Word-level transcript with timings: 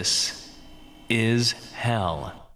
This 0.00 0.48
is 1.10 1.52
hell. 1.74 2.48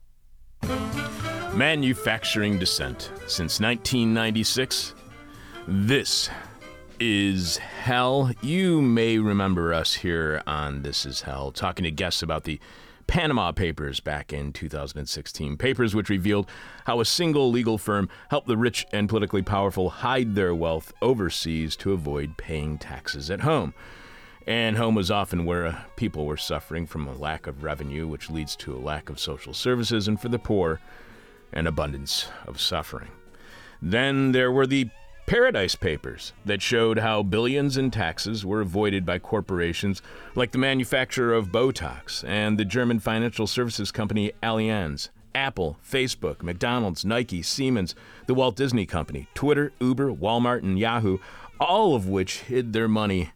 Manufacturing 1.52 2.58
descent 2.58 3.10
since 3.26 3.60
1996. 3.60 4.94
This 5.68 6.30
is 6.98 7.58
hell. 7.58 8.32
You 8.40 8.80
may 8.80 9.18
remember 9.18 9.74
us 9.74 9.92
here 9.92 10.42
on 10.46 10.80
This 10.84 11.04
is 11.04 11.20
Hell 11.20 11.52
talking 11.52 11.84
to 11.84 11.90
guests 11.90 12.22
about 12.22 12.44
the 12.44 12.58
Panama 13.06 13.52
Papers 13.52 14.00
back 14.00 14.32
in 14.32 14.50
2016. 14.50 15.58
Papers 15.58 15.94
which 15.94 16.08
revealed 16.08 16.48
how 16.86 16.98
a 17.00 17.04
single 17.04 17.50
legal 17.50 17.76
firm 17.76 18.08
helped 18.30 18.48
the 18.48 18.56
rich 18.56 18.86
and 18.90 19.06
politically 19.06 19.42
powerful 19.42 19.90
hide 19.90 20.34
their 20.34 20.54
wealth 20.54 20.94
overseas 21.02 21.76
to 21.76 21.92
avoid 21.92 22.38
paying 22.38 22.78
taxes 22.78 23.30
at 23.30 23.40
home. 23.40 23.74
And 24.46 24.76
home 24.76 24.94
was 24.94 25.10
often 25.10 25.46
where 25.46 25.66
uh, 25.66 25.82
people 25.96 26.26
were 26.26 26.36
suffering 26.36 26.86
from 26.86 27.08
a 27.08 27.14
lack 27.14 27.46
of 27.46 27.62
revenue, 27.62 28.06
which 28.06 28.30
leads 28.30 28.54
to 28.56 28.74
a 28.74 28.78
lack 28.78 29.08
of 29.08 29.18
social 29.18 29.54
services, 29.54 30.06
and 30.06 30.20
for 30.20 30.28
the 30.28 30.38
poor, 30.38 30.80
an 31.52 31.66
abundance 31.66 32.28
of 32.46 32.60
suffering. 32.60 33.10
Then 33.80 34.32
there 34.32 34.52
were 34.52 34.66
the 34.66 34.90
Paradise 35.26 35.74
Papers 35.74 36.34
that 36.44 36.60
showed 36.60 36.98
how 36.98 37.22
billions 37.22 37.78
in 37.78 37.90
taxes 37.90 38.44
were 38.44 38.60
avoided 38.60 39.06
by 39.06 39.18
corporations 39.18 40.02
like 40.34 40.52
the 40.52 40.58
manufacturer 40.58 41.32
of 41.32 41.48
Botox 41.48 42.22
and 42.28 42.58
the 42.58 42.64
German 42.66 43.00
financial 43.00 43.46
services 43.46 43.90
company 43.90 44.32
Allianz, 44.42 45.08
Apple, 45.34 45.78
Facebook, 45.82 46.42
McDonald's, 46.42 47.06
Nike, 47.06 47.40
Siemens, 47.40 47.94
the 48.26 48.34
Walt 48.34 48.56
Disney 48.56 48.84
Company, 48.84 49.26
Twitter, 49.34 49.72
Uber, 49.80 50.12
Walmart, 50.12 50.62
and 50.62 50.78
Yahoo, 50.78 51.18
all 51.58 51.94
of 51.94 52.06
which 52.06 52.40
hid 52.40 52.74
their 52.74 52.88
money 52.88 53.32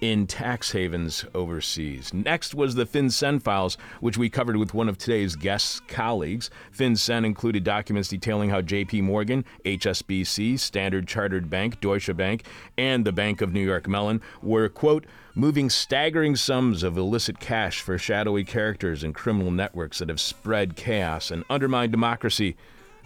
in 0.00 0.26
tax 0.26 0.72
havens 0.72 1.24
overseas. 1.34 2.12
Next 2.14 2.54
was 2.54 2.74
the 2.74 2.86
FinCEN 2.86 3.42
files, 3.42 3.76
which 4.00 4.16
we 4.16 4.30
covered 4.30 4.56
with 4.56 4.74
one 4.74 4.88
of 4.88 4.98
today's 4.98 5.34
guest 5.34 5.86
colleagues. 5.88 6.50
FinCEN 6.76 7.24
included 7.24 7.64
documents 7.64 8.08
detailing 8.08 8.50
how 8.50 8.60
JP 8.60 9.02
Morgan, 9.02 9.44
HSBC, 9.64 10.58
Standard 10.58 11.08
Chartered 11.08 11.50
Bank, 11.50 11.80
Deutsche 11.80 12.14
Bank, 12.16 12.44
and 12.76 13.04
the 13.04 13.12
Bank 13.12 13.40
of 13.40 13.52
New 13.52 13.64
York 13.64 13.88
Mellon 13.88 14.20
were, 14.42 14.68
quote, 14.68 15.06
moving 15.34 15.70
staggering 15.70 16.36
sums 16.36 16.82
of 16.82 16.96
illicit 16.96 17.38
cash 17.40 17.80
for 17.80 17.98
shadowy 17.98 18.44
characters 18.44 19.04
and 19.04 19.14
criminal 19.14 19.50
networks 19.50 19.98
that 19.98 20.08
have 20.08 20.20
spread 20.20 20.76
chaos 20.76 21.30
and 21.30 21.44
undermined 21.50 21.92
democracy 21.92 22.56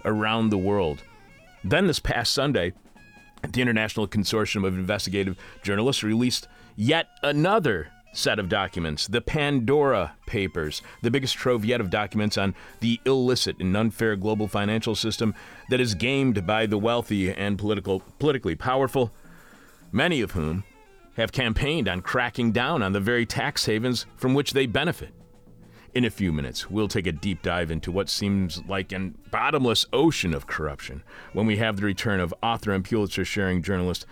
around 0.05 0.49
the 0.49 0.57
world. 0.57 1.03
Then 1.63 1.87
this 1.87 1.99
past 1.99 2.33
Sunday, 2.33 2.73
the 3.51 3.61
International 3.61 4.07
Consortium 4.07 4.65
of 4.65 4.73
Investigative 4.75 5.37
Journalists 5.63 6.03
released 6.03 6.47
yet 6.75 7.07
another 7.21 7.89
set 8.13 8.39
of 8.39 8.47
documents, 8.47 9.07
the 9.07 9.21
Pandora 9.21 10.15
Papers, 10.27 10.81
the 11.01 11.11
biggest 11.11 11.35
trove 11.35 11.65
yet 11.65 11.81
of 11.81 11.89
documents 11.89 12.37
on 12.37 12.55
the 12.79 12.99
illicit 13.05 13.57
and 13.59 13.75
unfair 13.75 14.15
global 14.15 14.47
financial 14.47 14.95
system 14.95 15.33
that 15.69 15.81
is 15.81 15.95
gamed 15.95 16.45
by 16.45 16.65
the 16.65 16.77
wealthy 16.77 17.31
and 17.31 17.57
political, 17.57 18.01
politically 18.19 18.55
powerful, 18.55 19.11
many 19.91 20.21
of 20.21 20.31
whom 20.31 20.63
have 21.17 21.31
campaigned 21.31 21.87
on 21.87 22.01
cracking 22.01 22.51
down 22.51 22.81
on 22.81 22.93
the 22.93 22.99
very 22.99 23.25
tax 23.25 23.65
havens 23.65 24.05
from 24.15 24.33
which 24.33 24.53
they 24.53 24.65
benefit. 24.65 25.13
In 25.93 26.05
a 26.05 26.09
few 26.09 26.33
minutes, 26.33 26.71
we'll 26.71 26.87
take 26.87 27.05
a 27.05 27.11
deep 27.11 27.43
dive 27.43 27.69
into 27.69 27.91
what 27.91 28.09
seems 28.09 28.63
like 28.67 28.91
an 28.91 29.15
bottomless 29.29 29.85
ocean 29.93 30.33
of 30.33 30.47
corruption 30.47 31.03
when 31.33 31.45
we 31.45 31.57
have 31.57 31.77
the 31.77 31.85
return 31.85 32.19
of 32.19 32.33
author 32.41 32.71
and 32.71 32.83
Pulitzer 32.83 33.23
sharing 33.23 33.61
journalist 33.61 34.07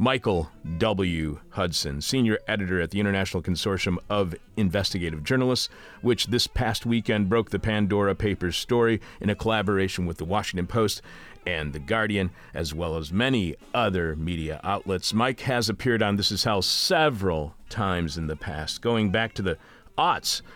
Michael 0.00 0.50
W. 0.78 1.40
Hudson, 1.50 2.00
senior 2.00 2.38
editor 2.48 2.80
at 2.80 2.90
the 2.90 3.00
International 3.00 3.42
Consortium 3.42 3.98
of 4.08 4.34
Investigative 4.56 5.22
Journalists, 5.22 5.68
which 6.00 6.28
this 6.28 6.46
past 6.46 6.86
weekend 6.86 7.28
broke 7.28 7.50
the 7.50 7.58
Pandora 7.58 8.14
Papers 8.14 8.56
story 8.56 8.98
in 9.20 9.28
a 9.28 9.34
collaboration 9.34 10.06
with 10.06 10.16
the 10.16 10.24
Washington 10.24 10.66
Post 10.66 11.02
and 11.44 11.74
The 11.74 11.78
Guardian, 11.78 12.30
as 12.54 12.72
well 12.72 12.96
as 12.96 13.12
many 13.12 13.56
other 13.74 14.16
media 14.16 14.58
outlets. 14.64 15.12
Mike 15.12 15.40
has 15.40 15.68
appeared 15.68 16.02
on 16.02 16.16
This 16.16 16.32
Is 16.32 16.44
Hell 16.44 16.62
several 16.62 17.54
times 17.68 18.16
in 18.16 18.26
the 18.26 18.36
past, 18.36 18.80
going 18.80 19.10
back 19.10 19.34
to 19.34 19.42
the 19.42 19.58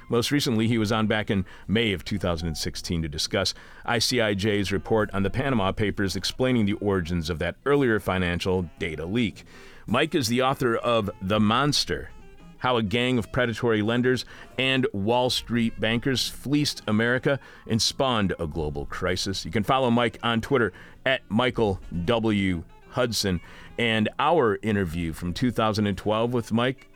Most 0.08 0.30
recently, 0.30 0.68
he 0.68 0.78
was 0.78 0.90
on 0.90 1.06
back 1.06 1.30
in 1.30 1.44
May 1.68 1.92
of 1.92 2.02
2016 2.02 3.02
to 3.02 3.08
discuss 3.08 3.52
ICIJ's 3.86 4.72
report 4.72 5.10
on 5.12 5.22
the 5.22 5.28
Panama 5.28 5.70
Papers 5.70 6.16
explaining 6.16 6.64
the 6.64 6.72
origins 6.74 7.28
of 7.28 7.38
that 7.40 7.56
earlier 7.66 8.00
financial 8.00 8.70
data 8.78 9.04
leak. 9.04 9.44
Mike 9.86 10.14
is 10.14 10.28
the 10.28 10.40
author 10.40 10.76
of 10.76 11.10
The 11.20 11.40
Monster 11.40 12.08
How 12.56 12.78
a 12.78 12.82
Gang 12.82 13.18
of 13.18 13.30
Predatory 13.32 13.82
Lenders 13.82 14.24
and 14.56 14.86
Wall 14.94 15.28
Street 15.28 15.78
Bankers 15.78 16.26
Fleeced 16.26 16.80
America 16.88 17.38
and 17.68 17.82
Spawned 17.82 18.32
a 18.38 18.46
Global 18.46 18.86
Crisis. 18.86 19.44
You 19.44 19.50
can 19.50 19.62
follow 19.62 19.90
Mike 19.90 20.18
on 20.22 20.40
Twitter 20.40 20.72
at 21.04 21.20
Michael 21.28 21.80
W. 22.06 22.64
Hudson. 22.88 23.42
And 23.76 24.08
our 24.18 24.58
interview 24.62 25.12
from 25.12 25.34
2012 25.34 26.32
with 26.32 26.50
Mike 26.50 26.88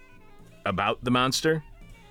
about 0.64 1.04
the 1.04 1.10
monster 1.10 1.62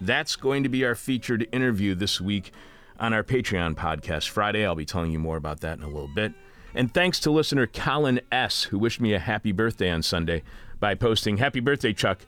that's 0.02 0.36
going 0.36 0.64
to 0.64 0.70
be 0.70 0.86
our 0.86 0.96
featured 0.96 1.48
interview 1.52 1.96
this 1.96 2.22
week 2.22 2.52
on 3.00 3.14
our 3.14 3.24
Patreon 3.24 3.76
podcast 3.76 4.30
Friday. 4.30 4.66
I'll 4.66 4.76
be 4.76 4.86
telling 4.86 5.12
you 5.12 5.20
more 5.20 5.38
about 5.38 5.62
that 5.62 5.78
in 5.78 5.84
a 5.84 5.88
little 5.88 6.10
bit. 6.14 6.34
And 6.74 6.94
thanks 6.94 7.20
to 7.22 7.32
listener 7.32 7.66
Colin 7.66 8.22
S., 8.32 8.64
who 8.64 8.78
wished 8.78 9.02
me 9.02 9.14
a 9.14 9.20
happy 9.20 9.52
birthday 9.52 9.90
on 9.90 10.04
Sunday 10.04 10.44
by 10.80 10.96
posting, 10.96 11.38
Happy 11.38 11.60
birthday, 11.60 11.94
Chuck. 11.94 12.20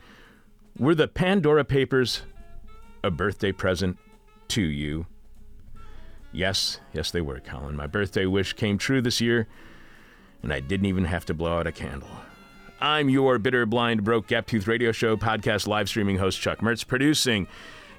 Were 0.77 0.95
the 0.95 1.07
Pandora 1.07 1.65
Papers 1.65 2.23
a 3.03 3.11
birthday 3.11 3.51
present 3.51 3.97
to 4.49 4.61
you? 4.61 5.05
Yes, 6.31 6.79
yes, 6.93 7.11
they 7.11 7.21
were, 7.21 7.39
Colin. 7.39 7.75
My 7.75 7.87
birthday 7.87 8.25
wish 8.25 8.53
came 8.53 8.77
true 8.77 9.01
this 9.01 9.19
year, 9.19 9.47
and 10.41 10.53
I 10.53 10.59
didn't 10.59 10.85
even 10.85 11.05
have 11.05 11.25
to 11.25 11.33
blow 11.33 11.59
out 11.59 11.67
a 11.67 11.71
candle. 11.71 12.09
I'm 12.81 13.09
your 13.09 13.39
bitter, 13.39 13.65
blind, 13.65 14.05
broke, 14.05 14.27
gap 14.27 14.47
tooth 14.47 14.65
radio 14.65 14.93
show 14.93 15.17
podcast 15.17 15.67
live 15.67 15.89
streaming 15.89 16.17
host, 16.17 16.39
Chuck 16.39 16.59
Mertz. 16.59 16.87
Producing 16.87 17.45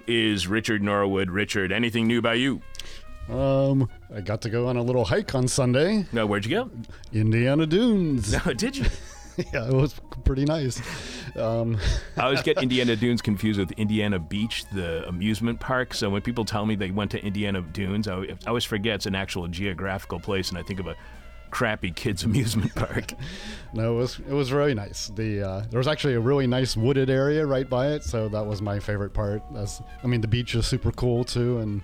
is 0.06 0.46
Richard 0.46 0.82
Norwood. 0.82 1.30
Richard, 1.30 1.70
anything 1.70 2.06
new 2.06 2.22
by 2.22 2.34
you? 2.34 2.62
Um, 3.28 3.90
I 4.14 4.22
got 4.22 4.40
to 4.42 4.48
go 4.48 4.68
on 4.68 4.78
a 4.78 4.82
little 4.82 5.04
hike 5.04 5.34
on 5.34 5.48
Sunday. 5.48 6.06
No, 6.12 6.26
where'd 6.26 6.46
you 6.46 6.50
go? 6.50 6.70
Indiana 7.12 7.66
Dunes. 7.66 8.32
No, 8.32 8.54
did 8.54 8.74
you? 8.74 8.86
yeah, 9.52 9.68
it 9.68 9.74
was 9.74 10.00
pretty 10.24 10.46
nice. 10.46 10.80
Um, 11.36 11.78
I 12.16 12.22
always 12.22 12.40
get 12.40 12.62
Indiana 12.62 12.96
Dunes 12.96 13.20
confused 13.20 13.60
with 13.60 13.72
Indiana 13.72 14.18
Beach, 14.18 14.64
the 14.72 15.06
amusement 15.06 15.60
park. 15.60 15.92
So 15.92 16.08
when 16.08 16.22
people 16.22 16.46
tell 16.46 16.64
me 16.64 16.74
they 16.74 16.90
went 16.90 17.10
to 17.10 17.22
Indiana 17.22 17.60
Dunes, 17.60 18.08
I, 18.08 18.16
I 18.16 18.36
always 18.46 18.64
forget 18.64 18.94
it's 18.94 19.06
an 19.06 19.14
actual 19.14 19.46
geographical 19.46 20.20
place, 20.20 20.48
and 20.48 20.56
I 20.56 20.62
think 20.62 20.80
of 20.80 20.86
a 20.86 20.96
crappy 21.50 21.90
kids 21.90 22.22
amusement 22.24 22.74
park. 22.74 23.12
no, 23.72 23.94
it 23.94 23.96
was 23.96 24.18
it 24.18 24.32
was 24.32 24.52
really 24.52 24.74
nice. 24.74 25.08
The 25.14 25.42
uh, 25.42 25.64
there 25.70 25.78
was 25.78 25.88
actually 25.88 26.14
a 26.14 26.20
really 26.20 26.46
nice 26.46 26.76
wooded 26.76 27.10
area 27.10 27.46
right 27.46 27.68
by 27.68 27.88
it, 27.88 28.04
so 28.04 28.28
that 28.28 28.46
was 28.46 28.62
my 28.62 28.78
favorite 28.78 29.14
part. 29.14 29.42
As 29.56 29.82
I 30.02 30.06
mean, 30.06 30.20
the 30.20 30.28
beach 30.28 30.54
is 30.54 30.66
super 30.66 30.92
cool 30.92 31.24
too, 31.24 31.58
and 31.58 31.82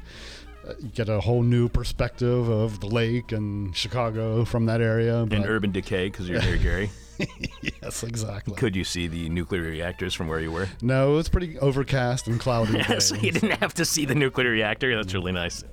uh, 0.66 0.74
you 0.80 0.88
get 0.88 1.08
a 1.08 1.20
whole 1.20 1.42
new 1.42 1.68
perspective 1.68 2.48
of 2.48 2.80
the 2.80 2.86
lake 2.86 3.32
and 3.32 3.76
Chicago 3.76 4.44
from 4.44 4.66
that 4.66 4.80
area. 4.80 5.22
And 5.22 5.46
urban 5.46 5.72
decay 5.72 6.08
because 6.08 6.28
you're 6.28 6.40
near 6.42 6.56
Gary. 6.56 6.90
yes, 7.82 8.02
exactly. 8.02 8.54
Could 8.56 8.76
you 8.76 8.84
see 8.84 9.06
the 9.06 9.28
nuclear 9.28 9.62
reactors 9.62 10.14
from 10.14 10.28
where 10.28 10.40
you 10.40 10.50
were? 10.52 10.68
No, 10.82 11.12
it 11.12 11.16
was 11.16 11.28
pretty 11.28 11.58
overcast 11.58 12.26
and 12.26 12.38
cloudy. 12.38 12.82
so 13.00 13.14
you 13.16 13.32
didn't 13.32 13.58
have 13.60 13.74
to 13.74 13.84
see 13.84 14.04
the 14.04 14.14
nuclear 14.14 14.50
reactor. 14.50 14.94
That's 14.94 15.14
really 15.14 15.32
nice. 15.32 15.64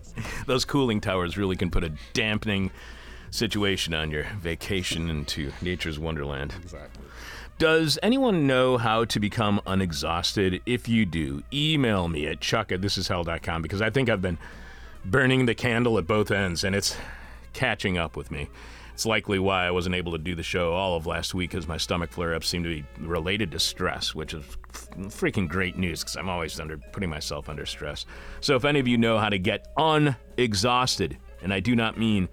Those 0.45 0.65
cooling 0.65 1.01
towers 1.01 1.37
really 1.37 1.55
can 1.55 1.69
put 1.69 1.83
a 1.83 1.91
dampening 2.13 2.71
situation 3.33 3.93
on 3.93 4.11
your 4.11 4.25
vacation 4.39 5.09
into 5.09 5.51
nature's 5.61 5.97
wonderland. 5.97 6.53
Exactly. 6.61 7.03
Does 7.57 7.97
anyone 8.03 8.47
know 8.47 8.77
how 8.77 9.05
to 9.05 9.19
become 9.19 9.61
unexhausted? 9.65 10.61
If 10.65 10.87
you 10.87 11.05
do, 11.05 11.43
email 11.51 12.07
me 12.07 12.27
at 12.27 12.41
chuck 12.41 12.71
at 12.71 12.81
thisishell.com 12.81 13.61
because 13.61 13.81
I 13.81 13.89
think 13.89 14.09
I've 14.09 14.21
been 14.21 14.37
burning 15.05 15.45
the 15.45 15.55
candle 15.55 15.97
at 15.97 16.07
both 16.07 16.31
ends 16.31 16.63
and 16.63 16.75
it's 16.75 16.95
catching 17.53 17.97
up 17.97 18.15
with 18.15 18.31
me. 18.31 18.49
It's 18.93 19.05
likely 19.05 19.39
why 19.39 19.65
I 19.65 19.71
wasn't 19.71 19.95
able 19.95 20.11
to 20.11 20.19
do 20.19 20.35
the 20.35 20.43
show 20.43 20.73
all 20.73 20.95
of 20.95 21.07
last 21.07 21.33
week 21.33 21.51
because 21.51 21.67
my 21.67 21.77
stomach 21.77 22.11
flare 22.11 22.35
ups 22.35 22.47
seem 22.47 22.63
to 22.63 22.69
be 22.69 22.85
related 22.99 23.51
to 23.51 23.59
stress, 23.59 24.13
which 24.13 24.35
is 24.35 24.45
freaking 25.07 25.47
great 25.47 25.77
news 25.77 26.01
because 26.01 26.15
I'm 26.15 26.29
always 26.29 26.59
under 26.59 26.77
putting 26.77 27.09
myself 27.09 27.49
under 27.49 27.65
stress. 27.65 28.05
So 28.41 28.55
if 28.55 28.65
any 28.65 28.79
of 28.79 28.87
you 28.87 28.97
know 28.97 29.17
how 29.17 29.29
to 29.29 29.39
get 29.39 29.67
unexhausted, 29.77 31.17
and 31.41 31.51
I 31.51 31.59
do 31.59 31.75
not 31.75 31.97
mean 31.97 32.29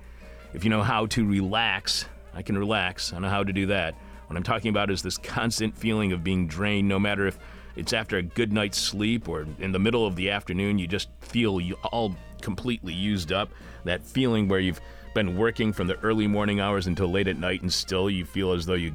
if 0.55 0.64
you 0.64 0.70
know 0.70 0.82
how 0.82 1.06
to 1.06 1.25
relax, 1.25 2.06
I 2.35 2.43
can 2.43 2.56
relax. 2.56 3.12
I 3.12 3.19
know 3.19 3.29
how 3.29 3.44
to 3.44 3.52
do 3.52 3.67
that. 3.67 3.94
What 4.26 4.37
I'm 4.37 4.43
talking 4.43 4.70
about 4.70 4.91
is 4.91 5.02
this 5.02 5.19
constant 5.19 5.76
feeling 5.76 6.12
of 6.12 6.23
being 6.23 6.47
drained, 6.47 6.88
no 6.88 6.99
matter 6.99 7.26
if 7.26 7.38
it's 7.76 7.93
after 7.93 8.17
a 8.17 8.23
good 8.23 8.52
night's 8.52 8.79
sleep 8.79 9.29
or 9.29 9.47
in 9.58 9.73
the 9.73 9.79
middle 9.79 10.06
of 10.06 10.17
the 10.17 10.31
afternoon, 10.31 10.79
you 10.79 10.87
just 10.87 11.08
feel 11.20 11.61
all 11.91 12.14
completely 12.41 12.93
used 12.93 13.32
up. 13.32 13.50
That 13.85 14.05
feeling 14.05 14.49
where 14.49 14.61
you've 14.61 14.81
been 15.14 15.37
working 15.37 15.73
from 15.73 15.87
the 15.87 15.99
early 16.00 16.26
morning 16.26 16.61
hours 16.61 16.87
until 16.87 17.08
late 17.08 17.26
at 17.26 17.37
night 17.37 17.62
and 17.62 17.73
still 17.73 18.08
you 18.08 18.25
feel 18.25 18.52
as 18.52 18.67
though 18.67 18.75
you 18.75 18.93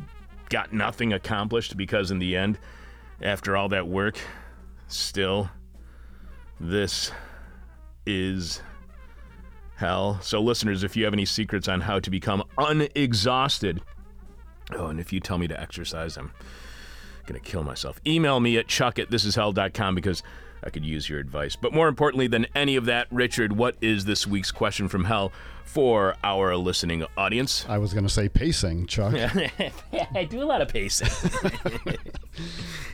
got 0.49 0.71
nothing 0.71 1.13
accomplished 1.13 1.75
because 1.75 2.11
in 2.11 2.19
the 2.19 2.35
end, 2.35 2.57
after 3.21 3.57
all 3.57 3.69
that 3.69 3.87
work, 3.87 4.17
still 4.87 5.49
This 6.59 7.11
is 8.05 8.61
hell. 9.75 10.19
So, 10.21 10.41
listeners, 10.41 10.83
if 10.83 10.95
you 10.95 11.05
have 11.05 11.13
any 11.13 11.25
secrets 11.25 11.67
on 11.67 11.81
how 11.81 11.99
to 11.99 12.09
become 12.09 12.43
unexhausted, 12.57 13.81
oh, 14.73 14.87
and 14.87 14.99
if 14.99 15.11
you 15.13 15.19
tell 15.19 15.37
me 15.37 15.47
to 15.47 15.59
exercise, 15.59 16.17
I'm 16.17 16.31
going 17.25 17.39
to 17.39 17.45
kill 17.45 17.63
myself. 17.63 17.99
Email 18.05 18.39
me 18.39 18.57
at 18.57 18.67
chuck 18.67 18.99
at 18.99 19.09
thisishell.com 19.09 19.95
because 19.95 20.23
I 20.65 20.71
could 20.71 20.83
use 20.83 21.07
your 21.07 21.19
advice. 21.19 21.55
But 21.55 21.73
more 21.73 21.87
importantly 21.87 22.25
than 22.27 22.47
any 22.55 22.75
of 22.75 22.85
that, 22.85 23.07
Richard, 23.11 23.55
what 23.55 23.75
is 23.81 24.05
this 24.05 24.25
week's 24.25 24.51
question 24.51 24.87
from 24.87 25.03
hell 25.05 25.31
for 25.63 26.15
our 26.23 26.55
listening 26.55 27.05
audience? 27.15 27.65
I 27.69 27.77
was 27.77 27.93
going 27.93 28.05
to 28.05 28.11
say 28.11 28.29
pacing, 28.29 28.87
Chuck. 28.87 29.13
I 30.15 30.23
do 30.23 30.41
a 30.41 30.45
lot 30.45 30.61
of 30.61 30.69
pacing. 30.69 31.09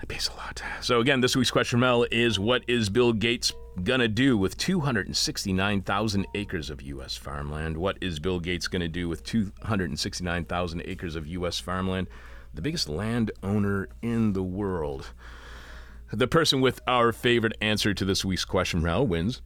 I 0.00 0.06
pace 0.06 0.28
a 0.28 0.36
lot. 0.36 0.62
So, 0.80 1.00
again, 1.00 1.20
this 1.20 1.34
week's 1.34 1.50
question, 1.50 1.80
Mel, 1.80 2.06
is 2.12 2.38
what 2.38 2.62
is 2.68 2.88
Bill 2.88 3.12
Gates 3.12 3.52
to 3.84 4.06
do 4.06 4.38
with 4.38 4.56
269,000 4.56 6.26
acres 6.36 6.70
of 6.70 6.82
U.S. 6.82 7.16
farmland? 7.16 7.78
What 7.78 7.98
is 8.00 8.20
Bill 8.20 8.38
Gates 8.38 8.68
to 8.68 8.86
do 8.86 9.08
with 9.08 9.24
269,000 9.24 10.82
acres 10.84 11.16
of 11.16 11.26
U.S. 11.26 11.58
farmland? 11.58 12.06
The 12.54 12.62
biggest 12.62 12.88
landowner 12.88 13.88
in 14.02 14.34
the 14.34 14.44
world. 14.44 15.10
The 16.12 16.28
person 16.28 16.60
with 16.60 16.80
our 16.86 17.12
favorite 17.12 17.56
answer 17.60 17.92
to 17.92 18.04
this 18.04 18.24
week's 18.24 18.44
question, 18.44 18.80
Mel, 18.80 19.04
wins 19.04 19.42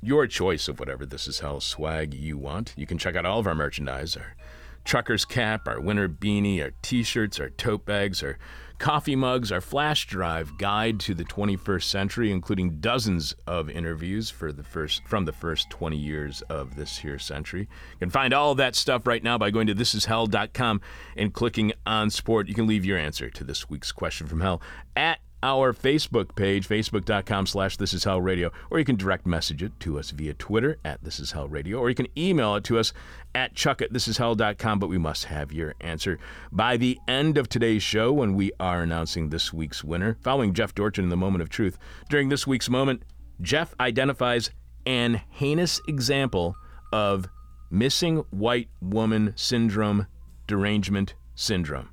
your 0.00 0.28
choice 0.28 0.68
of 0.68 0.78
whatever 0.78 1.04
This 1.04 1.26
Is 1.26 1.40
Hell 1.40 1.60
swag 1.60 2.14
you 2.14 2.38
want. 2.38 2.72
You 2.76 2.86
can 2.86 2.98
check 2.98 3.16
out 3.16 3.26
all 3.26 3.40
of 3.40 3.48
our 3.48 3.54
merchandise 3.54 4.16
our 4.16 4.36
trucker's 4.84 5.24
cap, 5.24 5.66
our 5.66 5.80
winter 5.80 6.08
beanie, 6.08 6.62
our 6.62 6.70
t 6.82 7.02
shirts, 7.02 7.40
our 7.40 7.50
tote 7.50 7.84
bags, 7.84 8.22
our 8.22 8.38
coffee 8.78 9.16
mugs, 9.16 9.50
our 9.50 9.60
flash 9.60 10.06
drive 10.06 10.56
guide 10.56 11.00
to 11.00 11.14
the 11.14 11.24
21st 11.24 11.82
century, 11.82 12.30
including 12.30 12.78
dozens 12.80 13.34
of 13.48 13.68
interviews 13.68 14.30
for 14.30 14.52
the 14.52 14.62
first 14.62 15.02
from 15.08 15.24
the 15.24 15.32
first 15.32 15.68
20 15.70 15.96
years 15.96 16.42
of 16.42 16.76
this 16.76 16.98
here 16.98 17.18
century. 17.18 17.62
You 17.62 17.98
can 17.98 18.10
find 18.10 18.32
all 18.32 18.54
that 18.54 18.76
stuff 18.76 19.04
right 19.08 19.22
now 19.22 19.36
by 19.36 19.50
going 19.50 19.66
to 19.66 19.74
thisishell.com 19.74 20.80
and 21.16 21.34
clicking 21.34 21.72
on 21.84 22.10
sport. 22.10 22.46
You 22.46 22.54
can 22.54 22.68
leave 22.68 22.84
your 22.84 22.98
answer 22.98 23.30
to 23.30 23.42
this 23.42 23.68
week's 23.68 23.90
question 23.90 24.28
from 24.28 24.42
hell 24.42 24.62
at 24.94 25.18
our 25.44 25.74
Facebook 25.74 26.34
page, 26.34 26.66
facebook.com 26.66 27.46
slash 27.46 27.76
This 27.76 27.92
Is 27.92 28.04
Hell 28.04 28.22
Radio, 28.22 28.50
or 28.70 28.78
you 28.78 28.84
can 28.86 28.96
direct 28.96 29.26
message 29.26 29.62
it 29.62 29.78
to 29.80 29.98
us 29.98 30.10
via 30.10 30.32
Twitter 30.32 30.78
at 30.86 31.04
This 31.04 31.20
Is 31.20 31.32
Hell 31.32 31.48
Radio, 31.48 31.78
or 31.78 31.90
you 31.90 31.94
can 31.94 32.08
email 32.16 32.54
it 32.54 32.64
to 32.64 32.78
us 32.78 32.94
at 33.34 33.54
chuck 33.54 33.82
at 33.82 33.92
thisishell.com, 33.92 34.78
but 34.78 34.88
we 34.88 34.96
must 34.96 35.26
have 35.26 35.52
your 35.52 35.74
answer 35.82 36.18
by 36.50 36.78
the 36.78 36.98
end 37.06 37.36
of 37.36 37.50
today's 37.50 37.82
show 37.82 38.10
when 38.10 38.34
we 38.34 38.52
are 38.58 38.80
announcing 38.82 39.28
this 39.28 39.52
week's 39.52 39.84
winner. 39.84 40.16
Following 40.22 40.54
Jeff 40.54 40.74
Dorchin 40.74 41.04
in 41.04 41.10
the 41.10 41.16
moment 41.16 41.42
of 41.42 41.50
truth, 41.50 41.76
during 42.08 42.30
this 42.30 42.46
week's 42.46 42.70
moment, 42.70 43.02
Jeff 43.42 43.74
identifies 43.78 44.50
an 44.86 45.20
heinous 45.28 45.78
example 45.86 46.56
of 46.90 47.28
missing 47.70 48.24
white 48.30 48.70
woman 48.80 49.34
syndrome 49.36 50.06
derangement 50.46 51.14
syndrome. 51.34 51.90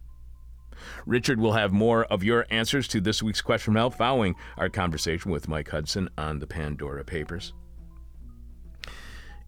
Richard 1.06 1.40
will 1.40 1.54
have 1.54 1.72
more 1.72 2.06
of 2.06 2.24
your 2.24 2.46
answers 2.50 2.88
to 2.90 3.02
this 3.02 3.24
week's 3.24 3.42
question 3.42 3.74
from 3.74 3.92
following 3.92 4.36
our 4.58 4.70
conversation 4.70 5.32
with 5.32 5.48
Mike 5.48 5.70
Hudson 5.70 6.10
on 6.18 6.40
the 6.40 6.48
Pandora 6.48 7.04
Papers. 7.04 7.54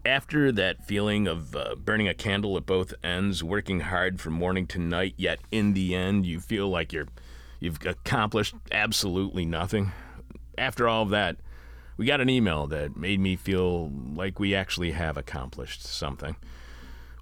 After 0.05 0.51
that 0.51 0.83
feeling 0.85 1.27
of 1.27 1.55
uh, 1.55 1.75
burning 1.75 2.09
a 2.09 2.13
candle 2.13 2.57
at 2.57 2.65
both 2.65 2.93
ends, 3.03 3.43
working 3.43 3.79
hard 3.79 4.19
from 4.19 4.33
morning 4.33 4.67
to 4.67 4.79
night, 4.79 5.13
yet 5.15 5.39
in 5.49 5.73
the 5.73 5.95
end 5.95 6.25
you 6.25 6.39
feel 6.41 6.67
like 6.69 6.91
you're 6.91 7.07
you've 7.59 7.79
accomplished 7.85 8.55
absolutely 8.71 9.45
nothing. 9.45 9.93
After 10.57 10.89
all 10.89 11.03
of 11.03 11.09
that, 11.11 11.37
we 11.95 12.05
got 12.05 12.19
an 12.19 12.29
email 12.29 12.67
that 12.67 12.97
made 12.97 13.21
me 13.21 13.37
feel 13.37 13.89
like 13.89 14.39
we 14.39 14.53
actually 14.53 14.91
have 14.91 15.15
accomplished 15.15 15.83
something. 15.83 16.35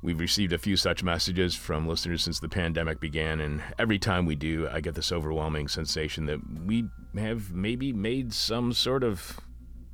We've 0.03 0.19
received 0.19 0.51
a 0.51 0.57
few 0.57 0.75
such 0.77 1.03
messages 1.03 1.53
from 1.53 1.87
listeners 1.87 2.23
since 2.23 2.39
the 2.39 2.49
pandemic 2.49 2.99
began, 2.99 3.39
and 3.39 3.61
every 3.77 3.99
time 3.99 4.25
we 4.25 4.35
do, 4.35 4.67
I 4.67 4.81
get 4.81 4.95
this 4.95 5.11
overwhelming 5.11 5.67
sensation 5.67 6.25
that 6.25 6.39
we 6.65 6.85
have 7.15 7.53
maybe 7.53 7.93
made 7.93 8.33
some 8.33 8.73
sort 8.73 9.03
of 9.03 9.39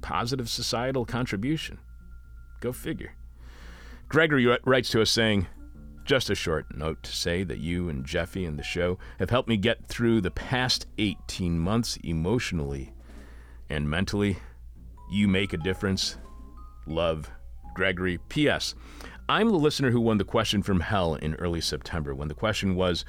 positive 0.02 0.48
societal 0.50 1.06
contribution. 1.06 1.80
Go 2.62 2.72
figure. 2.72 3.14
Gregory 4.08 4.46
writes 4.64 4.90
to 4.92 5.02
us 5.02 5.12
saying, 5.12 5.48
just 6.06 6.30
a 6.30 6.36
short 6.36 6.74
note 6.74 7.04
to 7.04 7.12
say 7.14 7.44
that 7.44 7.60
you 7.60 7.90
and 7.90 8.06
Jeffy 8.06 8.46
and 8.46 8.58
the 8.58 8.64
show 8.64 8.98
have 9.20 9.30
helped 9.30 9.50
me 9.50 9.58
get 9.58 9.90
through 9.90 10.22
the 10.22 10.32
past 10.32 10.88
18 10.98 11.60
months 11.60 11.98
emotionally 11.98 12.94
and 13.70 13.90
mentally. 13.90 14.38
You 15.12 15.28
make 15.28 15.52
a 15.52 15.58
difference. 15.58 16.16
Love, 16.86 17.30
Gregory. 17.76 18.20
P.S. 18.30 18.74
I'm 19.30 19.50
the 19.50 19.58
listener 19.58 19.92
who 19.92 20.00
won 20.00 20.20
the 20.20 20.24
question 20.24 20.64
from 20.64 20.80
hell 20.80 21.16
in 21.16 21.36
early 21.36 21.60
September 21.60 22.16
when 22.16 22.30
the 22.30 22.34
question 22.34 22.76
was, 22.76 23.04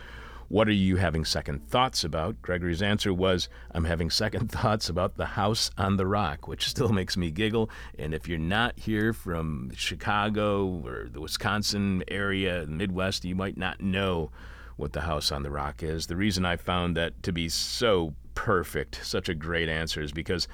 What 0.49 0.67
are 0.67 0.73
you 0.73 0.97
having 0.97 1.25
second 1.25 1.69
thoughts 1.69 2.03
about? 2.03 2.43
Gregory's 2.43 2.83
answer 2.83 3.15
was, 3.15 3.49
I'm 3.71 3.85
having 3.85 4.11
second 4.11 4.49
thoughts 4.51 4.89
about 4.89 5.17
the 5.17 5.27
house 5.27 5.71
on 5.79 5.97
the 5.97 6.09
rock, 6.09 6.49
which 6.49 6.67
still 6.67 6.89
makes 6.89 7.17
me 7.17 7.31
giggle. 7.31 7.71
And 7.97 8.13
if 8.13 8.27
you're 8.27 8.37
not 8.37 8.77
here 8.81 9.13
from 9.13 9.71
Chicago 9.77 10.67
or 10.85 11.09
the 11.09 11.21
Wisconsin 11.21 12.03
area, 12.09 12.67
the 12.67 12.73
Midwest, 12.73 13.25
you 13.25 13.37
might 13.37 13.57
not 13.57 13.81
know 13.81 14.33
what 14.75 14.95
the 14.95 15.03
house 15.03 15.31
on 15.31 15.45
the 15.45 15.53
rock 15.53 15.85
is. 15.85 16.09
The 16.09 16.17
reason 16.17 16.45
I 16.45 16.57
found 16.57 16.97
that 16.97 17.23
to 17.23 17.33
be 17.33 17.49
so 17.49 18.15
perfect, 18.35 19.05
such 19.05 19.29
a 19.29 19.35
great 19.35 19.69
answer, 19.69 20.03
is 20.03 20.11
because 20.11 20.49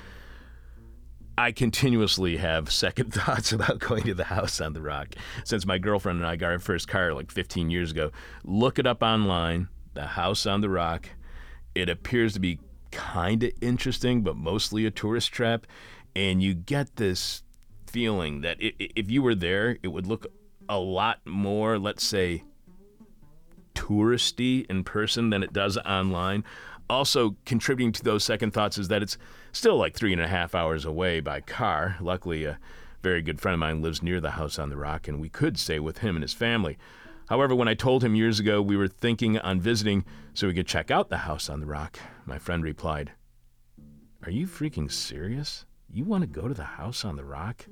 I 1.36 1.52
continuously 1.52 2.36
have 2.36 2.72
second 2.72 3.12
thoughts 3.14 3.52
about 3.52 3.80
going 3.80 4.04
to 4.04 4.14
the 4.14 4.24
house 4.24 4.60
on 4.60 4.72
the 4.72 4.82
rock. 4.82 5.14
Since 5.44 5.66
my 5.66 5.78
girlfriend 5.78 6.18
and 6.18 6.26
I 6.26 6.36
got 6.36 6.52
our 6.52 6.58
first 6.58 6.88
car 6.88 7.12
like 7.12 7.30
15 7.30 7.70
years 7.70 7.90
ago, 7.90 8.10
look 8.44 8.78
it 8.78 8.86
up 8.86 9.02
online, 9.02 9.68
the 9.94 10.06
house 10.06 10.46
on 10.46 10.60
the 10.60 10.68
rock. 10.68 11.08
It 11.74 11.88
appears 11.88 12.34
to 12.34 12.40
be 12.40 12.60
kind 12.92 13.42
of 13.42 13.52
interesting, 13.60 14.22
but 14.22 14.36
mostly 14.36 14.86
a 14.86 14.90
tourist 14.90 15.32
trap. 15.32 15.66
And 16.14 16.42
you 16.42 16.54
get 16.54 16.96
this 16.96 17.42
feeling 17.86 18.42
that 18.42 18.56
if 18.60 19.10
you 19.10 19.22
were 19.22 19.34
there, 19.34 19.78
it 19.82 19.88
would 19.88 20.06
look 20.06 20.26
a 20.68 20.78
lot 20.78 21.20
more, 21.26 21.78
let's 21.78 22.04
say, 22.04 22.44
touristy 23.74 24.68
in 24.70 24.84
person 24.84 25.30
than 25.30 25.42
it 25.42 25.52
does 25.52 25.76
online 25.78 26.44
also 26.88 27.36
contributing 27.44 27.92
to 27.92 28.02
those 28.02 28.24
second 28.24 28.52
thoughts 28.52 28.78
is 28.78 28.88
that 28.88 29.02
it's 29.02 29.16
still 29.54 29.76
like 29.76 29.94
three 29.94 30.12
and 30.12 30.20
a 30.20 30.28
half 30.28 30.54
hours 30.54 30.84
away 30.84 31.20
by 31.20 31.40
car. 31.40 31.96
Luckily, 32.00 32.44
a 32.44 32.58
very 33.02 33.23
good 33.23 33.40
friend 33.40 33.54
of 33.54 33.61
mine 33.61 33.82
lives 33.82 34.02
near 34.02 34.20
the 34.20 34.32
house 34.32 34.58
on 34.58 34.68
the 34.68 34.76
rock, 34.76 35.08
and 35.08 35.20
we 35.20 35.28
could 35.28 35.58
stay 35.58 35.78
with 35.78 35.99
him 35.99 36.16
and 36.16 36.23
his 36.23 36.32
family. 36.32 36.76
However, 37.28 37.54
when 37.54 37.68
I 37.68 37.75
told 37.75 38.04
him 38.04 38.14
years 38.14 38.38
ago 38.38 38.61
we 38.61 38.76
were 38.76 38.88
thinking 38.88 39.38
on 39.38 39.61
visiting 39.61 40.04
so 40.34 40.46
we 40.46 40.54
could 40.54 40.66
check 40.66 40.90
out 40.90 41.08
the 41.08 41.18
house 41.18 41.49
on 41.49 41.61
the 41.61 41.66
rock, 41.66 41.99
my 42.26 42.38
friend 42.38 42.62
replied, 42.62 43.12
Are 44.25 44.30
you 44.30 44.46
freaking 44.46 44.90
serious? 44.90 45.64
You 45.90 46.04
want 46.04 46.23
to 46.23 46.26
go 46.26 46.49
to 46.49 46.54
the 46.54 46.64
house 46.64 47.04
on 47.04 47.16
the 47.16 47.25
rock? 47.25 47.66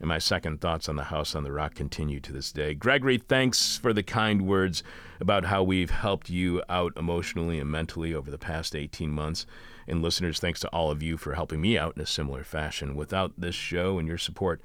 And 0.00 0.08
my 0.08 0.18
second 0.18 0.60
thoughts 0.60 0.88
on 0.88 0.96
the 0.96 1.04
house 1.04 1.34
on 1.34 1.42
the 1.42 1.52
rock 1.52 1.74
continue 1.74 2.20
to 2.20 2.32
this 2.32 2.52
day. 2.52 2.74
Gregory, 2.74 3.18
thanks 3.18 3.76
for 3.76 3.92
the 3.92 4.04
kind 4.04 4.42
words 4.42 4.84
about 5.20 5.44
how 5.44 5.64
we've 5.64 5.90
helped 5.90 6.30
you 6.30 6.62
out 6.68 6.92
emotionally 6.96 7.58
and 7.58 7.70
mentally 7.70 8.14
over 8.14 8.30
the 8.30 8.38
past 8.38 8.76
18 8.76 9.10
months. 9.10 9.44
And 9.88 10.02
listeners, 10.02 10.38
thanks 10.38 10.60
to 10.60 10.68
all 10.68 10.90
of 10.90 11.02
you 11.02 11.16
for 11.16 11.34
helping 11.34 11.62
me 11.62 11.78
out 11.78 11.96
in 11.96 12.02
a 12.02 12.06
similar 12.06 12.44
fashion. 12.44 12.94
Without 12.94 13.32
this 13.38 13.54
show 13.54 13.98
and 13.98 14.06
your 14.06 14.18
support, 14.18 14.60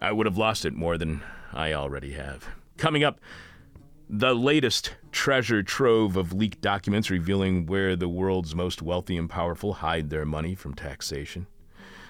I 0.00 0.12
would 0.12 0.26
have 0.26 0.38
lost 0.38 0.64
it 0.64 0.72
more 0.72 0.96
than 0.96 1.22
I 1.52 1.74
already 1.74 2.12
have. 2.12 2.48
Coming 2.78 3.04
up, 3.04 3.20
the 4.08 4.34
latest 4.34 4.94
treasure 5.12 5.62
trove 5.62 6.16
of 6.16 6.32
leaked 6.32 6.62
documents 6.62 7.10
revealing 7.10 7.66
where 7.66 7.94
the 7.94 8.08
world's 8.08 8.54
most 8.54 8.80
wealthy 8.80 9.16
and 9.16 9.28
powerful 9.28 9.74
hide 9.74 10.08
their 10.08 10.24
money 10.24 10.54
from 10.54 10.74
taxation. 10.74 11.46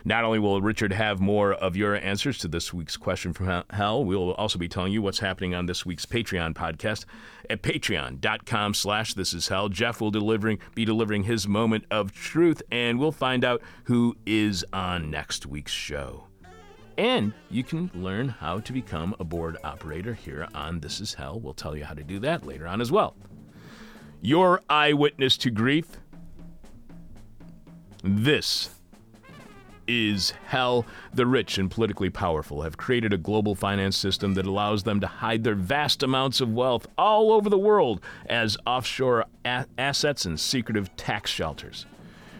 Not 0.04 0.24
only 0.24 0.38
will 0.38 0.60
Richard 0.60 0.92
have 0.92 1.20
more 1.20 1.52
of 1.52 1.76
your 1.76 1.94
answers 1.94 2.38
to 2.38 2.48
this 2.48 2.72
week's 2.72 2.96
question 2.96 3.32
from 3.32 3.64
hell, 3.70 4.04
we 4.04 4.16
will 4.16 4.34
also 4.34 4.58
be 4.58 4.68
telling 4.68 4.92
you 4.92 5.00
what's 5.00 5.20
happening 5.20 5.54
on 5.54 5.66
this 5.66 5.86
week's 5.86 6.06
Patreon 6.06 6.54
podcast 6.54 7.04
at 7.48 7.62
patreon.com 7.62 8.74
slash 8.74 9.14
this 9.14 9.32
is 9.32 9.48
hell. 9.48 9.68
Jeff 9.68 10.00
will 10.00 10.10
delivering 10.10 10.58
be 10.74 10.84
delivering 10.84 11.24
his 11.24 11.46
moment 11.46 11.84
of 11.90 12.12
truth, 12.12 12.62
and 12.70 12.98
we'll 12.98 13.12
find 13.12 13.44
out 13.44 13.62
who 13.84 14.16
is 14.26 14.64
on 14.72 15.10
next 15.10 15.46
week's 15.46 15.72
show. 15.72 16.26
And 16.98 17.32
you 17.48 17.62
can 17.62 17.90
learn 17.94 18.28
how 18.28 18.60
to 18.60 18.72
become 18.72 19.14
a 19.18 19.24
board 19.24 19.56
operator 19.64 20.14
here 20.14 20.46
on 20.54 20.80
This 20.80 21.00
Is 21.00 21.14
Hell. 21.14 21.40
We'll 21.40 21.54
tell 21.54 21.76
you 21.76 21.84
how 21.84 21.94
to 21.94 22.04
do 22.04 22.18
that 22.20 22.44
later 22.46 22.66
on 22.66 22.80
as 22.80 22.92
well. 22.92 23.16
Your 24.20 24.62
eyewitness 24.68 25.36
to 25.38 25.50
grief. 25.50 25.86
This 28.04 28.70
is 29.86 30.32
hell. 30.46 30.86
The 31.12 31.26
rich 31.26 31.58
and 31.58 31.70
politically 31.70 32.10
powerful 32.10 32.62
have 32.62 32.76
created 32.76 33.12
a 33.12 33.18
global 33.18 33.54
finance 33.54 33.96
system 33.96 34.34
that 34.34 34.46
allows 34.46 34.82
them 34.82 35.00
to 35.00 35.06
hide 35.06 35.44
their 35.44 35.54
vast 35.54 36.02
amounts 36.02 36.40
of 36.40 36.52
wealth 36.52 36.86
all 36.96 37.32
over 37.32 37.48
the 37.48 37.58
world 37.58 38.00
as 38.26 38.56
offshore 38.66 39.26
a- 39.44 39.66
assets 39.78 40.24
and 40.24 40.38
secretive 40.38 40.94
tax 40.96 41.30
shelters. 41.30 41.86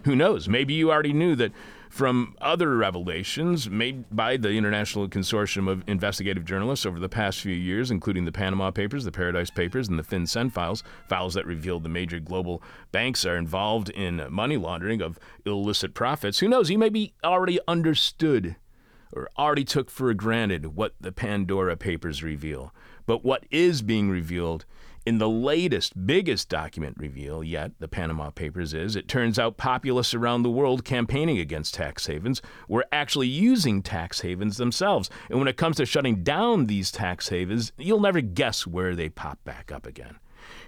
Who 0.05 0.17
knows? 0.17 0.49
Maybe 0.49 0.75
you 0.75 0.91
already 0.91 1.13
knew 1.13 1.37
that 1.37 1.53
from 1.93 2.35
other 2.41 2.75
revelations 2.75 3.69
made 3.69 4.07
by 4.11 4.39
the 4.39 4.49
International 4.53 5.07
Consortium 5.07 5.69
of 5.69 5.87
Investigative 5.87 6.43
Journalists 6.43 6.87
over 6.87 6.99
the 6.99 7.07
past 7.07 7.41
few 7.41 7.55
years, 7.55 7.91
including 7.91 8.25
the 8.25 8.33
Panama 8.33 8.71
Papers, 8.71 9.05
the 9.05 9.13
Paradise 9.13 9.51
Papers, 9.51 9.89
and 9.89 9.99
the 9.99 10.03
FinCEN 10.03 10.51
files, 10.51 10.83
files 11.07 11.35
that 11.35 11.45
revealed 11.45 11.83
the 11.83 11.91
major 11.91 12.19
global 12.19 12.63
banks 12.93 13.27
are 13.27 13.37
involved 13.37 13.91
in 13.91 14.27
money 14.31 14.57
laundering 14.57 15.03
of 15.03 15.19
illicit 15.45 15.93
profits. 15.93 16.39
Who 16.39 16.49
knows? 16.49 16.71
You 16.71 16.79
maybe 16.79 17.13
already 17.23 17.59
understood 17.69 18.57
or 19.13 19.29
already 19.37 19.65
took 19.65 19.91
for 19.91 20.15
granted 20.15 20.75
what 20.75 20.95
the 20.99 21.13
Pandora 21.13 21.77
Papers 21.77 22.23
reveal. 22.23 22.73
But 23.05 23.23
what 23.23 23.45
is 23.51 23.83
being 23.83 24.09
revealed 24.09 24.65
in 25.05 25.19
the 25.19 25.29
latest, 25.29 26.07
biggest 26.07 26.49
document 26.49 26.97
reveal 26.99 27.43
yet, 27.43 27.73
the 27.81 27.89
Panama 27.89 28.31
Papers, 28.31 28.73
is 28.73 28.95
it 28.95 29.09
turns 29.09 29.39
out 29.39 29.57
populists 29.57 30.15
around 30.15 30.43
the 30.43 30.51
world 30.51 30.85
campaigning 30.85 31.39
against 31.39 31.75
tax 31.75 32.07
havens 32.07 32.41
were 32.69 32.87
actually 32.93 33.27
using 33.27 33.83
tax 33.83 34.21
havens 34.21 34.59
themselves. 34.59 35.11
And 35.29 35.39
when 35.39 35.49
it 35.49 35.57
comes 35.57 35.77
to 35.79 35.87
shutting 35.87 36.23
down 36.23 36.67
these 36.67 36.93
tax 36.93 37.29
havens, 37.31 37.73
you'll 37.79 38.01
never 38.01 38.21
guess 38.21 38.67
where 38.67 38.95
they 38.95 39.09
pop 39.09 39.43
back 39.45 39.73
up 39.73 39.87
again. 39.87 40.19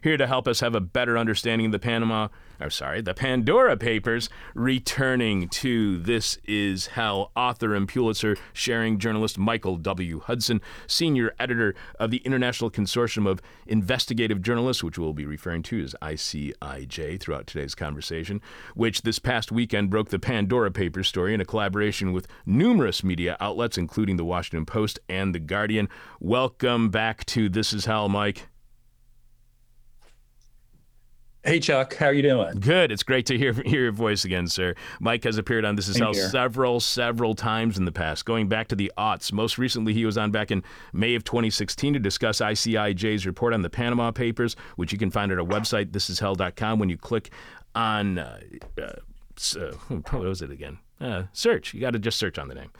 Here 0.02 0.16
to 0.16 0.26
help 0.26 0.46
us 0.46 0.60
have 0.60 0.74
a 0.74 0.80
better 0.80 1.16
understanding 1.16 1.66
of 1.66 1.72
the 1.72 1.78
Panama, 1.78 2.28
or 2.60 2.70
sorry, 2.70 3.00
the 3.00 3.14
Pandora 3.14 3.76
Papers, 3.76 4.28
returning 4.54 5.48
to 5.48 5.98
This 5.98 6.38
Is 6.44 6.88
Hell, 6.88 7.32
author 7.34 7.74
and 7.74 7.88
Pulitzer 7.88 8.36
sharing 8.52 8.98
journalist 8.98 9.38
Michael 9.38 9.76
W. 9.76 10.20
Hudson, 10.20 10.60
senior 10.86 11.34
editor 11.38 11.74
of 11.98 12.10
the 12.10 12.18
International 12.18 12.70
Consortium 12.70 13.26
of 13.28 13.40
Investigative 13.66 14.42
Journalists, 14.42 14.84
which 14.84 14.98
we'll 14.98 15.12
be 15.12 15.26
referring 15.26 15.62
to 15.64 15.82
as 15.82 15.94
ICIJ 16.02 17.20
throughout 17.20 17.46
today's 17.46 17.74
conversation, 17.74 18.40
which 18.74 19.02
this 19.02 19.18
past 19.18 19.50
weekend 19.50 19.90
broke 19.90 20.10
the 20.10 20.18
Pandora 20.18 20.70
Papers 20.70 21.08
story 21.08 21.34
in 21.34 21.40
a 21.40 21.44
collaboration 21.44 22.12
with 22.12 22.28
numerous 22.46 23.02
media 23.02 23.36
outlets, 23.40 23.78
including 23.78 24.16
the 24.16 24.24
Washington 24.24 24.66
Post 24.66 25.00
and 25.08 25.34
The 25.34 25.40
Guardian. 25.40 25.88
Welcome 26.20 26.90
back 26.90 27.24
to 27.26 27.48
This 27.48 27.72
Is 27.72 27.86
Hell, 27.86 28.08
Mike. 28.08 28.48
Hey 31.46 31.60
Chuck, 31.60 31.96
how 31.96 32.06
are 32.06 32.12
you 32.14 32.22
doing? 32.22 32.58
Good. 32.58 32.90
It's 32.90 33.02
great 33.02 33.26
to 33.26 33.36
hear 33.36 33.52
hear 33.66 33.82
your 33.82 33.92
voice 33.92 34.24
again, 34.24 34.46
sir. 34.48 34.74
Mike 34.98 35.24
has 35.24 35.36
appeared 35.36 35.66
on 35.66 35.76
This 35.76 35.88
Is 35.88 35.98
Hell 35.98 36.14
several, 36.14 36.80
several 36.80 37.34
times 37.34 37.76
in 37.76 37.84
the 37.84 37.92
past, 37.92 38.24
going 38.24 38.48
back 38.48 38.68
to 38.68 38.74
the 38.74 38.90
aughts. 38.96 39.30
Most 39.30 39.58
recently, 39.58 39.92
he 39.92 40.06
was 40.06 40.16
on 40.16 40.30
back 40.30 40.50
in 40.50 40.64
May 40.94 41.14
of 41.14 41.22
2016 41.22 41.92
to 41.92 41.98
discuss 41.98 42.38
ICIJ's 42.38 43.26
report 43.26 43.52
on 43.52 43.60
the 43.60 43.68
Panama 43.68 44.10
Papers, 44.10 44.56
which 44.76 44.90
you 44.90 44.96
can 44.96 45.10
find 45.10 45.30
at 45.30 45.38
our 45.38 45.44
website, 45.44 45.90
thisishell.com. 45.90 46.78
When 46.78 46.88
you 46.88 46.96
click 46.96 47.30
on, 47.74 48.18
uh, 48.18 48.40
uh, 48.78 48.82
uh, 48.82 49.72
what 49.88 50.22
was 50.22 50.40
it 50.40 50.50
again? 50.50 50.78
Uh, 51.00 51.24
search. 51.32 51.74
You 51.74 51.80
got 51.80 51.92
to 51.92 51.98
just 51.98 52.18
search 52.18 52.38
on 52.38 52.48
the 52.48 52.54
name. 52.54 52.70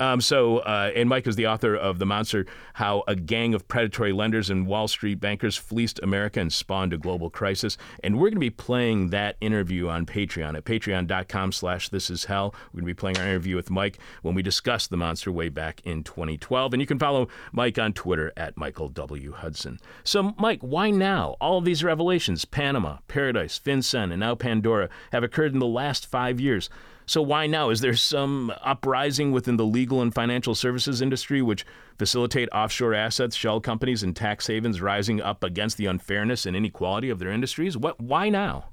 Um, 0.00 0.20
so, 0.20 0.58
uh, 0.58 0.92
and 0.94 1.08
Mike 1.08 1.26
is 1.26 1.36
the 1.36 1.48
author 1.48 1.74
of 1.74 1.98
The 1.98 2.06
Monster 2.06 2.46
How 2.74 3.02
a 3.08 3.16
Gang 3.16 3.52
of 3.52 3.66
Predatory 3.66 4.12
Lenders 4.12 4.48
and 4.48 4.66
Wall 4.66 4.86
Street 4.86 5.20
Bankers 5.20 5.56
Fleeced 5.56 5.98
America 6.02 6.40
and 6.40 6.52
Spawned 6.52 6.92
a 6.92 6.98
Global 6.98 7.30
Crisis. 7.30 7.76
And 8.04 8.16
we're 8.16 8.28
going 8.28 8.34
to 8.34 8.40
be 8.40 8.50
playing 8.50 9.10
that 9.10 9.36
interview 9.40 9.88
on 9.88 10.06
Patreon 10.06 10.56
at 10.56 10.64
patreon.com 10.64 11.52
slash 11.52 11.88
this 11.88 12.10
is 12.10 12.26
hell. 12.26 12.54
We're 12.72 12.80
going 12.80 12.88
to 12.88 12.94
be 12.94 13.00
playing 13.00 13.18
our 13.18 13.26
interview 13.26 13.56
with 13.56 13.70
Mike 13.70 13.98
when 14.22 14.34
we 14.34 14.42
discussed 14.42 14.90
The 14.90 14.96
Monster 14.96 15.32
way 15.32 15.48
back 15.48 15.80
in 15.84 16.04
2012. 16.04 16.72
And 16.72 16.80
you 16.80 16.86
can 16.86 16.98
follow 16.98 17.28
Mike 17.50 17.78
on 17.78 17.92
Twitter 17.92 18.32
at 18.36 18.56
Michael 18.56 18.88
W. 18.88 19.32
Hudson. 19.32 19.80
So, 20.04 20.34
Mike, 20.38 20.60
why 20.60 20.90
now? 20.90 21.36
All 21.40 21.58
of 21.58 21.64
these 21.64 21.82
revelations, 21.82 22.44
Panama, 22.44 22.98
Paradise, 23.08 23.58
FinCEN, 23.58 24.12
and 24.12 24.20
now 24.20 24.36
Pandora, 24.36 24.88
have 25.12 25.24
occurred 25.24 25.52
in 25.52 25.58
the 25.58 25.66
last 25.66 26.06
five 26.06 26.40
years. 26.40 26.70
So 27.08 27.22
why 27.22 27.46
now? 27.46 27.70
Is 27.70 27.80
there 27.80 27.96
some 27.96 28.52
uprising 28.62 29.32
within 29.32 29.56
the 29.56 29.64
legal 29.64 30.02
and 30.02 30.12
financial 30.12 30.54
services 30.54 31.00
industry 31.00 31.40
which 31.40 31.64
facilitate 31.98 32.50
offshore 32.52 32.92
assets, 32.92 33.34
shell 33.34 33.60
companies, 33.60 34.02
and 34.02 34.14
tax 34.14 34.46
havens 34.46 34.82
rising 34.82 35.22
up 35.22 35.42
against 35.42 35.78
the 35.78 35.86
unfairness 35.86 36.44
and 36.44 36.54
inequality 36.54 37.08
of 37.08 37.18
their 37.18 37.30
industries? 37.30 37.78
What? 37.78 37.98
Why 37.98 38.28
now? 38.28 38.66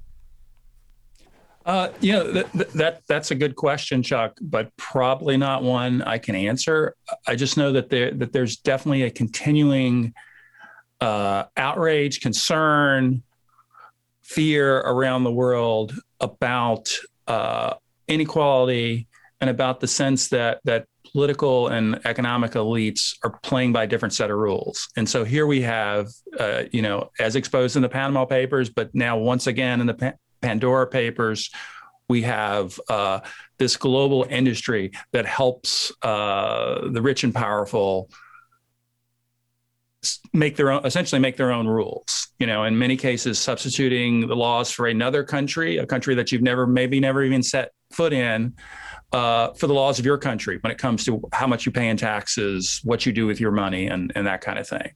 Uh, 1.64 1.88
you 2.00 2.12
know 2.12 2.30
that, 2.30 2.52
that 2.74 3.02
that's 3.08 3.30
a 3.30 3.34
good 3.34 3.56
question, 3.56 4.02
Chuck, 4.02 4.36
but 4.40 4.70
probably 4.76 5.38
not 5.38 5.62
one 5.62 6.02
I 6.02 6.18
can 6.18 6.36
answer. 6.36 6.94
I 7.26 7.36
just 7.36 7.56
know 7.56 7.72
that 7.72 7.88
there 7.88 8.12
that 8.12 8.34
there's 8.34 8.58
definitely 8.58 9.02
a 9.02 9.10
continuing 9.10 10.12
uh, 11.00 11.44
outrage, 11.56 12.20
concern, 12.20 13.22
fear 14.22 14.76
around 14.80 15.24
the 15.24 15.32
world 15.32 15.94
about 16.20 16.92
uh, 17.26 17.74
inequality 18.08 19.08
and 19.40 19.50
about 19.50 19.80
the 19.80 19.86
sense 19.86 20.28
that 20.28 20.60
that 20.64 20.86
political 21.12 21.68
and 21.68 22.00
economic 22.04 22.52
elites 22.52 23.16
are 23.22 23.38
playing 23.42 23.72
by 23.72 23.84
a 23.84 23.86
different 23.86 24.12
set 24.12 24.30
of 24.30 24.36
rules. 24.36 24.88
And 24.96 25.08
so 25.08 25.24
here 25.24 25.46
we 25.46 25.62
have, 25.62 26.08
uh, 26.38 26.64
you 26.72 26.82
know, 26.82 27.10
as 27.18 27.36
exposed 27.36 27.76
in 27.76 27.82
the 27.82 27.88
Panama 27.88 28.24
Papers, 28.24 28.70
but 28.70 28.94
now 28.94 29.16
once 29.16 29.46
again 29.46 29.80
in 29.80 29.86
the 29.86 29.94
pa- 29.94 30.12
Pandora 30.40 30.86
Papers, 30.86 31.50
we 32.08 32.22
have 32.22 32.78
uh, 32.88 33.20
this 33.58 33.76
global 33.76 34.26
industry 34.28 34.92
that 35.12 35.26
helps 35.26 35.92
uh, 36.02 36.88
the 36.90 37.02
rich 37.02 37.24
and 37.24 37.34
powerful 37.34 38.10
make 40.32 40.56
their 40.56 40.70
own 40.70 40.86
essentially 40.86 41.18
make 41.18 41.36
their 41.36 41.50
own 41.50 41.66
rules 41.66 42.28
you 42.38 42.46
know 42.46 42.62
in 42.62 42.78
many 42.78 42.96
cases 42.96 43.40
substituting 43.40 44.28
the 44.28 44.36
laws 44.36 44.70
for 44.70 44.86
another 44.86 45.24
country 45.24 45.78
a 45.78 45.86
country 45.86 46.14
that 46.14 46.30
you've 46.30 46.42
never 46.42 46.64
maybe 46.64 47.00
never 47.00 47.24
even 47.24 47.42
set 47.42 47.72
foot 47.90 48.12
in 48.12 48.54
uh, 49.12 49.52
for 49.52 49.66
the 49.66 49.74
laws 49.74 49.98
of 49.98 50.04
your 50.04 50.18
country 50.18 50.58
when 50.60 50.70
it 50.70 50.78
comes 50.78 51.04
to 51.04 51.22
how 51.32 51.46
much 51.46 51.66
you 51.66 51.72
pay 51.72 51.88
in 51.88 51.96
taxes 51.96 52.80
what 52.84 53.06
you 53.06 53.12
do 53.12 53.26
with 53.26 53.40
your 53.40 53.52
money 53.52 53.86
and, 53.86 54.12
and 54.14 54.26
that 54.26 54.40
kind 54.40 54.58
of 54.58 54.68
thing 54.68 54.90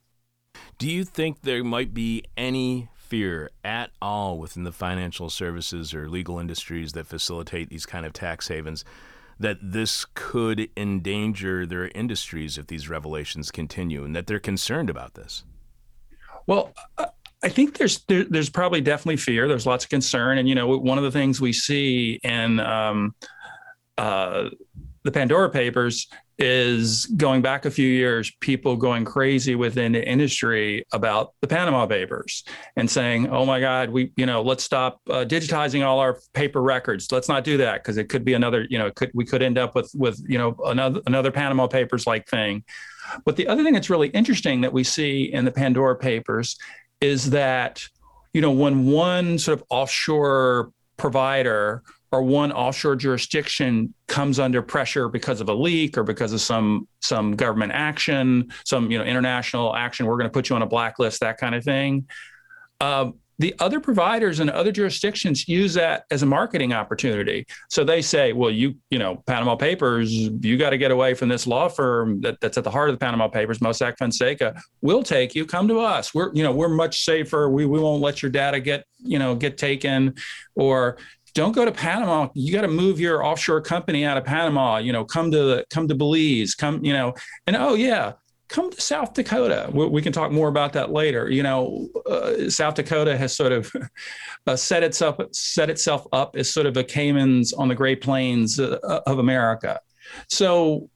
do 0.78 0.88
you 0.90 1.04
think 1.04 1.42
there 1.42 1.62
might 1.62 1.92
be 1.94 2.24
any 2.36 2.88
fear 2.96 3.50
at 3.64 3.90
all 4.00 4.38
within 4.38 4.62
the 4.62 4.72
financial 4.72 5.28
services 5.28 5.92
or 5.92 6.08
legal 6.08 6.38
industries 6.38 6.92
that 6.92 7.06
facilitate 7.06 7.68
these 7.68 7.84
kind 7.84 8.06
of 8.06 8.12
tax 8.12 8.48
havens 8.48 8.84
that 9.40 9.58
this 9.60 10.06
could 10.14 10.68
endanger 10.76 11.66
their 11.66 11.88
industries 11.88 12.56
if 12.56 12.66
these 12.68 12.88
revelations 12.88 13.50
continue 13.50 14.04
and 14.04 14.14
that 14.14 14.26
they're 14.26 14.38
concerned 14.38 14.90
about 14.90 15.14
this? 15.14 15.44
Well, 16.46 16.72
I 17.42 17.48
think 17.48 17.78
there's 17.78 18.04
there, 18.04 18.24
there's 18.24 18.50
probably 18.50 18.80
definitely 18.80 19.16
fear. 19.16 19.48
There's 19.48 19.66
lots 19.66 19.84
of 19.84 19.90
concern, 19.90 20.38
and 20.38 20.48
you 20.48 20.54
know, 20.54 20.66
one 20.76 20.98
of 20.98 21.04
the 21.04 21.10
things 21.10 21.40
we 21.40 21.52
see 21.52 22.20
in 22.22 22.60
um, 22.60 23.14
uh, 23.96 24.50
the 25.04 25.12
Pandora 25.12 25.48
Papers 25.48 26.08
is 26.38 27.04
going 27.04 27.42
back 27.42 27.66
a 27.66 27.70
few 27.70 27.86
years, 27.86 28.32
people 28.40 28.74
going 28.74 29.04
crazy 29.04 29.54
within 29.54 29.92
the 29.92 30.06
industry 30.06 30.86
about 30.92 31.34
the 31.42 31.46
Panama 31.46 31.86
Papers 31.86 32.44
and 32.76 32.90
saying, 32.90 33.28
"Oh 33.28 33.46
my 33.46 33.60
God, 33.60 33.90
we 33.90 34.12
you 34.16 34.26
know 34.26 34.42
let's 34.42 34.64
stop 34.64 35.00
uh, 35.08 35.24
digitizing 35.26 35.84
all 35.84 35.98
our 35.98 36.18
paper 36.34 36.62
records. 36.62 37.10
Let's 37.12 37.28
not 37.28 37.44
do 37.44 37.56
that 37.58 37.82
because 37.82 37.96
it 37.98 38.08
could 38.08 38.24
be 38.24 38.34
another 38.34 38.66
you 38.68 38.78
know 38.78 38.90
could 38.90 39.10
we 39.14 39.24
could 39.24 39.42
end 39.42 39.58
up 39.58 39.74
with 39.74 39.90
with 39.94 40.22
you 40.28 40.38
know 40.38 40.56
another 40.66 41.00
another 41.06 41.30
Panama 41.30 41.66
Papers 41.66 42.06
like 42.06 42.26
thing." 42.28 42.64
But 43.24 43.36
the 43.36 43.48
other 43.48 43.64
thing 43.64 43.74
that's 43.74 43.90
really 43.90 44.08
interesting 44.08 44.60
that 44.60 44.72
we 44.72 44.84
see 44.84 45.32
in 45.32 45.44
the 45.44 45.50
Pandora 45.50 45.96
Papers 45.96 46.56
is 47.00 47.30
that 47.30 47.86
you 48.32 48.40
know 48.40 48.50
when 48.50 48.86
one 48.86 49.38
sort 49.38 49.58
of 49.58 49.66
offshore 49.70 50.72
provider 50.96 51.82
or 52.12 52.22
one 52.22 52.50
offshore 52.52 52.96
jurisdiction 52.96 53.94
comes 54.08 54.38
under 54.38 54.62
pressure 54.62 55.08
because 55.08 55.40
of 55.40 55.48
a 55.48 55.54
leak 55.54 55.96
or 55.96 56.02
because 56.02 56.32
of 56.32 56.40
some 56.40 56.88
some 57.00 57.36
government 57.36 57.72
action, 57.72 58.52
some 58.64 58.90
you 58.90 58.98
know 58.98 59.04
international 59.04 59.74
action, 59.74 60.06
we're 60.06 60.16
going 60.16 60.26
to 60.26 60.32
put 60.32 60.48
you 60.48 60.56
on 60.56 60.62
a 60.62 60.66
blacklist, 60.66 61.20
that 61.20 61.38
kind 61.38 61.54
of 61.54 61.64
thing. 61.64 62.08
Uh, 62.80 63.10
the 63.40 63.54
other 63.58 63.80
providers 63.80 64.38
and 64.38 64.50
other 64.50 64.70
jurisdictions 64.70 65.48
use 65.48 65.72
that 65.72 66.04
as 66.10 66.22
a 66.22 66.26
marketing 66.26 66.74
opportunity. 66.74 67.46
So 67.70 67.84
they 67.84 68.02
say, 68.02 68.34
well, 68.34 68.50
you, 68.50 68.74
you 68.90 68.98
know, 68.98 69.22
Panama 69.26 69.56
Papers, 69.56 70.12
you 70.12 70.58
got 70.58 70.70
to 70.70 70.78
get 70.78 70.90
away 70.90 71.14
from 71.14 71.30
this 71.30 71.46
law 71.46 71.70
firm 71.70 72.20
that, 72.20 72.38
that's 72.42 72.58
at 72.58 72.64
the 72.64 72.70
heart 72.70 72.90
of 72.90 72.94
the 72.94 72.98
Panama 72.98 73.28
Papers, 73.28 73.58
Mossack 73.60 73.96
Fonseca. 73.96 74.60
We'll 74.82 75.02
take 75.02 75.34
you. 75.34 75.46
Come 75.46 75.68
to 75.68 75.80
us. 75.80 76.12
We're, 76.14 76.30
you 76.34 76.42
know, 76.42 76.52
we're 76.52 76.68
much 76.68 77.02
safer. 77.02 77.48
We, 77.48 77.64
we 77.64 77.80
won't 77.80 78.02
let 78.02 78.20
your 78.20 78.30
data 78.30 78.60
get, 78.60 78.84
you 78.98 79.18
know, 79.18 79.34
get 79.34 79.56
taken. 79.56 80.16
Or 80.54 80.98
don't 81.32 81.52
go 81.52 81.64
to 81.64 81.72
Panama. 81.72 82.28
You 82.34 82.52
got 82.52 82.62
to 82.62 82.68
move 82.68 83.00
your 83.00 83.24
offshore 83.24 83.62
company 83.62 84.04
out 84.04 84.18
of 84.18 84.24
Panama. 84.24 84.76
You 84.76 84.92
know, 84.92 85.06
come 85.06 85.30
to 85.30 85.64
come 85.70 85.88
to 85.88 85.94
Belize. 85.94 86.54
Come, 86.54 86.84
you 86.84 86.92
know, 86.92 87.14
and 87.46 87.56
oh 87.56 87.72
yeah, 87.72 88.12
come 88.50 88.70
to 88.70 88.80
South 88.80 89.14
Dakota. 89.14 89.70
We, 89.72 89.86
we, 89.86 90.02
can 90.02 90.12
talk 90.12 90.30
more 90.32 90.48
about 90.48 90.72
that 90.74 90.90
later. 90.90 91.30
You 91.30 91.42
know, 91.42 91.88
uh, 92.04 92.50
South 92.50 92.74
Dakota 92.74 93.16
has 93.16 93.34
sort 93.34 93.52
of 93.52 93.72
uh, 94.46 94.56
set 94.56 94.82
itself 94.82 95.18
set 95.32 95.70
itself 95.70 96.06
up 96.12 96.36
as 96.36 96.52
sort 96.52 96.66
of 96.66 96.76
a 96.76 96.84
Caymans 96.84 97.52
on 97.52 97.68
the 97.68 97.74
Great 97.74 98.00
Plains 98.02 98.60
uh, 98.60 99.00
of 99.06 99.18
America. 99.18 99.80
So. 100.28 100.90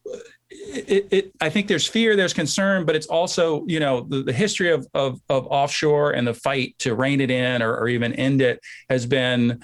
It, 0.56 1.08
it, 1.10 1.32
I 1.40 1.50
think 1.50 1.66
there's 1.66 1.86
fear, 1.86 2.14
there's 2.14 2.32
concern, 2.32 2.84
but 2.84 2.94
it's 2.94 3.08
also, 3.08 3.64
you 3.66 3.80
know, 3.80 4.02
the, 4.02 4.22
the 4.22 4.32
history 4.32 4.70
of, 4.70 4.86
of, 4.94 5.20
of 5.28 5.48
offshore 5.48 6.12
and 6.12 6.24
the 6.24 6.32
fight 6.32 6.76
to 6.78 6.94
rein 6.94 7.20
it 7.20 7.28
in 7.28 7.60
or, 7.60 7.74
or 7.74 7.88
even 7.88 8.12
end 8.12 8.40
it 8.40 8.60
has 8.88 9.04
been 9.04 9.60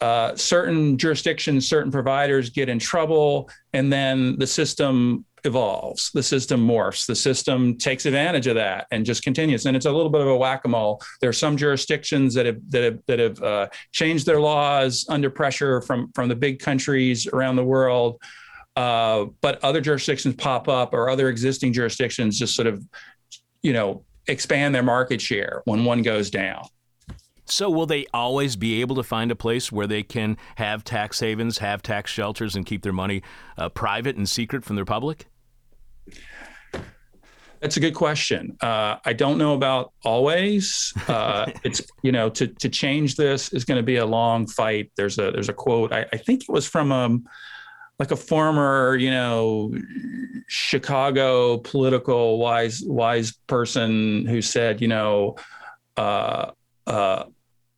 uh, 0.00 0.34
certain 0.34 0.96
jurisdictions, 0.96 1.68
certain 1.68 1.92
providers 1.92 2.48
get 2.48 2.70
in 2.70 2.78
trouble, 2.78 3.50
and 3.74 3.92
then 3.92 4.38
the 4.38 4.46
system 4.46 5.26
evolves, 5.44 6.10
the 6.12 6.22
system 6.22 6.66
morphs, 6.66 7.06
the 7.06 7.14
system 7.14 7.76
takes 7.76 8.06
advantage 8.06 8.46
of 8.46 8.54
that 8.56 8.86
and 8.90 9.04
just 9.04 9.22
continues. 9.22 9.66
And 9.66 9.76
it's 9.76 9.86
a 9.86 9.92
little 9.92 10.10
bit 10.10 10.20
of 10.20 10.28
a 10.28 10.36
whack-a-mole. 10.36 11.00
There 11.20 11.30
are 11.30 11.32
some 11.32 11.56
jurisdictions 11.56 12.34
that 12.34 12.46
have 12.46 12.58
that 12.70 12.82
have 12.84 12.98
that 13.06 13.18
have 13.18 13.42
uh, 13.42 13.68
changed 13.92 14.26
their 14.26 14.40
laws 14.40 15.06
under 15.08 15.30
pressure 15.30 15.80
from 15.80 16.10
from 16.14 16.28
the 16.28 16.36
big 16.36 16.58
countries 16.58 17.26
around 17.26 17.56
the 17.56 17.64
world. 17.64 18.20
Uh, 18.76 19.26
but 19.40 19.62
other 19.64 19.80
jurisdictions 19.80 20.34
pop 20.36 20.68
up, 20.68 20.94
or 20.94 21.10
other 21.10 21.28
existing 21.28 21.72
jurisdictions 21.72 22.38
just 22.38 22.54
sort 22.54 22.68
of, 22.68 22.82
you 23.62 23.72
know, 23.72 24.04
expand 24.26 24.74
their 24.74 24.82
market 24.82 25.20
share 25.20 25.62
when 25.64 25.84
one 25.84 26.02
goes 26.02 26.30
down. 26.30 26.62
So, 27.50 27.68
will 27.68 27.86
they 27.86 28.06
always 28.14 28.56
be 28.56 28.80
able 28.80 28.96
to 28.96 29.02
find 29.02 29.30
a 29.30 29.36
place 29.36 29.72
where 29.72 29.86
they 29.86 30.02
can 30.02 30.36
have 30.56 30.84
tax 30.84 31.20
havens, 31.20 31.58
have 31.58 31.82
tax 31.82 32.10
shelters, 32.10 32.54
and 32.54 32.64
keep 32.64 32.82
their 32.82 32.92
money 32.92 33.22
uh, 33.58 33.68
private 33.68 34.16
and 34.16 34.28
secret 34.28 34.64
from 34.64 34.76
their 34.76 34.84
public? 34.84 35.26
That's 37.60 37.76
a 37.76 37.80
good 37.80 37.94
question. 37.94 38.56
Uh, 38.62 38.96
I 39.04 39.12
don't 39.12 39.36
know 39.36 39.54
about 39.54 39.92
always. 40.02 40.94
Uh, 41.08 41.50
it's 41.64 41.82
you 42.02 42.12
know 42.12 42.30
to 42.30 42.46
to 42.46 42.68
change 42.68 43.16
this 43.16 43.52
is 43.52 43.64
going 43.64 43.76
to 43.76 43.82
be 43.82 43.96
a 43.96 44.06
long 44.06 44.46
fight. 44.46 44.90
There's 44.96 45.18
a 45.18 45.30
there's 45.30 45.48
a 45.48 45.52
quote. 45.52 45.92
I, 45.92 46.06
I 46.12 46.16
think 46.16 46.42
it 46.42 46.48
was 46.48 46.66
from 46.66 46.90
um 46.90 47.26
like 47.98 48.10
a 48.10 48.16
former 48.16 48.96
you 48.96 49.10
know 49.10 49.74
Chicago 50.46 51.58
political 51.58 52.38
wise 52.38 52.82
wise 52.84 53.32
person 53.46 54.24
who 54.24 54.40
said 54.40 54.80
you 54.80 54.88
know 54.88 55.36
uh, 55.98 56.52
uh, 56.86 57.24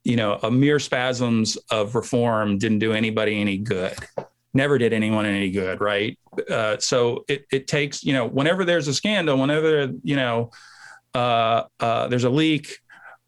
you 0.04 0.16
know, 0.16 0.38
a 0.42 0.50
mere 0.50 0.78
spasms 0.78 1.56
of 1.70 1.94
reform 1.94 2.58
didn't 2.58 2.80
do 2.80 2.92
anybody 2.92 3.40
any 3.40 3.58
good. 3.58 3.94
Never 4.54 4.76
did 4.76 4.92
anyone 4.92 5.24
any 5.24 5.50
good, 5.50 5.80
right? 5.80 6.18
Uh, 6.50 6.76
so 6.78 7.24
it, 7.28 7.46
it 7.52 7.66
takes, 7.66 8.04
you 8.04 8.12
know, 8.12 8.26
whenever 8.26 8.64
there's 8.64 8.88
a 8.88 8.94
scandal, 8.94 9.38
whenever, 9.38 9.92
you 10.02 10.16
know, 10.16 10.50
uh, 11.14 11.64
uh, 11.80 12.08
there's 12.08 12.24
a 12.24 12.30
leak, 12.30 12.78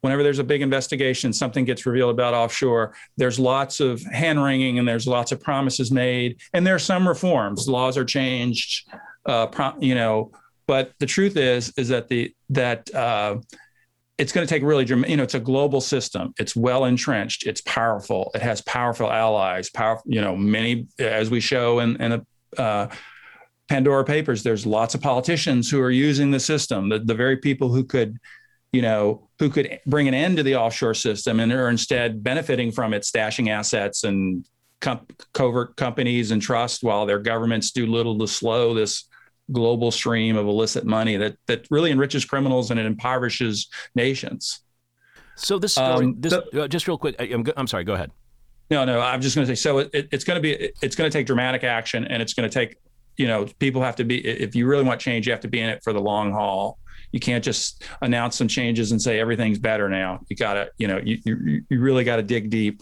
whenever 0.01 0.21
there's 0.21 0.39
a 0.39 0.43
big 0.43 0.61
investigation, 0.61 1.33
something 1.33 1.65
gets 1.65 1.85
revealed 1.85 2.11
about 2.11 2.33
offshore, 2.33 2.93
there's 3.17 3.39
lots 3.39 3.79
of 3.79 4.01
hand 4.03 4.43
wringing 4.43 4.77
and 4.77 4.87
there's 4.87 5.07
lots 5.07 5.31
of 5.31 5.41
promises 5.41 5.91
made. 5.91 6.39
And 6.53 6.65
there 6.65 6.75
are 6.75 6.79
some 6.79 7.07
reforms, 7.07 7.67
laws 7.67 7.97
are 7.97 8.05
changed, 8.05 8.87
uh, 9.25 9.47
pro- 9.47 9.79
you 9.79 9.95
know, 9.95 10.31
but 10.67 10.93
the 10.99 11.05
truth 11.05 11.37
is, 11.37 11.73
is 11.77 11.87
that 11.89 12.07
the, 12.07 12.35
that, 12.49 12.93
uh, 12.93 13.37
it's 14.17 14.31
going 14.31 14.47
to 14.47 14.53
take 14.53 14.63
really, 14.63 14.85
you 14.85 15.17
know, 15.17 15.23
it's 15.23 15.33
a 15.33 15.39
global 15.39 15.81
system. 15.81 16.33
It's 16.39 16.55
well 16.55 16.85
entrenched. 16.85 17.45
It's 17.45 17.61
powerful. 17.61 18.31
It 18.33 18.41
has 18.41 18.61
powerful 18.61 19.11
allies. 19.11 19.69
Powerful, 19.69 20.03
you 20.05 20.21
know, 20.21 20.35
many 20.35 20.87
as 20.99 21.29
we 21.29 21.41
show 21.41 21.79
in, 21.79 22.01
in 22.01 22.11
the 22.11 22.61
uh, 22.61 22.87
Pandora 23.67 24.05
Papers. 24.05 24.41
There's 24.41 24.65
lots 24.65 24.95
of 24.95 25.01
politicians 25.01 25.69
who 25.69 25.81
are 25.81 25.91
using 25.91 26.31
the 26.31 26.39
system. 26.39 26.89
The, 26.89 26.99
the 26.99 27.13
very 27.13 27.37
people 27.37 27.73
who 27.73 27.83
could, 27.83 28.17
you 28.71 28.81
know, 28.81 29.27
who 29.39 29.49
could 29.49 29.79
bring 29.85 30.07
an 30.07 30.13
end 30.13 30.37
to 30.37 30.43
the 30.43 30.55
offshore 30.55 30.93
system 30.93 31.41
and 31.41 31.51
are 31.51 31.69
instead 31.69 32.23
benefiting 32.23 32.71
from 32.71 32.93
it, 32.93 33.03
stashing 33.03 33.49
assets 33.49 34.05
and 34.05 34.47
com- 34.79 35.05
covert 35.33 35.75
companies 35.75 36.31
and 36.31 36.41
trust, 36.41 36.83
while 36.83 37.05
their 37.05 37.19
governments 37.19 37.71
do 37.71 37.85
little 37.85 38.17
to 38.19 38.27
slow 38.27 38.73
this 38.73 39.09
global 39.51 39.91
stream 39.91 40.37
of 40.37 40.47
illicit 40.47 40.85
money 40.85 41.17
that 41.17 41.37
that 41.47 41.67
really 41.69 41.91
enriches 41.91 42.25
criminals 42.25 42.71
and 42.71 42.79
it 42.79 42.85
impoverishes 42.85 43.67
nations. 43.93 44.61
So 45.35 45.59
this 45.59 45.73
story, 45.73 46.05
um, 46.05 46.15
this 46.19 46.33
uh, 46.33 46.67
just 46.67 46.87
real 46.87 46.97
quick. 46.97 47.15
I, 47.19 47.25
am 47.25 47.41
I'm, 47.41 47.53
I'm 47.57 47.67
sorry. 47.67 47.83
Go 47.83 47.93
ahead. 47.93 48.11
No, 48.69 48.83
no. 48.85 48.99
I'm 48.99 49.21
just 49.21 49.35
going 49.35 49.47
to 49.47 49.55
say. 49.55 49.59
So 49.59 49.79
it, 49.79 50.07
it's 50.11 50.23
going 50.23 50.35
to 50.35 50.41
be 50.41 50.71
it's 50.81 50.95
going 50.95 51.09
to 51.09 51.15
take 51.15 51.27
dramatic 51.27 51.63
action, 51.63 52.05
and 52.05 52.21
it's 52.21 52.33
going 52.33 52.49
to 52.49 52.53
take 52.53 52.77
you 53.17 53.27
know 53.27 53.45
people 53.59 53.81
have 53.81 53.95
to 53.97 54.03
be 54.03 54.25
if 54.25 54.55
you 54.55 54.65
really 54.65 54.83
want 54.83 54.99
change, 54.99 55.27
you 55.27 55.33
have 55.33 55.41
to 55.41 55.47
be 55.47 55.59
in 55.59 55.69
it 55.69 55.83
for 55.83 55.93
the 55.93 56.01
long 56.01 56.31
haul. 56.31 56.79
You 57.11 57.19
can't 57.19 57.43
just 57.43 57.83
announce 58.01 58.35
some 58.35 58.47
changes 58.47 58.91
and 58.91 59.01
say 59.01 59.19
everything's 59.19 59.59
better 59.59 59.89
now. 59.89 60.21
You 60.29 60.35
got 60.35 60.53
to 60.55 60.69
you 60.77 60.87
know 60.87 60.99
you 61.03 61.19
you, 61.25 61.63
you 61.69 61.79
really 61.79 62.03
got 62.03 62.15
to 62.15 62.23
dig 62.23 62.49
deep, 62.49 62.81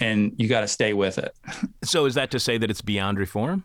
and 0.00 0.32
you 0.36 0.48
got 0.48 0.62
to 0.62 0.68
stay 0.68 0.94
with 0.94 1.18
it. 1.18 1.34
So 1.84 2.06
is 2.06 2.14
that 2.14 2.30
to 2.32 2.40
say 2.40 2.58
that 2.58 2.70
it's 2.70 2.82
beyond 2.82 3.18
reform? 3.18 3.64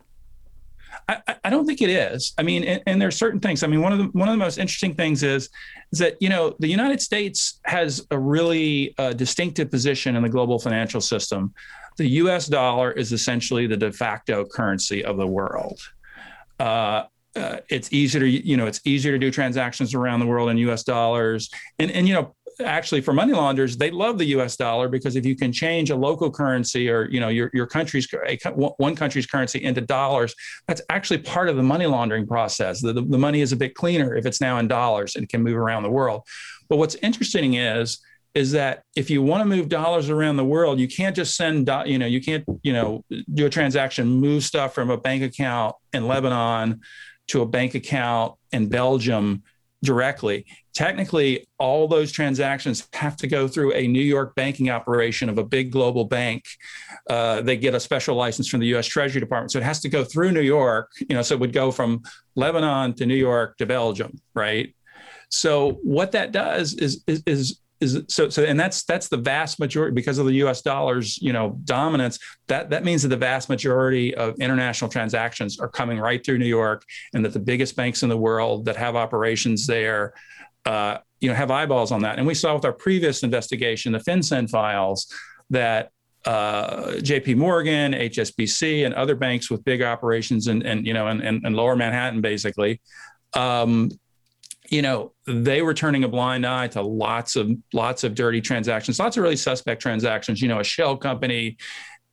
I, 1.07 1.35
I, 1.43 1.49
don't 1.49 1.65
think 1.65 1.81
it 1.81 1.89
is. 1.89 2.33
I 2.37 2.43
mean, 2.43 2.63
and, 2.63 2.81
and 2.87 3.03
are 3.03 3.11
certain 3.11 3.39
things. 3.39 3.63
I 3.63 3.67
mean, 3.67 3.81
one 3.81 3.93
of 3.93 3.99
the 3.99 4.05
one 4.05 4.27
of 4.27 4.33
the 4.33 4.43
most 4.43 4.57
interesting 4.57 4.93
things 4.93 5.23
is 5.23 5.49
is 5.91 5.99
that 5.99 6.19
you 6.19 6.29
know 6.29 6.55
the 6.59 6.67
United 6.67 7.01
States 7.01 7.59
has 7.65 8.05
a 8.11 8.17
really 8.17 8.95
uh, 8.97 9.13
distinctive 9.13 9.69
position 9.69 10.15
in 10.15 10.23
the 10.23 10.29
global 10.29 10.57
financial 10.57 11.01
system. 11.01 11.53
The 11.97 12.07
U.S. 12.07 12.47
dollar 12.47 12.91
is 12.91 13.13
essentially 13.13 13.67
the 13.67 13.77
de 13.77 13.91
facto 13.91 14.45
currency 14.45 15.03
of 15.05 15.17
the 15.17 15.27
world. 15.27 15.79
Uh, 16.59 17.03
uh, 17.35 17.57
it's 17.69 17.91
easier 17.91 18.21
to 18.21 18.27
you 18.27 18.57
know 18.57 18.65
it's 18.65 18.81
easier 18.85 19.11
to 19.11 19.19
do 19.19 19.29
transactions 19.29 19.93
around 19.93 20.21
the 20.21 20.25
world 20.25 20.49
in 20.49 20.57
U.S. 20.57 20.83
dollars, 20.83 21.49
and 21.79 21.91
and 21.91 22.07
you 22.07 22.13
know 22.13 22.35
actually 22.61 23.01
for 23.01 23.13
money 23.13 23.33
launderers, 23.33 23.77
they 23.77 23.91
love 23.91 24.17
the 24.17 24.25
U.S. 24.25 24.55
dollar 24.55 24.87
because 24.87 25.15
if 25.15 25.25
you 25.25 25.35
can 25.35 25.51
change 25.51 25.89
a 25.89 25.95
local 25.95 26.31
currency 26.31 26.89
or 26.89 27.09
you 27.09 27.19
know 27.19 27.29
your 27.29 27.49
your 27.53 27.67
country's 27.67 28.07
one 28.55 28.95
country's 28.95 29.25
currency 29.25 29.63
into 29.63 29.81
dollars, 29.81 30.35
that's 30.67 30.81
actually 30.89 31.19
part 31.19 31.49
of 31.49 31.55
the 31.55 31.63
money 31.63 31.85
laundering 31.85 32.27
process. 32.27 32.81
The, 32.81 32.93
the, 32.93 33.01
the 33.01 33.17
money 33.17 33.41
is 33.41 33.51
a 33.51 33.55
bit 33.55 33.75
cleaner 33.75 34.15
if 34.15 34.25
it's 34.25 34.41
now 34.41 34.57
in 34.59 34.67
dollars 34.67 35.15
and 35.15 35.27
can 35.27 35.41
move 35.43 35.57
around 35.57 35.83
the 35.83 35.91
world. 35.91 36.23
But 36.69 36.77
what's 36.77 36.95
interesting 36.95 37.55
is 37.55 37.99
is 38.35 38.51
that 38.51 38.83
if 38.97 39.09
you 39.09 39.21
want 39.21 39.41
to 39.41 39.45
move 39.45 39.69
dollars 39.69 40.09
around 40.09 40.35
the 40.35 40.43
world, 40.43 40.77
you 40.77 40.89
can't 40.89 41.15
just 41.15 41.37
send, 41.37 41.69
you 41.85 41.97
know, 41.97 42.05
you 42.05 42.21
can't, 42.21 42.43
you 42.63 42.73
know, 42.73 43.01
do 43.33 43.45
a 43.45 43.49
transaction, 43.49 44.07
move 44.07 44.43
stuff 44.43 44.75
from 44.75 44.89
a 44.89 44.97
bank 44.97 45.23
account 45.23 45.73
in 45.93 46.05
Lebanon 46.05 46.81
to 47.29 47.41
a 47.41 47.45
bank 47.45 47.75
account 47.75 48.35
in 48.51 48.67
Belgium 48.67 49.41
directly. 49.83 50.45
Technically, 50.73 51.45
all 51.57 51.87
those 51.87 52.11
transactions 52.11 52.87
have 52.93 53.15
to 53.17 53.27
go 53.27 53.47
through 53.47 53.73
a 53.73 53.87
New 53.87 54.01
York 54.01 54.35
banking 54.35 54.69
operation 54.69 55.29
of 55.29 55.37
a 55.37 55.43
big 55.43 55.71
global 55.71 56.05
bank. 56.05 56.43
Uh, 57.09 57.41
they 57.41 57.55
get 57.55 57.75
a 57.75 57.79
special 57.79 58.15
license 58.15 58.47
from 58.47 58.59
the 58.59 58.67
U.S. 58.67 58.87
Treasury 58.87 59.21
Department, 59.21 59.51
so 59.51 59.59
it 59.59 59.63
has 59.63 59.79
to 59.81 59.89
go 59.89 60.03
through 60.03 60.31
New 60.31 60.41
York. 60.41 60.91
You 61.07 61.15
know, 61.15 61.21
so 61.21 61.35
it 61.35 61.39
would 61.39 61.53
go 61.53 61.71
from 61.71 62.03
Lebanon 62.35 62.93
to 62.95 63.05
New 63.05 63.15
York 63.15 63.57
to 63.57 63.65
Belgium, 63.65 64.19
right? 64.33 64.75
So 65.29 65.79
what 65.83 66.11
that 66.13 66.31
does 66.31 66.73
is 66.73 67.03
is, 67.07 67.23
is 67.25 67.59
is 67.81 68.03
so 68.07 68.29
so 68.29 68.43
and 68.43 68.59
that's 68.59 68.83
that's 68.83 69.09
the 69.09 69.17
vast 69.17 69.59
majority 69.59 69.93
because 69.93 70.17
of 70.17 70.25
the 70.25 70.35
US 70.35 70.61
dollars 70.61 71.17
you 71.21 71.33
know 71.33 71.57
dominance 71.65 72.17
that 72.47 72.69
that 72.69 72.83
means 72.85 73.01
that 73.01 73.09
the 73.09 73.17
vast 73.17 73.49
majority 73.49 74.15
of 74.15 74.35
international 74.39 74.89
transactions 74.89 75.59
are 75.59 75.67
coming 75.67 75.99
right 75.99 76.25
through 76.25 76.37
New 76.37 76.45
York 76.45 76.83
and 77.13 77.25
that 77.25 77.33
the 77.33 77.39
biggest 77.39 77.75
banks 77.75 78.03
in 78.03 78.09
the 78.09 78.17
world 78.17 78.65
that 78.65 78.77
have 78.77 78.95
operations 78.95 79.67
there 79.67 80.13
uh, 80.65 80.97
you 81.19 81.29
know 81.29 81.35
have 81.35 81.51
eyeballs 81.51 81.91
on 81.91 82.01
that. 82.01 82.17
And 82.17 82.27
we 82.27 82.33
saw 82.33 82.53
with 82.55 82.65
our 82.65 82.73
previous 82.73 83.23
investigation 83.23 83.91
the 83.91 83.99
FinCEN 83.99 84.49
files 84.49 85.11
that 85.49 85.91
uh, 86.25 86.93
JP 86.97 87.37
Morgan, 87.37 87.93
HSBC, 87.93 88.85
and 88.85 88.93
other 88.95 89.15
banks 89.15 89.51
with 89.51 89.63
big 89.63 89.81
operations 89.81 90.47
and 90.47 90.63
and 90.63 90.85
you 90.85 90.93
know 90.93 91.07
and, 91.07 91.21
and, 91.21 91.55
lower 91.55 91.75
Manhattan 91.75 92.21
basically 92.21 92.81
um, 93.35 93.91
you 94.69 94.81
know 94.81 95.13
they 95.27 95.61
were 95.61 95.73
turning 95.73 96.03
a 96.03 96.07
blind 96.07 96.45
eye 96.45 96.67
to 96.67 96.81
lots 96.81 97.35
of 97.35 97.51
lots 97.73 98.03
of 98.03 98.15
dirty 98.15 98.41
transactions 98.41 98.99
lots 98.99 99.17
of 99.17 99.23
really 99.23 99.35
suspect 99.35 99.81
transactions 99.81 100.41
you 100.41 100.47
know 100.47 100.59
a 100.59 100.63
shell 100.63 100.95
company 100.97 101.57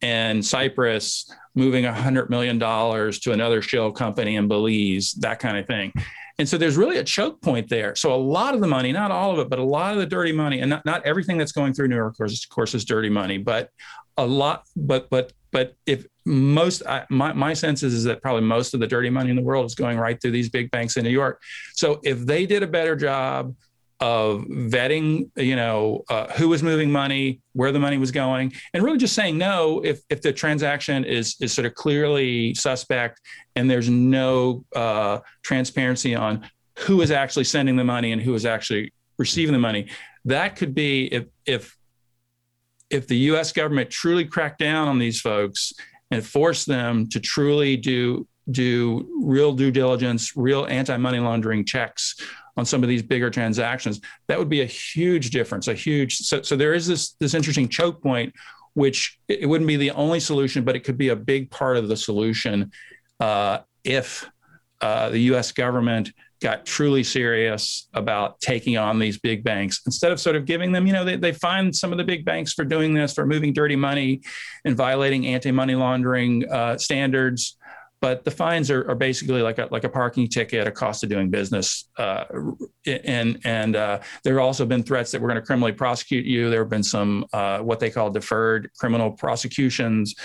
in 0.00 0.42
cyprus 0.42 1.30
moving 1.54 1.84
a 1.84 1.92
hundred 1.92 2.30
million 2.30 2.58
dollars 2.58 3.18
to 3.20 3.32
another 3.32 3.60
shell 3.62 3.92
company 3.92 4.36
in 4.36 4.48
belize 4.48 5.12
that 5.20 5.38
kind 5.38 5.56
of 5.56 5.66
thing. 5.66 5.92
And 6.38 6.48
so 6.48 6.56
there's 6.56 6.76
really 6.76 6.96
a 6.96 7.04
choke 7.04 7.42
point 7.42 7.68
there. 7.68 7.94
So 7.94 8.12
a 8.12 8.16
lot 8.16 8.54
of 8.54 8.60
the 8.60 8.66
money 8.66 8.92
not 8.92 9.10
all 9.10 9.32
of 9.32 9.38
it 9.38 9.48
but 9.48 9.58
a 9.58 9.64
lot 9.64 9.92
of 9.92 9.98
the 9.98 10.06
dirty 10.06 10.32
money 10.32 10.60
and 10.60 10.70
not, 10.70 10.84
not 10.84 11.04
everything 11.04 11.38
that's 11.38 11.52
going 11.52 11.72
through 11.72 11.88
new 11.88 11.96
york 11.96 12.12
of 12.14 12.18
course, 12.18 12.44
of 12.44 12.50
course 12.50 12.74
is 12.74 12.84
dirty 12.84 13.10
money 13.10 13.38
but 13.38 13.70
a 14.16 14.26
lot 14.26 14.64
but 14.76 15.08
but 15.10 15.32
but 15.50 15.74
if 15.86 16.06
most 16.24 16.82
I, 16.86 17.04
my, 17.10 17.32
my 17.32 17.52
sense 17.52 17.82
is, 17.82 17.94
is 17.94 18.04
that 18.04 18.22
probably 18.22 18.42
most 18.42 18.74
of 18.74 18.80
the 18.80 18.86
dirty 18.86 19.10
money 19.10 19.30
in 19.30 19.36
the 19.36 19.42
world 19.42 19.66
is 19.66 19.74
going 19.74 19.98
right 19.98 20.20
through 20.20 20.30
these 20.30 20.48
big 20.48 20.70
banks 20.70 20.96
in 20.96 21.04
new 21.04 21.10
york 21.10 21.42
so 21.74 22.00
if 22.04 22.24
they 22.24 22.46
did 22.46 22.62
a 22.62 22.66
better 22.66 22.96
job 22.96 23.54
of 24.02 24.40
vetting, 24.46 25.30
you 25.36 25.54
know, 25.54 26.02
uh, 26.08 26.26
who 26.32 26.48
was 26.48 26.60
moving 26.60 26.90
money, 26.90 27.40
where 27.52 27.70
the 27.70 27.78
money 27.78 27.98
was 27.98 28.10
going, 28.10 28.52
and 28.74 28.82
really 28.82 28.98
just 28.98 29.14
saying 29.14 29.38
no 29.38 29.80
if 29.84 30.00
if 30.10 30.20
the 30.20 30.32
transaction 30.32 31.04
is 31.04 31.36
is 31.40 31.52
sort 31.52 31.66
of 31.66 31.74
clearly 31.76 32.52
suspect 32.54 33.20
and 33.54 33.70
there's 33.70 33.88
no 33.88 34.64
uh, 34.74 35.20
transparency 35.42 36.16
on 36.16 36.44
who 36.80 37.00
is 37.00 37.12
actually 37.12 37.44
sending 37.44 37.76
the 37.76 37.84
money 37.84 38.10
and 38.10 38.20
who 38.20 38.34
is 38.34 38.44
actually 38.44 38.92
receiving 39.18 39.52
the 39.52 39.58
money. 39.60 39.86
That 40.24 40.56
could 40.56 40.74
be 40.74 41.06
if 41.06 41.26
if 41.46 41.76
if 42.90 43.06
the 43.06 43.16
U.S. 43.30 43.52
government 43.52 43.88
truly 43.88 44.24
cracked 44.24 44.58
down 44.58 44.88
on 44.88 44.98
these 44.98 45.20
folks 45.20 45.72
and 46.12 46.24
force 46.24 46.64
them 46.64 47.08
to 47.08 47.18
truly 47.18 47.76
do 47.76 48.26
do 48.50 49.08
real 49.22 49.52
due 49.52 49.70
diligence, 49.70 50.36
real 50.36 50.66
anti-money 50.66 51.20
laundering 51.20 51.64
checks 51.64 52.16
on 52.56 52.66
some 52.66 52.82
of 52.82 52.88
these 52.88 53.02
bigger 53.02 53.30
transactions, 53.30 54.00
that 54.26 54.38
would 54.38 54.48
be 54.48 54.60
a 54.60 54.66
huge 54.66 55.30
difference, 55.30 55.68
a 55.68 55.74
huge. 55.74 56.18
So, 56.18 56.42
so 56.42 56.56
there 56.56 56.74
is 56.74 56.86
this 56.86 57.12
this 57.20 57.34
interesting 57.34 57.68
choke 57.68 58.02
point, 58.02 58.34
which 58.74 59.18
it 59.28 59.48
wouldn't 59.48 59.68
be 59.68 59.76
the 59.76 59.92
only 59.92 60.20
solution, 60.20 60.64
but 60.64 60.76
it 60.76 60.80
could 60.84 60.98
be 60.98 61.08
a 61.08 61.16
big 61.16 61.50
part 61.50 61.76
of 61.76 61.88
the 61.88 61.96
solution 61.96 62.72
uh, 63.20 63.60
if 63.84 64.28
uh, 64.80 65.08
the 65.10 65.20
U.S. 65.20 65.52
government 65.52 66.12
got 66.42 66.66
truly 66.66 67.02
serious 67.02 67.88
about 67.94 68.40
taking 68.40 68.76
on 68.76 68.98
these 68.98 69.18
big 69.18 69.42
banks. 69.44 69.80
Instead 69.86 70.12
of 70.12 70.20
sort 70.20 70.36
of 70.36 70.44
giving 70.44 70.72
them, 70.72 70.86
you 70.86 70.92
know, 70.92 71.04
they, 71.04 71.16
they 71.16 71.32
find 71.32 71.74
some 71.74 71.92
of 71.92 71.98
the 71.98 72.04
big 72.04 72.24
banks 72.24 72.52
for 72.52 72.64
doing 72.64 72.92
this, 72.92 73.14
for 73.14 73.24
moving 73.24 73.52
dirty 73.52 73.76
money 73.76 74.20
and 74.64 74.76
violating 74.76 75.26
anti-money 75.26 75.74
laundering 75.74 76.46
uh, 76.50 76.76
standards. 76.76 77.56
But 78.00 78.24
the 78.24 78.32
fines 78.32 78.68
are, 78.68 78.90
are 78.90 78.96
basically 78.96 79.42
like 79.42 79.58
a 79.58 79.68
like 79.70 79.84
a 79.84 79.88
parking 79.88 80.26
ticket, 80.26 80.66
a 80.66 80.72
cost 80.72 81.04
of 81.04 81.08
doing 81.08 81.30
business, 81.30 81.88
uh, 81.98 82.24
and 82.84 83.38
and 83.44 83.76
uh, 83.76 84.00
there 84.24 84.34
have 84.34 84.42
also 84.42 84.66
been 84.66 84.82
threats 84.82 85.12
that 85.12 85.22
we're 85.22 85.28
going 85.28 85.40
to 85.40 85.46
criminally 85.46 85.70
prosecute 85.70 86.26
you. 86.26 86.50
There 86.50 86.62
have 86.62 86.68
been 86.68 86.82
some 86.82 87.24
uh, 87.32 87.60
what 87.60 87.78
they 87.78 87.90
call 87.90 88.10
deferred 88.10 88.70
criminal 88.76 89.12
prosecutions, 89.12 90.16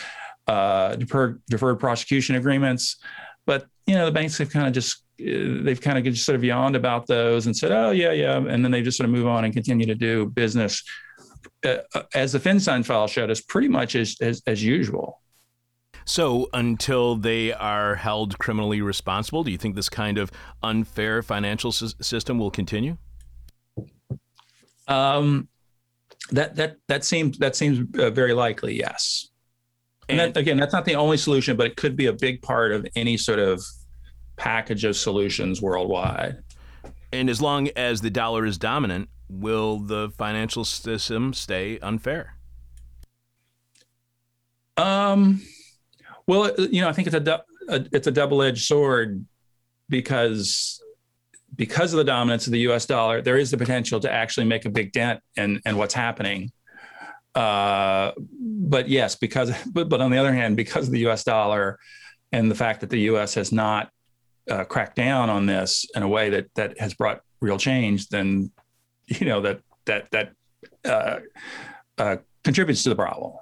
uh, 0.47 0.95
deferred 0.95 1.39
deferred 1.51 1.79
prosecution 1.79 2.35
agreements, 2.35 2.97
but 3.45 3.67
you 3.85 3.93
know 3.93 4.05
the 4.05 4.11
banks 4.11 4.39
have 4.39 4.49
kind 4.49 4.65
of 4.65 4.73
just 4.73 5.03
they've 5.17 5.81
kind 5.81 5.97
of 5.97 6.03
just 6.03 6.25
sort 6.25 6.35
of 6.35 6.43
yawned 6.43 6.75
about 6.75 7.07
those 7.07 7.45
and 7.45 7.55
said, 7.55 7.71
oh 7.71 7.91
yeah 7.91 8.11
yeah, 8.11 8.37
and 8.37 8.63
then 8.63 8.71
they 8.71 8.81
just 8.81 8.97
sort 8.97 9.05
of 9.05 9.11
move 9.11 9.27
on 9.27 9.45
and 9.45 9.53
continue 9.53 9.85
to 9.85 9.95
do 9.95 10.27
business. 10.27 10.83
Uh, 11.65 11.77
as 12.13 12.33
the 12.33 12.39
FinCEN 12.39 12.85
file 12.85 13.07
showed 13.07 13.31
us, 13.31 13.41
pretty 13.41 13.67
much 13.67 13.95
as, 13.95 14.15
as, 14.21 14.43
as 14.45 14.63
usual. 14.63 15.21
So, 16.05 16.47
until 16.53 17.15
they 17.15 17.51
are 17.51 17.95
held 17.95 18.37
criminally 18.37 18.81
responsible, 18.81 19.43
do 19.43 19.51
you 19.51 19.57
think 19.57 19.75
this 19.75 19.89
kind 19.89 20.17
of 20.17 20.31
unfair 20.63 21.21
financial 21.21 21.71
system 21.71 22.39
will 22.39 22.51
continue? 22.51 22.97
Um, 24.87 25.49
that 26.31 26.55
that 26.55 26.77
that 26.87 27.03
seems 27.03 27.37
that 27.39 27.55
seems 27.57 27.79
uh, 27.99 28.09
very 28.09 28.33
likely. 28.33 28.77
Yes. 28.77 29.29
And, 30.07 30.21
and 30.21 30.33
that, 30.33 30.39
again, 30.39 30.57
that's 30.57 30.71
not 30.71 30.85
the 30.85 30.95
only 30.95 31.17
solution, 31.17 31.57
but 31.57 31.67
it 31.67 31.75
could 31.75 31.97
be 31.97 32.05
a 32.05 32.13
big 32.13 32.41
part 32.41 32.71
of 32.71 32.87
any 32.95 33.17
sort 33.17 33.39
of 33.39 33.61
package 34.37 34.85
of 34.85 34.95
solutions 34.95 35.61
worldwide. 35.61 36.43
And 37.11 37.29
as 37.29 37.41
long 37.41 37.69
as 37.75 38.01
the 38.01 38.09
dollar 38.09 38.45
is 38.45 38.57
dominant, 38.57 39.09
will 39.29 39.79
the 39.79 40.11
financial 40.17 40.63
system 40.63 41.33
stay 41.33 41.79
unfair? 41.79 42.35
Um, 44.77 45.41
well, 46.27 46.53
you 46.57 46.81
know, 46.81 46.89
I 46.89 46.93
think 46.93 47.07
it's 47.07 47.15
a, 47.15 47.43
a 47.67 47.85
it's 47.91 48.07
a 48.07 48.11
double 48.11 48.41
edged 48.41 48.65
sword 48.65 49.25
because 49.89 50.81
because 51.55 51.93
of 51.93 51.97
the 51.97 52.03
dominance 52.03 52.45
of 52.45 52.51
the 52.51 52.59
U.S. 52.59 52.85
dollar, 52.85 53.21
there 53.21 53.37
is 53.37 53.49
the 53.49 53.57
potential 53.57 53.99
to 54.01 54.11
actually 54.11 54.45
make 54.45 54.65
a 54.65 54.69
big 54.69 54.91
dent 54.91 55.21
in 55.35 55.61
in 55.65 55.77
what's 55.77 55.93
happening. 55.93 56.51
Uh, 57.33 58.11
but 58.39 58.87
yes, 58.87 59.15
because 59.15 59.51
but 59.71 59.89
but 59.89 60.01
on 60.01 60.11
the 60.11 60.17
other 60.17 60.33
hand, 60.33 60.55
because 60.55 60.87
of 60.87 60.91
the 60.91 60.99
U.S. 60.99 61.23
dollar 61.23 61.79
and 62.31 62.51
the 62.51 62.55
fact 62.55 62.81
that 62.81 62.89
the 62.89 62.99
U.S. 63.01 63.33
has 63.35 63.51
not 63.51 63.89
uh, 64.49 64.63
cracked 64.63 64.95
down 64.95 65.29
on 65.29 65.45
this 65.45 65.85
in 65.95 66.03
a 66.03 66.07
way 66.07 66.29
that 66.29 66.47
that 66.55 66.79
has 66.79 66.93
brought 66.93 67.21
real 67.41 67.57
change, 67.57 68.09
then 68.09 68.51
you 69.07 69.25
know 69.25 69.41
that 69.41 69.61
that 69.85 70.09
that 70.11 70.33
uh, 70.85 71.19
uh 71.97 72.17
contributes 72.43 72.83
to 72.83 72.89
the 72.89 72.95
problem. 72.95 73.33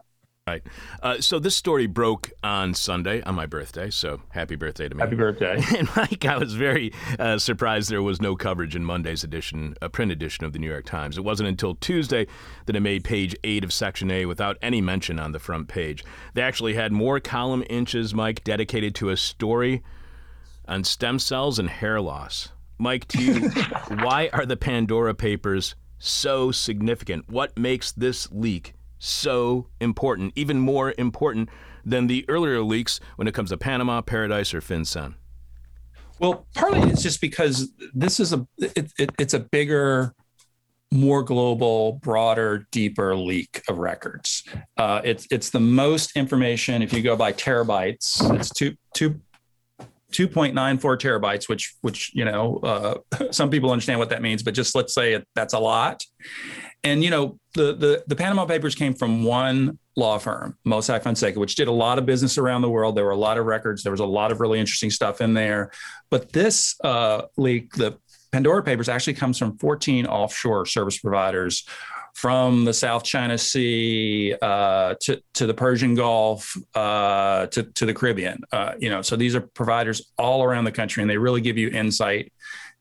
Right. 0.48 0.62
Uh, 1.02 1.22
so 1.22 1.40
this 1.40 1.56
story 1.56 1.88
broke 1.88 2.32
on 2.44 2.76
Sunday 2.76 3.24
on 3.24 3.34
my 3.34 3.48
birthday. 3.48 3.90
So 3.90 4.22
happy 4.30 4.56
birthday 4.56 4.88
to 4.88 4.94
me. 4.94 5.02
Happy 5.02 5.16
birthday. 5.16 5.60
And 5.76 5.90
Mike, 5.96 6.24
I 6.24 6.38
was 6.38 6.54
very 6.54 6.94
uh, 7.18 7.40
surprised 7.40 7.90
there 7.90 8.04
was 8.04 8.22
no 8.22 8.36
coverage 8.36 8.76
in 8.76 8.86
Monday's 8.86 9.24
edition, 9.24 9.74
a 9.82 9.90
print 9.90 10.12
edition 10.12 10.46
of 10.46 10.54
the 10.54 10.60
New 10.60 10.70
York 10.70 10.86
Times. 10.86 11.18
It 11.18 11.24
wasn't 11.24 11.50
until 11.50 11.74
Tuesday 11.74 12.28
that 12.68 12.76
it 12.76 12.82
made 12.82 13.04
page 13.04 13.36
eight 13.44 13.64
of 13.64 13.74
Section 13.74 14.12
A 14.12 14.28
without 14.28 14.58
any 14.62 14.82
mention 14.82 15.18
on 15.18 15.32
the 15.32 15.40
front 15.40 15.68
page. 15.68 16.06
They 16.36 16.44
actually 16.44 16.76
had 16.76 16.92
more 16.92 17.20
column 17.20 17.64
inches, 17.68 18.14
Mike, 18.14 18.44
dedicated 18.44 18.94
to 18.96 19.10
a 19.10 19.18
story 19.18 19.82
on 20.68 20.84
stem 20.84 21.20
cells 21.20 21.60
and 21.60 21.70
hair 21.70 22.02
loss. 22.02 22.50
Mike, 22.78 23.08
to 23.10 23.22
you, 23.22 23.50
why 24.02 24.30
are 24.34 24.46
the 24.46 24.58
Pandora 24.58 25.14
Papers 25.14 25.76
so 26.00 26.52
significant? 26.52 27.30
What 27.30 27.58
makes 27.58 27.92
this 27.92 28.32
leak 28.32 28.74
so 29.00 29.68
important, 29.80 30.34
even 30.36 30.60
more 30.60 30.94
important 30.98 31.50
than 31.86 32.08
the 32.08 32.26
earlier 32.28 32.62
leaks 32.62 33.00
when 33.16 33.28
it 33.28 33.34
comes 33.34 33.50
to 33.52 33.58
Panama, 33.58 34.02
Paradise, 34.02 34.54
or 34.54 34.62
FinCEN? 34.62 35.16
Well, 36.20 36.48
partly 36.56 36.90
it's 36.90 37.04
just 37.04 37.22
because 37.22 37.70
this 37.94 38.20
is 38.20 38.34
a 38.34 38.48
it, 38.58 38.92
it, 38.98 39.12
it's 39.20 39.34
a 39.34 39.40
bigger, 39.40 40.14
more 40.92 41.24
global, 41.24 41.94
broader, 42.02 42.68
deeper 42.72 43.16
leak 43.16 43.62
of 43.68 43.78
records. 43.78 44.44
Uh, 44.78 45.02
it's 45.04 45.28
it's 45.30 45.50
the 45.50 45.60
most 45.60 46.16
information. 46.16 46.82
If 46.82 46.94
you 46.94 47.02
go 47.02 47.18
by 47.18 47.34
terabytes, 47.34 48.34
it's 48.34 48.50
two 48.50 48.76
two 48.94 49.20
2.94 50.16 50.54
terabytes, 50.98 51.50
which 51.50 51.76
which 51.82 52.12
you 52.14 52.26
know 52.26 52.60
uh, 52.64 52.98
some 53.32 53.50
people 53.50 53.72
understand 53.72 54.00
what 54.00 54.10
that 54.10 54.22
means, 54.22 54.44
but 54.44 54.54
just 54.54 54.76
let's 54.76 54.94
say 54.94 55.14
it, 55.14 55.28
that's 55.36 55.54
a 55.54 55.60
lot. 55.60 56.04
And 56.84 57.04
you 57.04 57.10
know 57.10 57.38
the, 57.54 57.76
the 57.76 58.04
the 58.08 58.16
Panama 58.16 58.46
Papers 58.46 58.76
came 58.76 58.94
from 58.94 59.24
one 59.24 59.80
law 59.96 60.18
firm, 60.18 60.58
Mossack 60.68 61.04
Fonseca, 61.04 61.40
which 61.40 61.56
did 61.56 61.68
a 61.68 61.72
lot 61.72 61.98
of 61.98 62.06
business 62.06 62.38
around 62.38 62.62
the 62.62 62.70
world. 62.70 62.96
There 62.96 63.06
were 63.06 63.12
a 63.12 63.18
lot 63.18 63.38
of 63.38 63.46
records. 63.46 63.84
There 63.84 63.92
was 63.92 64.02
a 64.02 64.06
lot 64.06 64.32
of 64.32 64.40
really 64.40 64.60
interesting 64.60 64.90
stuff 64.90 65.22
in 65.22 65.34
there. 65.34 65.72
But 66.12 66.32
this 66.34 66.76
uh, 66.84 67.24
leak, 67.38 67.74
the 67.74 67.98
Pandora 68.32 68.62
Papers, 68.64 68.90
actually 68.90 69.14
comes 69.14 69.38
from 69.38 69.58
14 69.58 70.06
offshore 70.06 70.66
service 70.66 71.00
providers 71.00 71.66
from 72.16 72.64
the 72.64 72.74
South 72.74 73.04
China 73.04 73.38
Sea 73.38 74.34
uh, 74.42 74.96
to, 75.02 75.22
to 75.34 75.46
the 75.46 75.54
Persian 75.54 75.96
Gulf 75.96 76.56
uh, 76.74 77.48
to, 77.48 77.64
to 77.64 77.86
the 77.86 77.94
Caribbean. 77.94 78.42
Uh, 78.54 78.74
you 78.80 78.90
know, 78.90 79.02
so 79.02 79.18
these 79.18 79.36
are 79.36 79.42
providers 79.42 80.12
all 80.18 80.42
around 80.42 80.64
the 80.64 80.72
country, 80.72 81.04
and 81.04 81.10
they 81.10 81.18
really 81.18 81.42
give 81.42 81.58
you 81.58 81.70
insight 81.70 82.32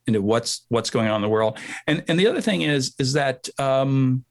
into 0.07 0.21
what's 0.21 0.65
what's 0.69 0.89
going 0.89 1.09
on 1.09 1.17
in 1.17 1.21
the 1.21 1.29
world. 1.29 1.59
And 1.85 2.03
and 2.07 2.17
the 2.17 2.27
other 2.27 2.41
thing 2.41 2.61
is 2.61 2.95
is 2.97 3.13
that 3.13 3.49
um, 3.59 4.23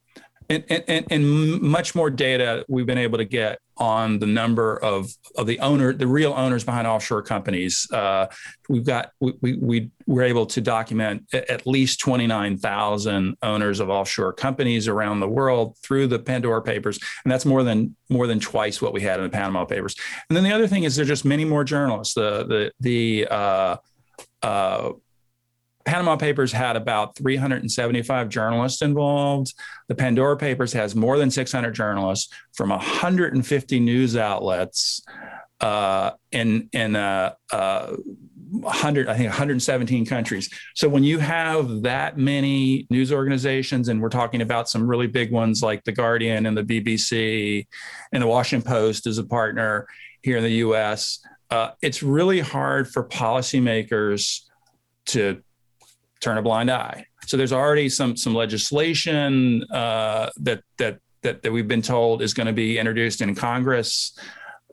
and, 0.48 0.64
and, 0.68 1.07
and 1.11 1.61
much 1.62 1.94
more 1.94 2.11
data 2.11 2.64
we've 2.68 2.87
been 2.87 2.98
able 2.98 3.18
to 3.18 3.24
get 3.24 3.59
on 3.76 4.18
the 4.18 4.26
number 4.26 4.76
of, 4.76 5.11
of 5.37 5.46
the 5.46 5.59
owner, 5.59 5.92
the 5.92 6.07
real 6.07 6.33
owners 6.33 6.62
behind 6.62 6.87
offshore 6.87 7.22
companies. 7.22 7.88
Uh, 7.90 8.26
we've 8.68 8.85
got, 8.85 9.11
we, 9.20 9.33
we, 9.40 9.57
we 9.57 9.90
were 10.07 10.22
able 10.22 10.46
to 10.46 10.61
document 10.61 11.24
at 11.33 11.66
least 11.66 11.98
29,000 12.00 13.37
owners 13.42 13.80
of 13.80 13.90
offshore 13.90 14.33
companies 14.33 14.87
around 14.87 15.20
the 15.20 15.28
world 15.28 15.76
through 15.78 16.07
the 16.07 16.18
Pandora 16.18 16.62
papers. 16.62 16.98
And 17.24 17.33
that's 17.33 17.44
more 17.44 17.64
than, 17.64 17.96
more 18.09 18.26
than 18.26 18.38
twice 18.38 18.80
what 18.80 18.92
we 18.92 19.00
had 19.00 19.18
in 19.18 19.24
the 19.24 19.30
Panama 19.30 19.64
papers. 19.64 19.96
And 20.28 20.37
then 20.37 20.44
the 20.44 20.52
other 20.52 20.68
thing 20.68 20.85
is 20.85 20.94
there's 20.94 21.09
just 21.09 21.24
many 21.24 21.44
more 21.44 21.64
journalists. 21.64 22.14
The, 22.14 22.44
the, 22.46 22.72
the, 22.80 23.28
uh, 23.28 23.76
uh, 24.42 24.92
Panama 25.85 26.16
Papers 26.16 26.53
had 26.53 26.77
about 26.77 27.16
375 27.16 28.29
journalists 28.29 28.83
involved. 28.83 29.55
The 29.88 29.94
Pandora 29.94 30.37
Papers 30.37 30.73
has 30.73 30.94
more 30.94 31.18
than 31.18 31.31
600 31.31 31.73
journalists 31.73 32.33
from 32.55 32.70
150 32.70 33.81
news 33.81 34.16
outlets 34.16 35.03
uh, 35.61 36.12
in 36.33 36.68
in 36.73 36.97
uh, 36.97 37.35
uh, 37.53 37.97
100, 38.51 39.09
I 39.09 39.16
think 39.16 39.29
117 39.29 40.07
countries. 40.07 40.49
So 40.75 40.88
when 40.88 41.05
you 41.05 41.18
have 41.18 41.83
that 41.83 42.16
many 42.16 42.87
news 42.90 43.12
organizations, 43.12 43.88
and 43.88 44.01
we're 44.01 44.09
talking 44.09 44.42
about 44.42 44.68
some 44.68 44.87
really 44.87 45.07
big 45.07 45.33
ones 45.33 45.62
like 45.62 45.83
the 45.85 45.92
Guardian 45.92 46.47
and 46.47 46.57
the 46.57 46.62
BBC 46.62 47.66
and 48.12 48.23
the 48.23 48.27
Washington 48.27 48.70
Post 48.70 49.07
as 49.07 49.18
a 49.18 49.25
partner 49.25 49.87
here 50.23 50.37
in 50.37 50.42
the 50.42 50.51
U.S., 50.51 51.20
uh, 51.51 51.70
it's 51.83 52.03
really 52.03 52.40
hard 52.40 52.88
for 52.88 53.07
policymakers 53.09 54.42
to 55.07 55.42
turn 56.20 56.38
a 56.38 56.42
blind 56.42 56.70
eye. 56.70 57.07
So 57.27 57.37
there's 57.37 57.53
already 57.53 57.88
some 57.88 58.16
some 58.16 58.35
legislation 58.35 59.64
uh, 59.70 60.31
that 60.38 60.62
that 60.79 60.98
that 61.22 61.42
that 61.42 61.53
we've 61.53 61.68
been 61.68 61.83
told 61.83 62.22
is 62.22 62.35
going 62.35 62.46
to 62.46 62.53
be 62.53 62.79
introduced 62.79 63.20
in 63.20 63.35
Congress 63.35 64.16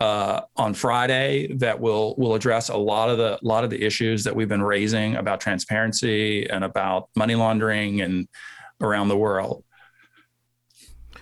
uh, 0.02 0.42
on 0.58 0.74
Friday 0.74 1.54
that 1.58 1.80
will 1.80 2.16
will 2.18 2.34
address 2.34 2.70
a 2.70 2.78
lot 2.78 3.10
of 3.10 3.18
the 3.18 3.40
lot 3.42 3.64
of 3.64 3.70
the 3.70 3.84
issues 3.84 4.24
that 4.24 4.36
we've 4.36 4.50
been 4.50 4.64
raising 4.64 5.16
about 5.16 5.40
transparency 5.40 6.50
and 6.50 6.64
about 6.64 7.10
money 7.16 7.36
laundering 7.36 8.02
and 8.02 8.28
around 8.82 9.08
the 9.08 9.18
world. 9.18 9.64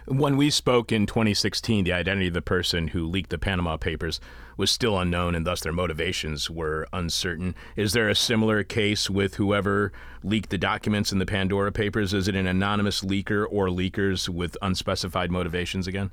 When 0.07 0.37
we 0.37 0.49
spoke 0.49 0.91
in 0.91 1.05
2016, 1.05 1.83
the 1.83 1.93
identity 1.93 2.29
of 2.29 2.33
the 2.33 2.41
person 2.41 2.87
who 2.87 3.05
leaked 3.05 3.29
the 3.29 3.37
Panama 3.37 3.77
Papers 3.77 4.19
was 4.59 4.69
still 4.69 4.99
unknown, 4.99 5.35
and 5.35 5.47
thus 5.47 5.61
their 5.61 5.71
motivations 5.71 6.49
were 6.49 6.85
uncertain. 6.91 7.55
Is 7.77 7.93
there 7.93 8.09
a 8.09 8.15
similar 8.15 8.61
case 8.63 9.09
with 9.09 9.35
whoever 9.35 9.93
leaked 10.21 10.49
the 10.49 10.57
documents 10.57 11.13
in 11.13 11.17
the 11.17 11.25
Pandora 11.25 11.71
Papers? 11.71 12.13
Is 12.13 12.27
it 12.27 12.35
an 12.35 12.45
anonymous 12.45 13.01
leaker 13.01 13.45
or 13.49 13.69
leakers 13.69 14.27
with 14.27 14.57
unspecified 14.61 15.31
motivations 15.31 15.87
again? 15.87 16.11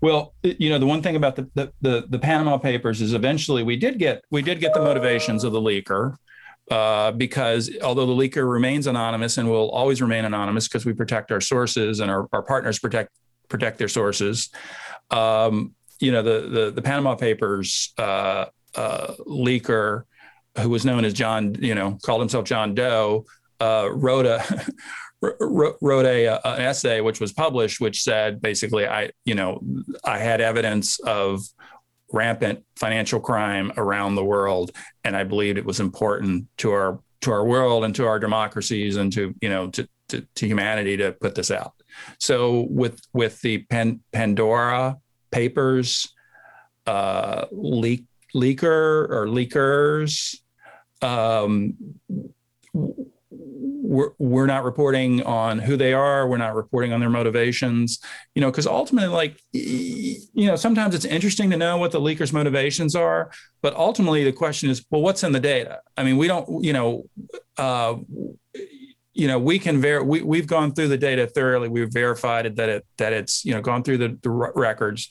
Well, 0.00 0.34
you 0.42 0.68
know, 0.68 0.78
the 0.78 0.86
one 0.86 1.02
thing 1.02 1.14
about 1.14 1.36
the, 1.36 1.48
the, 1.54 1.72
the, 1.80 2.06
the 2.10 2.18
Panama 2.18 2.58
Papers 2.58 3.00
is 3.00 3.14
eventually 3.14 3.62
we 3.62 3.76
did 3.76 3.98
get 3.98 4.22
we 4.30 4.42
did 4.42 4.60
get 4.60 4.74
the 4.74 4.80
motivations 4.80 5.44
of 5.44 5.52
the 5.52 5.60
leaker 5.60 6.16
uh, 6.70 7.12
because 7.12 7.70
although 7.82 8.06
the 8.06 8.12
leaker 8.12 8.50
remains 8.50 8.86
anonymous 8.86 9.38
and 9.38 9.48
will 9.48 9.70
always 9.70 10.02
remain 10.02 10.24
anonymous 10.24 10.66
because 10.68 10.84
we 10.84 10.92
protect 10.92 11.30
our 11.30 11.40
sources 11.40 12.00
and 12.00 12.10
our, 12.10 12.28
our 12.32 12.42
partners 12.42 12.78
protect 12.78 13.10
protect 13.48 13.78
their 13.78 13.88
sources. 13.88 14.50
Um, 15.10 15.74
you 16.04 16.12
know, 16.12 16.22
the 16.22 16.48
the, 16.48 16.70
the 16.70 16.82
Panama 16.82 17.14
Papers 17.14 17.92
uh, 17.98 18.46
uh, 18.74 19.14
leaker, 19.26 20.04
who 20.58 20.68
was 20.68 20.84
known 20.84 21.04
as 21.04 21.14
John, 21.14 21.54
you 21.58 21.74
know, 21.74 21.98
called 22.04 22.20
himself 22.20 22.44
John 22.44 22.74
Doe, 22.74 23.24
uh, 23.60 23.88
wrote 23.90 24.26
a 24.26 24.66
wrote 25.40 26.04
a, 26.04 26.26
an 26.46 26.60
essay 26.60 27.00
which 27.00 27.20
was 27.20 27.32
published, 27.32 27.80
which 27.80 28.02
said 28.02 28.42
basically, 28.42 28.86
I 28.86 29.10
you 29.24 29.34
know, 29.34 29.60
I 30.04 30.18
had 30.18 30.40
evidence 30.40 31.00
of 31.00 31.40
rampant 32.12 32.64
financial 32.76 33.20
crime 33.20 33.72
around 33.76 34.14
the 34.14 34.24
world, 34.24 34.70
and 35.02 35.16
I 35.16 35.24
believed 35.24 35.58
it 35.58 35.64
was 35.64 35.80
important 35.80 36.46
to 36.58 36.72
our 36.72 37.00
to 37.22 37.32
our 37.32 37.44
world 37.44 37.84
and 37.84 37.94
to 37.94 38.06
our 38.06 38.18
democracies 38.18 38.96
and 38.96 39.12
to 39.14 39.34
you 39.40 39.48
know 39.48 39.70
to 39.70 39.88
to, 40.08 40.26
to 40.34 40.46
humanity 40.46 40.96
to 40.98 41.12
put 41.12 41.34
this 41.34 41.50
out. 41.50 41.72
So 42.18 42.66
with 42.68 43.00
with 43.12 43.40
the 43.40 43.58
Pan, 43.64 44.00
Pandora 44.12 44.98
papers, 45.34 46.14
uh, 46.86 47.46
leak 47.50 48.04
leaker 48.34 49.08
or 49.10 49.26
leakers. 49.26 50.36
Um, 51.02 51.74
we're, 52.72 54.10
we're 54.18 54.46
not 54.46 54.64
reporting 54.64 55.22
on 55.22 55.58
who 55.58 55.76
they 55.76 55.92
are. 55.92 56.26
We're 56.26 56.38
not 56.38 56.54
reporting 56.54 56.92
on 56.92 57.00
their 57.00 57.10
motivations. 57.10 58.00
You 58.34 58.42
know 58.42 58.50
because 58.50 58.66
ultimately 58.66 59.08
like 59.08 59.40
you 59.52 60.46
know 60.46 60.56
sometimes 60.56 60.94
it's 60.94 61.04
interesting 61.04 61.50
to 61.50 61.56
know 61.56 61.76
what 61.76 61.92
the 61.92 62.00
leakers 62.00 62.32
motivations 62.32 62.96
are 62.96 63.30
but 63.62 63.74
ultimately 63.74 64.24
the 64.24 64.32
question 64.32 64.70
is 64.70 64.84
well 64.90 65.02
what's 65.02 65.22
in 65.22 65.32
the 65.32 65.40
data? 65.40 65.80
I 65.96 66.04
mean 66.04 66.16
we 66.16 66.26
don't 66.28 66.64
you 66.64 66.72
know 66.72 67.04
uh, 67.58 67.96
you 69.14 69.26
know 69.28 69.38
we 69.38 69.58
can 69.58 69.80
ver- 69.80 70.02
we, 70.02 70.22
we've 70.22 70.46
gone 70.46 70.72
through 70.74 70.88
the 70.88 70.98
data 70.98 71.26
thoroughly 71.26 71.68
we've 71.68 71.92
verified 71.92 72.56
that 72.56 72.68
it 72.68 72.86
that 72.98 73.12
it's 73.12 73.44
you 73.44 73.54
know 73.54 73.60
gone 73.60 73.82
through 73.82 73.98
the, 73.98 74.18
the 74.22 74.30
records 74.30 75.08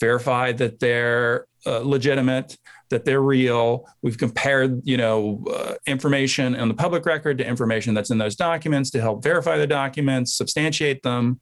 verified 0.00 0.58
that 0.58 0.80
they're 0.80 1.46
uh, 1.66 1.78
legitimate 1.78 2.56
that 2.90 3.04
they're 3.04 3.22
real. 3.22 3.86
We've 4.02 4.16
compared, 4.16 4.80
you 4.84 4.96
know, 4.96 5.44
uh, 5.52 5.74
information 5.86 6.54
on 6.54 6.68
the 6.68 6.74
public 6.74 7.06
record 7.06 7.38
to 7.38 7.46
information 7.46 7.94
that's 7.94 8.10
in 8.10 8.18
those 8.18 8.36
documents 8.36 8.90
to 8.90 9.00
help 9.00 9.22
verify 9.22 9.56
the 9.58 9.66
documents, 9.66 10.36
substantiate 10.36 11.02
them. 11.02 11.40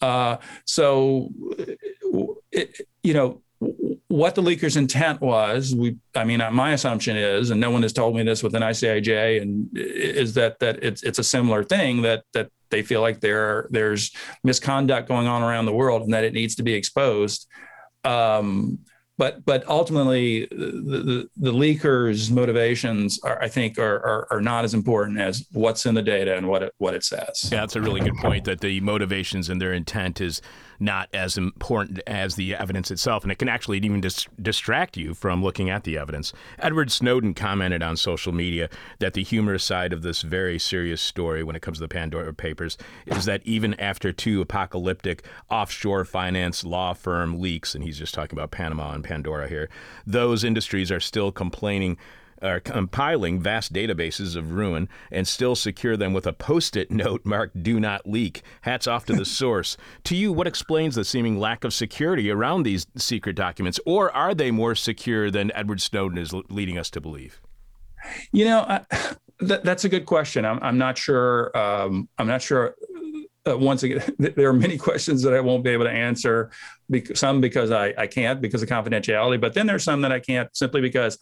Uh, 0.00 0.36
so, 0.64 1.28
it, 2.52 2.80
you 3.02 3.12
know, 3.12 3.42
what 4.08 4.34
the 4.34 4.42
leaker's 4.42 4.76
intent 4.76 5.20
was, 5.20 5.74
we, 5.74 5.96
I 6.14 6.24
mean, 6.24 6.40
my 6.52 6.72
assumption 6.72 7.16
is, 7.16 7.50
and 7.50 7.60
no 7.60 7.70
one 7.70 7.82
has 7.82 7.92
told 7.92 8.16
me 8.16 8.22
this 8.22 8.42
within 8.42 8.62
ICIJ, 8.62 9.42
and 9.42 9.68
is 9.74 10.34
that 10.34 10.58
that 10.60 10.82
it's 10.82 11.02
it's 11.02 11.18
a 11.18 11.24
similar 11.24 11.62
thing 11.62 12.02
that 12.02 12.24
that 12.32 12.50
they 12.70 12.82
feel 12.82 13.02
like 13.02 13.20
there 13.20 13.68
there's 13.70 14.12
misconduct 14.42 15.08
going 15.08 15.26
on 15.26 15.42
around 15.42 15.66
the 15.66 15.74
world 15.74 16.02
and 16.02 16.12
that 16.14 16.24
it 16.24 16.32
needs 16.32 16.54
to 16.56 16.62
be 16.62 16.72
exposed. 16.72 17.46
Um, 18.04 18.78
but 19.18 19.44
but 19.44 19.68
ultimately 19.68 20.46
the, 20.46 20.56
the, 20.56 21.30
the 21.36 21.52
leakers 21.52 22.30
motivations 22.30 23.18
are 23.24 23.42
i 23.42 23.48
think 23.48 23.76
are, 23.76 23.96
are, 23.96 24.28
are 24.30 24.40
not 24.40 24.64
as 24.64 24.72
important 24.72 25.18
as 25.18 25.44
what's 25.52 25.84
in 25.84 25.94
the 25.94 26.02
data 26.02 26.36
and 26.36 26.48
what 26.48 26.62
it 26.62 26.72
what 26.78 26.94
it 26.94 27.04
says 27.04 27.48
yeah 27.50 27.60
that's 27.60 27.74
a 27.74 27.80
really 27.80 28.00
good 28.00 28.16
point 28.18 28.44
that 28.44 28.60
the 28.60 28.80
motivations 28.80 29.48
and 29.48 29.60
their 29.60 29.72
intent 29.72 30.20
is 30.20 30.40
not 30.80 31.08
as 31.12 31.36
important 31.36 32.00
as 32.06 32.36
the 32.36 32.54
evidence 32.54 32.90
itself, 32.90 33.22
and 33.22 33.32
it 33.32 33.38
can 33.38 33.48
actually 33.48 33.78
even 33.78 34.00
dis- 34.00 34.26
distract 34.40 34.96
you 34.96 35.14
from 35.14 35.42
looking 35.42 35.70
at 35.70 35.84
the 35.84 35.98
evidence. 35.98 36.32
Edward 36.58 36.90
Snowden 36.90 37.34
commented 37.34 37.82
on 37.82 37.96
social 37.96 38.32
media 38.32 38.68
that 38.98 39.14
the 39.14 39.24
humorous 39.24 39.64
side 39.64 39.92
of 39.92 40.02
this 40.02 40.22
very 40.22 40.58
serious 40.58 41.00
story 41.00 41.42
when 41.42 41.56
it 41.56 41.62
comes 41.62 41.78
to 41.78 41.84
the 41.84 41.88
Pandora 41.88 42.32
Papers 42.32 42.76
is 43.06 43.24
that 43.24 43.42
even 43.44 43.74
after 43.80 44.12
two 44.12 44.40
apocalyptic 44.40 45.24
offshore 45.50 46.04
finance 46.04 46.64
law 46.64 46.92
firm 46.92 47.40
leaks, 47.40 47.74
and 47.74 47.84
he's 47.84 47.98
just 47.98 48.14
talking 48.14 48.38
about 48.38 48.50
Panama 48.50 48.92
and 48.92 49.04
Pandora 49.04 49.48
here, 49.48 49.68
those 50.06 50.44
industries 50.44 50.90
are 50.90 51.00
still 51.00 51.32
complaining 51.32 51.96
are 52.42 52.60
compiling 52.60 53.40
vast 53.40 53.72
databases 53.72 54.36
of 54.36 54.52
ruin 54.52 54.88
and 55.10 55.26
still 55.26 55.54
secure 55.54 55.96
them 55.96 56.12
with 56.12 56.26
a 56.26 56.32
post 56.32 56.76
it 56.76 56.90
note 56.90 57.24
marked 57.24 57.62
do 57.62 57.80
not 57.80 58.08
leak. 58.08 58.42
Hats 58.62 58.86
off 58.86 59.04
to 59.06 59.12
the 59.12 59.24
source. 59.38 59.76
to 60.04 60.16
you, 60.16 60.32
what 60.32 60.46
explains 60.46 60.94
the 60.94 61.04
seeming 61.04 61.38
lack 61.38 61.64
of 61.64 61.74
security 61.74 62.30
around 62.30 62.62
these 62.62 62.86
secret 62.96 63.36
documents? 63.36 63.80
Or 63.86 64.14
are 64.14 64.34
they 64.34 64.50
more 64.50 64.74
secure 64.74 65.30
than 65.30 65.52
Edward 65.54 65.80
Snowden 65.80 66.18
is 66.18 66.32
leading 66.48 66.78
us 66.78 66.90
to 66.90 67.00
believe? 67.00 67.40
You 68.32 68.44
know, 68.44 68.60
I, 68.60 68.84
th- 69.40 69.62
that's 69.62 69.84
a 69.84 69.88
good 69.88 70.06
question. 70.06 70.44
I'm, 70.44 70.58
I'm 70.62 70.78
not 70.78 70.98
sure. 70.98 71.56
Um, 71.56 72.08
I'm 72.18 72.26
not 72.26 72.42
sure. 72.42 72.74
Uh, 73.46 73.56
once 73.56 73.82
again, 73.82 74.02
there 74.18 74.48
are 74.48 74.52
many 74.52 74.76
questions 74.76 75.22
that 75.22 75.34
I 75.34 75.40
won't 75.40 75.64
be 75.64 75.70
able 75.70 75.84
to 75.84 75.90
answer. 75.90 76.50
Because, 76.90 77.20
some 77.20 77.40
because 77.40 77.70
I, 77.70 77.92
I 77.98 78.06
can't 78.06 78.40
because 78.40 78.62
of 78.62 78.68
confidentiality, 78.68 79.40
but 79.40 79.54
then 79.54 79.66
there's 79.66 79.84
some 79.84 80.00
that 80.02 80.12
I 80.12 80.20
can't 80.20 80.54
simply 80.56 80.80
because 80.80 81.18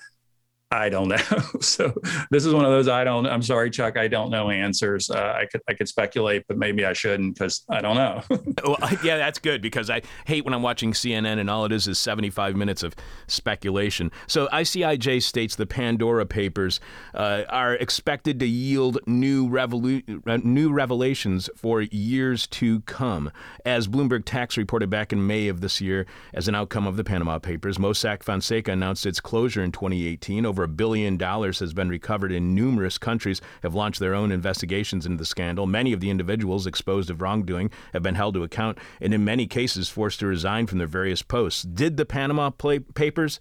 I 0.72 0.88
don't 0.88 1.08
know. 1.08 1.16
so 1.60 1.94
this 2.30 2.44
is 2.44 2.52
one 2.52 2.64
of 2.64 2.72
those 2.72 2.88
I 2.88 3.04
don't. 3.04 3.24
I'm 3.26 3.42
sorry, 3.42 3.70
Chuck. 3.70 3.96
I 3.96 4.08
don't 4.08 4.30
know 4.30 4.50
answers. 4.50 5.08
Uh, 5.08 5.34
I 5.40 5.46
could 5.46 5.60
I 5.68 5.74
could 5.74 5.86
speculate, 5.86 6.44
but 6.48 6.58
maybe 6.58 6.84
I 6.84 6.92
shouldn't 6.92 7.34
because 7.34 7.64
I 7.68 7.80
don't 7.80 7.94
know. 7.94 8.22
well, 8.64 8.76
yeah, 9.04 9.16
that's 9.16 9.38
good 9.38 9.62
because 9.62 9.90
I 9.90 10.02
hate 10.26 10.44
when 10.44 10.54
I'm 10.54 10.62
watching 10.62 10.92
CNN 10.92 11.38
and 11.38 11.48
all 11.48 11.64
it 11.66 11.72
is 11.72 11.86
is 11.86 11.98
75 12.00 12.56
minutes 12.56 12.82
of 12.82 12.96
speculation. 13.28 14.10
So 14.26 14.48
ICIJ 14.48 15.22
states 15.22 15.54
the 15.54 15.66
Pandora 15.66 16.26
Papers 16.26 16.80
uh, 17.14 17.44
are 17.48 17.74
expected 17.74 18.40
to 18.40 18.46
yield 18.46 18.98
new 19.06 19.48
revolu- 19.48 20.26
uh, 20.26 20.38
new 20.42 20.72
revelations 20.72 21.48
for 21.54 21.82
years 21.82 22.48
to 22.48 22.80
come. 22.80 23.30
As 23.64 23.86
Bloomberg 23.86 24.24
Tax 24.24 24.56
reported 24.56 24.90
back 24.90 25.12
in 25.12 25.28
May 25.28 25.46
of 25.46 25.60
this 25.60 25.80
year, 25.80 26.06
as 26.34 26.48
an 26.48 26.56
outcome 26.56 26.88
of 26.88 26.96
the 26.96 27.04
Panama 27.04 27.38
Papers, 27.38 27.78
Mossack 27.78 28.24
Fonseca 28.24 28.72
announced 28.72 29.06
its 29.06 29.20
closure 29.20 29.62
in 29.62 29.70
2018 29.70 30.44
over 30.56 30.64
a 30.64 30.68
billion 30.68 31.18
dollars 31.18 31.58
has 31.58 31.74
been 31.74 31.90
recovered 31.90 32.32
in 32.32 32.54
numerous 32.54 32.96
countries 32.96 33.42
have 33.62 33.74
launched 33.74 34.00
their 34.00 34.14
own 34.14 34.32
investigations 34.32 35.04
into 35.04 35.18
the 35.18 35.26
scandal. 35.26 35.66
Many 35.66 35.92
of 35.92 36.00
the 36.00 36.08
individuals 36.08 36.66
exposed 36.66 37.10
of 37.10 37.20
wrongdoing 37.20 37.70
have 37.92 38.02
been 38.02 38.14
held 38.14 38.32
to 38.34 38.42
account 38.42 38.78
and 38.98 39.12
in 39.12 39.22
many 39.22 39.46
cases 39.46 39.90
forced 39.90 40.20
to 40.20 40.26
resign 40.26 40.66
from 40.66 40.78
their 40.78 40.86
various 40.86 41.20
posts. 41.20 41.62
Did 41.62 41.98
the 41.98 42.06
Panama 42.06 42.48
Papers 42.48 43.38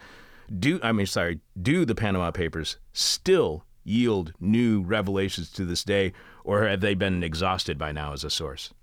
do 0.59 0.77
I 0.83 0.91
mean 0.91 1.05
sorry, 1.05 1.39
do 1.59 1.85
the 1.85 1.95
Panama 1.95 2.31
Papers 2.31 2.75
still 2.91 3.63
yield 3.85 4.33
new 4.41 4.81
revelations 4.81 5.49
to 5.51 5.63
this 5.63 5.85
day 5.85 6.11
or 6.43 6.67
have 6.67 6.81
they 6.81 6.95
been 6.95 7.23
exhausted 7.23 7.77
by 7.77 7.93
now 7.93 8.11
as 8.11 8.25
a 8.25 8.29
source? 8.29 8.73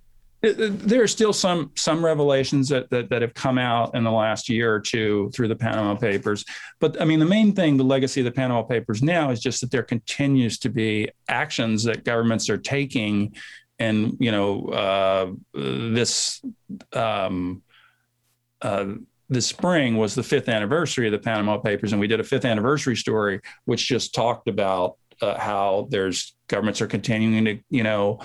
There 0.42 1.02
are 1.02 1.08
still 1.08 1.32
some 1.32 1.70
some 1.76 2.04
revelations 2.04 2.68
that, 2.68 2.90
that, 2.90 3.08
that 3.10 3.22
have 3.22 3.32
come 3.32 3.58
out 3.58 3.94
in 3.94 4.02
the 4.02 4.10
last 4.10 4.48
year 4.48 4.74
or 4.74 4.80
two 4.80 5.30
through 5.34 5.48
the 5.48 5.56
Panama 5.56 5.94
Papers. 5.94 6.44
But 6.80 7.00
I 7.00 7.04
mean, 7.04 7.20
the 7.20 7.26
main 7.26 7.52
thing, 7.52 7.76
the 7.76 7.84
legacy 7.84 8.20
of 8.20 8.24
the 8.24 8.32
Panama 8.32 8.62
Papers 8.62 9.02
now 9.02 9.30
is 9.30 9.40
just 9.40 9.60
that 9.60 9.70
there 9.70 9.84
continues 9.84 10.58
to 10.60 10.68
be 10.68 11.10
actions 11.28 11.84
that 11.84 12.04
governments 12.04 12.50
are 12.50 12.58
taking, 12.58 13.36
and 13.78 14.16
you 14.18 14.32
know, 14.32 14.66
uh, 14.66 15.32
this. 15.54 16.42
Um, 16.92 17.62
uh, 18.60 18.94
this 19.28 19.46
spring 19.46 19.96
was 19.96 20.14
the 20.14 20.22
fifth 20.22 20.48
anniversary 20.50 21.06
of 21.06 21.12
the 21.12 21.18
Panama 21.18 21.56
Papers, 21.56 21.92
and 21.92 22.00
we 22.00 22.06
did 22.06 22.20
a 22.20 22.24
fifth 22.24 22.44
anniversary 22.44 22.94
story, 22.94 23.40
which 23.64 23.88
just 23.88 24.14
talked 24.14 24.46
about 24.46 24.98
uh, 25.22 25.38
how 25.38 25.88
there's 25.90 26.36
governments 26.48 26.82
are 26.82 26.86
continuing 26.86 27.44
to, 27.46 27.58
you 27.70 27.82
know, 27.82 28.20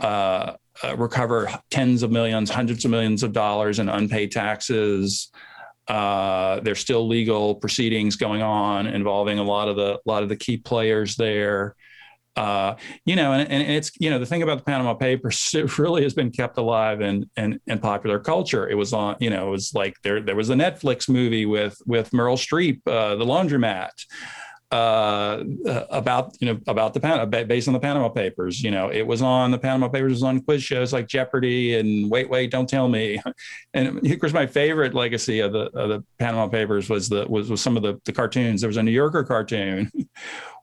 uh, 0.00 0.54
uh, 0.84 0.96
recover 0.96 1.48
tens 1.70 2.02
of 2.02 2.10
millions, 2.10 2.50
hundreds 2.50 2.84
of 2.84 2.90
millions 2.90 3.22
of 3.22 3.32
dollars 3.32 3.78
in 3.78 3.88
unpaid 3.88 4.30
taxes. 4.32 5.30
Uh, 5.88 6.60
there's 6.60 6.80
still 6.80 7.06
legal 7.06 7.54
proceedings 7.54 8.16
going 8.16 8.42
on 8.42 8.86
involving 8.86 9.38
a 9.38 9.42
lot 9.42 9.68
of 9.68 9.76
the 9.76 9.94
a 9.94 10.00
lot 10.04 10.22
of 10.22 10.28
the 10.28 10.36
key 10.36 10.56
players 10.56 11.16
there. 11.16 11.76
uh, 12.36 12.74
you 13.06 13.16
know, 13.16 13.32
and, 13.32 13.50
and 13.50 13.62
it's 13.70 13.90
you 13.98 14.10
know 14.10 14.18
the 14.18 14.26
thing 14.26 14.42
about 14.42 14.58
the 14.58 14.64
Panama 14.64 14.94
Papers, 14.94 15.50
it 15.54 15.78
really 15.78 16.02
has 16.02 16.14
been 16.14 16.30
kept 16.30 16.58
alive 16.58 17.00
in 17.00 17.28
in, 17.36 17.58
in 17.66 17.78
popular 17.78 18.18
culture. 18.18 18.68
It 18.68 18.74
was 18.74 18.92
on, 18.92 19.16
you 19.20 19.30
know, 19.30 19.48
it 19.48 19.50
was 19.50 19.74
like 19.74 19.94
there 20.02 20.20
there 20.20 20.36
was 20.36 20.50
a 20.50 20.54
Netflix 20.54 21.08
movie 21.08 21.46
with 21.46 21.80
with 21.86 22.10
Meryl 22.10 22.36
Streep, 22.36 22.80
uh, 22.86 23.16
The 23.16 23.24
Laundromat 23.24 23.90
uh, 24.72 25.44
about 25.90 26.34
you 26.40 26.52
know 26.52 26.60
about 26.66 26.92
the 26.92 26.98
Pan- 26.98 27.30
based 27.30 27.68
on 27.68 27.74
the 27.74 27.80
Panama 27.80 28.08
Papers. 28.08 28.60
You 28.60 28.72
know, 28.72 28.90
it 28.90 29.06
was 29.06 29.22
on 29.22 29.52
the 29.52 29.58
Panama 29.58 29.88
Papers 29.88 30.12
was 30.12 30.22
on 30.24 30.40
quiz 30.40 30.62
shows 30.62 30.92
like 30.92 31.06
Jeopardy 31.06 31.76
and 31.76 32.10
Wait 32.10 32.28
Wait 32.28 32.50
Don't 32.50 32.68
Tell 32.68 32.88
Me. 32.88 33.20
And 33.74 34.04
of 34.10 34.20
course, 34.20 34.32
my 34.32 34.46
favorite 34.46 34.94
legacy 34.94 35.40
of 35.40 35.52
the 35.52 35.66
of 35.76 35.88
the 35.90 36.04
Panama 36.18 36.48
Papers 36.48 36.88
was 36.88 37.08
the 37.08 37.26
was, 37.28 37.50
was 37.50 37.60
some 37.60 37.76
of 37.76 37.82
the 37.82 38.00
the 38.06 38.12
cartoons. 38.12 38.60
There 38.60 38.68
was 38.68 38.76
a 38.76 38.82
New 38.82 38.90
Yorker 38.90 39.24
cartoon. 39.24 39.90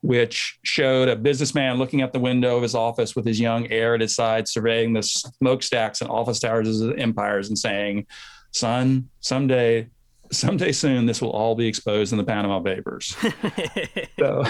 Which 0.02 0.58
showed 0.62 1.08
a 1.08 1.16
businessman 1.16 1.78
looking 1.78 2.02
out 2.02 2.12
the 2.12 2.20
window 2.20 2.56
of 2.58 2.62
his 2.62 2.74
office 2.74 3.16
with 3.16 3.24
his 3.24 3.40
young 3.40 3.72
heir 3.72 3.94
at 3.94 4.02
his 4.02 4.14
side, 4.14 4.46
surveying 4.46 4.92
the 4.92 5.02
smokestacks 5.02 6.02
and 6.02 6.10
office 6.10 6.40
towers 6.40 6.78
of 6.78 6.88
the 6.88 6.98
empires 6.98 7.48
and 7.48 7.58
saying, 7.58 8.06
Son, 8.50 9.08
someday 9.20 9.88
someday 10.36 10.72
soon 10.72 11.06
this 11.06 11.20
will 11.20 11.30
all 11.30 11.54
be 11.54 11.66
exposed 11.66 12.12
in 12.12 12.18
the 12.18 12.24
Panama 12.24 12.60
Papers. 12.60 13.16
so, 14.18 14.44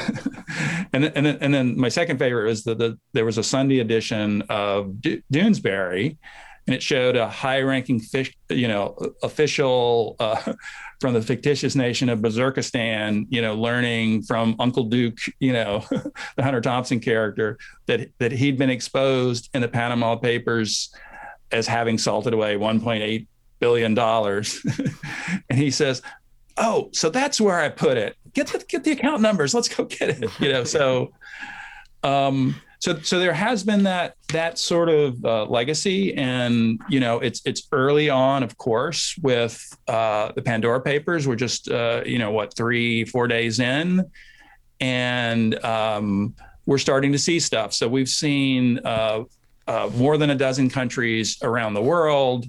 and 0.93 1.05
and 1.05 1.27
then, 1.27 1.39
and 1.41 1.55
then 1.55 1.79
my 1.79 1.89
second 1.89 2.19
favorite 2.19 2.47
was 2.47 2.65
that 2.65 2.79
the, 2.79 2.99
there 3.13 3.25
was 3.25 3.39
a 3.39 3.43
Sunday 3.43 3.81
edition 3.81 4.43
of 4.49 5.01
D- 5.01 5.23
Doonesbury, 5.33 6.17
and 6.67 6.75
it 6.75 6.83
showed 6.83 7.17
a 7.17 7.29
high-ranking 7.29 8.01
fish, 8.01 8.35
you 8.49 8.69
know, 8.69 8.97
official 9.23 10.17
uh, 10.19 10.55
from 11.01 11.15
the 11.15 11.23
fictitious 11.23 11.75
nation 11.75 12.09
of 12.09 12.21
Berzerkistan, 12.21 13.27
you 13.29 13.43
know, 13.43 13.55
learning 13.55 14.23
from 14.23 14.57
Uncle 14.59 14.85
Duke, 14.85 15.19
you 15.41 15.53
know, 15.53 15.85
the 16.37 16.43
Hunter 16.43 16.61
Thompson 16.61 17.01
character, 17.01 17.59
that 17.87 18.11
that 18.19 18.33
he'd 18.33 18.59
been 18.59 18.71
exposed 18.71 19.51
in 19.55 19.61
the 19.61 19.69
Panama 19.69 20.17
Papers 20.17 20.95
as 21.53 21.67
having 21.67 21.99
salted 21.99 22.33
away 22.33 22.57
1.8 22.57 23.27
billion 23.65 23.95
dollars. 23.95 24.61
and 25.49 25.59
he 25.59 25.71
says, 25.71 26.03
"Oh, 26.59 26.91
so 26.93 27.09
that's 27.09 27.41
where 27.41 27.59
I 27.59 27.71
put 27.71 27.97
it. 27.97 28.17
Get 28.35 28.49
the 28.49 28.59
get 28.69 28.85
the 28.85 28.93
account 28.93 29.23
numbers. 29.23 29.55
Let's 29.55 29.69
go 29.75 29.85
get 29.85 30.11
it." 30.11 30.41
You 30.41 30.53
know, 30.53 30.65
so 30.65 31.13
um 32.03 32.55
so 32.85 33.01
so 33.01 33.19
there 33.19 33.33
has 33.33 33.65
been 33.65 33.85
that 33.85 34.15
that 34.29 34.59
sort 34.59 34.91
of 34.91 35.25
uh, 35.25 35.47
legacy 35.47 36.15
and 36.17 36.79
you 36.89 37.01
know 37.01 37.19
it's 37.19 37.41
it's 37.47 37.67
early 37.73 38.11
on 38.11 38.43
of 38.43 38.59
course 38.59 39.17
with 39.23 39.59
uh, 39.89 40.31
the 40.37 40.43
pandora 40.43 40.83
papers 40.83 41.27
we're 41.27 41.35
just 41.35 41.71
uh, 41.71 42.03
you 42.05 42.19
know 42.19 42.31
what 42.31 42.55
three 42.55 43.07
four 43.07 43.27
days 43.27 43.59
in 43.59 44.05
and 44.81 45.65
um, 45.65 46.35
we're 46.67 46.85
starting 46.89 47.11
to 47.13 47.19
see 47.19 47.41
stuff 47.41 47.73
so 47.73 47.89
we've 47.89 48.15
seen 48.27 48.79
uh, 48.85 49.25
uh, 49.67 49.91
more 49.97 50.19
than 50.19 50.29
a 50.29 50.35
dozen 50.35 50.69
countries 50.69 51.39
around 51.43 51.73
the 51.73 51.83
world 51.83 52.45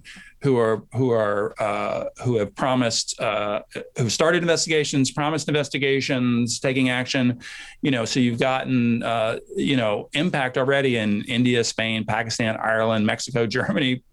who 0.46 0.60
are 0.60 0.84
who 0.94 1.10
are 1.10 1.56
uh, 1.60 2.06
who 2.24 2.38
have 2.38 2.54
promised 2.54 3.20
uh, 3.20 3.64
who 3.98 4.12
started 4.12 4.44
investigations, 4.44 5.10
promised 5.10 5.48
investigations, 5.48 6.60
taking 6.60 6.92
action. 6.92 7.40
You 7.82 7.90
know, 7.90 8.06
so 8.06 8.20
you've 8.20 8.40
gotten 8.40 9.02
uh, 9.02 9.40
you 9.56 9.76
know 9.76 10.08
impact 10.14 10.60
already 10.60 10.98
in 10.98 11.24
India, 11.24 11.64
Spain, 11.64 12.06
Pakistan, 12.06 12.58
Ireland, 12.58 13.08
Mexico, 13.08 13.48
Germany, 13.58 14.04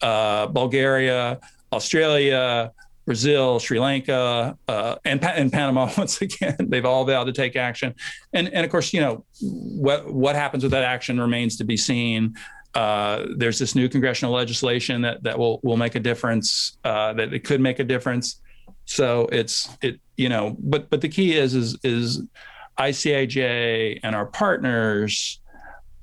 uh, 0.00 0.46
Bulgaria, 0.46 1.40
Australia. 1.72 2.72
Brazil, 3.06 3.60
Sri 3.60 3.78
Lanka, 3.78 4.58
uh, 4.66 4.96
and, 5.04 5.24
and 5.24 5.52
Panama. 5.52 5.88
Once 5.96 6.20
again, 6.22 6.56
they've 6.58 6.84
all 6.84 7.04
vowed 7.04 7.26
to 7.26 7.32
take 7.32 7.54
action, 7.54 7.94
and 8.32 8.52
and 8.52 8.64
of 8.64 8.70
course, 8.72 8.92
you 8.92 9.00
know 9.00 9.24
what 9.40 10.12
what 10.12 10.34
happens 10.34 10.64
with 10.64 10.72
that 10.72 10.82
action 10.82 11.20
remains 11.20 11.56
to 11.58 11.64
be 11.64 11.76
seen. 11.76 12.34
Uh, 12.76 13.26
there's 13.38 13.58
this 13.58 13.74
new 13.74 13.88
congressional 13.88 14.34
legislation 14.34 15.00
that 15.00 15.22
that 15.22 15.38
will 15.38 15.60
will 15.62 15.78
make 15.78 15.94
a 15.94 16.00
difference. 16.00 16.76
Uh, 16.84 17.14
that 17.14 17.32
it 17.32 17.42
could 17.42 17.58
make 17.58 17.78
a 17.78 17.84
difference. 17.84 18.42
So 18.84 19.28
it's 19.32 19.74
it 19.80 19.98
you 20.18 20.28
know, 20.28 20.54
but 20.58 20.90
but 20.90 21.00
the 21.00 21.08
key 21.08 21.36
is 21.36 21.54
is 21.54 21.78
is 21.82 22.22
ICIJ 22.78 24.00
and 24.02 24.14
our 24.14 24.26
partners 24.26 25.40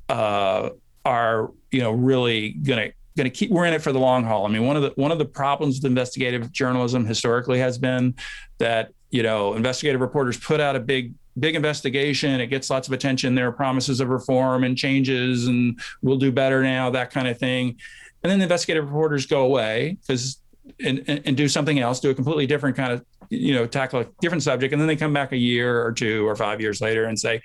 uh, 0.10 0.70
are 1.06 1.52
you 1.70 1.80
know 1.80 1.92
really 1.92 2.54
to 2.54 2.92
going 3.16 3.26
to 3.26 3.30
keep 3.30 3.52
we're 3.52 3.66
in 3.66 3.74
it 3.76 3.82
for 3.84 3.92
the 3.92 4.00
long 4.00 4.24
haul. 4.24 4.48
I 4.48 4.50
mean, 4.50 4.66
one 4.66 4.76
of 4.76 4.82
the 4.82 4.90
one 4.96 5.12
of 5.12 5.20
the 5.20 5.26
problems 5.26 5.76
with 5.78 5.86
investigative 5.86 6.52
journalism 6.52 7.06
historically 7.06 7.60
has 7.60 7.78
been 7.78 8.16
that 8.58 8.94
you 9.12 9.22
know 9.22 9.54
investigative 9.54 10.02
reporters 10.02 10.40
put 10.40 10.60
out 10.60 10.76
a 10.76 10.80
big 10.80 11.14
big 11.40 11.56
investigation. 11.56 12.40
It 12.40 12.48
gets 12.48 12.70
lots 12.70 12.88
of 12.88 12.94
attention. 12.94 13.36
There 13.36 13.48
are 13.48 13.52
promises 13.52 14.00
of 14.00 14.10
reform 14.10 14.64
and 14.64 14.78
changes, 14.78 15.48
and 15.48 15.80
we'll 16.02 16.18
do 16.18 16.32
better 16.32 16.62
now, 16.64 16.90
that 16.92 17.12
kind 17.12 17.28
of 17.28 17.38
thing. 17.38 17.78
And 18.24 18.32
then 18.32 18.40
the 18.40 18.44
investigative 18.44 18.86
reporters 18.86 19.26
go 19.26 19.44
away 19.44 19.98
because 20.02 20.40
and, 20.84 21.04
and, 21.08 21.22
and, 21.26 21.36
do 21.36 21.50
something 21.50 21.80
else, 21.80 22.00
do 22.00 22.10
a 22.10 22.16
completely 22.16 22.48
different 22.48 22.78
kind 22.78 22.94
of, 22.94 23.06
you 23.30 23.54
know, 23.54 23.66
tackle 23.66 24.00
a 24.00 24.06
different 24.22 24.44
subject. 24.44 24.72
And 24.72 24.82
then 24.82 24.88
they 24.88 24.96
come 24.96 25.12
back 25.12 25.34
a 25.34 25.38
year 25.38 25.86
or 25.86 25.92
two 25.92 26.26
or 26.26 26.38
five 26.38 26.62
years 26.62 26.80
later 26.80 27.04
and 27.04 27.20
say, 27.20 27.42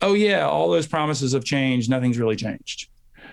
oh, 0.00 0.14
yeah, 0.14 0.48
all 0.48 0.70
those 0.70 0.86
promises 0.86 1.32
have 1.32 1.44
changed. 1.44 1.90
Nothing's 1.90 2.18
really 2.18 2.36
changed. 2.36 2.88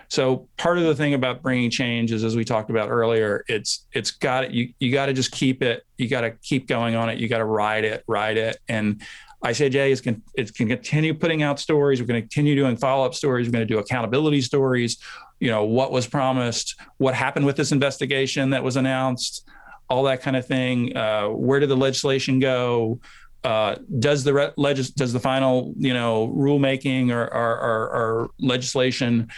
So 0.08 0.48
part 0.56 0.78
of 0.78 0.84
the 0.84 0.94
thing 0.94 1.14
about 1.14 1.42
bringing 1.42 1.70
change 1.70 2.12
is, 2.12 2.24
as 2.24 2.34
we 2.34 2.44
talked 2.44 2.70
about 2.70 2.88
earlier, 2.88 3.44
it's 3.46 3.86
it's 3.92 4.10
got 4.10 4.52
you 4.52 4.72
you 4.78 4.90
got 4.90 5.06
to 5.06 5.12
just 5.12 5.32
keep 5.32 5.62
it. 5.62 5.84
You 5.98 6.08
got 6.08 6.22
to 6.22 6.30
keep 6.30 6.66
going 6.66 6.94
on 6.94 7.10
it. 7.10 7.18
You 7.18 7.28
got 7.28 7.38
to 7.38 7.44
ride 7.44 7.84
it, 7.84 8.04
ride 8.06 8.38
it, 8.38 8.58
and 8.68 9.02
ICIJ 9.44 9.90
is 9.90 10.00
can 10.00 10.22
it 10.34 10.54
can 10.54 10.68
continue 10.68 11.14
putting 11.14 11.42
out 11.42 11.60
stories. 11.60 12.00
We're 12.00 12.06
going 12.06 12.20
to 12.20 12.22
continue 12.22 12.56
doing 12.56 12.76
follow 12.76 13.04
up 13.06 13.14
stories. 13.14 13.46
We're 13.46 13.52
going 13.52 13.66
to 13.66 13.72
do 13.72 13.78
accountability 13.78 14.40
stories. 14.40 14.98
You 15.40 15.50
know 15.50 15.64
what 15.64 15.92
was 15.92 16.06
promised, 16.06 16.80
what 16.98 17.14
happened 17.14 17.46
with 17.46 17.56
this 17.56 17.70
investigation 17.70 18.50
that 18.50 18.64
was 18.64 18.76
announced, 18.76 19.48
all 19.88 20.02
that 20.04 20.22
kind 20.22 20.36
of 20.36 20.46
thing. 20.46 20.96
Uh, 20.96 21.28
where 21.28 21.60
did 21.60 21.68
the 21.68 21.76
legislation 21.76 22.40
go? 22.40 23.00
Uh, 23.44 23.76
does 24.00 24.24
the 24.24 24.34
re- 24.34 24.50
legis- 24.56 24.90
does 24.90 25.12
the 25.12 25.20
final 25.20 25.72
you 25.78 25.94
know 25.94 26.28
rulemaking 26.36 27.12
or, 27.12 27.22
or, 27.22 27.60
or, 27.60 27.90
or 27.90 28.30
legislation 28.40 29.28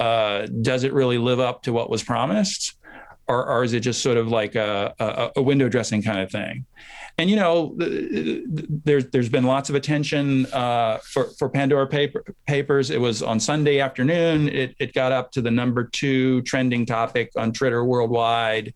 uh, 0.00 0.46
does 0.62 0.82
it 0.82 0.94
really 0.94 1.18
live 1.18 1.38
up 1.38 1.62
to 1.62 1.72
what 1.72 1.90
was 1.90 2.02
promised, 2.02 2.74
or, 3.28 3.46
or 3.46 3.62
is 3.62 3.74
it 3.74 3.80
just 3.80 4.02
sort 4.02 4.16
of 4.16 4.28
like 4.28 4.54
a, 4.54 4.94
a, 4.98 5.30
a 5.36 5.42
window 5.42 5.68
dressing 5.68 6.02
kind 6.02 6.18
of 6.18 6.30
thing? 6.30 6.64
And 7.20 7.28
you 7.28 7.36
know, 7.36 7.74
there's 7.76 9.10
there's 9.10 9.28
been 9.28 9.44
lots 9.44 9.68
of 9.68 9.74
attention 9.74 10.46
uh, 10.46 10.98
for 11.04 11.30
for 11.38 11.50
Pandora 11.50 11.86
paper, 11.86 12.24
papers. 12.46 12.88
It 12.88 12.98
was 12.98 13.22
on 13.22 13.38
Sunday 13.38 13.78
afternoon. 13.78 14.48
It 14.48 14.74
it 14.78 14.94
got 14.94 15.12
up 15.12 15.30
to 15.32 15.42
the 15.42 15.50
number 15.50 15.84
two 15.84 16.40
trending 16.42 16.86
topic 16.86 17.30
on 17.36 17.52
Twitter 17.52 17.84
worldwide. 17.84 18.72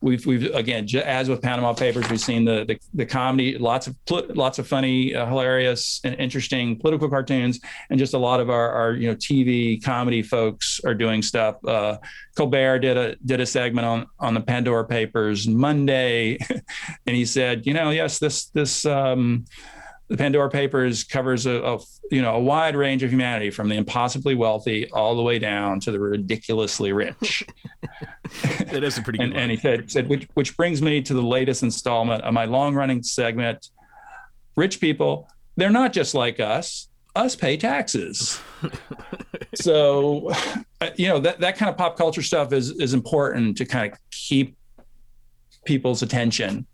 We've 0.00 0.24
we've 0.26 0.54
again 0.54 0.86
as 1.04 1.28
with 1.28 1.42
Panama 1.42 1.72
Papers, 1.72 2.08
we've 2.08 2.20
seen 2.20 2.44
the 2.44 2.64
the, 2.64 2.78
the 2.94 3.06
comedy, 3.06 3.58
lots 3.58 3.86
of 3.86 3.96
lots 4.10 4.58
of 4.58 4.66
funny, 4.66 5.14
uh, 5.14 5.26
hilarious, 5.26 6.00
and 6.04 6.14
interesting 6.16 6.78
political 6.78 7.08
cartoons, 7.08 7.60
and 7.90 7.98
just 7.98 8.14
a 8.14 8.18
lot 8.18 8.40
of 8.40 8.50
our, 8.50 8.70
our 8.70 8.92
you 8.92 9.08
know 9.08 9.16
TV 9.16 9.82
comedy 9.82 10.22
folks 10.22 10.80
are 10.84 10.94
doing 10.94 11.22
stuff. 11.22 11.56
Uh, 11.64 11.98
Colbert 12.36 12.80
did 12.80 12.96
a 12.96 13.16
did 13.24 13.40
a 13.40 13.46
segment 13.46 13.86
on 13.86 14.06
on 14.20 14.34
the 14.34 14.40
Pandora 14.40 14.86
Papers 14.86 15.48
Monday, 15.48 16.38
and 17.06 17.16
he 17.16 17.24
said, 17.24 17.66
you 17.66 17.74
know, 17.74 17.90
yes, 17.90 18.18
this 18.18 18.46
this 18.46 18.84
um, 18.84 19.44
the 20.08 20.16
Pandora 20.16 20.48
Papers 20.48 21.04
covers 21.04 21.46
a, 21.46 21.62
a, 21.62 21.78
you 22.10 22.22
know 22.22 22.34
a 22.34 22.40
wide 22.40 22.74
range 22.74 23.02
of 23.02 23.10
humanity 23.10 23.50
from 23.50 23.68
the 23.68 23.76
impossibly 23.76 24.34
wealthy 24.34 24.90
all 24.90 25.14
the 25.14 25.22
way 25.22 25.38
down 25.38 25.80
to 25.80 25.90
the 25.90 26.00
ridiculously 26.00 26.92
rich. 26.92 27.46
that 28.70 28.82
is 28.82 28.98
a 28.98 29.02
pretty 29.02 29.22
and, 29.22 29.36
and, 29.36 29.50
he 29.50 29.56
said, 29.56 29.90
said 29.90 30.08
which, 30.08 30.26
which 30.34 30.56
brings 30.56 30.80
me 30.80 31.02
to 31.02 31.14
the 31.14 31.22
latest 31.22 31.62
installment 31.62 32.22
of 32.22 32.32
my 32.32 32.46
long 32.46 32.74
running 32.74 33.02
segment. 33.02 33.68
Rich 34.56 34.80
people, 34.80 35.28
they're 35.56 35.70
not 35.70 35.92
just 35.92 36.14
like 36.14 36.40
us. 36.40 36.88
Us 37.14 37.36
pay 37.36 37.56
taxes. 37.56 38.40
so, 39.54 40.30
uh, 40.80 40.90
you 40.96 41.08
know 41.08 41.18
that 41.20 41.40
that 41.40 41.56
kind 41.56 41.68
of 41.68 41.76
pop 41.76 41.96
culture 41.96 42.22
stuff 42.22 42.52
is 42.52 42.70
is 42.72 42.94
important 42.94 43.56
to 43.58 43.64
kind 43.64 43.92
of 43.92 43.98
keep 44.10 44.56
people's 45.64 46.02
attention 46.02 46.66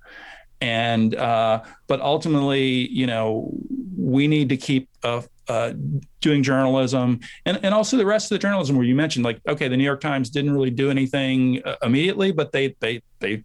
and 0.60 1.14
uh, 1.14 1.62
but 1.86 2.00
ultimately 2.00 2.88
you 2.90 3.06
know 3.06 3.50
we 3.96 4.26
need 4.28 4.48
to 4.48 4.56
keep 4.56 4.88
uh, 5.02 5.22
uh, 5.48 5.72
doing 6.20 6.42
journalism 6.42 7.20
and, 7.44 7.60
and 7.62 7.74
also 7.74 7.96
the 7.96 8.06
rest 8.06 8.26
of 8.26 8.36
the 8.36 8.38
journalism 8.38 8.76
where 8.76 8.86
you 8.86 8.94
mentioned 8.94 9.24
like 9.24 9.40
okay 9.46 9.68
the 9.68 9.76
new 9.76 9.84
york 9.84 10.00
times 10.00 10.30
didn't 10.30 10.52
really 10.52 10.70
do 10.70 10.90
anything 10.90 11.60
uh, 11.64 11.76
immediately 11.82 12.32
but 12.32 12.52
they 12.52 12.74
they 12.80 13.02
they 13.20 13.44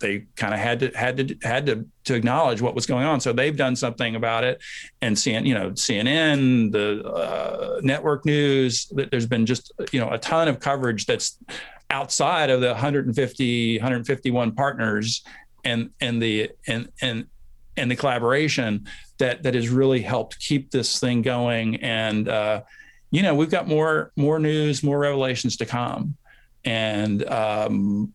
they 0.00 0.26
kind 0.36 0.54
of 0.54 0.60
had 0.60 0.80
to 0.80 0.90
had 0.96 1.16
to 1.16 1.36
had 1.42 1.66
to 1.66 1.86
to 2.04 2.14
acknowledge 2.14 2.60
what 2.60 2.74
was 2.74 2.86
going 2.86 3.04
on. 3.04 3.20
So 3.20 3.32
they've 3.32 3.56
done 3.56 3.76
something 3.76 4.14
about 4.14 4.44
it. 4.44 4.62
And 5.02 5.16
cn 5.16 5.46
you 5.46 5.54
know 5.54 5.70
cnn 5.70 6.72
the 6.72 7.04
uh, 7.04 7.80
network 7.82 8.24
news 8.24 8.90
there's 9.10 9.26
been 9.26 9.46
just 9.46 9.72
you 9.92 10.00
know 10.00 10.10
a 10.10 10.18
ton 10.18 10.48
of 10.48 10.60
coverage 10.60 11.06
that's 11.06 11.38
outside 11.90 12.50
of 12.50 12.60
the 12.60 12.68
150 12.68 13.78
151 13.78 14.52
partners 14.52 15.24
and 15.64 15.90
and 16.00 16.22
the 16.22 16.50
and 16.66 16.88
and 17.00 17.26
and 17.76 17.90
the 17.90 17.96
collaboration 17.96 18.86
that 19.18 19.42
that 19.42 19.54
has 19.54 19.68
really 19.68 20.02
helped 20.02 20.38
keep 20.40 20.70
this 20.70 20.98
thing 20.98 21.22
going. 21.22 21.76
And 21.76 22.28
uh, 22.28 22.62
you 23.10 23.22
know, 23.22 23.34
we've 23.34 23.50
got 23.50 23.68
more 23.68 24.12
more 24.16 24.38
news, 24.38 24.82
more 24.82 24.98
revelations 24.98 25.56
to 25.58 25.66
come, 25.66 26.16
and 26.64 27.28
um, 27.28 28.12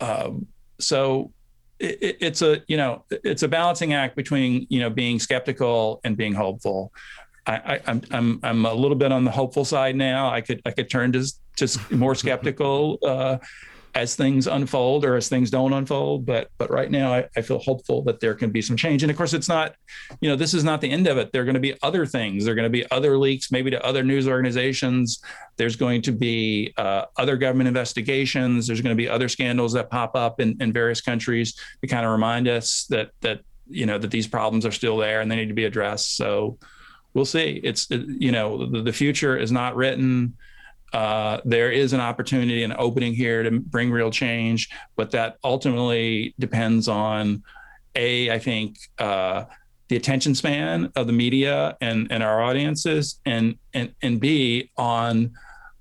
uh, 0.00 0.30
so 0.78 1.32
it, 1.78 2.16
it's 2.20 2.42
a 2.42 2.62
you 2.66 2.76
know 2.76 3.04
it's 3.10 3.42
a 3.42 3.48
balancing 3.48 3.92
act 3.92 4.16
between 4.16 4.66
you 4.70 4.80
know 4.80 4.90
being 4.90 5.18
skeptical 5.18 6.00
and 6.04 6.16
being 6.16 6.34
hopeful. 6.34 6.92
I, 7.44 7.80
am 7.86 8.02
I'm, 8.12 8.12
I'm 8.12 8.40
I'm 8.42 8.66
a 8.66 8.74
little 8.74 8.96
bit 8.96 9.10
on 9.10 9.24
the 9.24 9.30
hopeful 9.30 9.64
side 9.64 9.96
now. 9.96 10.30
I 10.30 10.40
could 10.40 10.62
I 10.64 10.70
could 10.70 10.88
turn 10.88 11.12
to 11.12 11.26
just 11.56 11.90
more 11.90 12.14
skeptical 12.14 12.98
uh, 13.04 13.38
as 13.94 14.14
things 14.14 14.46
unfold 14.46 15.04
or 15.04 15.16
as 15.16 15.28
things 15.28 15.50
don't 15.50 15.72
unfold. 15.72 16.24
But 16.24 16.50
but 16.56 16.70
right 16.70 16.90
now, 16.90 17.12
I, 17.12 17.28
I, 17.36 17.42
feel 17.42 17.58
hopeful 17.58 18.02
that 18.04 18.20
there 18.20 18.34
can 18.34 18.50
be 18.50 18.62
some 18.62 18.76
change. 18.76 19.02
And 19.02 19.10
of 19.10 19.16
course, 19.16 19.34
it's 19.34 19.48
not, 19.48 19.74
you 20.20 20.30
know, 20.30 20.36
this 20.36 20.54
is 20.54 20.64
not 20.64 20.80
the 20.80 20.90
end 20.90 21.06
of 21.06 21.18
it. 21.18 21.32
There 21.32 21.42
are 21.42 21.44
going 21.44 21.54
to 21.54 21.60
be 21.60 21.74
other 21.82 22.06
things. 22.06 22.44
There 22.44 22.52
are 22.52 22.54
going 22.54 22.64
to 22.64 22.70
be 22.70 22.90
other 22.90 23.18
leaks, 23.18 23.52
maybe 23.52 23.70
to 23.70 23.84
other 23.84 24.02
news 24.02 24.26
organizations. 24.26 25.22
There's 25.56 25.76
going 25.76 26.02
to 26.02 26.12
be 26.12 26.72
uh, 26.78 27.06
other 27.16 27.36
government 27.36 27.68
investigations. 27.68 28.66
There's 28.66 28.80
going 28.80 28.96
to 28.96 29.02
be 29.02 29.08
other 29.08 29.28
scandals 29.28 29.74
that 29.74 29.90
pop 29.90 30.16
up 30.16 30.40
in, 30.40 30.56
in 30.60 30.72
various 30.72 31.00
countries 31.00 31.54
to 31.82 31.86
kind 31.86 32.06
of 32.06 32.12
remind 32.12 32.48
us 32.48 32.84
that 32.86 33.10
that 33.20 33.40
you 33.68 33.86
know 33.86 33.98
that 33.98 34.10
these 34.10 34.26
problems 34.26 34.64
are 34.64 34.72
still 34.72 34.96
there 34.96 35.20
and 35.20 35.30
they 35.30 35.36
need 35.36 35.48
to 35.48 35.54
be 35.54 35.66
addressed. 35.66 36.16
So 36.16 36.58
we'll 37.12 37.26
see. 37.26 37.60
It's 37.62 37.90
you 37.90 38.32
know 38.32 38.66
the, 38.66 38.82
the 38.82 38.92
future 38.92 39.36
is 39.36 39.52
not 39.52 39.76
written 39.76 40.36
uh, 40.92 41.40
there 41.44 41.70
is 41.70 41.92
an 41.92 42.00
opportunity, 42.00 42.62
an 42.62 42.74
opening 42.78 43.14
here 43.14 43.42
to 43.42 43.50
bring 43.50 43.90
real 43.90 44.10
change, 44.10 44.68
but 44.96 45.10
that 45.12 45.36
ultimately 45.42 46.34
depends 46.38 46.88
on 46.88 47.42
a, 47.94 48.30
I 48.30 48.38
think, 48.38 48.76
uh, 48.98 49.44
the 49.88 49.96
attention 49.96 50.34
span 50.34 50.90
of 50.96 51.06
the 51.06 51.12
media 51.12 51.76
and, 51.80 52.10
and 52.10 52.22
our 52.22 52.42
audiences, 52.42 53.20
and 53.26 53.56
and 53.74 53.94
and 54.00 54.20
b 54.20 54.70
on 54.78 55.32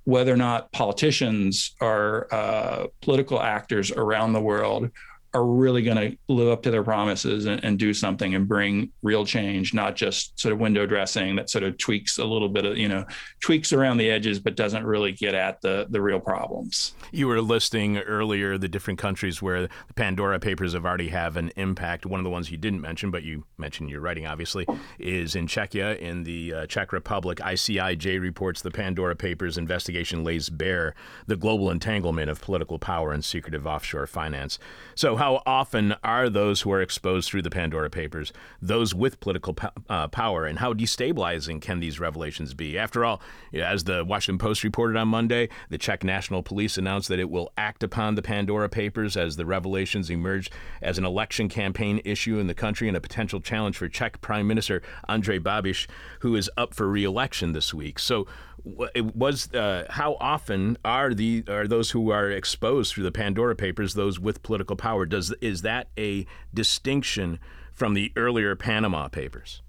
whether 0.04 0.34
or 0.34 0.38
not 0.38 0.72
politicians 0.72 1.76
or 1.80 2.28
uh, 2.34 2.88
political 3.02 3.42
actors 3.42 3.92
around 3.92 4.34
the 4.34 4.42
world 4.42 4.90
are 5.34 5.46
really 5.46 5.82
going 5.82 5.98
to 5.98 6.18
live 6.28 6.50
up 6.50 6.62
to 6.64 6.72
their 6.72 6.84
promises 6.84 7.46
and, 7.46 7.64
and, 7.64 7.80
do 7.80 7.94
something 7.94 8.36
and 8.36 8.48
bring 8.48 8.92
real 9.02 9.26
change, 9.26 9.74
not 9.74 9.96
just 9.96 10.38
sort 10.38 10.52
of 10.52 10.60
window 10.60 10.86
dressing 10.86 11.38
that 11.38 11.50
sort 11.50 11.64
of 11.64 11.78
tweaks 11.78 12.18
a 12.18 12.26
little 12.26 12.50
bit 12.50 12.66
of, 12.66 12.78
you 12.78 12.88
know, 12.88 13.06
tweaks 13.40 13.72
around 13.72 13.98
the 13.98 14.10
edges, 14.10 14.40
but 14.40 14.56
doesn't 14.56 14.86
really 14.86 15.14
get 15.14 15.34
at 15.34 15.62
the, 15.62 15.88
the 15.90 16.02
real 16.02 16.20
problems. 16.20 16.94
You 17.12 17.28
were 17.28 17.42
listing 17.42 17.98
earlier 18.00 18.58
the 18.58 18.68
different 18.68 19.00
countries 19.00 19.42
where 19.42 19.62
the 19.62 19.94
Pandora 19.96 20.40
Papers 20.40 20.74
have 20.74 20.86
already 20.86 21.08
have 21.08 21.38
an 21.38 21.52
impact. 21.56 22.06
One 22.06 22.20
of 22.20 22.26
the 22.26 22.30
ones 22.30 22.52
you 22.52 22.58
didn't 22.58 22.82
mention, 22.82 23.10
but 23.10 23.24
you 23.24 23.46
mentioned 23.58 23.90
your 23.90 24.02
writing, 24.02 24.28
obviously, 24.28 24.68
is 25.00 25.34
in 25.34 25.48
Czechia, 25.48 25.98
in 25.98 26.24
the 26.24 26.54
uh, 26.54 26.66
Czech 26.68 26.92
Republic. 26.92 27.40
ICIJ 27.40 28.20
reports 28.20 28.62
the 28.62 28.72
Pandora 28.72 29.16
Papers 29.16 29.58
investigation 29.58 30.26
lays 30.26 30.50
bare 30.50 30.94
the 31.26 31.38
global 31.38 31.72
entanglement 31.72 32.30
of 32.30 32.42
political 32.42 32.80
power 32.80 33.14
and 33.14 33.24
secretive 33.24 33.66
offshore 33.66 34.08
finance. 34.08 34.60
So, 34.96 35.16
how 35.22 35.40
often 35.46 35.94
are 36.04 36.32
those 36.32 36.62
who 36.62 36.72
are 36.72 36.82
exposed 36.82 37.30
through 37.30 37.44
the 37.44 37.52
Pandora 37.52 37.92
Papers 37.92 38.34
those 38.60 38.96
with 38.96 39.20
political 39.20 39.54
po- 39.54 39.70
uh, 39.88 40.08
power, 40.08 40.48
and 40.48 40.58
how 40.58 40.74
destabilizing 40.74 41.62
can 41.62 41.80
these 41.80 42.00
revelations 42.00 42.56
be? 42.56 42.76
After 42.76 43.06
all, 43.06 43.22
as 43.54 43.84
the 43.84 44.04
Washington 44.04 44.40
Post 44.40 44.64
reported 44.64 44.98
on 44.98 45.10
Monday, 45.10 45.50
the 45.70 45.78
Czech 45.78 46.04
National 46.04 46.42
Police 46.42 46.76
announced 46.76 47.08
that 47.10 47.20
it 47.20 47.30
will 47.30 47.54
act 47.56 47.84
upon 47.84 48.16
the 48.16 48.24
Pandora 48.24 48.68
Papers 48.68 49.16
as 49.16 49.36
the 49.36 49.46
revelations 49.46 50.10
emerge 50.10 50.50
as 50.82 50.98
an 50.98 51.06
election 51.06 51.50
campaign 51.50 52.02
issue 52.04 52.40
in 52.40 52.48
the 52.48 52.56
country 52.56 52.88
and 52.88 52.98
a 52.98 53.02
potential 53.02 53.40
challenge 53.40 53.78
for 53.78 53.88
Czech 53.88 54.22
Prime 54.22 54.48
Minister 54.48 54.82
Andrej 55.08 55.42
Babiš, 55.42 55.86
who 56.22 56.36
is 56.36 56.50
up 56.58 56.74
for 56.74 56.88
re-election 56.88 57.52
this 57.52 57.76
week. 57.76 58.00
So 58.00 58.26
was 58.64 59.54
uh, 59.54 59.86
how 59.90 60.18
often 60.20 60.78
are 60.86 61.14
the 61.14 61.44
are 61.48 61.68
those 61.68 61.92
who 61.92 62.12
are 62.12 62.30
exposed 62.30 62.94
through 62.94 63.04
the 63.04 63.12
Pandora 63.12 63.56
Papers 63.56 63.94
those 63.94 64.20
with 64.20 64.44
political 64.44 64.76
power? 64.76 65.06
Does 65.06 65.34
is 65.42 65.62
that 65.64 65.88
a 65.98 66.26
distinction 66.54 67.40
from 67.74 67.94
the 67.94 68.12
earlier 68.16 68.56
Panama 68.56 69.08
Papers? 69.08 69.62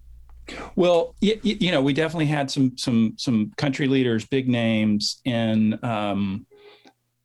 Well, 0.75 1.15
you, 1.21 1.39
you 1.43 1.71
know, 1.71 1.81
we 1.81 1.93
definitely 1.93 2.27
had 2.27 2.51
some 2.51 2.77
some 2.77 3.15
some 3.17 3.53
country 3.57 3.89
leaders, 3.89 4.27
big 4.27 4.49
names 4.49 5.21
in 5.25 5.79
um, 5.85 6.47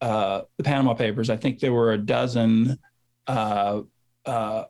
uh, 0.01 0.41
the 0.57 0.63
Panama 0.63 0.93
Papers. 0.93 1.30
I 1.30 1.38
think 1.38 1.59
there 1.59 1.74
were 1.74 1.93
a 1.93 1.97
dozen 1.97 2.78
uh, 3.28 3.82
uh, 4.26 4.63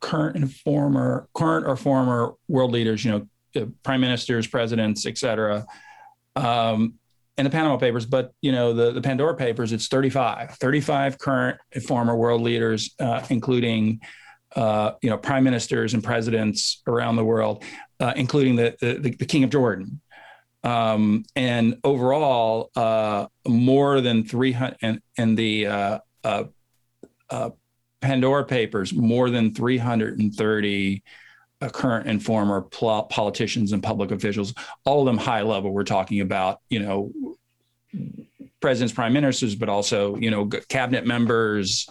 current 0.00 0.36
and 0.36 0.52
former 0.52 1.28
current 1.34 1.66
or 1.66 1.76
former 1.76 2.34
world 2.46 2.72
leaders. 2.72 3.04
You 3.04 3.10
know, 3.10 3.62
uh, 3.62 3.66
prime 3.82 4.00
ministers, 4.00 4.46
presidents, 4.46 5.04
et 5.06 5.18
cetera 5.18 5.66
um, 6.38 6.94
in 7.36 7.44
the 7.44 7.50
Panama 7.50 7.76
Papers, 7.76 8.06
but 8.06 8.32
you 8.40 8.52
know 8.52 8.72
the 8.72 8.92
the 8.92 9.02
Pandora 9.02 9.36
Papers, 9.36 9.72
it's 9.72 9.88
35, 9.88 10.52
35 10.52 11.18
current 11.18 11.58
and 11.72 11.82
former 11.82 12.16
world 12.16 12.42
leaders, 12.42 12.94
uh, 13.00 13.24
including 13.30 14.00
uh, 14.56 14.92
you 15.02 15.10
know 15.10 15.18
prime 15.18 15.44
ministers 15.44 15.94
and 15.94 16.02
presidents 16.02 16.82
around 16.86 17.16
the 17.16 17.24
world, 17.24 17.64
uh, 18.00 18.12
including 18.16 18.56
the, 18.56 18.76
the, 18.80 19.14
the 19.18 19.26
King 19.26 19.44
of 19.44 19.50
Jordan. 19.50 20.00
Um, 20.64 21.24
and 21.36 21.78
overall, 21.84 22.70
uh, 22.74 23.26
more 23.46 24.00
than 24.00 24.24
300 24.24 24.76
and, 24.82 25.00
and 25.16 25.38
the 25.38 25.66
uh, 25.66 25.98
uh, 27.30 27.50
Pandora 28.00 28.44
Papers, 28.44 28.92
more 28.92 29.30
than 29.30 29.54
330 29.54 31.02
current 31.60 32.08
and 32.08 32.22
former 32.22 32.62
pl- 32.62 33.04
politicians 33.04 33.72
and 33.72 33.82
public 33.82 34.10
officials, 34.10 34.54
all 34.84 35.00
of 35.00 35.06
them 35.06 35.18
high 35.18 35.42
level. 35.42 35.72
We're 35.72 35.84
talking 35.84 36.20
about, 36.20 36.60
you 36.70 36.78
know, 36.80 37.12
presidents, 38.60 38.92
prime 38.94 39.12
ministers, 39.12 39.54
but 39.54 39.68
also, 39.68 40.16
you 40.16 40.30
know, 40.30 40.46
cabinet 40.46 41.06
members, 41.06 41.88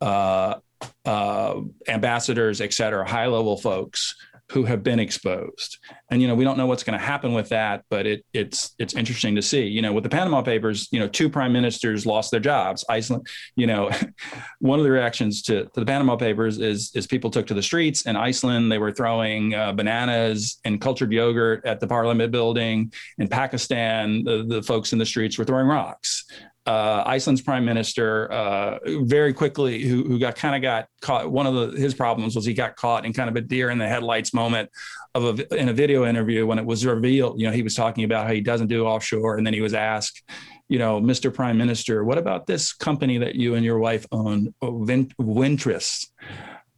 uh, 0.00 0.56
uh, 1.04 1.60
ambassadors, 1.88 2.60
et 2.60 2.72
cetera, 2.72 3.08
high 3.08 3.26
level 3.26 3.56
folks 3.56 4.14
who 4.52 4.64
have 4.64 4.82
been 4.82 5.00
exposed. 5.00 5.78
And 6.10 6.20
you 6.20 6.28
know, 6.28 6.34
we 6.34 6.44
don't 6.44 6.58
know 6.58 6.66
what's 6.66 6.82
going 6.82 6.98
to 6.98 7.04
happen 7.04 7.32
with 7.32 7.48
that, 7.48 7.84
but 7.88 8.06
it, 8.06 8.24
it's 8.34 8.74
it's 8.78 8.94
interesting 8.94 9.34
to 9.36 9.42
see. 9.42 9.64
You 9.64 9.80
know, 9.80 9.92
with 9.92 10.04
the 10.04 10.10
Panama 10.10 10.42
Papers, 10.42 10.88
you 10.92 11.00
know, 11.00 11.08
two 11.08 11.30
prime 11.30 11.52
ministers 11.52 12.04
lost 12.04 12.30
their 12.30 12.40
jobs. 12.40 12.84
Iceland, 12.88 13.26
you 13.56 13.66
know, 13.66 13.90
one 14.58 14.78
of 14.78 14.84
the 14.84 14.90
reactions 14.90 15.42
to, 15.44 15.64
to 15.64 15.80
the 15.80 15.86
Panama 15.86 16.16
Papers 16.16 16.58
is 16.58 16.92
is 16.94 17.06
people 17.06 17.30
took 17.30 17.46
to 17.46 17.54
the 17.54 17.62
streets. 17.62 18.02
In 18.02 18.14
Iceland, 18.14 18.70
they 18.70 18.78
were 18.78 18.92
throwing 18.92 19.54
uh, 19.54 19.72
bananas 19.72 20.60
and 20.64 20.80
cultured 20.80 21.12
yogurt 21.12 21.64
at 21.64 21.80
the 21.80 21.86
Parliament 21.86 22.30
building. 22.30 22.92
In 23.18 23.28
Pakistan, 23.28 24.22
the, 24.24 24.44
the 24.46 24.62
folks 24.62 24.92
in 24.92 24.98
the 24.98 25.06
streets 25.06 25.38
were 25.38 25.44
throwing 25.44 25.66
rocks 25.66 26.24
uh, 26.66 27.02
Iceland's 27.06 27.42
prime 27.42 27.64
minister 27.64 28.30
uh, 28.30 28.78
very 29.02 29.32
quickly, 29.32 29.82
who, 29.82 30.04
who 30.04 30.18
got 30.18 30.36
kind 30.36 30.54
of 30.54 30.62
got 30.62 30.86
caught. 31.00 31.30
One 31.30 31.46
of 31.46 31.54
the, 31.54 31.80
his 31.80 31.92
problems 31.92 32.36
was 32.36 32.44
he 32.44 32.54
got 32.54 32.76
caught 32.76 33.04
in 33.04 33.12
kind 33.12 33.28
of 33.28 33.36
a 33.36 33.40
deer 33.40 33.70
in 33.70 33.78
the 33.78 33.88
headlights 33.88 34.32
moment 34.32 34.70
of 35.14 35.40
a, 35.40 35.54
in 35.56 35.68
a 35.68 35.72
video 35.72 36.06
interview 36.06 36.46
when 36.46 36.58
it 36.58 36.64
was 36.64 36.86
revealed. 36.86 37.40
You 37.40 37.46
know, 37.46 37.52
he 37.52 37.62
was 37.62 37.74
talking 37.74 38.04
about 38.04 38.26
how 38.26 38.32
he 38.32 38.40
doesn't 38.40 38.68
do 38.68 38.86
offshore, 38.86 39.38
and 39.38 39.46
then 39.46 39.54
he 39.54 39.60
was 39.60 39.74
asked, 39.74 40.22
you 40.68 40.78
know, 40.78 41.00
Mr. 41.00 41.34
Prime 41.34 41.58
Minister, 41.58 42.04
what 42.04 42.16
about 42.16 42.46
this 42.46 42.72
company 42.72 43.18
that 43.18 43.34
you 43.34 43.56
and 43.56 43.64
your 43.64 43.78
wife 43.78 44.06
own, 44.12 44.54
Wintris? 44.62 46.06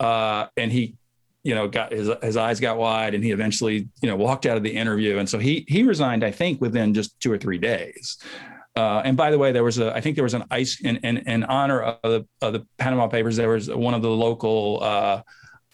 Uh, 0.01 0.47
and 0.57 0.73
he 0.73 0.97
you 1.45 1.55
know, 1.55 1.69
got 1.69 1.93
his 1.93 2.11
his 2.23 2.39
eyes 2.39 2.59
got 2.59 2.79
wide, 2.79 3.15
and 3.15 3.23
he 3.23 3.31
eventually, 3.31 3.87
you 4.01 4.09
know, 4.09 4.17
walked 4.17 4.47
out 4.47 4.57
of 4.57 4.63
the 4.63 4.71
interview. 4.71 5.19
And 5.19 5.29
so 5.29 5.39
he 5.39 5.67
he 5.69 5.83
resigned, 5.83 6.25
I 6.25 6.31
think, 6.31 6.59
within 6.63 6.95
just 6.95 7.21
two 7.21 7.31
or 7.31 7.37
three 7.37 7.59
days. 7.59 8.17
Uh, 8.77 9.03
and 9.05 9.17
by 9.17 9.31
the 9.31 9.39
way, 9.39 9.53
there 9.53 9.63
was 9.63 9.79
a, 9.79 9.95
I 9.95 10.01
think 10.01 10.17
there 10.17 10.25
was 10.25 10.35
an 10.35 10.45
ice 10.51 10.81
in, 10.81 10.97
in, 10.99 11.19
in 11.19 11.45
honor 11.45 11.83
of 11.83 11.99
the, 12.03 12.27
of 12.43 12.53
the 12.53 12.67
Panama 12.79 13.07
Papers. 13.07 13.37
There 13.37 13.51
was 13.51 13.71
one 13.71 13.95
of 13.95 14.03
the 14.03 14.11
local 14.11 14.81
uh, 14.83 15.23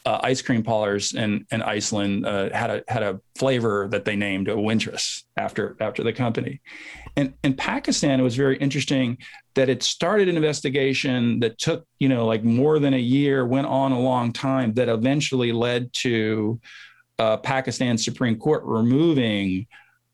uh, 0.07 0.19
ice 0.23 0.41
cream 0.43 0.63
parlors 0.63 1.13
in, 1.13 1.47
in 1.51 1.63
Iceland 1.63 2.27
uh, 2.27 2.51
had 2.51 2.71
a 2.71 2.85
had 2.89 3.03
a 3.03 3.21
flavor 3.37 3.89
that 3.89 4.05
they 4.05 4.17
named 4.17 4.49
a 4.49 4.55
Wintris 4.55 5.25
after 5.37 5.77
after 5.81 6.03
the 6.03 6.13
company. 6.13 6.61
And 7.17 7.35
in 7.45 7.55
Pakistan, 7.55 8.21
it 8.21 8.23
was 8.23 8.37
very 8.37 8.57
interesting 8.59 9.19
that 9.55 9.69
it 9.69 9.83
started 9.83 10.29
an 10.29 10.37
investigation 10.37 11.41
that 11.41 11.59
took 11.59 11.87
you 11.99 12.09
know 12.09 12.27
like 12.27 12.45
more 12.45 12.79
than 12.79 12.95
a 12.95 12.99
year, 12.99 13.47
went 13.47 13.67
on 13.67 13.93
a 13.93 14.01
long 14.01 14.33
time, 14.33 14.73
that 14.75 14.89
eventually 14.89 15.53
led 15.53 15.93
to 15.95 16.61
uh, 17.19 17.37
Pakistan 17.39 17.99
Supreme 17.99 18.39
Court 18.39 18.63
removing 18.65 19.67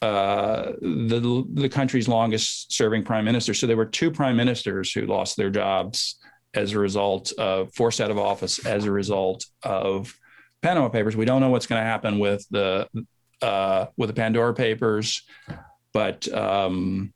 uh, 0.03 0.73
the 0.81 1.45
the 1.55 1.69
country's 1.69 2.09
longest 2.09 2.73
serving 2.73 3.03
prime 3.03 3.25
minister. 3.25 3.55
So 3.55 3.67
there 3.67 3.77
were 3.77 3.87
two 3.87 4.11
prime 4.11 4.37
ministers 4.37 4.93
who 4.93 5.07
lost 5.07 5.37
their 5.37 5.51
jobs 5.51 6.17
as 6.55 6.73
a 6.73 6.79
result 6.79 7.33
of 7.39 7.73
forced 7.75 8.01
out 8.01 8.11
of 8.11 8.19
office 8.19 8.65
as 8.67 8.85
a 8.85 8.91
result 8.91 9.47
of 9.63 10.15
Panama 10.63 10.89
Papers. 10.89 11.17
We 11.17 11.25
don't 11.25 11.41
know 11.41 11.51
what's 11.51 11.67
going 11.67 11.81
to 11.81 11.87
happen 11.87 12.19
with 12.19 12.47
the 12.51 12.89
uh, 13.43 13.87
with 13.97 14.09
the 14.09 14.15
Pandora 14.15 14.55
Papers, 14.55 15.23
but 15.93 16.27
um, 16.33 17.13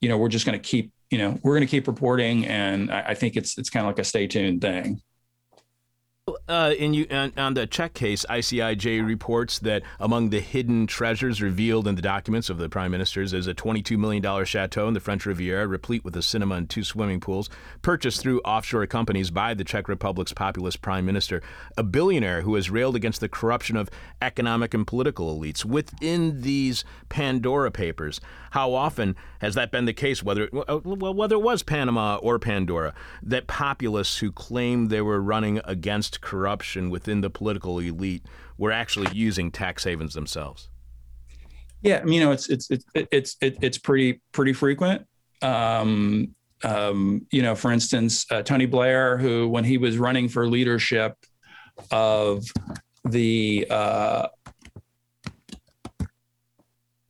you 0.00 0.08
know 0.08 0.18
we're 0.18 0.28
just 0.28 0.46
going 0.46 0.58
to 0.58 0.62
keep 0.62 0.92
you 1.10 1.18
know 1.18 1.38
we're 1.42 1.54
going 1.54 1.66
to 1.66 1.70
keep 1.70 1.88
reporting, 1.88 2.46
and 2.46 2.92
I, 2.92 3.00
I 3.08 3.14
think 3.14 3.36
it's 3.36 3.58
it's 3.58 3.70
kind 3.70 3.86
of 3.86 3.90
like 3.90 3.98
a 3.98 4.04
stay 4.04 4.26
tuned 4.26 4.60
thing. 4.60 5.02
Uh, 6.48 6.74
in 6.78 6.94
you 6.94 7.06
on, 7.10 7.32
on, 7.36 7.54
the 7.54 7.66
Czech 7.66 7.94
case, 7.94 8.24
ICIJ 8.28 9.06
reports 9.06 9.58
that 9.60 9.82
among 9.98 10.30
the 10.30 10.40
hidden 10.40 10.86
treasures 10.86 11.40
revealed 11.42 11.86
in 11.86 11.94
the 11.94 12.02
documents 12.02 12.50
of 12.50 12.58
the 12.58 12.68
prime 12.68 12.90
ministers 12.90 13.32
is 13.32 13.46
a 13.46 13.54
$22 13.54 13.98
million 13.98 14.44
chateau 14.44 14.88
in 14.88 14.94
the 14.94 15.00
French 15.00 15.26
Riviera, 15.26 15.66
replete 15.66 16.04
with 16.04 16.16
a 16.16 16.22
cinema 16.22 16.56
and 16.56 16.70
two 16.70 16.84
swimming 16.84 17.20
pools, 17.20 17.48
purchased 17.82 18.20
through 18.20 18.40
offshore 18.40 18.86
companies 18.86 19.30
by 19.30 19.54
the 19.54 19.64
Czech 19.64 19.88
Republic's 19.88 20.32
populist 20.32 20.82
prime 20.82 21.06
minister, 21.06 21.42
a 21.76 21.82
billionaire 21.82 22.42
who 22.42 22.54
has 22.54 22.70
railed 22.70 22.96
against 22.96 23.20
the 23.20 23.28
corruption 23.28 23.76
of 23.76 23.90
economic 24.22 24.74
and 24.74 24.86
political 24.86 25.38
elites. 25.38 25.64
Within 25.64 26.42
these 26.42 26.84
Pandora 27.08 27.70
Papers, 27.70 28.20
how 28.50 28.74
often 28.74 29.16
has 29.40 29.54
that 29.54 29.70
been 29.70 29.84
the 29.84 29.92
case? 29.92 30.22
Whether 30.22 30.48
well, 30.52 31.14
whether 31.14 31.36
it 31.36 31.42
was 31.42 31.62
Panama 31.62 32.16
or 32.16 32.38
Pandora, 32.38 32.94
that 33.22 33.46
populists 33.46 34.18
who 34.18 34.32
claimed 34.32 34.90
they 34.90 35.00
were 35.00 35.20
running 35.20 35.60
against 35.64 36.19
corruption 36.20 36.90
within 36.90 37.20
the 37.20 37.30
political 37.30 37.78
elite 37.78 38.24
were 38.58 38.72
actually 38.72 39.08
using 39.14 39.50
tax 39.50 39.84
havens 39.84 40.14
themselves. 40.14 40.68
Yeah, 41.82 41.98
I 41.98 42.04
mean 42.04 42.14
you 42.14 42.26
know, 42.26 42.32
it's 42.32 42.48
it's 42.48 42.68
it's 42.70 42.84
it's 42.94 43.36
it's 43.40 43.78
pretty 43.78 44.20
pretty 44.32 44.52
frequent. 44.52 45.06
Um, 45.42 46.34
um, 46.62 47.26
you 47.32 47.40
know, 47.40 47.54
for 47.54 47.72
instance, 47.72 48.26
uh, 48.30 48.42
Tony 48.42 48.66
Blair, 48.66 49.16
who 49.16 49.48
when 49.48 49.64
he 49.64 49.78
was 49.78 49.96
running 49.96 50.28
for 50.28 50.46
leadership 50.46 51.14
of 51.90 52.44
the 53.04 53.66
uh, 53.70 54.28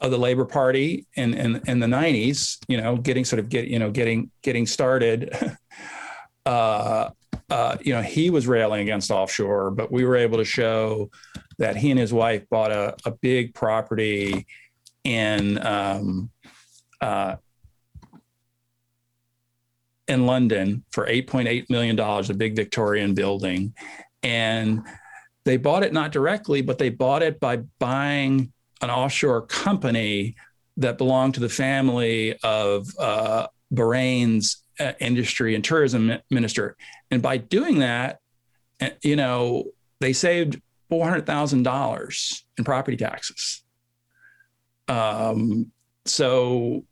of 0.01 0.11
the 0.11 0.19
Labor 0.19 0.45
Party 0.45 1.07
in, 1.15 1.35
in, 1.35 1.61
in 1.67 1.79
the 1.79 1.87
90s, 1.87 2.59
you 2.69 2.81
know, 2.81 2.97
getting 2.97 3.25
sort 3.25 3.39
of 3.39 3.49
get, 3.49 3.69
you 3.69 3.79
know, 3.79 3.91
getting, 3.91 4.31
getting 4.43 4.67
started, 4.67 5.35
uh, 6.47 7.11
uh, 7.51 7.77
you 7.81 7.93
know, 7.93 8.03
he 8.03 8.31
was 8.31 8.47
railing 8.47 8.81
against 8.81 9.11
offshore, 9.11 9.71
but 9.71 9.91
we 9.91 10.05
were 10.05 10.17
able 10.17 10.39
to 10.39 10.45
show 10.45 11.11
that 11.59 11.77
he 11.77 11.91
and 11.91 11.99
his 11.99 12.13
wife 12.13 12.49
bought 12.49 12.71
a, 12.71 12.97
a 13.05 13.11
big 13.11 13.55
property 13.55 14.47
in, 15.05 15.65
um, 15.67 16.31
uh, 17.01 17.37
in 20.07 20.27
London 20.27 20.85
for 20.93 21.07
$8.8 21.07 21.69
million, 21.69 21.99
a 21.99 22.35
big 22.35 22.55
Victorian 22.55 23.15
building. 23.15 23.75
And 24.23 24.83
they 25.45 25.57
bought 25.57 25.83
it 25.83 25.93
not 25.93 26.13
directly, 26.13 26.63
but 26.63 26.79
they 26.79 26.91
bought 26.91 27.23
it 27.23 27.41
by 27.41 27.57
buying 27.79 28.53
an 28.81 28.91
offshore 28.91 29.43
company 29.43 30.37
that 30.77 30.99
belonged 30.99 31.35
to 31.35 31.41
the 31.41 31.49
family 31.49 32.37
of 32.43 32.87
uh, 32.99 33.47
Bahrain's 33.73 34.63
uh, 34.81 34.93
industry 34.99 35.55
and 35.55 35.63
tourism 35.63 36.13
minister. 36.31 36.77
And 37.11 37.23
by 37.23 37.37
doing 37.37 37.79
that, 37.81 38.19
uh, 38.81 38.91
you 39.03 39.15
know, 39.15 39.65
they 40.01 40.13
saved 40.13 40.61
$400,000 40.91 42.43
in 42.59 42.65
property 42.65 42.97
taxes. 42.97 43.63
Um, 44.89 45.71
so 46.07 46.85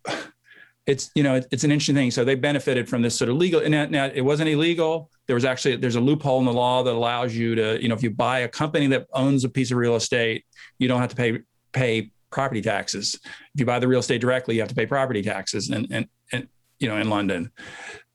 it's, 0.86 1.10
you 1.14 1.22
know, 1.22 1.40
it's 1.50 1.64
an 1.64 1.72
interesting 1.72 1.94
thing. 1.94 2.10
So 2.10 2.24
they 2.24 2.34
benefited 2.34 2.88
from 2.88 3.02
this 3.02 3.16
sort 3.16 3.30
of 3.30 3.36
legal, 3.36 3.60
and 3.60 3.90
now 3.90 4.06
it 4.06 4.20
wasn't 4.20 4.50
illegal. 4.50 5.10
There 5.26 5.34
was 5.34 5.44
actually, 5.44 5.76
there's 5.76 5.96
a 5.96 6.00
loophole 6.00 6.38
in 6.38 6.44
the 6.44 6.52
law 6.52 6.82
that 6.82 6.94
allows 6.94 7.34
you 7.34 7.54
to, 7.54 7.82
you 7.82 7.88
know, 7.88 7.94
if 7.94 8.02
you 8.02 8.10
buy 8.10 8.40
a 8.40 8.48
company 8.48 8.86
that 8.88 9.06
owns 9.12 9.44
a 9.44 9.48
piece 9.48 9.70
of 9.70 9.78
real 9.78 9.96
estate, 9.96 10.44
you 10.78 10.88
don't 10.88 11.00
have 11.00 11.10
to 11.10 11.16
pay 11.16 11.40
pay 11.72 12.10
property 12.30 12.62
taxes. 12.62 13.18
If 13.22 13.60
you 13.60 13.66
buy 13.66 13.78
the 13.78 13.88
real 13.88 14.00
estate 14.00 14.20
directly, 14.20 14.54
you 14.54 14.60
have 14.60 14.68
to 14.68 14.74
pay 14.74 14.86
property 14.86 15.22
taxes, 15.22 15.70
and 15.70 15.86
and, 15.90 15.94
and 15.94 16.08
you 16.78 16.88
know 16.88 16.96
in 16.96 17.08
London. 17.10 17.50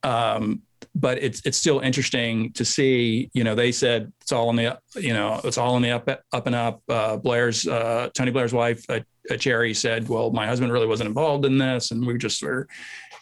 Um, 0.03 0.64
but 0.95 1.18
it's 1.24 1.41
it's 1.45 1.57
still 1.57 1.80
interesting 1.80 2.51
to 2.53 2.66
see. 2.66 3.30
You 3.34 3.43
know, 3.43 3.55
they 3.55 3.72
said 3.72 4.11
it's 4.22 4.32
all 4.32 4.49
in 4.49 4.55
the 4.55 4.80
you 4.95 5.14
know 5.14 5.41
it's 5.43 5.57
all 5.57 5.76
in 5.78 5.82
the 5.82 5.91
up 5.91 6.07
up 6.32 6.47
and 6.47 6.55
up. 6.55 6.82
Uh, 6.88 7.18
Blair's 7.18 7.68
uh, 7.68 8.09
Tony 8.14 8.32
Blair's 8.32 8.53
wife, 8.53 8.84
uh, 8.89 8.99
Cherie, 9.38 9.74
said, 9.74 10.07
"Well, 10.07 10.32
my 10.32 10.45
husband 10.45 10.72
really 10.72 10.88
wasn't 10.88 11.07
involved 11.07 11.45
in 11.45 11.57
this, 11.57 11.91
and 11.91 12.05
we 12.05 12.18
just 12.18 12.43
were, 12.43 12.68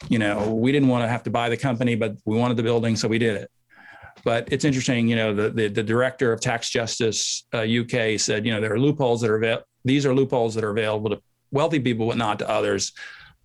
you 0.10 0.20
know, 0.20 0.54
we 0.54 0.72
didn't 0.72 0.90
want 0.90 1.04
to 1.04 1.08
have 1.08 1.24
to 1.24 1.30
buy 1.30 1.50
the 1.50 1.58
company, 1.58 1.96
but 1.96 2.16
we 2.26 2.36
wanted 2.38 2.58
the 2.58 2.64
building, 2.64 2.96
so 2.96 3.08
we 3.08 3.20
did 3.20 3.38
it." 3.38 3.52
But 4.24 4.50
it's 4.52 4.66
interesting, 4.66 5.08
you 5.08 5.16
know, 5.16 5.34
the 5.34 5.50
the, 5.50 5.68
the 5.68 5.84
director 5.84 6.34
of 6.34 6.42
Tax 6.42 6.70
Justice 6.70 7.46
UK 7.54 7.94
uh, 7.94 8.18
said, 8.18 8.46
you 8.46 8.54
know, 8.54 8.60
there 8.60 8.74
are 8.74 8.80
loopholes 8.80 9.22
that 9.22 9.30
are 9.30 9.38
available 9.38 9.66
these 9.84 10.06
are 10.06 10.14
loopholes 10.14 10.56
that 10.56 10.64
are 10.64 10.70
available 10.70 11.10
to 11.12 11.22
wealthy 11.52 11.80
people, 11.80 12.08
but 12.08 12.18
not 12.18 12.40
to 12.40 12.50
others. 12.50 12.94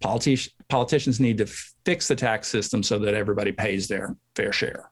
Politi- 0.02 0.50
politicians 0.68 1.20
need 1.20 1.38
to 1.38 1.46
fix 1.86 2.08
the 2.08 2.16
tax 2.16 2.48
system 2.48 2.82
so 2.82 2.98
that 2.98 3.14
everybody 3.14 3.52
pays 3.52 3.88
their 3.88 4.14
fair 4.34 4.52
share. 4.52 4.90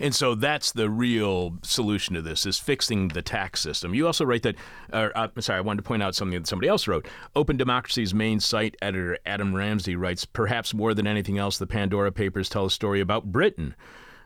And 0.00 0.14
so 0.14 0.34
that's 0.34 0.70
the 0.72 0.90
real 0.90 1.58
solution 1.62 2.14
to 2.14 2.20
this 2.20 2.44
is 2.44 2.58
fixing 2.58 3.08
the 3.08 3.22
tax 3.22 3.60
system. 3.60 3.94
You 3.94 4.06
also 4.06 4.26
write 4.26 4.42
that, 4.42 4.56
uh, 4.92 5.08
uh, 5.14 5.28
sorry, 5.40 5.58
I 5.58 5.62
wanted 5.62 5.82
to 5.82 5.88
point 5.88 6.02
out 6.02 6.14
something 6.14 6.38
that 6.38 6.46
somebody 6.46 6.68
else 6.68 6.86
wrote. 6.86 7.08
Open 7.34 7.56
Democracy's 7.56 8.12
main 8.12 8.38
site 8.38 8.76
editor 8.82 9.18
Adam 9.24 9.56
Ramsay 9.56 9.96
writes, 9.96 10.26
perhaps 10.26 10.74
more 10.74 10.92
than 10.92 11.06
anything 11.06 11.38
else, 11.38 11.56
the 11.56 11.66
Pandora 11.66 12.12
Papers 12.12 12.50
tell 12.50 12.66
a 12.66 12.70
story 12.70 13.00
about 13.00 13.32
Britain. 13.32 13.74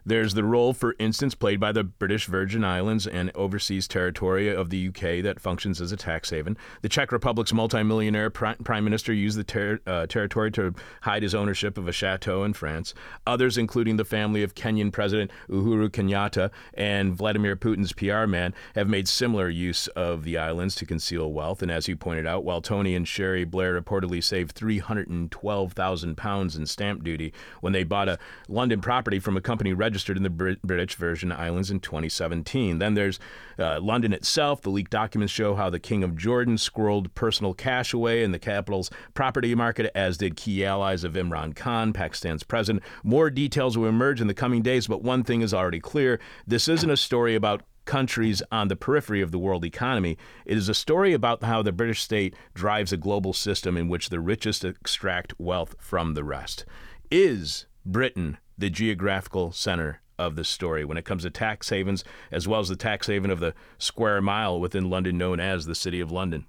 There's 0.04 0.34
the 0.34 0.42
role, 0.42 0.72
for 0.72 0.96
instance, 0.98 1.36
played 1.36 1.60
by 1.60 1.70
the 1.70 1.84
British 1.84 2.26
Virgin 2.26 2.64
Islands 2.64 3.06
and 3.06 3.30
overseas 3.36 3.86
territory 3.86 4.52
of 4.52 4.70
the 4.70 4.88
UK 4.88 5.22
that 5.22 5.38
functions 5.38 5.80
as 5.80 5.92
a 5.92 5.96
tax 5.96 6.30
haven. 6.30 6.56
The 6.80 6.88
Czech 6.88 7.12
Republic's 7.12 7.52
multimillionaire 7.52 8.28
prime 8.30 8.84
minister 8.84 9.12
used 9.12 9.38
the 9.38 9.44
ter- 9.44 9.80
uh, 9.86 10.06
territory 10.06 10.50
to 10.52 10.74
hide 11.02 11.22
his 11.22 11.36
ownership 11.36 11.78
of 11.78 11.86
a 11.86 11.92
chateau 11.92 12.42
in 12.42 12.52
France. 12.52 12.94
Others, 13.28 13.56
including 13.56 13.96
the 13.96 14.04
family 14.04 14.42
of 14.42 14.56
Kenyan 14.56 14.92
President 14.92 15.30
Uhuru 15.48 15.88
Kenyatta 15.88 16.50
and 16.74 17.14
Vladimir 17.14 17.54
Putin's 17.54 17.92
PR 17.92 18.26
man, 18.26 18.54
have 18.74 18.88
made 18.88 19.06
similar 19.06 19.48
use 19.48 19.86
of 19.88 20.24
the 20.24 20.36
islands 20.36 20.74
to 20.76 20.86
conceal 20.86 21.32
wealth. 21.32 21.62
And 21.62 21.70
as 21.70 21.86
you 21.86 21.94
pointed 21.94 22.26
out, 22.26 22.42
while 22.42 22.60
Tony 22.60 22.96
and 22.96 23.06
Cherie 23.06 23.44
Blair 23.44 23.80
reportedly 23.80 24.22
saved 24.22 24.52
312,000 24.56 26.16
pounds 26.16 26.56
in 26.56 26.66
stamp 26.66 27.04
duty 27.04 27.32
when 27.60 27.72
they 27.72 27.84
bought 27.84 28.08
a 28.08 28.18
London 28.48 28.80
property 28.80 29.20
from 29.20 29.36
a 29.36 29.40
company 29.40 29.72
registered 29.72 29.91
registered 29.92 30.16
in 30.16 30.22
the 30.22 30.30
Brit- 30.30 30.62
British 30.62 30.94
Virgin 30.94 31.30
Islands 31.30 31.70
in 31.70 31.78
2017. 31.78 32.78
Then 32.78 32.94
there's 32.94 33.20
uh, 33.58 33.78
London 33.78 34.14
itself. 34.14 34.62
The 34.62 34.70
leaked 34.70 34.90
documents 34.90 35.34
show 35.34 35.54
how 35.54 35.68
the 35.68 35.78
King 35.78 36.02
of 36.02 36.16
Jordan 36.16 36.56
squirreled 36.56 37.14
personal 37.14 37.52
cash 37.52 37.92
away 37.92 38.24
in 38.24 38.32
the 38.32 38.38
capital's 38.38 38.90
property 39.12 39.54
market, 39.54 39.92
as 39.94 40.16
did 40.16 40.34
key 40.34 40.64
allies 40.64 41.04
of 41.04 41.12
Imran 41.12 41.54
Khan, 41.54 41.92
Pakistan's 41.92 42.42
president. 42.42 42.82
More 43.04 43.28
details 43.28 43.76
will 43.76 43.86
emerge 43.86 44.22
in 44.22 44.28
the 44.28 44.34
coming 44.34 44.62
days, 44.62 44.86
but 44.86 45.02
one 45.02 45.24
thing 45.24 45.42
is 45.42 45.52
already 45.52 45.78
clear 45.78 46.18
this 46.46 46.68
isn't 46.68 46.88
a 46.88 46.96
story 46.96 47.34
about 47.34 47.62
countries 47.84 48.42
on 48.50 48.68
the 48.68 48.76
periphery 48.76 49.20
of 49.20 49.30
the 49.30 49.38
world 49.38 49.62
economy. 49.62 50.16
It 50.46 50.56
is 50.56 50.70
a 50.70 50.74
story 50.74 51.12
about 51.12 51.42
how 51.42 51.60
the 51.60 51.70
British 51.70 52.00
state 52.00 52.34
drives 52.54 52.94
a 52.94 52.96
global 52.96 53.34
system 53.34 53.76
in 53.76 53.90
which 53.90 54.08
the 54.08 54.20
richest 54.20 54.64
extract 54.64 55.34
wealth 55.38 55.74
from 55.78 56.14
the 56.14 56.24
rest. 56.24 56.64
Is 57.10 57.66
Britain 57.84 58.38
the 58.58 58.70
geographical 58.70 59.52
center 59.52 60.00
of 60.18 60.36
the 60.36 60.44
story 60.44 60.84
when 60.84 60.96
it 60.96 61.04
comes 61.04 61.22
to 61.22 61.30
tax 61.30 61.68
havens, 61.68 62.04
as 62.30 62.46
well 62.46 62.60
as 62.60 62.68
the 62.68 62.76
tax 62.76 63.06
haven 63.06 63.30
of 63.30 63.40
the 63.40 63.54
square 63.78 64.20
mile 64.20 64.60
within 64.60 64.88
London 64.88 65.18
known 65.18 65.40
as 65.40 65.66
the 65.66 65.74
City 65.74 66.00
of 66.00 66.10
London. 66.10 66.46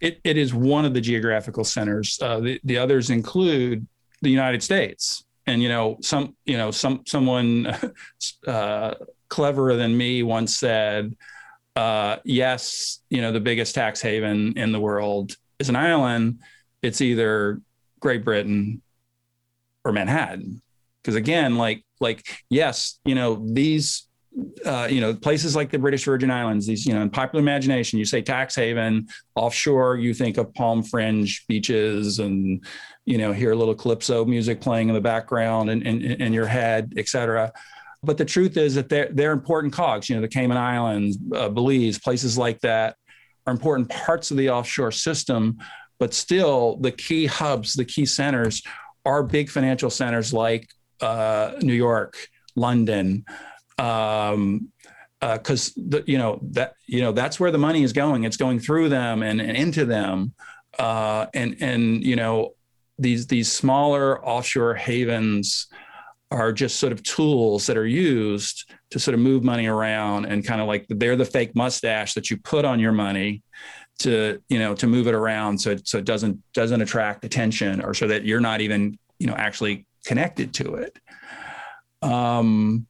It, 0.00 0.20
it 0.24 0.36
is 0.36 0.52
one 0.52 0.84
of 0.84 0.94
the 0.94 1.00
geographical 1.00 1.64
centers. 1.64 2.18
Uh, 2.20 2.40
the, 2.40 2.60
the 2.64 2.78
others 2.78 3.10
include 3.10 3.86
the 4.20 4.30
United 4.30 4.62
States. 4.62 5.24
And 5.46 5.62
you 5.62 5.68
know, 5.68 5.98
some 6.00 6.36
you 6.44 6.56
know, 6.56 6.70
some 6.70 7.02
someone 7.06 7.66
uh, 8.46 8.94
cleverer 9.28 9.76
than 9.76 9.96
me 9.96 10.22
once 10.22 10.56
said, 10.56 11.16
uh, 11.74 12.18
"Yes, 12.24 13.00
you 13.10 13.20
know, 13.20 13.32
the 13.32 13.40
biggest 13.40 13.74
tax 13.74 14.00
haven 14.00 14.56
in 14.56 14.70
the 14.70 14.78
world 14.78 15.36
is 15.58 15.68
an 15.68 15.74
island. 15.74 16.38
It's 16.80 17.00
either 17.00 17.60
Great 17.98 18.24
Britain 18.24 18.82
or 19.84 19.92
Manhattan. 19.92 20.62
Because 21.02 21.16
again, 21.16 21.56
like 21.56 21.84
like 22.00 22.24
yes, 22.48 23.00
you 23.04 23.14
know 23.14 23.44
these 23.52 24.08
uh, 24.64 24.88
you 24.90 25.00
know, 25.00 25.14
places 25.14 25.54
like 25.54 25.70
the 25.70 25.78
British 25.78 26.04
Virgin 26.04 26.30
Islands, 26.30 26.66
these, 26.66 26.86
you 26.86 26.94
know, 26.94 27.02
in 27.02 27.10
popular 27.10 27.42
imagination, 27.42 27.98
you 27.98 28.04
say 28.04 28.22
tax 28.22 28.54
haven, 28.54 29.06
offshore, 29.34 29.96
you 29.96 30.14
think 30.14 30.38
of 30.38 30.52
palm 30.54 30.82
fringe 30.82 31.44
beaches 31.48 32.18
and, 32.18 32.64
you 33.04 33.18
know, 33.18 33.32
hear 33.32 33.52
a 33.52 33.56
little 33.56 33.74
calypso 33.74 34.24
music 34.24 34.60
playing 34.60 34.88
in 34.88 34.94
the 34.94 35.00
background 35.00 35.68
and 35.68 35.82
in 35.82 36.32
your 36.32 36.46
head, 36.46 36.94
et 36.96 37.08
cetera. 37.08 37.52
But 38.02 38.16
the 38.16 38.24
truth 38.24 38.56
is 38.56 38.74
that 38.74 38.88
they're, 38.88 39.10
they're 39.12 39.32
important 39.32 39.72
cogs, 39.72 40.08
you 40.08 40.16
know, 40.16 40.22
the 40.22 40.28
Cayman 40.28 40.56
Islands, 40.56 41.18
uh, 41.34 41.48
Belize, 41.48 41.98
places 41.98 42.38
like 42.38 42.58
that 42.60 42.96
are 43.46 43.52
important 43.52 43.90
parts 43.90 44.30
of 44.30 44.38
the 44.38 44.50
offshore 44.50 44.92
system. 44.92 45.58
But 45.98 46.14
still, 46.14 46.78
the 46.78 46.90
key 46.90 47.26
hubs, 47.26 47.74
the 47.74 47.84
key 47.84 48.06
centers 48.06 48.62
are 49.04 49.22
big 49.22 49.50
financial 49.50 49.90
centers 49.90 50.32
like 50.32 50.68
uh, 51.00 51.52
New 51.60 51.74
York, 51.74 52.16
London, 52.54 53.24
um, 53.78 54.68
because 55.20 55.76
uh, 55.92 56.00
you 56.06 56.18
know 56.18 56.40
that 56.50 56.74
you 56.86 57.00
know 57.00 57.12
that's 57.12 57.38
where 57.38 57.50
the 57.50 57.58
money 57.58 57.82
is 57.82 57.92
going. 57.92 58.24
It's 58.24 58.36
going 58.36 58.60
through 58.60 58.88
them 58.88 59.22
and, 59.22 59.40
and 59.40 59.56
into 59.56 59.84
them, 59.84 60.34
uh, 60.78 61.26
and 61.34 61.56
and 61.60 62.04
you 62.04 62.16
know 62.16 62.54
these 62.98 63.26
these 63.26 63.50
smaller 63.50 64.24
offshore 64.24 64.74
havens 64.74 65.66
are 66.30 66.52
just 66.52 66.78
sort 66.78 66.92
of 66.92 67.02
tools 67.02 67.66
that 67.66 67.76
are 67.76 67.86
used 67.86 68.72
to 68.90 68.98
sort 68.98 69.14
of 69.14 69.20
move 69.20 69.44
money 69.44 69.66
around 69.66 70.24
and 70.24 70.46
kind 70.46 70.60
of 70.60 70.66
like 70.66 70.86
they're 70.88 71.16
the 71.16 71.24
fake 71.24 71.54
mustache 71.54 72.14
that 72.14 72.30
you 72.30 72.38
put 72.38 72.64
on 72.64 72.80
your 72.80 72.92
money 72.92 73.42
to 73.98 74.40
you 74.48 74.58
know 74.58 74.74
to 74.74 74.86
move 74.86 75.06
it 75.06 75.14
around 75.14 75.58
so 75.58 75.70
it, 75.70 75.86
so 75.86 75.98
it 75.98 76.04
doesn't 76.04 76.40
doesn't 76.54 76.80
attract 76.80 77.24
attention 77.24 77.82
or 77.82 77.94
so 77.94 78.06
that 78.06 78.24
you're 78.24 78.40
not 78.40 78.60
even 78.60 78.98
you 79.18 79.26
know 79.26 79.34
actually 79.34 79.86
connected 80.04 80.52
to 80.52 80.74
it 80.74 80.98
um 82.02 82.86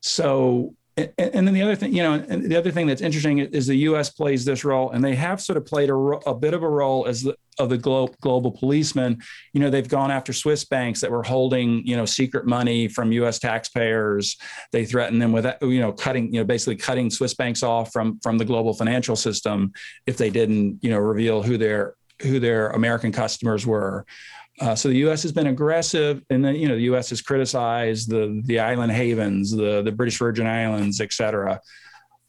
so 0.00 0.74
and, 0.98 1.12
and 1.18 1.46
then 1.46 1.54
the 1.54 1.62
other 1.62 1.76
thing, 1.76 1.94
you 1.94 2.02
know, 2.02 2.14
and 2.14 2.44
the 2.44 2.56
other 2.56 2.72
thing 2.72 2.86
that's 2.86 3.02
interesting 3.02 3.38
is 3.38 3.66
the 3.66 3.76
U.S. 3.76 4.10
plays 4.10 4.44
this 4.44 4.64
role, 4.64 4.90
and 4.90 5.04
they 5.04 5.14
have 5.14 5.40
sort 5.40 5.56
of 5.56 5.64
played 5.64 5.90
a, 5.90 5.94
a 5.94 6.34
bit 6.34 6.54
of 6.54 6.62
a 6.62 6.68
role 6.68 7.06
as 7.06 7.22
the, 7.22 7.36
of 7.58 7.68
the 7.68 7.78
glo- 7.78 8.14
global 8.20 8.50
policemen, 8.50 9.20
You 9.52 9.60
know, 9.60 9.70
they've 9.70 9.88
gone 9.88 10.10
after 10.10 10.32
Swiss 10.32 10.64
banks 10.64 11.00
that 11.00 11.10
were 11.10 11.22
holding, 11.22 11.86
you 11.86 11.96
know, 11.96 12.04
secret 12.04 12.46
money 12.46 12.88
from 12.88 13.12
U.S. 13.12 13.38
taxpayers. 13.38 14.36
They 14.72 14.84
threatened 14.84 15.20
them 15.20 15.32
with, 15.32 15.46
you 15.62 15.80
know, 15.80 15.92
cutting, 15.92 16.32
you 16.32 16.40
know, 16.40 16.44
basically 16.44 16.76
cutting 16.76 17.10
Swiss 17.10 17.34
banks 17.34 17.62
off 17.62 17.92
from 17.92 18.18
from 18.20 18.38
the 18.38 18.44
global 18.44 18.74
financial 18.74 19.16
system 19.16 19.72
if 20.06 20.16
they 20.16 20.30
didn't, 20.30 20.78
you 20.82 20.90
know, 20.90 20.98
reveal 20.98 21.42
who 21.42 21.58
their 21.58 21.94
who 22.22 22.40
their 22.40 22.70
American 22.70 23.12
customers 23.12 23.66
were. 23.66 24.04
Uh, 24.60 24.74
so 24.74 24.88
the 24.88 24.96
U.S. 24.98 25.22
has 25.22 25.30
been 25.30 25.46
aggressive, 25.46 26.22
and 26.30 26.44
then 26.44 26.56
you 26.56 26.68
know 26.68 26.74
the 26.74 26.82
U.S. 26.82 27.10
has 27.10 27.22
criticized 27.22 28.10
the 28.10 28.42
the 28.44 28.58
island 28.58 28.90
havens, 28.90 29.52
the 29.52 29.82
the 29.82 29.92
British 29.92 30.18
Virgin 30.18 30.46
Islands, 30.46 31.00
et 31.00 31.12
cetera. 31.12 31.60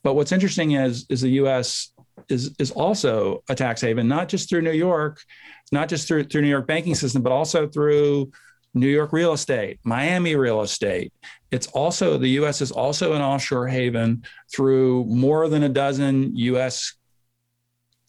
But 0.04 0.14
what's 0.14 0.32
interesting 0.32 0.74
is 0.74 1.06
is 1.10 1.22
the 1.22 1.32
U.S. 1.32 1.92
is 2.30 2.54
is 2.60 2.72
also 2.72 3.44
a 3.50 3.56
tax 3.56 3.82
haven, 3.82 4.08
not 4.08 4.30
just 4.30 4.50
through 4.50 4.62
New 4.62 4.72
York, 4.72 5.22
not 5.72 5.90
just 5.90 6.08
through 6.08 6.26
through 6.26 6.42
New 6.42 6.50
York 6.50 6.68
banking 6.68 6.96
system, 6.96 7.22
but 7.22 7.32
also 7.32 7.68
through 7.68 8.32
New 8.74 8.88
York 8.88 9.14
real 9.14 9.34
estate, 9.34 9.80
Miami 9.84 10.36
real 10.36 10.62
estate. 10.62 11.12
It's 11.52 11.68
also 11.68 12.18
the 12.18 12.30
U.S. 12.42 12.62
is 12.62 12.72
also 12.72 13.14
an 13.14 13.22
offshore 13.22 13.68
haven 13.68 14.24
through 14.54 15.06
more 15.06 15.50
than 15.50 15.64
a 15.64 15.70
dozen 15.70 16.36
U.S 16.36 16.94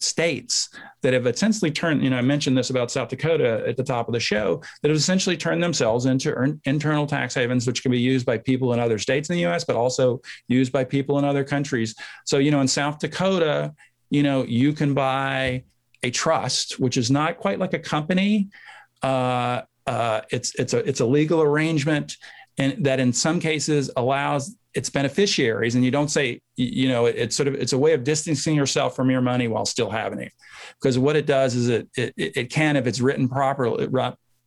states 0.01 0.69
that 1.03 1.13
have 1.13 1.27
essentially 1.27 1.71
turned, 1.71 2.03
you 2.03 2.09
know, 2.09 2.17
I 2.17 2.21
mentioned 2.21 2.57
this 2.57 2.69
about 2.69 2.91
South 2.91 3.09
Dakota 3.09 3.63
at 3.67 3.77
the 3.77 3.83
top 3.83 4.07
of 4.07 4.13
the 4.13 4.19
show, 4.19 4.61
that 4.81 4.89
have 4.89 4.97
essentially 4.97 5.37
turned 5.37 5.63
themselves 5.63 6.05
into 6.05 6.31
er, 6.31 6.57
internal 6.65 7.07
tax 7.07 7.33
havens, 7.33 7.65
which 7.67 7.81
can 7.81 7.91
be 7.91 7.99
used 7.99 8.25
by 8.25 8.37
people 8.37 8.73
in 8.73 8.79
other 8.79 8.97
states 8.97 9.29
in 9.29 9.35
the 9.35 9.45
US, 9.45 9.63
but 9.63 9.75
also 9.75 10.21
used 10.47 10.71
by 10.71 10.83
people 10.83 11.19
in 11.19 11.25
other 11.25 11.43
countries. 11.43 11.95
So, 12.25 12.39
you 12.39 12.51
know, 12.51 12.61
in 12.61 12.67
South 12.67 12.99
Dakota, 12.99 13.73
you 14.11 14.21
know, 14.21 14.43
you 14.43 14.73
can 14.73 14.93
buy 14.93 15.63
a 16.03 16.11
trust, 16.11 16.79
which 16.79 16.97
is 16.97 17.09
not 17.09 17.37
quite 17.37 17.57
like 17.57 17.73
a 17.73 17.79
company. 17.79 18.49
Uh, 19.01 19.61
uh, 19.87 20.21
it's 20.29 20.53
it's 20.55 20.73
a 20.73 20.87
it's 20.87 20.99
a 20.99 21.05
legal 21.05 21.41
arrangement, 21.41 22.17
and 22.59 22.85
that 22.85 22.99
in 22.99 23.11
some 23.13 23.39
cases 23.39 23.89
allows 23.97 24.55
its 24.73 24.89
beneficiaries 24.89 25.75
and 25.75 25.83
you 25.83 25.91
don't 25.91 26.09
say 26.09 26.39
you 26.55 26.87
know 26.87 27.05
it's 27.05 27.35
sort 27.35 27.47
of 27.47 27.55
it's 27.55 27.73
a 27.73 27.77
way 27.77 27.91
of 27.91 28.05
distancing 28.05 28.55
yourself 28.55 28.95
from 28.95 29.11
your 29.11 29.19
money 29.19 29.49
while 29.49 29.65
still 29.65 29.89
having 29.89 30.19
it 30.19 30.31
because 30.79 30.97
what 30.97 31.17
it 31.17 31.25
does 31.25 31.55
is 31.55 31.67
it 31.67 31.89
it, 31.97 32.13
it 32.15 32.49
can 32.49 32.77
if 32.77 32.87
it's 32.87 33.01
written 33.01 33.27
properly 33.27 33.89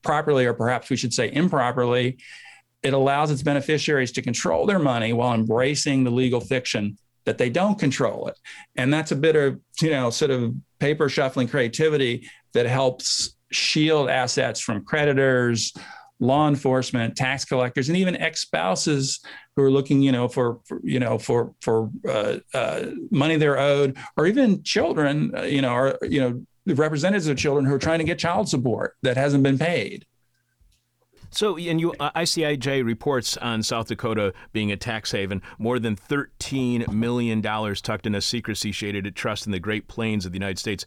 properly 0.02 0.46
or 0.46 0.54
perhaps 0.54 0.88
we 0.88 0.96
should 0.96 1.12
say 1.12 1.30
improperly 1.30 2.16
it 2.82 2.94
allows 2.94 3.30
its 3.30 3.42
beneficiaries 3.42 4.12
to 4.12 4.22
control 4.22 4.64
their 4.64 4.78
money 4.78 5.12
while 5.12 5.34
embracing 5.34 6.04
the 6.04 6.10
legal 6.10 6.40
fiction 6.40 6.96
that 7.24 7.38
they 7.38 7.50
don't 7.50 7.78
control 7.78 8.28
it 8.28 8.38
and 8.76 8.92
that's 8.92 9.12
a 9.12 9.16
bit 9.16 9.36
of 9.36 9.60
you 9.80 9.90
know 9.90 10.10
sort 10.10 10.30
of 10.30 10.54
paper 10.78 11.08
shuffling 11.08 11.48
creativity 11.48 12.28
that 12.52 12.66
helps 12.66 13.36
shield 13.50 14.08
assets 14.08 14.60
from 14.60 14.84
creditors 14.84 15.72
law 16.20 16.48
enforcement, 16.48 17.16
tax 17.16 17.44
collectors, 17.44 17.88
and 17.88 17.98
even 17.98 18.16
ex-spouses 18.16 19.20
who 19.56 19.62
are 19.62 19.70
looking, 19.70 20.02
you 20.02 20.12
know, 20.12 20.28
for, 20.28 20.60
for 20.64 20.80
you 20.82 21.00
know, 21.00 21.18
for 21.18 21.54
for 21.60 21.90
uh, 22.08 22.38
uh, 22.52 22.86
money 23.10 23.36
they're 23.36 23.58
owed, 23.58 23.96
or 24.16 24.26
even 24.26 24.62
children, 24.62 25.32
uh, 25.36 25.42
you 25.42 25.62
know, 25.62 25.74
or 25.74 25.98
you 26.02 26.20
know, 26.20 26.44
the 26.66 26.74
representatives 26.74 27.26
of 27.26 27.36
children 27.36 27.64
who 27.64 27.74
are 27.74 27.78
trying 27.78 27.98
to 27.98 28.04
get 28.04 28.18
child 28.18 28.48
support 28.48 28.94
that 29.02 29.16
hasn't 29.16 29.42
been 29.42 29.58
paid. 29.58 30.04
So, 31.34 31.56
and 31.56 31.80
you, 31.80 31.92
uh, 31.98 32.12
ICIJ 32.12 32.84
reports 32.84 33.36
on 33.38 33.64
South 33.64 33.88
Dakota 33.88 34.32
being 34.52 34.70
a 34.70 34.76
tax 34.76 35.10
haven, 35.10 35.42
more 35.58 35.80
than 35.80 35.96
$13 35.96 36.92
million 36.92 37.42
tucked 37.42 38.06
in 38.06 38.14
a 38.14 38.20
secrecy 38.20 38.70
shaded 38.70 39.16
trust 39.16 39.44
in 39.44 39.50
the 39.50 39.58
Great 39.58 39.88
Plains 39.88 40.24
of 40.24 40.30
the 40.30 40.36
United 40.36 40.60
States 40.60 40.84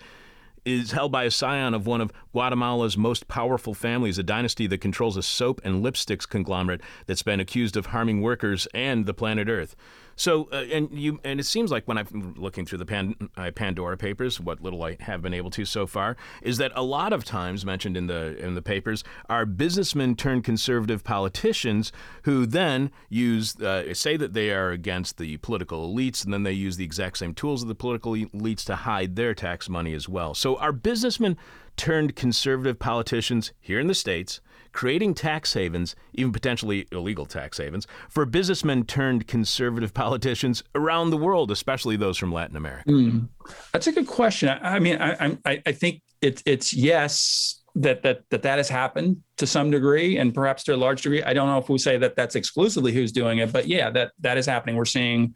is 0.64 0.92
held 0.92 1.12
by 1.12 1.24
a 1.24 1.32
scion 1.32 1.74
of 1.74 1.86
one 1.86 2.00
of 2.00 2.14
Guatemala's 2.32 2.98
most 2.98 3.28
powerful 3.28 3.74
families, 3.74 4.18
a 4.18 4.24
dynasty 4.24 4.68
that 4.68 4.80
controls 4.80 5.18
a 5.18 5.24
soap 5.24 5.60
and 5.64 5.84
lipsticks 5.84 6.28
conglomerate 6.28 6.82
that's 7.06 7.24
been 7.24 7.40
accused 7.40 7.76
of 7.76 7.88
harming 7.88 8.22
workers 8.22 8.68
and 8.74 9.06
the 9.06 9.14
planet 9.14 9.50
Earth. 9.50 9.76
So, 10.18 10.50
uh, 10.52 10.66
and 10.72 10.92
you, 10.92 11.20
and 11.24 11.40
it 11.40 11.46
seems 11.46 11.72
like 11.72 11.88
when 11.88 11.98
I'm 11.98 12.34
looking 12.38 12.66
through 12.66 12.80
the 12.80 12.86
Pan, 12.86 13.16
uh, 13.38 13.52
Pandora 13.52 13.98
papers, 13.98 14.42
what 14.42 14.62
little 14.62 14.84
I 14.84 14.98
have 15.00 15.22
been 15.22 15.34
able 15.34 15.52
to 15.52 15.64
so 15.64 15.88
far, 15.88 16.18
is 16.42 16.58
that 16.58 16.72
a 16.76 16.84
lot 16.84 17.14
of 17.14 17.24
times 17.24 17.66
mentioned 17.66 17.96
in 17.96 18.08
the 18.08 18.36
in 18.44 18.56
the 18.56 18.62
papers 18.62 19.04
are 19.30 19.46
businessmen 19.46 20.16
turned 20.16 20.44
conservative 20.44 21.04
politicians 21.04 21.92
who 22.24 22.46
then 22.46 22.92
use 23.10 23.56
uh, 23.62 23.94
say 23.94 24.18
that 24.18 24.34
they 24.34 24.52
are 24.52 24.72
against 24.72 25.18
the 25.18 25.38
political 25.38 25.88
elites, 25.88 26.26
and 26.26 26.34
then 26.34 26.44
they 26.44 26.52
use 26.52 26.78
the 26.78 26.86
exact 26.86 27.20
same 27.20 27.34
tools 27.34 27.62
of 27.62 27.68
the 27.68 27.76
political 27.76 28.14
elites 28.14 28.66
to 28.66 28.76
hide 28.76 29.16
their 29.16 29.36
tax 29.36 29.70
money 29.70 29.94
as 29.94 30.10
well. 30.10 30.34
So, 30.34 30.58
are 30.58 30.72
businessmen 30.72 31.38
turned 31.76 32.16
conservative 32.16 32.80
politicians 32.80 33.54
here 33.62 33.80
in 33.80 33.86
the 33.86 33.94
states 33.94 34.42
creating 34.78 35.12
tax 35.16 35.56
havens, 35.56 35.96
even 36.14 36.32
potentially 36.32 36.88
illegal 36.92 37.26
tax 37.26 37.58
havens, 37.58 37.88
for 38.10 38.28
businessmen 38.28 38.86
turned 38.86 39.28
conservative 39.28 39.92
politicians 40.06 40.64
around 40.76 41.10
the 41.10 41.18
world, 41.18 41.50
especially 41.50 41.98
those 41.98 42.16
from 42.16 42.32
Latin 42.32 42.56
America? 42.56 42.88
Mm. 42.88 43.28
That's 43.74 43.88
a 43.88 43.92
good 43.92 44.06
question. 44.06 44.50
I, 44.50 44.76
I 44.76 44.80
mean, 44.80 45.02
I, 45.02 45.36
I, 45.46 45.64
I 45.66 45.72
think 45.72 46.04
it's 46.22 46.44
it's 46.46 46.74
yes 46.74 47.64
that 47.74 48.04
that 48.04 48.22
that 48.30 48.44
that 48.44 48.58
has 48.58 48.70
happened 48.70 49.18
to 49.38 49.48
some 49.48 49.72
degree 49.72 50.20
and 50.20 50.32
perhaps 50.32 50.64
to 50.66 50.76
a 50.76 50.78
large 50.78 51.02
degree. 51.02 51.24
I 51.24 51.34
don't 51.34 51.48
know 51.48 51.58
if 51.58 51.70
we 51.70 51.80
say 51.80 51.98
that 51.98 52.16
that's 52.16 52.36
exclusively 52.36 52.94
who's 52.94 53.12
doing 53.12 53.40
it, 53.40 53.52
but 53.52 53.68
yeah, 53.68 53.90
that 53.90 54.12
that 54.20 54.38
is 54.38 54.46
happening. 54.46 54.76
We're 54.76 54.86
seeing 54.86 55.36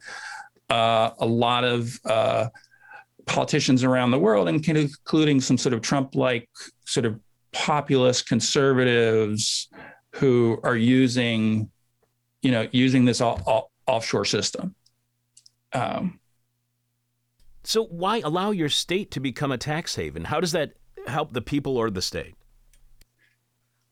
uh, 0.70 1.10
a 1.18 1.26
lot 1.26 1.64
of 1.64 1.98
uh, 2.04 2.46
politicians 3.26 3.82
around 3.82 4.12
the 4.12 4.20
world, 4.20 4.48
and 4.48 4.64
including 4.68 5.40
some 5.40 5.58
sort 5.58 5.72
of 5.72 5.82
Trump-like 5.82 6.48
sort 6.84 7.06
of 7.06 7.18
populist 7.52 8.28
conservatives 8.28 9.68
who 10.16 10.58
are 10.62 10.76
using, 10.76 11.70
you 12.42 12.50
know, 12.50 12.68
using 12.72 13.04
this 13.04 13.20
all, 13.20 13.40
all, 13.46 13.70
offshore 13.86 14.24
system. 14.24 14.74
Um, 15.72 16.20
so 17.64 17.84
why 17.84 18.20
allow 18.24 18.50
your 18.50 18.68
state 18.68 19.10
to 19.12 19.20
become 19.20 19.52
a 19.52 19.58
tax 19.58 19.94
haven? 19.94 20.24
How 20.24 20.40
does 20.40 20.52
that 20.52 20.72
help 21.06 21.32
the 21.32 21.40
people 21.40 21.76
or 21.76 21.90
the 21.90 22.02
state? 22.02 22.34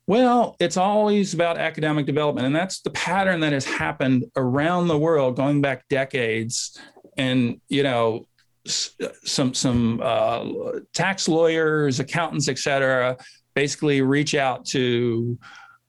Well, 0.07 0.57
it's 0.59 0.77
always 0.77 1.35
about 1.35 1.57
academic 1.57 2.05
development, 2.05 2.47
and 2.47 2.57
that's 2.57 2.81
the 2.81 2.91
pattern 2.91 3.41
that 3.41 3.53
has 3.53 3.65
happened 3.65 4.25
around 4.35 4.89
the 4.89 4.99
world 4.99 5.37
going 5.37 5.61
back 5.61 5.87
decades. 5.89 6.77
And 7.17 7.61
you 7.69 7.85
know, 7.85 8.27
some 8.67 9.55
some 9.55 10.01
uh, 10.03 10.47
tax 10.93 11.29
lawyers, 11.29 12.01
accountants, 12.01 12.49
et 12.49 12.59
cetera, 12.59 13.17
basically 13.55 14.03
reach 14.03 14.35
out 14.35 14.65
to 14.67 15.39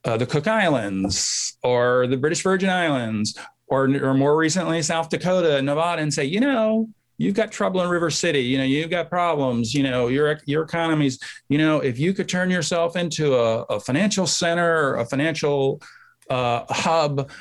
uh, 0.06 0.18
the 0.18 0.26
Cook 0.26 0.48
Islands 0.48 1.58
or 1.64 2.08
the 2.08 2.18
British 2.18 2.42
Virgin 2.42 2.70
Islands 2.70 3.38
or, 3.68 3.86
or 4.04 4.14
more 4.14 4.36
recently 4.36 4.82
South 4.82 5.10
Dakota, 5.10 5.62
Nevada, 5.62 6.02
and 6.02 6.14
say, 6.14 6.26
you 6.26 6.40
know, 6.40 6.90
you've 7.18 7.36
got 7.36 7.52
trouble 7.52 7.82
in 7.82 7.90
River 7.90 8.10
City. 8.10 8.42
You 8.42 8.58
know, 8.58 8.64
you've 8.64 8.90
got 8.90 9.10
problems. 9.10 9.74
You 9.74 9.84
know, 9.84 10.08
your 10.08 10.40
your 10.46 10.64
economies. 10.64 11.20
You 11.50 11.58
know, 11.58 11.80
if 11.80 12.00
you 12.00 12.14
could 12.14 12.28
turn 12.28 12.50
yourself 12.50 12.96
into 12.96 13.36
a, 13.36 13.62
a 13.64 13.80
financial 13.80 14.28
center, 14.28 14.96
a 14.96 15.06
financial 15.06 15.82
uh, 16.30 16.66
hub, 16.70 17.32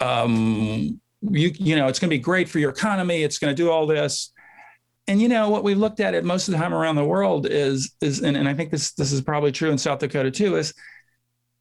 um, 0.00 1.00
you 1.22 1.52
you 1.54 1.76
know, 1.76 1.88
it's 1.88 1.98
going 1.98 2.10
to 2.10 2.16
be 2.16 2.22
great 2.22 2.48
for 2.48 2.58
your 2.58 2.70
economy. 2.70 3.22
It's 3.22 3.38
going 3.38 3.54
to 3.54 3.62
do 3.62 3.70
all 3.70 3.86
this 3.86 4.32
and 5.08 5.20
you 5.20 5.28
know 5.28 5.48
what 5.48 5.64
we've 5.64 5.78
looked 5.78 6.00
at 6.00 6.14
it 6.14 6.24
most 6.24 6.46
of 6.46 6.52
the 6.52 6.58
time 6.58 6.74
around 6.74 6.96
the 6.96 7.04
world 7.04 7.46
is 7.46 7.94
is 8.00 8.20
and, 8.20 8.36
and 8.36 8.48
I 8.48 8.54
think 8.54 8.70
this 8.70 8.92
this 8.92 9.10
is 9.10 9.20
probably 9.20 9.50
true 9.50 9.70
in 9.70 9.78
South 9.78 9.98
Dakota 9.98 10.30
too 10.30 10.56
is 10.56 10.74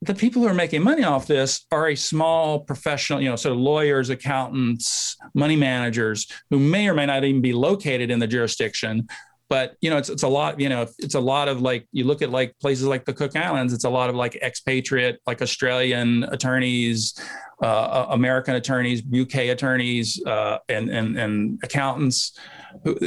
the 0.01 0.13
people 0.13 0.41
who 0.41 0.47
are 0.47 0.53
making 0.53 0.83
money 0.83 1.03
off 1.03 1.25
this 1.25 1.65
are 1.71 1.89
a 1.89 1.95
small 1.95 2.59
professional, 2.59 3.19
you 3.19 3.29
know, 3.29 3.35
sort 3.35 3.53
of 3.53 3.59
lawyers, 3.59 4.11
accountants, 4.11 5.17
money 5.33 5.55
managers 5.55 6.27
who 6.51 6.59
may 6.59 6.87
or 6.87 6.93
may 6.93 7.07
not 7.07 7.23
even 7.23 7.41
be 7.41 7.53
located 7.53 8.11
in 8.11 8.19
the 8.19 8.27
jurisdiction. 8.27 9.07
But 9.49 9.75
you 9.81 9.89
know, 9.89 9.97
it's 9.97 10.09
it's 10.09 10.23
a 10.23 10.27
lot. 10.27 10.59
You 10.59 10.69
know, 10.69 10.87
it's 10.99 11.15
a 11.15 11.19
lot 11.19 11.47
of 11.47 11.61
like 11.61 11.87
you 11.93 12.03
look 12.03 12.21
at 12.21 12.29
like 12.29 12.53
places 12.59 12.85
like 12.85 13.05
the 13.05 13.13
Cook 13.13 13.35
Islands. 13.35 13.73
It's 13.73 13.85
a 13.85 13.89
lot 13.89 14.09
of 14.09 14.15
like 14.15 14.35
expatriate, 14.35 15.19
like 15.25 15.41
Australian 15.41 16.25
attorneys, 16.25 17.15
uh, 17.61 18.07
American 18.09 18.55
attorneys, 18.55 19.01
UK 19.01 19.35
attorneys, 19.49 20.21
uh, 20.25 20.59
and 20.69 20.89
and 20.89 21.17
and 21.17 21.59
accountants 21.63 22.37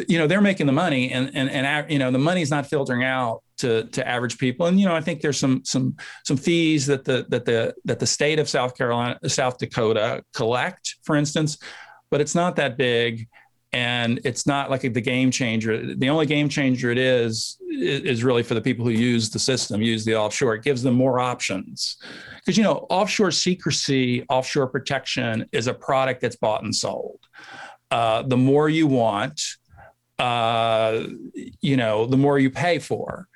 you 0.08 0.18
know, 0.18 0.26
they're 0.26 0.40
making 0.40 0.66
the 0.66 0.72
money 0.72 1.12
and, 1.12 1.30
and, 1.34 1.50
and, 1.50 1.90
you 1.90 1.98
know, 1.98 2.10
the 2.10 2.18
money's 2.18 2.50
not 2.50 2.66
filtering 2.66 3.04
out 3.04 3.42
to 3.58 3.84
to 3.84 4.06
average 4.06 4.38
people. 4.38 4.66
And 4.66 4.80
you 4.80 4.86
know, 4.86 4.94
I 4.94 5.00
think 5.00 5.20
there's 5.20 5.38
some 5.38 5.62
some 5.64 5.96
some 6.24 6.36
fees 6.36 6.86
that 6.86 7.04
the 7.04 7.26
that 7.28 7.44
the 7.44 7.74
that 7.84 7.98
the 7.98 8.06
state 8.06 8.38
of 8.38 8.48
South 8.48 8.76
Carolina, 8.76 9.18
South 9.28 9.58
Dakota 9.58 10.24
collect, 10.34 10.96
for 11.02 11.14
instance, 11.14 11.58
but 12.10 12.20
it's 12.20 12.34
not 12.34 12.56
that 12.56 12.76
big 12.76 13.28
and 13.72 14.20
it's 14.24 14.46
not 14.46 14.70
like 14.70 14.80
the 14.80 15.00
game 15.00 15.30
changer. 15.30 15.94
The 15.94 16.08
only 16.08 16.26
game 16.26 16.48
changer 16.48 16.90
it 16.90 16.98
is 16.98 17.58
is 17.68 18.24
really 18.24 18.42
for 18.42 18.54
the 18.54 18.60
people 18.60 18.84
who 18.84 18.90
use 18.90 19.30
the 19.30 19.38
system, 19.38 19.80
use 19.80 20.04
the 20.04 20.16
offshore. 20.16 20.54
It 20.56 20.64
gives 20.64 20.82
them 20.82 20.94
more 20.94 21.20
options 21.20 21.96
because 22.36 22.56
you 22.56 22.64
know 22.64 22.86
offshore 22.90 23.30
secrecy, 23.30 24.24
offshore 24.28 24.66
protection 24.66 25.46
is 25.52 25.68
a 25.68 25.74
product 25.74 26.20
that's 26.20 26.36
bought 26.36 26.64
and 26.64 26.74
sold. 26.74 27.20
Uh, 27.90 28.22
the 28.22 28.36
more 28.36 28.68
you 28.68 28.86
want, 28.86 29.40
uh, 30.18 31.04
you 31.60 31.76
know, 31.76 32.06
the 32.06 32.16
more 32.16 32.38
you 32.38 32.50
pay 32.50 32.78
for. 32.78 33.26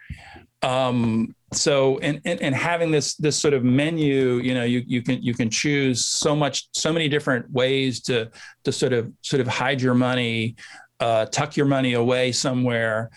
Um, 0.62 1.34
so 1.56 1.98
and, 1.98 2.20
and 2.24 2.40
and 2.40 2.54
having 2.54 2.90
this 2.90 3.14
this 3.16 3.36
sort 3.36 3.54
of 3.54 3.64
menu 3.64 4.36
you 4.36 4.54
know 4.54 4.64
you 4.64 4.82
you 4.86 5.02
can 5.02 5.22
you 5.22 5.34
can 5.34 5.50
choose 5.50 6.06
so 6.06 6.34
much 6.34 6.68
so 6.72 6.92
many 6.92 7.08
different 7.08 7.50
ways 7.50 8.00
to 8.00 8.30
to 8.64 8.72
sort 8.72 8.92
of 8.92 9.12
sort 9.22 9.40
of 9.40 9.46
hide 9.46 9.80
your 9.80 9.94
money 9.94 10.56
uh, 11.00 11.26
tuck 11.26 11.56
your 11.56 11.66
money 11.66 11.94
away 11.94 12.32
somewhere 12.32 13.10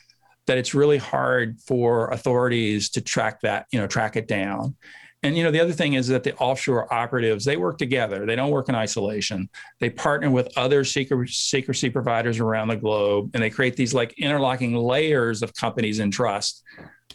that 0.48 0.58
it's 0.58 0.74
really 0.74 0.98
hard 0.98 1.60
for 1.60 2.10
authorities 2.10 2.90
to 2.90 3.02
track 3.02 3.42
that 3.42 3.68
you 3.72 3.80
know 3.80 3.88
track 3.88 4.16
it 4.16 4.28
down. 4.28 4.76
And 5.24 5.38
you 5.38 5.44
know 5.44 5.52
the 5.52 5.60
other 5.60 5.74
thing 5.74 5.94
is 5.94 6.08
that 6.08 6.24
the 6.24 6.36
offshore 6.38 6.92
operatives 6.94 7.46
they 7.46 7.58
work 7.58 7.78
together. 7.78 8.26
They 8.26 8.36
don't 8.36 8.52
work 8.52 8.70
in 8.70 8.76
isolation. 8.76 9.50
They 9.80 9.90
partner 9.90 10.30
with 10.32 10.58
other 10.58 10.84
secret, 10.84 11.30
secrecy 11.30 11.90
providers 11.90 12.40
around 12.40 12.70
the 12.70 12.78
globe 12.78 13.32
and 13.34 13.44
they 13.44 13.50
create 13.50 13.76
these 13.76 13.94
like 13.94 14.14
interlocking 14.18 14.76
layers 14.76 15.42
of 15.42 15.54
companies 15.54 16.00
and 16.00 16.14
trust 16.14 16.64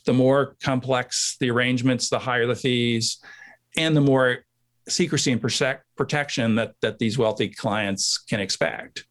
the 0.05 0.13
more 0.13 0.57
complex 0.63 1.37
the 1.41 1.51
arrangements, 1.51 2.09
the 2.09 2.19
higher 2.19 2.47
the 2.47 2.55
fees, 2.55 3.19
and 3.77 3.97
the 3.97 4.01
more 4.01 4.39
secrecy 4.89 5.33
and 5.33 5.41
protection 5.97 6.57
that, 6.57 6.75
that 6.83 6.99
these 6.99 7.17
wealthy 7.17 7.49
clients 7.49 8.19
can 8.19 8.41
expect. 8.41 9.05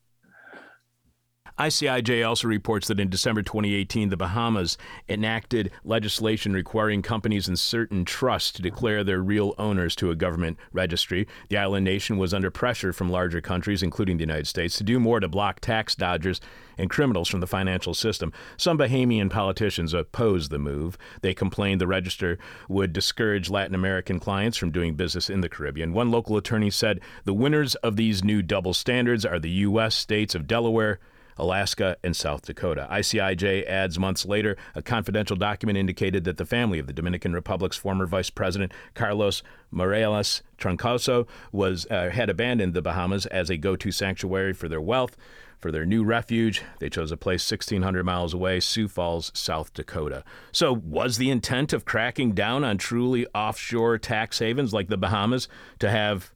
ICIJ 1.61 2.27
also 2.27 2.47
reports 2.47 2.87
that 2.87 2.99
in 2.99 3.07
December 3.07 3.43
2018, 3.43 4.09
the 4.09 4.17
Bahamas 4.17 4.79
enacted 5.07 5.69
legislation 5.83 6.53
requiring 6.53 7.03
companies 7.03 7.47
in 7.47 7.55
certain 7.55 8.03
trusts 8.03 8.51
to 8.53 8.63
declare 8.63 9.03
their 9.03 9.21
real 9.21 9.53
owners 9.59 9.95
to 9.97 10.09
a 10.09 10.15
government 10.15 10.57
registry. 10.73 11.27
The 11.49 11.57
island 11.57 11.85
nation 11.85 12.17
was 12.17 12.33
under 12.33 12.49
pressure 12.49 12.91
from 12.91 13.11
larger 13.11 13.41
countries, 13.41 13.83
including 13.83 14.17
the 14.17 14.23
United 14.23 14.47
States, 14.47 14.75
to 14.77 14.83
do 14.83 14.99
more 14.99 15.19
to 15.19 15.27
block 15.27 15.59
tax 15.59 15.93
dodgers 15.93 16.41
and 16.79 16.89
criminals 16.89 17.29
from 17.29 17.41
the 17.41 17.47
financial 17.47 17.93
system. 17.93 18.33
Some 18.57 18.79
Bahamian 18.79 19.29
politicians 19.29 19.93
opposed 19.93 20.49
the 20.49 20.57
move. 20.57 20.97
They 21.21 21.35
complained 21.35 21.79
the 21.79 21.85
register 21.85 22.39
would 22.69 22.91
discourage 22.91 23.51
Latin 23.51 23.75
American 23.75 24.19
clients 24.19 24.57
from 24.57 24.71
doing 24.71 24.95
business 24.95 25.29
in 25.29 25.41
the 25.41 25.49
Caribbean. 25.49 25.93
One 25.93 26.09
local 26.09 26.37
attorney 26.37 26.71
said 26.71 27.01
the 27.25 27.35
winners 27.35 27.75
of 27.75 27.97
these 27.97 28.23
new 28.23 28.41
double 28.41 28.73
standards 28.73 29.27
are 29.27 29.37
the 29.37 29.51
U.S. 29.51 29.93
states 29.93 30.33
of 30.33 30.47
Delaware, 30.47 30.99
Alaska, 31.41 31.97
and 32.03 32.15
South 32.15 32.43
Dakota. 32.43 32.87
ICIJ 32.91 33.67
adds 33.67 33.97
months 33.97 34.25
later 34.25 34.55
a 34.75 34.81
confidential 34.81 35.35
document 35.35 35.77
indicated 35.77 36.23
that 36.23 36.37
the 36.37 36.45
family 36.45 36.77
of 36.77 36.85
the 36.85 36.93
Dominican 36.93 37.33
Republic's 37.33 37.75
former 37.75 38.05
Vice 38.05 38.29
President 38.29 38.71
Carlos 38.93 39.41
Morales 39.71 40.43
Troncoso 40.59 41.27
was 41.51 41.87
uh, 41.89 42.11
had 42.11 42.29
abandoned 42.29 42.75
the 42.75 42.81
Bahamas 42.81 43.25
as 43.25 43.49
a 43.49 43.57
go-to 43.57 43.91
sanctuary 43.91 44.53
for 44.53 44.69
their 44.69 44.79
wealth. 44.79 45.17
For 45.57 45.71
their 45.71 45.85
new 45.85 46.03
refuge, 46.03 46.63
they 46.79 46.89
chose 46.89 47.11
a 47.11 47.17
place 47.17 47.49
1,600 47.49 48.03
miles 48.03 48.33
away, 48.33 48.59
Sioux 48.59 48.87
Falls, 48.87 49.31
South 49.35 49.73
Dakota. 49.73 50.23
So, 50.51 50.73
was 50.73 51.17
the 51.17 51.29
intent 51.29 51.71
of 51.71 51.85
cracking 51.85 52.31
down 52.31 52.63
on 52.63 52.79
truly 52.79 53.27
offshore 53.35 53.99
tax 53.99 54.39
havens 54.39 54.73
like 54.73 54.87
the 54.87 54.97
Bahamas 54.97 55.47
to 55.77 55.89
have 55.89 56.31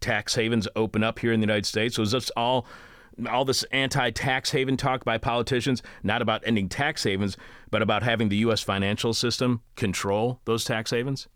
tax 0.00 0.34
havens 0.34 0.68
open 0.76 1.02
up 1.02 1.20
here 1.20 1.32
in 1.32 1.40
the 1.40 1.46
United 1.46 1.64
States? 1.64 1.96
Was 1.96 2.12
this 2.12 2.30
all 2.36 2.66
all 3.30 3.44
this 3.44 3.62
anti-tax 3.64 4.50
haven 4.50 4.76
talk 4.76 5.04
by 5.04 5.18
politicians 5.18 5.82
not 6.02 6.22
about 6.22 6.42
ending 6.44 6.68
tax 6.68 7.04
havens, 7.04 7.36
but 7.70 7.82
about 7.82 8.02
having 8.02 8.28
the 8.28 8.36
U.S. 8.38 8.60
financial 8.60 9.14
system 9.14 9.62
control 9.74 10.40
those 10.44 10.64
tax 10.64 10.90
havens? 10.90 11.28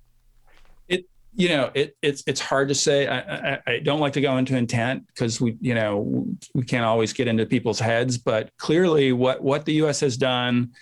It 0.88 1.06
you 1.34 1.48
know 1.48 1.70
it 1.74 1.96
it's 2.02 2.22
it's 2.26 2.40
hard 2.40 2.68
to 2.68 2.74
say. 2.74 3.06
I, 3.06 3.18
I, 3.54 3.58
I 3.66 3.78
don't 3.80 4.00
like 4.00 4.12
to 4.14 4.20
go 4.20 4.36
into 4.36 4.56
intent 4.56 5.06
because 5.06 5.40
we 5.40 5.56
you 5.60 5.74
know 5.74 6.26
we 6.54 6.64
can't 6.64 6.84
always 6.84 7.12
get 7.12 7.28
into 7.28 7.46
people's 7.46 7.80
heads. 7.80 8.18
But 8.18 8.50
clearly, 8.58 9.12
what 9.12 9.42
what 9.42 9.64
the 9.64 9.74
U.S. 9.74 10.00
has 10.00 10.16
done 10.16 10.72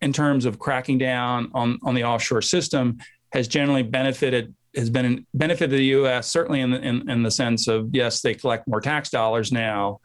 in 0.00 0.12
terms 0.12 0.44
of 0.44 0.58
cracking 0.58 0.98
down 0.98 1.50
on 1.54 1.78
on 1.82 1.94
the 1.94 2.04
offshore 2.04 2.42
system 2.42 2.98
has 3.32 3.48
generally 3.48 3.82
benefited 3.82 4.54
has 4.76 4.90
been 4.90 5.06
a 5.06 5.36
benefit 5.36 5.68
to 5.68 5.76
the 5.76 5.84
U.S. 5.86 6.30
certainly 6.30 6.60
in 6.60 6.70
the, 6.70 6.80
in, 6.80 7.08
in 7.10 7.22
the 7.22 7.30
sense 7.30 7.68
of 7.68 7.90
yes, 7.92 8.20
they 8.20 8.34
collect 8.34 8.66
more 8.68 8.80
tax 8.80 9.10
dollars 9.10 9.52
now, 9.52 10.00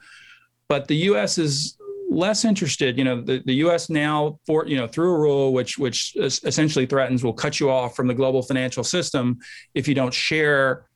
but 0.68 0.88
the 0.88 0.96
U.S. 0.96 1.38
is 1.38 1.76
less 2.10 2.44
interested. 2.44 2.98
You 2.98 3.04
know, 3.04 3.20
the, 3.20 3.42
the 3.44 3.54
U.S. 3.54 3.88
now 3.88 4.38
for 4.46 4.66
you 4.66 4.76
know 4.76 4.86
through 4.86 5.14
a 5.14 5.18
rule 5.18 5.52
which 5.52 5.78
which 5.78 6.16
essentially 6.16 6.86
threatens 6.86 7.24
will 7.24 7.32
cut 7.32 7.60
you 7.60 7.70
off 7.70 7.94
from 7.94 8.08
the 8.08 8.14
global 8.14 8.42
financial 8.42 8.84
system 8.84 9.38
if 9.74 9.86
you 9.88 9.94
don't 9.94 10.12
share 10.12 10.86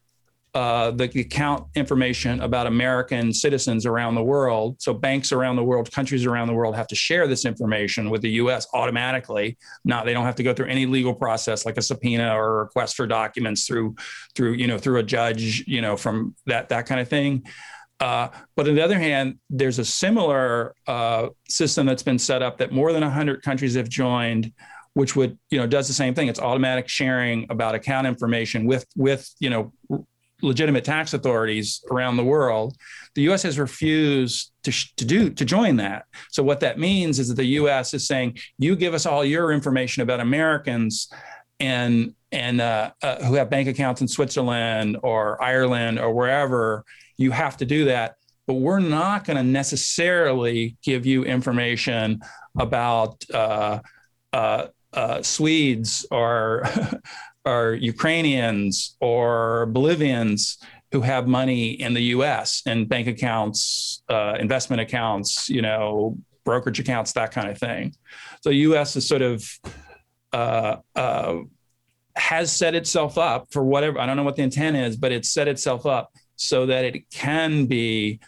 uh, 0.55 0.93
the 0.93 1.11
account 1.21 1.67
information 1.75 2.41
about 2.41 2.69
American 2.69 3.33
citizens 3.33 3.87
around 3.87 4.15
the 4.15 4.23
world. 4.23 4.81
So 4.81 4.95
banks 4.95 5.33
around 5.33 5.57
the 5.57 5.65
world, 5.65 5.91
countries 5.91 6.27
around 6.27 6.47
the 6.47 6.55
world 6.55 6.77
have 6.77 6.87
to 6.89 6.95
share 6.95 7.27
this 7.27 7.45
information 7.45 8.09
with 8.09 8.23
the 8.23 8.31
U.S. 8.31 8.69
automatically. 8.73 9.59
Not 9.85 10.05
they 10.05 10.13
don't 10.13 10.25
have 10.25 10.37
to 10.37 10.45
go 10.45 10.55
through 10.55 10.69
any 10.69 10.87
legal 10.87 11.13
process 11.13 11.67
like 11.67 11.77
a 11.77 11.83
subpoena 11.83 12.37
or 12.37 12.61
a 12.61 12.63
request 12.65 12.95
for 12.95 13.05
documents 13.07 13.67
through 13.67 13.97
through 14.37 14.53
you 14.53 14.69
know 14.69 14.79
through 14.79 14.99
a 14.99 15.03
judge 15.03 15.65
you 15.67 15.81
know 15.81 15.97
from 15.97 16.37
that 16.47 16.69
that 16.69 16.87
kind 16.87 17.01
of 17.01 17.09
thing. 17.09 17.43
Uh, 17.99 18.29
but 18.55 18.69
on 18.69 18.77
the 18.77 18.83
other 18.83 18.99
hand, 18.99 19.39
there's 19.51 19.81
a 19.81 19.85
similar 19.85 20.75
uh, 20.87 21.29
system 21.49 21.87
that's 21.87 22.03
been 22.03 22.19
set 22.19 22.43
up 22.43 22.59
that 22.59 22.71
more 22.71 22.93
than 22.93 23.03
100 23.03 23.43
countries 23.43 23.75
have 23.75 23.89
joined 23.89 24.53
which 24.93 25.17
would 25.17 25.37
you 25.51 25.59
know 25.59 25.67
does 25.67 25.89
the 25.89 25.93
same 25.93 26.15
thing 26.15 26.29
it's 26.29 26.39
automatic 26.39 26.89
sharing 26.89 27.47
about 27.51 27.75
account 27.75 28.07
information 28.07 28.65
with 28.65 28.87
with 28.95 29.29
you 29.41 29.51
know 29.51 29.73
legitimate 30.43 30.85
tax 30.85 31.15
authorities 31.15 31.83
around 31.91 32.17
the 32.17 32.25
world. 32.25 32.77
The 33.15 33.23
U.S. 33.23 33.43
has 33.45 33.59
refused 33.59 34.53
to, 34.65 34.73
to 34.97 35.05
do 35.05 35.31
to 35.31 35.45
join 35.45 35.77
that. 35.77 36.05
So 36.31 36.43
what 36.43 36.61
that 36.61 36.79
means 36.79 37.19
is 37.19 37.29
that 37.29 37.35
the 37.35 37.45
U.S. 37.45 37.95
is 37.95 38.07
saying, 38.07 38.39
"You 38.59 38.77
give 38.77 38.95
us 38.95 39.07
all 39.07 39.25
your 39.25 39.53
information 39.53 40.03
about 40.03 40.21
Americans." 40.21 41.09
And 41.61 42.15
and 42.33 42.61
uh, 42.61 42.91
uh, 43.01 43.25
who 43.25 43.35
have 43.35 43.49
bank 43.49 43.69
accounts 43.69 44.01
in 44.01 44.09
Switzerland 44.09 44.99
or 45.05 45.41
Ireland 45.41 46.01
or 46.01 46.13
wherever, 46.13 46.85
you 47.17 47.31
have 47.31 47.57
to 47.59 47.65
do 47.65 47.85
that. 47.85 48.17
But 48.49 48.55
we're 48.55 48.81
not 48.81 49.25
going 49.25 49.37
to 49.37 49.45
necessarily 49.45 50.77
give 50.83 51.07
you 51.07 51.25
information 51.25 52.21
about 52.59 53.25
uh, 53.33 53.79
uh, 54.33 54.67
uh 54.93 55.23
Swedes 55.23 56.07
or 56.11 56.65
are 57.45 57.75
Ukrainians 57.75 58.97
or 59.01 59.67
Bolivians 59.67 60.59
who 60.93 61.01
have 61.01 61.27
money 61.27 61.71
in 61.73 61.93
the 61.93 62.03
U.S. 62.17 62.63
and 62.67 62.89
bank 62.89 63.09
accounts, 63.09 64.03
uh, 64.09 64.37
investment 64.39 64.81
accounts, 64.81 65.49
you 65.49 65.61
know, 65.61 66.17
brokerage 66.45 66.79
accounts, 66.79 67.13
that 67.13 67.33
kind 67.33 67.49
of 67.49 67.59
thing. 67.59 67.95
So 68.43 68.51
the 68.51 68.57
U.S. 68.57 68.97
is 68.97 69.07
sort 69.07 69.23
of 69.23 69.45
uh, 70.33 70.77
uh, 70.95 71.39
has 72.17 72.53
set 72.53 72.75
itself 72.75 73.19
up 73.19 73.47
for 73.51 73.65
whatever. 73.65 73.99
I 73.99 74.07
don't 74.07 74.17
know 74.17 74.23
what 74.23 74.37
the 74.37 74.43
intent 74.43 74.77
is, 74.77 74.97
but 74.97 75.13
it's 75.13 75.31
set 75.31 75.49
itself 75.49 75.87
up 75.87 76.13
so 76.37 76.67
that 76.67 76.85
it 76.85 77.11
can 77.11 77.67
be 77.67 78.21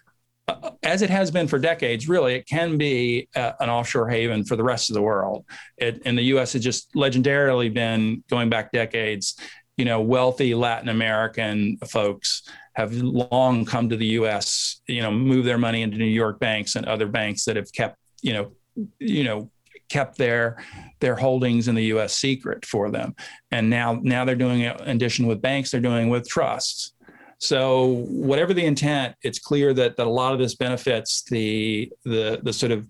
uh, 0.49 0.70
as 0.82 1.03
it 1.03 1.11
has 1.11 1.30
been 1.30 1.49
for 1.49 1.59
decades, 1.59 2.09
really, 2.09 2.34
it 2.34 2.47
can 2.47 2.78
be 2.78 3.28
uh, 3.34 3.53
an 3.61 3.68
offshore 3.70 4.09
haven 4.09 4.44
for 4.44 4.57
the 4.57 4.64
rest 4.64 4.90
of 4.90 4.94
the 4.94 5.03
world. 5.03 5.44
It, 5.76 6.03
and 6.05 6.16
the 6.16 6.22
U.S. 6.22 6.53
has 6.53 6.62
just 6.62 6.92
legendarily 6.94 7.72
been 7.72 8.22
going 8.28 8.49
back 8.49 8.72
decades. 8.72 9.36
You 9.76 9.84
know, 9.84 10.01
wealthy 10.01 10.55
Latin 10.55 10.88
American 10.88 11.76
folks 11.86 12.42
have 12.74 12.94
long 12.94 13.64
come 13.64 13.88
to 13.90 13.97
the 13.97 14.07
U.S. 14.07 14.80
You 14.86 15.03
know, 15.03 15.11
move 15.11 15.44
their 15.44 15.59
money 15.59 15.82
into 15.82 15.99
New 15.99 16.05
York 16.05 16.38
banks 16.38 16.76
and 16.76 16.86
other 16.86 17.07
banks 17.07 17.44
that 17.44 17.57
have 17.57 17.72
kept 17.72 17.99
you 18.22 18.32
know, 18.32 18.53
you 18.99 19.24
know, 19.24 19.51
kept 19.88 20.18
their 20.18 20.62
their 21.01 21.14
holdings 21.14 21.68
in 21.68 21.74
the 21.74 21.84
U.S. 21.84 22.12
secret 22.14 22.64
for 22.66 22.90
them. 22.90 23.14
And 23.51 23.70
now 23.70 23.99
now 24.03 24.24
they're 24.24 24.34
doing 24.34 24.62
it 24.62 24.80
in 24.80 24.97
addition 24.97 25.26
with 25.26 25.40
banks, 25.40 25.70
they're 25.70 25.80
doing 25.80 26.09
with 26.09 26.28
trusts. 26.28 26.92
So 27.39 28.05
whatever 28.09 28.55
the 28.55 28.64
intent, 28.64 29.14
it's 29.22 29.39
clear 29.39 29.74
that, 29.74 29.97
that 29.97 30.07
a 30.07 30.11
lot 30.11 30.32
of 30.32 30.39
this 30.39 30.55
benefits 30.55 31.22
the 31.24 31.93
the 32.05 32.41
the 32.43 32.53
sort 32.53 32.72
of 32.72 32.87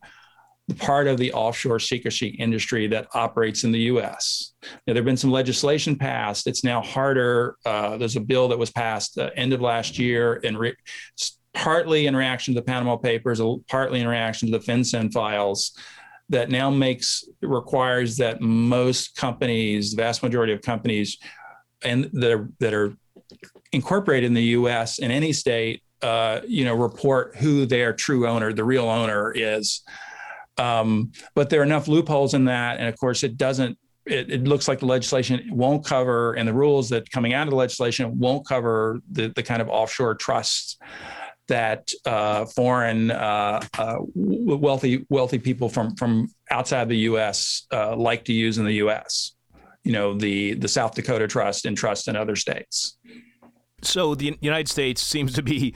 part 0.79 1.07
of 1.07 1.17
the 1.17 1.33
offshore 1.33 1.79
secrecy 1.79 2.29
industry 2.29 2.89
that 2.89 3.07
operates 3.15 3.63
in 3.65 3.71
the 3.71 3.79
U.S. 3.81 4.53
Now, 4.63 4.69
there 4.87 4.97
have 4.97 5.05
been 5.05 5.17
some 5.17 5.31
legislation 5.31 5.97
passed. 5.97 6.47
It's 6.47 6.65
now 6.65 6.83
harder. 6.83 7.57
Uh, 7.65 7.97
there's 7.97 8.17
a 8.17 8.21
bill 8.21 8.49
that 8.49 8.59
was 8.59 8.71
passed 8.71 9.17
uh, 9.17 9.31
end 9.37 9.53
of 9.53 9.61
last 9.61 9.99
year, 9.99 10.41
and 10.43 10.59
re- 10.59 10.75
partly 11.55 12.07
in 12.07 12.17
reaction 12.17 12.55
to 12.55 12.61
the 12.61 12.65
Panama 12.65 12.97
Papers, 12.97 13.41
partly 13.69 14.01
in 14.01 14.09
reaction 14.09 14.51
to 14.51 14.59
the 14.59 14.65
FinCEN 14.65 15.13
files, 15.13 15.73
that 16.29 16.51
now 16.51 16.69
makes 16.69 17.25
requires 17.43 18.17
that 18.17 18.41
most 18.41 19.15
companies, 19.15 19.93
the 19.93 20.03
vast 20.03 20.23
majority 20.23 20.53
of 20.53 20.63
companies, 20.63 21.19
and 21.83 22.11
that 22.13 22.33
are, 22.33 22.49
that 22.59 22.75
are 22.75 22.97
incorporated 23.77 24.27
in 24.27 24.35
the 24.35 24.43
U.S. 24.59 24.99
in 24.99 25.11
any 25.11 25.33
state, 25.33 25.83
uh, 26.03 26.41
you 26.47 26.65
know, 26.65 26.75
report 26.75 27.37
who 27.37 27.67
their 27.67 27.93
true 27.93 28.27
owner, 28.27 28.53
the 28.53 28.65
real 28.65 28.89
owner, 28.89 29.33
is. 29.33 29.83
Um, 30.59 31.13
but 31.35 31.51
there 31.51 31.61
are 31.61 31.65
enough 31.65 31.87
loopholes 31.87 32.35
in 32.35 32.47
that, 32.47 32.79
and 32.79 32.89
of 32.89 32.99
course, 32.99 33.23
it 33.23 33.37
doesn't. 33.37 33.79
It, 34.07 34.31
it, 34.31 34.45
looks 34.45 34.69
like 34.69 34.79
the 34.79 34.87
legislation 34.87 35.49
won't 35.51 35.85
cover, 35.85 36.35
and 36.35 36.49
the 36.49 36.55
rules 36.55 36.89
that 36.91 37.11
coming 37.11 37.35
out 37.35 37.47
of 37.47 37.51
the 37.51 37.57
legislation 37.57 38.19
won't 38.19 38.47
cover 38.47 39.01
the 39.11 39.29
the 39.37 39.43
kind 39.43 39.61
of 39.61 39.69
offshore 39.69 40.15
trusts 40.15 40.79
that 41.49 41.93
uh, 42.05 42.45
foreign 42.47 43.11
uh, 43.11 43.61
uh, 43.79 43.97
wealthy 44.15 45.07
wealthy 45.11 45.39
people 45.39 45.69
from 45.69 45.95
from 45.97 46.29
outside 46.51 46.89
the 46.89 46.99
U.S. 47.11 47.67
Uh, 47.73 47.95
like 47.97 48.25
to 48.25 48.33
use 48.33 48.59
in 48.59 48.65
the 48.65 48.75
U.S. 48.75 49.33
You 49.85 49.93
know, 49.93 50.15
the 50.15 50.55
the 50.55 50.69
South 50.69 50.95
Dakota 50.95 51.29
Trust 51.29 51.67
and 51.67 51.77
trust 51.77 52.09
in 52.09 52.17
other 52.17 52.37
states. 52.37 52.97
So 53.83 54.15
the 54.15 54.37
United 54.41 54.69
States 54.69 55.03
seems 55.03 55.33
to 55.35 55.43
be 55.43 55.75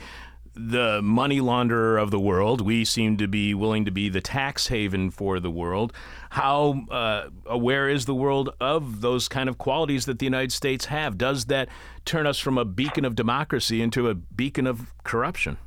the 0.53 1.01
money 1.01 1.39
launderer 1.39 2.01
of 2.01 2.11
the 2.11 2.19
world. 2.19 2.59
We 2.59 2.83
seem 2.83 3.15
to 3.17 3.27
be 3.27 3.53
willing 3.53 3.85
to 3.85 3.91
be 3.91 4.09
the 4.09 4.19
tax 4.19 4.67
haven 4.67 5.09
for 5.09 5.39
the 5.39 5.51
world. 5.51 5.93
How 6.31 6.83
uh, 6.91 7.29
aware 7.45 7.87
is 7.87 8.05
the 8.05 8.15
world 8.15 8.49
of 8.59 9.01
those 9.01 9.29
kind 9.29 9.47
of 9.47 9.57
qualities 9.57 10.05
that 10.05 10.19
the 10.19 10.25
United 10.25 10.51
States 10.51 10.85
have? 10.85 11.17
Does 11.17 11.45
that 11.45 11.69
turn 12.03 12.27
us 12.27 12.37
from 12.37 12.57
a 12.57 12.65
beacon 12.65 13.05
of 13.05 13.15
democracy 13.15 13.81
into 13.81 14.09
a 14.09 14.15
beacon 14.15 14.67
of 14.67 14.93
corruption? 15.03 15.57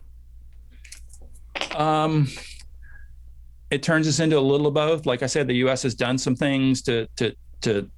Um, 1.74 2.28
it 3.70 3.82
turns 3.82 4.06
us 4.06 4.20
into 4.20 4.38
a 4.38 4.40
little 4.40 4.66
of 4.66 4.74
both. 4.74 5.06
Like 5.06 5.22
I 5.22 5.26
said, 5.26 5.46
the 5.46 5.56
U.S. 5.56 5.82
has 5.84 5.94
done 5.94 6.18
some 6.18 6.36
things 6.36 6.82
to 6.82 7.06
to 7.16 7.34
to 7.62 7.88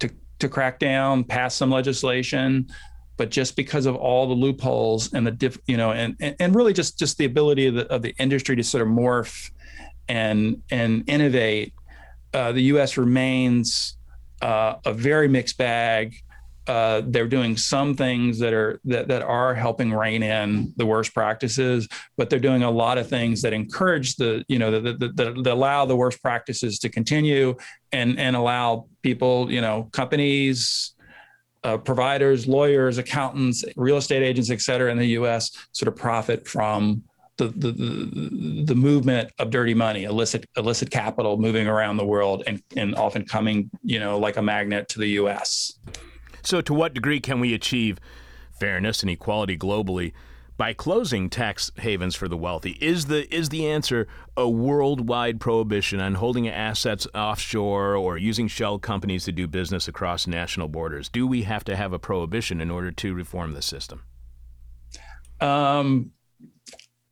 to 0.00 0.10
to 0.40 0.48
crack 0.48 0.78
down, 0.78 1.24
pass 1.24 1.54
some 1.54 1.70
legislation 1.70 2.68
but 3.16 3.30
just 3.30 3.56
because 3.56 3.86
of 3.86 3.94
all 3.96 4.26
the 4.26 4.34
loopholes 4.34 5.12
and 5.12 5.26
the 5.26 5.30
diff, 5.30 5.58
you 5.66 5.76
know, 5.76 5.92
and, 5.92 6.16
and, 6.40 6.54
really 6.54 6.72
just 6.72 6.98
just 6.98 7.16
the 7.18 7.24
ability 7.24 7.66
of 7.66 7.74
the, 7.74 7.86
of 7.92 8.02
the 8.02 8.14
industry 8.18 8.56
to 8.56 8.64
sort 8.64 8.82
of 8.82 8.88
morph 8.88 9.50
and 10.08 10.62
and 10.70 11.08
innovate, 11.08 11.74
uh, 12.32 12.52
the 12.52 12.62
U.S. 12.62 12.96
remains 12.96 13.96
uh, 14.42 14.76
a 14.84 14.92
very 14.92 15.28
mixed 15.28 15.56
bag. 15.58 16.16
Uh, 16.66 17.02
they're 17.04 17.28
doing 17.28 17.58
some 17.58 17.94
things 17.94 18.38
that 18.38 18.52
are 18.54 18.80
that, 18.84 19.06
that 19.06 19.22
are 19.22 19.54
helping 19.54 19.92
rein 19.92 20.22
in 20.22 20.72
the 20.76 20.86
worst 20.86 21.12
practices, 21.14 21.86
but 22.16 22.30
they're 22.30 22.40
doing 22.40 22.62
a 22.62 22.70
lot 22.70 22.96
of 22.96 23.08
things 23.08 23.42
that 23.42 23.52
encourage 23.52 24.16
the 24.16 24.44
you 24.48 24.58
know 24.58 24.80
that, 24.80 24.98
that, 24.98 25.16
that 25.16 25.52
allow 25.52 25.84
the 25.84 25.94
worst 25.94 26.20
practices 26.22 26.78
to 26.78 26.88
continue 26.88 27.54
and 27.92 28.18
and 28.18 28.34
allow 28.34 28.86
people 29.02 29.52
you 29.52 29.60
know 29.60 29.88
companies 29.92 30.93
uh, 31.64 31.78
providers, 31.78 32.46
lawyers, 32.46 32.98
accountants, 32.98 33.64
real 33.76 33.96
estate 33.96 34.22
agents, 34.22 34.50
et 34.50 34.60
cetera, 34.60 34.90
in 34.92 34.98
the 34.98 35.08
U.S. 35.08 35.50
sort 35.72 35.88
of 35.88 35.96
profit 35.96 36.46
from 36.46 37.02
the, 37.36 37.48
the, 37.48 37.72
the, 37.72 38.64
the, 38.66 38.74
movement 38.74 39.32
of 39.40 39.50
dirty 39.50 39.74
money, 39.74 40.04
illicit 40.04 40.46
illicit 40.56 40.90
capital 40.90 41.36
moving 41.36 41.66
around 41.66 41.96
the 41.96 42.04
world 42.04 42.44
and, 42.46 42.62
and 42.76 42.94
often 42.94 43.24
coming, 43.24 43.70
you 43.82 43.98
know, 43.98 44.18
like 44.18 44.36
a 44.36 44.42
magnet 44.42 44.88
to 44.90 45.00
the 45.00 45.08
U.S. 45.08 45.72
So, 46.42 46.60
to 46.60 46.72
what 46.72 46.94
degree 46.94 47.18
can 47.18 47.40
we 47.40 47.52
achieve 47.52 47.98
fairness 48.60 49.02
and 49.02 49.10
equality 49.10 49.58
globally 49.58 50.12
by 50.56 50.72
closing 50.72 51.28
tax 51.28 51.72
havens 51.78 52.14
for 52.14 52.28
the 52.28 52.36
wealthy? 52.36 52.78
Is 52.80 53.06
the 53.06 53.32
is 53.34 53.48
the 53.48 53.66
answer 53.66 54.06
a 54.36 54.48
worldwide 54.48 55.40
prohibition 55.40 56.00
on 56.00 56.14
holding 56.14 56.48
assets 56.48 57.06
offshore 57.14 57.96
or 57.96 58.16
using 58.18 58.48
shell 58.48 58.78
companies 58.78 59.24
to 59.24 59.32
do 59.32 59.46
business 59.46 59.88
across 59.88 60.26
national 60.26 60.68
borders? 60.68 61.08
Do 61.08 61.26
we 61.26 61.42
have 61.42 61.64
to 61.64 61.76
have 61.76 61.92
a 61.92 61.98
prohibition 61.98 62.60
in 62.60 62.70
order 62.70 62.90
to 62.92 63.14
reform 63.14 63.52
the 63.52 63.62
system? 63.62 64.02
Um, 65.40 66.12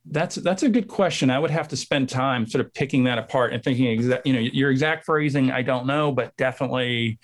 that's 0.07 0.37
that's 0.37 0.63
a 0.63 0.69
good 0.69 0.89
question. 0.89 1.31
I 1.31 1.39
would 1.39 1.51
have 1.51 1.69
to 1.69 1.77
spend 1.77 2.09
time 2.09 2.47
sort 2.47 2.65
of 2.65 2.73
picking 2.75 3.05
that 3.05 3.19
apart 3.19 3.53
and 3.53 3.63
thinking 3.63 3.87
exact. 3.87 4.27
You 4.27 4.33
know, 4.33 4.41
your 4.41 4.71
exact 4.71 5.05
phrasing, 5.05 5.51
I 5.51 5.63
don't 5.63 5.87
know, 5.87 6.13
but 6.13 6.37
definitely 6.37 7.19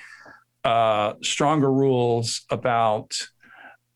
uh, 0.64 1.14
stronger 1.22 1.72
rules 1.72 2.42
about. 2.50 3.16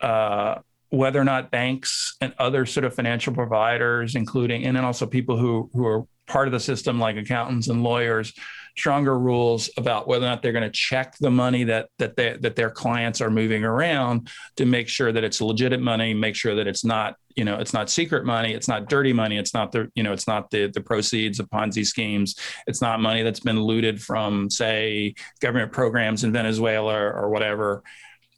Uh, 0.00 0.56
whether 0.92 1.18
or 1.18 1.24
not 1.24 1.50
banks 1.50 2.16
and 2.20 2.34
other 2.38 2.66
sort 2.66 2.84
of 2.84 2.94
financial 2.94 3.32
providers, 3.32 4.14
including 4.14 4.66
and 4.66 4.76
then 4.76 4.84
also 4.84 5.06
people 5.06 5.38
who 5.38 5.70
who 5.72 5.86
are 5.86 6.04
part 6.26 6.46
of 6.46 6.52
the 6.52 6.60
system 6.60 7.00
like 7.00 7.16
accountants 7.16 7.68
and 7.68 7.82
lawyers, 7.82 8.34
stronger 8.76 9.18
rules 9.18 9.70
about 9.78 10.06
whether 10.06 10.26
or 10.26 10.28
not 10.28 10.42
they're 10.42 10.52
going 10.52 10.62
to 10.62 10.70
check 10.70 11.16
the 11.18 11.30
money 11.30 11.64
that 11.64 11.88
that 11.98 12.14
they, 12.16 12.36
that 12.42 12.56
their 12.56 12.68
clients 12.68 13.22
are 13.22 13.30
moving 13.30 13.64
around 13.64 14.28
to 14.56 14.66
make 14.66 14.86
sure 14.86 15.12
that 15.12 15.24
it's 15.24 15.40
legit 15.40 15.80
money, 15.80 16.12
make 16.12 16.36
sure 16.36 16.54
that 16.54 16.66
it's 16.66 16.84
not 16.84 17.16
you 17.36 17.46
know 17.46 17.56
it's 17.58 17.72
not 17.72 17.88
secret 17.88 18.26
money, 18.26 18.52
it's 18.52 18.68
not 18.68 18.90
dirty 18.90 19.14
money, 19.14 19.38
it's 19.38 19.54
not 19.54 19.72
the 19.72 19.90
you 19.94 20.02
know 20.02 20.12
it's 20.12 20.28
not 20.28 20.50
the 20.50 20.66
the 20.74 20.82
proceeds 20.82 21.40
of 21.40 21.48
Ponzi 21.48 21.86
schemes, 21.86 22.36
it's 22.66 22.82
not 22.82 23.00
money 23.00 23.22
that's 23.22 23.40
been 23.40 23.62
looted 23.62 23.98
from 23.98 24.50
say 24.50 25.14
government 25.40 25.72
programs 25.72 26.22
in 26.22 26.32
Venezuela 26.32 26.94
or, 26.94 27.14
or 27.14 27.30
whatever. 27.30 27.82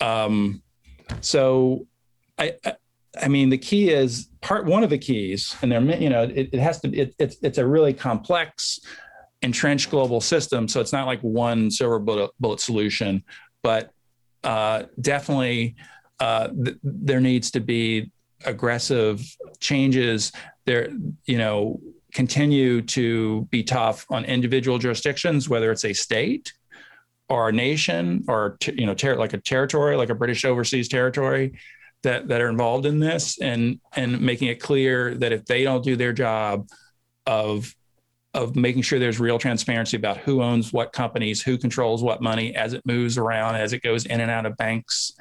Um, 0.01 0.63
so 1.21 1.89
I, 2.39 2.55
I 3.21 3.29
mean, 3.29 3.49
the 3.49 3.59
key 3.59 3.91
is 3.91 4.29
part 4.41 4.67
one 4.67 4.83
of 4.83 4.91
the 4.91 4.99
keys, 4.99 5.57
and 5.63 5.71
they're 5.71 5.83
you 5.83 6.11
know 6.11 6.23
it, 6.23 6.51
it 6.53 6.61
has 6.61 6.81
to 6.81 6.93
it, 6.93 7.15
it's 7.19 7.37
it's 7.43 7.59
a 7.59 7.67
really 7.67 7.93
complex, 7.93 8.81
entrenched 9.43 9.91
global 9.91 10.21
system. 10.21 10.69
So 10.69 10.81
it's 10.81 10.93
not 10.93 11.07
like 11.07 11.21
one 11.21 11.71
silver 11.71 11.99
bullet, 11.99 12.31
bullet 12.41 12.61
solution, 12.61 13.23
but 13.63 13.91
uh, 14.43 14.85
definitely 15.01 15.77
uh, 16.21 16.49
th- 16.49 16.77
there 16.83 17.21
needs 17.21 17.51
to 17.53 17.61
be 17.61 18.11
aggressive 18.45 19.25
changes. 19.61 20.33
There, 20.67 20.89
you 21.27 21.39
know, 21.39 21.81
continue 22.13 22.83
to 22.83 23.43
be 23.51 23.63
tough 23.63 24.07
on 24.11 24.25
individual 24.25 24.79
jurisdictions, 24.79 25.49
whether 25.49 25.71
it's 25.71 25.85
a 25.85 25.93
state 25.93 26.53
or 27.29 27.49
a 27.49 27.53
nation 27.53 28.25
or 28.29 28.57
you 28.67 28.87
know 28.87 28.95
ter- 28.95 29.17
like 29.17 29.35
a 29.35 29.39
territory, 29.39 29.97
like 29.97 30.11
a 30.11 30.15
British 30.15 30.45
overseas 30.45 30.89
territory 30.89 31.55
that 32.05 32.29
that 32.29 32.41
are 32.41 32.49
involved 32.49 32.87
in 32.87 33.01
this 33.01 33.41
and 33.41 33.81
and 33.97 34.21
making 34.21 34.49
it 34.49 34.61
clear 34.61 35.15
that 35.17 35.33
if 35.33 35.45
they 35.45 35.65
don't 35.65 35.85
do 35.85 35.97
their 35.97 36.13
job 36.13 36.69
of 37.27 37.75
of 38.35 38.57
making 38.57 38.83
sure 38.83 38.99
there's 38.99 39.21
real 39.21 39.39
transparency 39.39 39.97
about 39.97 40.19
who 40.19 40.43
owns 40.43 40.73
what 40.73 40.93
companies, 40.93 41.41
who 41.41 41.57
controls 41.57 42.03
what 42.03 42.21
money 42.21 42.55
as 42.57 42.73
it 42.73 42.85
moves 42.85 43.17
around, 43.17 43.55
as 43.55 43.73
it 43.73 43.83
goes 43.83 44.07
in 44.07 44.21
and 44.21 44.31
out 44.31 44.45
of 44.45 44.57
banks. 44.57 45.13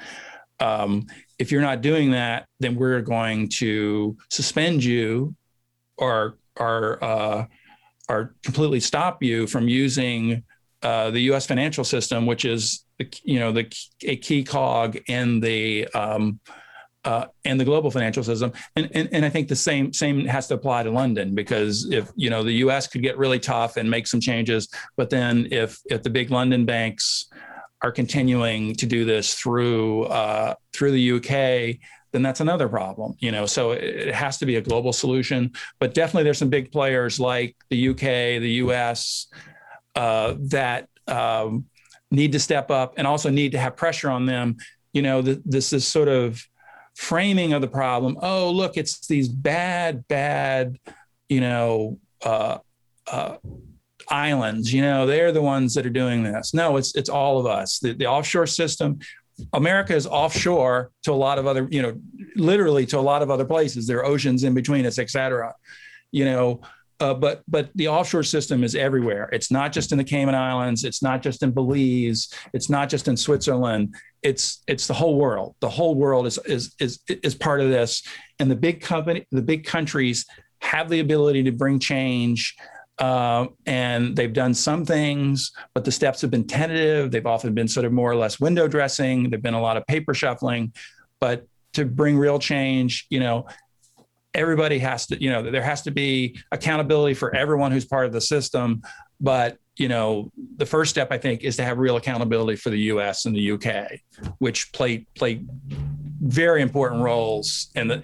Um, 0.60 1.06
if 1.38 1.52
you're 1.52 1.62
not 1.62 1.82
doing 1.82 2.12
that, 2.12 2.48
then 2.60 2.76
we're 2.76 3.02
going 3.02 3.50
to 3.60 4.18
suspend 4.30 4.84
you 4.84 5.36
or 5.98 6.38
or 6.60 7.04
uh, 7.04 7.46
or 8.10 8.36
completely 8.44 8.80
stop 8.80 9.22
you 9.22 9.48
from 9.48 9.68
using 9.68 10.44
uh, 10.82 11.12
the 11.12 11.22
U.S. 11.22 11.46
financial 11.46 11.84
system, 11.84 12.26
which 12.26 12.46
is 12.46 12.86
you 13.24 13.40
know 13.40 13.52
the 13.52 13.72
a 14.04 14.16
key 14.16 14.44
cog 14.44 14.98
in 15.08 15.40
the 15.40 15.88
um, 15.90 16.40
uh, 17.06 17.26
and 17.46 17.60
the 17.60 17.66
global 17.66 17.92
financial 17.92 18.24
system. 18.24 18.54
And, 18.76 18.90
and, 18.94 19.10
and 19.12 19.26
I 19.26 19.30
think 19.30 19.48
the 19.48 19.56
same 19.56 19.94
same 19.94 20.26
has 20.26 20.48
to 20.48 20.54
apply 20.54 20.84
to 20.84 20.92
London 20.92 21.36
because 21.36 21.90
if 21.92 22.12
you 22.16 22.30
know 22.30 22.44
the 22.44 22.54
U.S. 22.54 22.88
could 22.88 23.02
get 23.02 23.18
really 23.18 23.40
tough 23.40 23.78
and 23.78 23.90
make 23.90 24.08
some 24.08 24.20
changes, 24.20 24.70
but 24.96 25.10
then 25.10 25.48
if 25.52 25.80
if 25.86 26.04
the 26.04 26.10
big 26.10 26.32
London 26.32 26.66
banks 26.66 27.30
are 27.82 27.92
continuing 27.92 28.74
to 28.76 28.86
do 28.86 29.06
this 29.06 29.36
through 29.36 30.06
uh, 30.06 30.56
through 30.72 30.92
the 30.92 31.12
UK, 31.14 31.78
then 32.14 32.22
that's 32.22 32.40
another 32.40 32.70
problem. 32.70 33.16
You 33.20 33.32
know, 33.32 33.46
so 33.46 33.72
it 33.72 34.14
has 34.14 34.38
to 34.38 34.46
be 34.46 34.56
a 34.56 34.62
global 34.62 34.94
solution. 34.94 35.52
But 35.80 35.94
definitely, 35.94 36.24
there's 36.24 36.38
some 36.38 36.50
big 36.50 36.72
players 36.72 37.20
like 37.20 37.56
the 37.70 37.90
UK, 37.90 38.40
the 38.42 38.62
US 38.64 39.28
uh, 39.96 40.36
that 40.40 40.88
um, 41.08 41.66
need 42.12 42.32
to 42.32 42.40
step 42.40 42.72
up 42.72 42.94
and 42.98 43.06
also 43.06 43.30
need 43.30 43.52
to 43.52 43.60
have 43.60 43.76
pressure 43.76 44.10
on 44.10 44.26
them. 44.26 44.58
You 44.94 45.02
know, 45.02 45.22
the, 45.22 45.42
this 45.44 45.74
is 45.74 45.86
sort 45.86 46.08
of 46.08 46.48
framing 46.96 47.54
of 47.54 47.62
the 47.62 47.68
problem. 47.68 48.18
Oh 48.22 48.52
look 48.52 48.78
it's 48.78 49.08
these 49.08 49.28
bad 49.28 50.08
bad 50.08 50.78
you 51.30 51.42
know 51.42 52.00
uh, 52.24 52.60
uh, 53.12 53.38
islands. 54.10 54.74
You 54.74 54.82
know 54.82 55.06
they're 55.06 55.32
the 55.32 55.42
ones 55.42 55.74
that 55.74 55.86
are 55.86 55.92
doing 55.92 56.24
this. 56.24 56.54
No 56.54 56.78
it's 56.78 56.96
it's 56.96 57.10
all 57.10 57.40
of 57.40 57.46
us. 57.46 57.80
The, 57.80 57.94
the 57.94 58.08
offshore 58.08 58.48
system 58.48 59.00
america 59.54 59.96
is 59.96 60.06
offshore 60.06 60.92
to 61.02 61.12
a 61.12 61.14
lot 61.14 61.40
of 61.40 61.48
other 61.48 61.68
you 61.72 61.82
know 61.82 62.00
literally 62.36 62.86
to 62.86 63.00
a 63.00 63.02
lot 63.02 63.22
of 63.22 63.32
other 63.32 63.46
places. 63.46 63.88
There 63.88 63.98
are 63.98 64.06
oceans 64.06 64.44
in 64.44 64.54
between 64.54 64.86
us 64.86 65.00
et 65.00 65.10
cetera. 65.10 65.54
You 66.12 66.26
know 66.26 66.62
uh, 67.04 67.14
but 67.26 67.36
but 67.56 67.66
the 67.80 67.88
offshore 67.96 68.26
system 68.36 68.64
is 68.64 68.74
everywhere. 68.88 69.26
It's 69.38 69.52
not 69.58 69.70
just 69.76 69.92
in 69.92 69.98
the 69.98 70.10
Cayman 70.14 70.36
Islands. 70.52 70.84
It's 70.90 71.02
not 71.10 71.20
just 71.26 71.44
in 71.44 71.52
Belize. 71.52 72.22
It's 72.56 72.70
not 72.76 72.86
just 72.94 73.06
in 73.08 73.18
Switzerland. 73.18 73.84
It's 74.30 74.46
it's 74.68 74.88
the 74.88 74.98
whole 75.02 75.16
world. 75.24 75.50
The 75.60 75.74
whole 75.78 75.96
world 76.04 76.26
is 76.30 76.38
is 76.56 76.64
is 76.80 77.00
is 77.28 77.36
part 77.36 77.60
of 77.64 77.70
this. 77.78 77.92
And 78.40 78.48
the 78.50 78.62
big 78.68 78.78
company, 78.82 79.20
the 79.32 79.48
big 79.54 79.62
countries 79.76 80.26
have 80.72 80.88
the 80.94 81.02
ability 81.08 81.44
to 81.44 81.52
bring 81.52 81.80
change 81.80 82.40
Uh, 83.00 83.48
and 83.66 84.16
they've 84.16 84.34
done 84.34 84.54
some 84.54 84.86
things, 84.86 85.52
but 85.74 85.84
the 85.84 85.92
steps 85.92 86.22
have 86.22 86.30
been 86.30 86.46
tentative. 86.46 87.10
They've 87.12 87.26
often 87.36 87.54
been 87.54 87.68
sort 87.68 87.86
of 87.86 87.92
more 87.92 88.12
or 88.12 88.16
less 88.16 88.40
window 88.40 88.68
dressing. 88.68 89.30
There've 89.30 89.42
been 89.42 89.56
a 89.56 89.62
lot 89.62 89.78
of 89.78 89.84
paper 89.88 90.14
shuffling, 90.14 90.74
but 91.20 91.48
to 91.74 91.86
bring 91.86 92.18
real 92.18 92.40
change, 92.40 93.08
you 93.10 93.20
know, 93.20 93.48
everybody 94.34 94.80
has 94.80 95.06
to, 95.08 95.22
you 95.22 95.30
know, 95.30 95.44
there 95.44 95.62
has 95.62 95.82
to 95.84 95.92
be 95.92 96.38
accountability 96.52 97.14
for 97.14 97.36
everyone 97.36 97.72
who's 97.72 97.86
part 97.86 98.06
of 98.06 98.14
the 98.14 98.22
system. 98.22 98.82
But, 99.20 99.58
you 99.78 99.88
know, 99.88 100.32
the 100.58 100.66
first 100.66 100.92
step 100.92 101.12
I 101.12 101.18
think 101.18 101.44
is 101.44 101.56
to 101.58 101.64
have 101.64 101.78
real 101.78 101.96
accountability 101.96 102.56
for 102.58 102.70
the 102.70 102.80
US 102.80 103.26
and 103.26 103.36
the 103.36 103.52
UK, 103.52 104.00
which 104.40 104.72
play 104.74 105.06
play 105.16 105.44
very 106.22 106.62
important 106.62 107.02
roles 107.02 107.70
in 107.76 107.88
the 107.88 108.04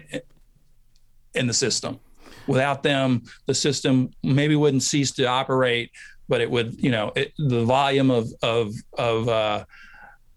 in 1.34 1.48
the 1.48 1.54
system. 1.54 2.00
Without 2.48 2.82
them, 2.84 3.24
the 3.46 3.54
system 3.54 4.12
maybe 4.24 4.56
wouldn't 4.56 4.84
cease 4.84 5.12
to 5.12 5.26
operate, 5.26 5.92
but 6.28 6.42
it 6.42 6.50
would, 6.50 6.82
you 6.82 6.90
know, 6.90 7.12
it, 7.16 7.34
the 7.38 7.64
volume 7.64 8.10
of 8.10 8.28
of 8.42 8.74
of, 8.98 9.30
uh, 9.30 9.66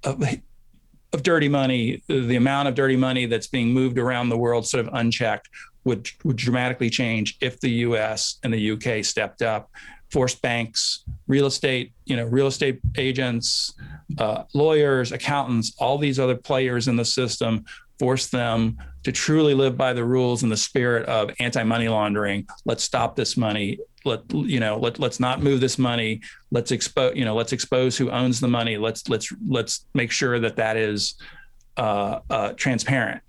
of 0.05 0.23
of 1.15 1.23
dirty 1.23 1.49
money, 1.49 2.03
the 2.09 2.37
amount 2.37 2.69
of 2.69 2.75
dirty 2.75 2.97
money 2.97 3.27
that's 3.27 3.47
being 3.47 3.69
moved 3.69 3.99
around 3.99 4.31
the 4.31 4.37
world, 4.37 4.67
sort 4.67 4.87
of 4.87 4.93
unchecked, 4.95 5.49
would 5.85 6.09
would 6.25 6.37
dramatically 6.37 6.91
change 6.91 7.37
if 7.41 7.61
the 7.61 7.71
U.S. 7.71 8.39
and 8.43 8.53
the 8.53 8.61
U.K. 8.61 9.03
stepped 9.03 9.43
up, 9.43 9.71
forced 10.11 10.43
banks, 10.43 11.05
real 11.27 11.47
estate, 11.47 11.93
you 12.05 12.17
know, 12.17 12.25
real 12.25 12.47
estate 12.47 12.81
agents, 12.97 13.75
uh, 14.19 14.45
lawyers, 14.55 15.13
accountants, 15.13 15.75
all 15.79 15.99
these 15.99 16.19
other 16.19 16.37
players 16.37 16.89
in 16.89 16.97
the 16.97 17.05
system, 17.05 17.65
force 17.99 18.29
them 18.29 18.77
to 19.05 19.13
truly 19.13 19.55
live 19.55 19.77
by 19.77 19.93
the 19.93 20.05
rules 20.05 20.43
in 20.43 20.49
the 20.49 20.57
spirit 20.57 21.07
of 21.07 21.31
anti-money 21.41 21.89
laundering. 21.89 22.47
Let's 22.65 22.85
stop 22.85 23.17
this 23.17 23.37
money. 23.37 23.79
Let 24.05 24.21
you 24.33 24.61
know. 24.61 24.79
Let 24.79 24.99
let's 24.99 25.21
not 25.21 25.43
move 25.43 25.61
this 25.61 25.79
money. 25.79 26.21
Let's 26.51 26.73
expose. 26.73 27.17
You 27.17 27.25
know. 27.25 27.35
Let's 27.35 27.53
expose 27.53 27.97
who 27.97 28.11
owns 28.11 28.41
the 28.41 28.49
money. 28.49 28.77
Let's 28.77 29.09
let's 29.09 29.33
let's 29.49 29.87
make 29.95 30.11
sure 30.11 30.39
that 30.41 30.57
that 30.57 30.77
is 30.77 31.15
uh, 31.77 32.21
uh, 32.29 32.53
transparent 32.55 33.23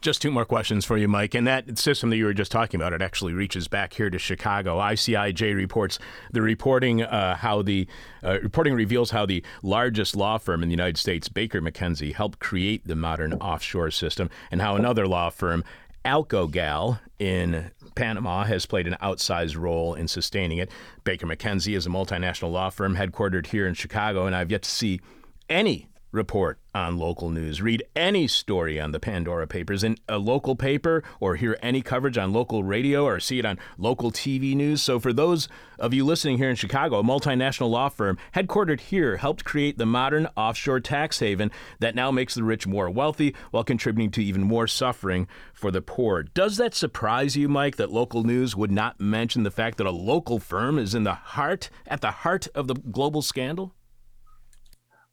just 0.00 0.22
two 0.22 0.30
more 0.30 0.44
questions 0.44 0.84
for 0.84 0.96
you, 0.96 1.08
Mike. 1.08 1.34
And 1.34 1.46
that 1.46 1.78
system 1.78 2.10
that 2.10 2.16
you 2.16 2.24
were 2.24 2.34
just 2.34 2.52
talking 2.52 2.80
about, 2.80 2.92
it 2.92 3.02
actually 3.02 3.32
reaches 3.32 3.68
back 3.68 3.92
here 3.92 4.10
to 4.10 4.18
Chicago. 4.18 4.78
ICIJ 4.78 5.54
reports 5.54 5.98
the 6.32 6.42
reporting 6.42 7.02
uh, 7.02 7.36
how 7.36 7.62
the 7.62 7.86
uh, 8.22 8.38
reporting 8.42 8.74
reveals 8.74 9.10
how 9.10 9.26
the 9.26 9.42
largest 9.62 10.16
law 10.16 10.38
firm 10.38 10.62
in 10.62 10.68
the 10.68 10.72
United 10.72 10.98
States, 10.98 11.28
Baker 11.28 11.60
McKenzie, 11.60 12.14
helped 12.14 12.38
create 12.38 12.86
the 12.86 12.96
modern 12.96 13.34
offshore 13.34 13.90
system, 13.90 14.30
and 14.50 14.60
how 14.60 14.76
another 14.76 15.06
law 15.06 15.30
firm, 15.30 15.64
Alcogal, 16.04 17.00
in 17.18 17.70
Panama 17.94 18.44
has 18.44 18.64
played 18.66 18.86
an 18.86 18.96
outsized 19.02 19.58
role 19.58 19.94
in 19.94 20.06
sustaining 20.06 20.58
it. 20.58 20.70
Baker 21.02 21.26
McKenzie 21.26 21.76
is 21.76 21.86
a 21.86 21.90
multinational 21.90 22.52
law 22.52 22.70
firm 22.70 22.96
headquartered 22.96 23.46
here 23.46 23.66
in 23.66 23.74
Chicago, 23.74 24.26
and 24.26 24.36
I've 24.36 24.50
yet 24.50 24.62
to 24.62 24.70
see 24.70 25.00
any 25.48 25.88
report 26.10 26.58
on 26.74 26.96
local 26.96 27.28
news. 27.28 27.60
Read 27.60 27.82
any 27.94 28.26
story 28.26 28.80
on 28.80 28.92
the 28.92 29.00
Pandora 29.00 29.46
Papers 29.46 29.84
in 29.84 29.96
a 30.08 30.18
local 30.18 30.56
paper 30.56 31.02
or 31.20 31.36
hear 31.36 31.58
any 31.62 31.82
coverage 31.82 32.16
on 32.16 32.32
local 32.32 32.62
radio 32.62 33.04
or 33.04 33.20
see 33.20 33.38
it 33.38 33.44
on 33.44 33.58
local 33.76 34.10
TV 34.10 34.54
news. 34.54 34.82
So, 34.82 34.98
for 34.98 35.12
those 35.12 35.48
of 35.78 35.92
you 35.92 36.04
listening 36.04 36.38
here 36.38 36.50
in 36.50 36.56
Chicago, 36.56 36.98
a 36.98 37.02
multinational 37.02 37.70
law 37.70 37.88
firm 37.88 38.18
headquartered 38.34 38.80
here 38.80 39.16
helped 39.16 39.44
create 39.44 39.78
the 39.78 39.86
modern 39.86 40.28
offshore 40.36 40.80
tax 40.80 41.18
haven 41.18 41.50
that 41.80 41.94
now 41.94 42.10
makes 42.10 42.34
the 42.34 42.44
rich 42.44 42.66
more 42.66 42.90
wealthy 42.90 43.34
while 43.50 43.64
contributing 43.64 44.10
to 44.12 44.24
even 44.24 44.42
more 44.42 44.66
suffering 44.66 45.26
for 45.52 45.70
the 45.70 45.82
poor. 45.82 46.22
Does 46.22 46.56
that 46.56 46.74
surprise 46.74 47.36
you, 47.36 47.48
Mike, 47.48 47.76
that 47.76 47.92
local 47.92 48.24
news 48.24 48.56
would 48.56 48.72
not 48.72 49.00
mention 49.00 49.42
the 49.42 49.50
fact 49.50 49.78
that 49.78 49.86
a 49.86 49.90
local 49.90 50.38
firm 50.38 50.78
is 50.78 50.94
in 50.94 51.04
the 51.04 51.14
heart, 51.14 51.70
at 51.86 52.00
the 52.00 52.10
heart 52.10 52.48
of 52.54 52.66
the 52.68 52.74
global 52.74 53.22
scandal? 53.22 53.74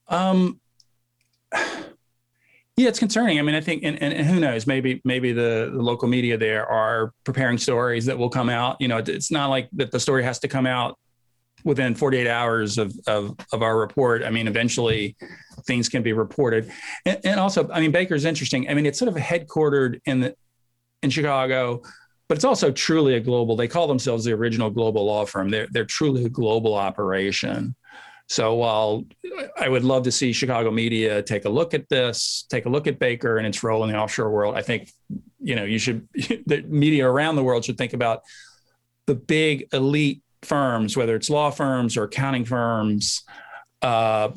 Um, 0.07 0.59
yeah, 2.77 2.87
it's 2.87 2.99
concerning. 2.99 3.39
I 3.39 3.41
mean, 3.41 3.55
I 3.55 3.61
think, 3.61 3.83
and, 3.83 4.01
and, 4.01 4.13
and 4.13 4.27
who 4.27 4.39
knows? 4.39 4.67
Maybe 4.67 5.01
maybe 5.05 5.31
the, 5.31 5.71
the, 5.73 5.81
local 5.81 6.07
media 6.07 6.37
there 6.37 6.65
are 6.65 7.11
preparing 7.23 7.57
stories 7.57 8.05
that 8.05 8.17
will 8.17 8.29
come 8.29 8.49
out. 8.49 8.77
You 8.79 8.87
know, 8.87 8.97
it's 8.97 9.31
not 9.31 9.49
like 9.49 9.69
that 9.73 9.91
the 9.91 9.99
story 9.99 10.23
has 10.23 10.39
to 10.39 10.47
come 10.47 10.65
out 10.65 10.97
within 11.63 11.95
48 11.95 12.27
hours 12.27 12.77
of 12.77 12.93
of, 13.07 13.35
of 13.53 13.61
our 13.61 13.77
report. 13.77 14.23
I 14.23 14.29
mean, 14.29 14.47
eventually 14.47 15.15
things 15.65 15.89
can 15.89 16.03
be 16.03 16.13
reported. 16.13 16.71
And, 17.05 17.19
and 17.23 17.39
also, 17.39 17.69
I 17.71 17.79
mean, 17.79 17.91
Baker's 17.91 18.25
interesting. 18.25 18.69
I 18.69 18.73
mean, 18.73 18.85
it's 18.85 18.99
sort 18.99 19.09
of 19.09 19.15
headquartered 19.15 19.99
in 20.05 20.21
the 20.21 20.35
in 21.01 21.09
Chicago, 21.09 21.81
but 22.27 22.37
it's 22.37 22.45
also 22.45 22.71
truly 22.71 23.15
a 23.15 23.19
global. 23.19 23.55
They 23.55 23.67
call 23.67 23.87
themselves 23.87 24.25
the 24.25 24.33
original 24.33 24.69
global 24.69 25.05
law 25.05 25.25
firm. 25.25 25.49
They're 25.49 25.67
they're 25.71 25.85
truly 25.85 26.25
a 26.25 26.29
global 26.29 26.73
operation. 26.73 27.75
So 28.27 28.55
while 28.55 29.03
I 29.57 29.69
would 29.69 29.83
love 29.83 30.03
to 30.03 30.11
see 30.11 30.33
Chicago 30.33 30.71
media 30.71 31.21
take 31.21 31.45
a 31.45 31.49
look 31.49 31.73
at 31.73 31.87
this, 31.89 32.45
take 32.49 32.65
a 32.65 32.69
look 32.69 32.87
at 32.87 32.97
Baker 32.97 33.37
and 33.37 33.45
its 33.45 33.63
role 33.63 33.83
in 33.83 33.91
the 33.91 33.97
offshore 33.97 34.31
world, 34.31 34.55
I 34.55 34.61
think 34.61 34.91
you 35.39 35.55
know 35.55 35.63
you 35.63 35.77
should 35.77 36.07
the 36.13 36.63
media 36.67 37.07
around 37.07 37.35
the 37.35 37.43
world 37.43 37.65
should 37.65 37.77
think 37.77 37.93
about 37.93 38.23
the 39.05 39.15
big 39.15 39.67
elite 39.73 40.23
firms, 40.41 40.97
whether 40.97 41.15
it's 41.15 41.29
law 41.29 41.51
firms 41.51 41.97
or 41.97 42.03
accounting 42.03 42.45
firms, 42.45 43.23
uh, 43.81 44.29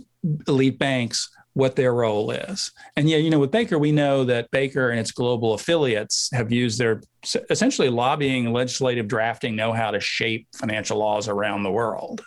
elite 0.46 0.78
banks, 0.78 1.30
what 1.54 1.74
their 1.74 1.92
role 1.92 2.30
is. 2.30 2.70
And 2.96 3.08
yeah, 3.08 3.16
you 3.16 3.30
know, 3.30 3.38
with 3.38 3.50
Baker, 3.50 3.78
we 3.78 3.90
know 3.90 4.24
that 4.24 4.50
Baker 4.50 4.90
and 4.90 5.00
its 5.00 5.10
global 5.10 5.54
affiliates 5.54 6.28
have 6.32 6.52
used 6.52 6.78
their 6.78 7.02
essentially 7.50 7.88
lobbying, 7.88 8.52
legislative 8.52 9.08
drafting 9.08 9.56
know-how 9.56 9.90
to 9.90 10.00
shape 10.00 10.46
financial 10.54 10.98
laws 10.98 11.26
around 11.26 11.62
the 11.64 11.70
world. 11.70 12.22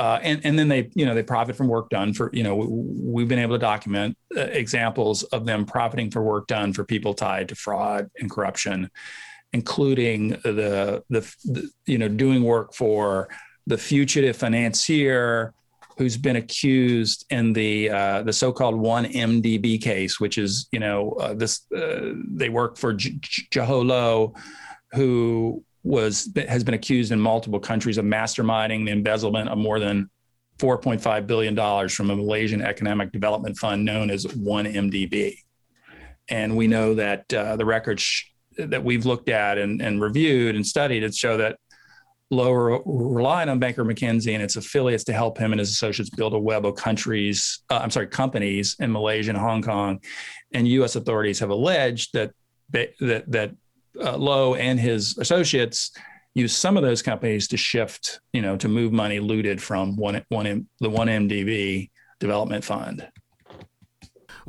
Uh, 0.00 0.18
and 0.22 0.40
and 0.46 0.58
then 0.58 0.66
they 0.66 0.88
you 0.94 1.04
know 1.04 1.14
they 1.14 1.22
profit 1.22 1.54
from 1.54 1.68
work 1.68 1.90
done 1.90 2.14
for 2.14 2.30
you 2.32 2.42
know 2.42 2.56
we've 2.56 3.28
been 3.28 3.38
able 3.38 3.54
to 3.54 3.58
document 3.58 4.16
uh, 4.34 4.40
examples 4.40 5.24
of 5.24 5.44
them 5.44 5.66
profiting 5.66 6.10
for 6.10 6.22
work 6.22 6.46
done 6.46 6.72
for 6.72 6.84
people 6.84 7.12
tied 7.12 7.46
to 7.46 7.54
fraud 7.54 8.08
and 8.18 8.30
corruption, 8.30 8.90
including 9.52 10.30
the 10.42 11.04
the, 11.10 11.20
the 11.44 11.70
you 11.84 11.98
know 11.98 12.08
doing 12.08 12.42
work 12.42 12.72
for 12.72 13.28
the 13.66 13.76
fugitive 13.76 14.34
financier 14.34 15.52
who's 15.98 16.16
been 16.16 16.36
accused 16.36 17.26
in 17.28 17.52
the 17.52 17.90
uh, 17.90 18.22
the 18.22 18.32
so-called 18.32 18.76
one 18.76 19.04
MDB 19.04 19.82
case, 19.82 20.18
which 20.18 20.38
is 20.38 20.66
you 20.72 20.80
know 20.80 21.10
uh, 21.20 21.34
this 21.34 21.70
uh, 21.76 22.14
they 22.26 22.48
work 22.48 22.78
for 22.78 22.94
J- 22.94 23.18
J- 23.20 23.66
who 24.94 25.62
was 25.82 26.30
has 26.48 26.62
been 26.62 26.74
accused 26.74 27.12
in 27.12 27.20
multiple 27.20 27.60
countries 27.60 27.98
of 27.98 28.04
masterminding 28.04 28.84
the 28.84 28.92
embezzlement 28.92 29.48
of 29.48 29.58
more 29.58 29.78
than 29.78 30.10
4.5 30.58 31.26
billion 31.26 31.54
dollars 31.54 31.94
from 31.94 32.10
a 32.10 32.16
Malaysian 32.16 32.60
economic 32.60 33.12
development 33.12 33.56
fund 33.56 33.84
known 33.84 34.10
as 34.10 34.26
1MDB. 34.26 35.36
And 36.28 36.56
we 36.56 36.66
know 36.66 36.94
that 36.94 37.32
uh, 37.32 37.56
the 37.56 37.64
records 37.64 38.24
that 38.58 38.84
we've 38.84 39.06
looked 39.06 39.30
at 39.30 39.56
and, 39.56 39.80
and 39.80 40.02
reviewed 40.02 40.54
and 40.54 40.66
studied 40.66 41.02
it 41.02 41.14
show 41.14 41.38
that 41.38 41.56
Low 42.32 42.52
relied 42.52 43.48
on 43.48 43.58
Baker 43.58 43.84
McKenzie 43.84 44.34
and 44.34 44.42
its 44.42 44.54
affiliates 44.54 45.02
to 45.04 45.12
help 45.12 45.36
him 45.36 45.52
and 45.52 45.58
his 45.58 45.70
associates 45.70 46.10
build 46.10 46.32
a 46.32 46.38
web 46.38 46.64
of 46.64 46.76
countries, 46.76 47.58
uh, 47.70 47.80
I'm 47.82 47.90
sorry, 47.90 48.06
companies 48.06 48.76
in 48.78 48.92
Malaysia 48.92 49.30
and 49.30 49.38
Hong 49.38 49.62
Kong. 49.62 49.98
And 50.52 50.68
U.S. 50.68 50.94
authorities 50.94 51.40
have 51.40 51.50
alleged 51.50 52.12
that 52.12 52.30
that 52.70 52.92
that 53.00 53.50
uh, 54.00 54.16
Low 54.16 54.54
and 54.54 54.78
his 54.78 55.16
associates 55.18 55.92
used 56.34 56.56
some 56.56 56.76
of 56.76 56.82
those 56.82 57.02
companies 57.02 57.48
to 57.48 57.56
shift, 57.56 58.20
you 58.32 58.42
know, 58.42 58.56
to 58.56 58.68
move 58.68 58.92
money 58.92 59.20
looted 59.20 59.62
from 59.62 59.96
one 59.96 60.24
one 60.28 60.66
the 60.80 60.90
one 60.90 61.08
MDB 61.08 61.90
development 62.20 62.64
fund. 62.64 63.08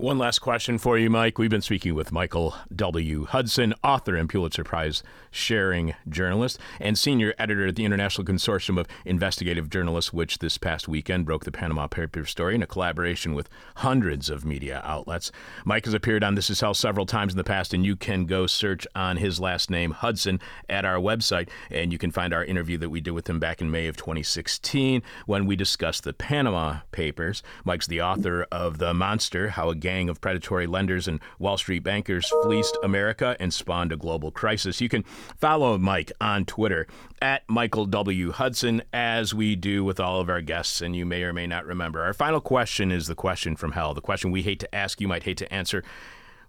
One 0.01 0.17
last 0.17 0.39
question 0.39 0.79
for 0.79 0.97
you, 0.97 1.11
Mike. 1.11 1.37
We've 1.37 1.47
been 1.47 1.61
speaking 1.61 1.93
with 1.93 2.11
Michael 2.11 2.55
W. 2.75 3.25
Hudson, 3.25 3.75
author 3.83 4.15
and 4.15 4.27
Pulitzer 4.27 4.63
Prize 4.63 5.03
sharing 5.29 5.93
journalist, 6.09 6.57
and 6.79 6.97
senior 6.97 7.35
editor 7.37 7.67
at 7.67 7.75
the 7.75 7.85
International 7.85 8.25
Consortium 8.25 8.79
of 8.79 8.87
Investigative 9.05 9.69
Journalists, 9.69 10.11
which 10.11 10.39
this 10.39 10.57
past 10.57 10.87
weekend 10.87 11.25
broke 11.25 11.45
the 11.45 11.51
Panama 11.51 11.85
Papers 11.85 12.31
story 12.31 12.55
in 12.55 12.63
a 12.63 12.67
collaboration 12.67 13.35
with 13.35 13.47
hundreds 13.75 14.31
of 14.31 14.43
media 14.43 14.81
outlets. 14.83 15.31
Mike 15.65 15.85
has 15.85 15.93
appeared 15.93 16.23
on 16.23 16.33
This 16.33 16.49
Is 16.49 16.61
Hell 16.61 16.73
several 16.73 17.05
times 17.05 17.33
in 17.33 17.37
the 17.37 17.43
past, 17.43 17.71
and 17.71 17.85
you 17.85 17.95
can 17.95 18.25
go 18.25 18.47
search 18.47 18.87
on 18.95 19.17
his 19.17 19.39
last 19.39 19.69
name, 19.69 19.91
Hudson, 19.91 20.39
at 20.67 20.83
our 20.83 20.97
website, 20.97 21.47
and 21.69 21.93
you 21.93 21.99
can 21.99 22.09
find 22.09 22.33
our 22.33 22.43
interview 22.43 22.79
that 22.79 22.89
we 22.89 23.01
did 23.01 23.11
with 23.11 23.29
him 23.29 23.39
back 23.39 23.61
in 23.61 23.69
May 23.69 23.85
of 23.85 23.97
2016 23.97 25.03
when 25.27 25.45
we 25.45 25.55
discussed 25.55 26.05
the 26.05 26.13
Panama 26.13 26.77
Papers. 26.91 27.43
Mike's 27.63 27.85
the 27.85 28.01
author 28.01 28.47
of 28.51 28.79
The 28.79 28.95
Monster 28.95 29.49
How 29.49 29.69
a 29.69 29.75
of 30.09 30.21
Predatory 30.21 30.67
Lenders 30.67 31.07
and 31.07 31.19
Wall 31.39 31.57
Street 31.57 31.83
Bankers 31.83 32.31
Fleeced 32.43 32.77
America 32.83 33.35
and 33.39 33.53
Spawned 33.53 33.91
a 33.91 33.97
Global 33.97 34.31
Crisis. 34.31 34.81
You 34.81 34.89
can 34.89 35.03
Follow 35.37 35.77
Mike 35.77 36.11
on 36.21 36.45
Twitter 36.45 36.87
at 37.21 37.43
Michael 37.49 37.85
W. 37.85 38.31
Hudson, 38.31 38.83
as 38.93 39.33
we 39.33 39.55
do 39.55 39.83
with 39.83 39.99
all 39.99 40.19
of 40.19 40.29
our 40.29 40.41
guests, 40.41 40.81
and 40.81 40.95
you 40.95 41.05
may 41.05 41.23
or 41.23 41.33
may 41.33 41.47
not 41.47 41.65
remember. 41.65 42.03
Our 42.03 42.13
final 42.13 42.39
question 42.39 42.91
is 42.91 43.07
the 43.07 43.15
question 43.15 43.55
from 43.55 43.71
hell, 43.71 43.93
the 43.93 44.01
question 44.01 44.31
we 44.31 44.43
hate 44.43 44.59
to 44.59 44.75
ask, 44.75 45.01
you 45.01 45.07
might 45.07 45.23
hate 45.23 45.37
to 45.37 45.53
answer. 45.53 45.83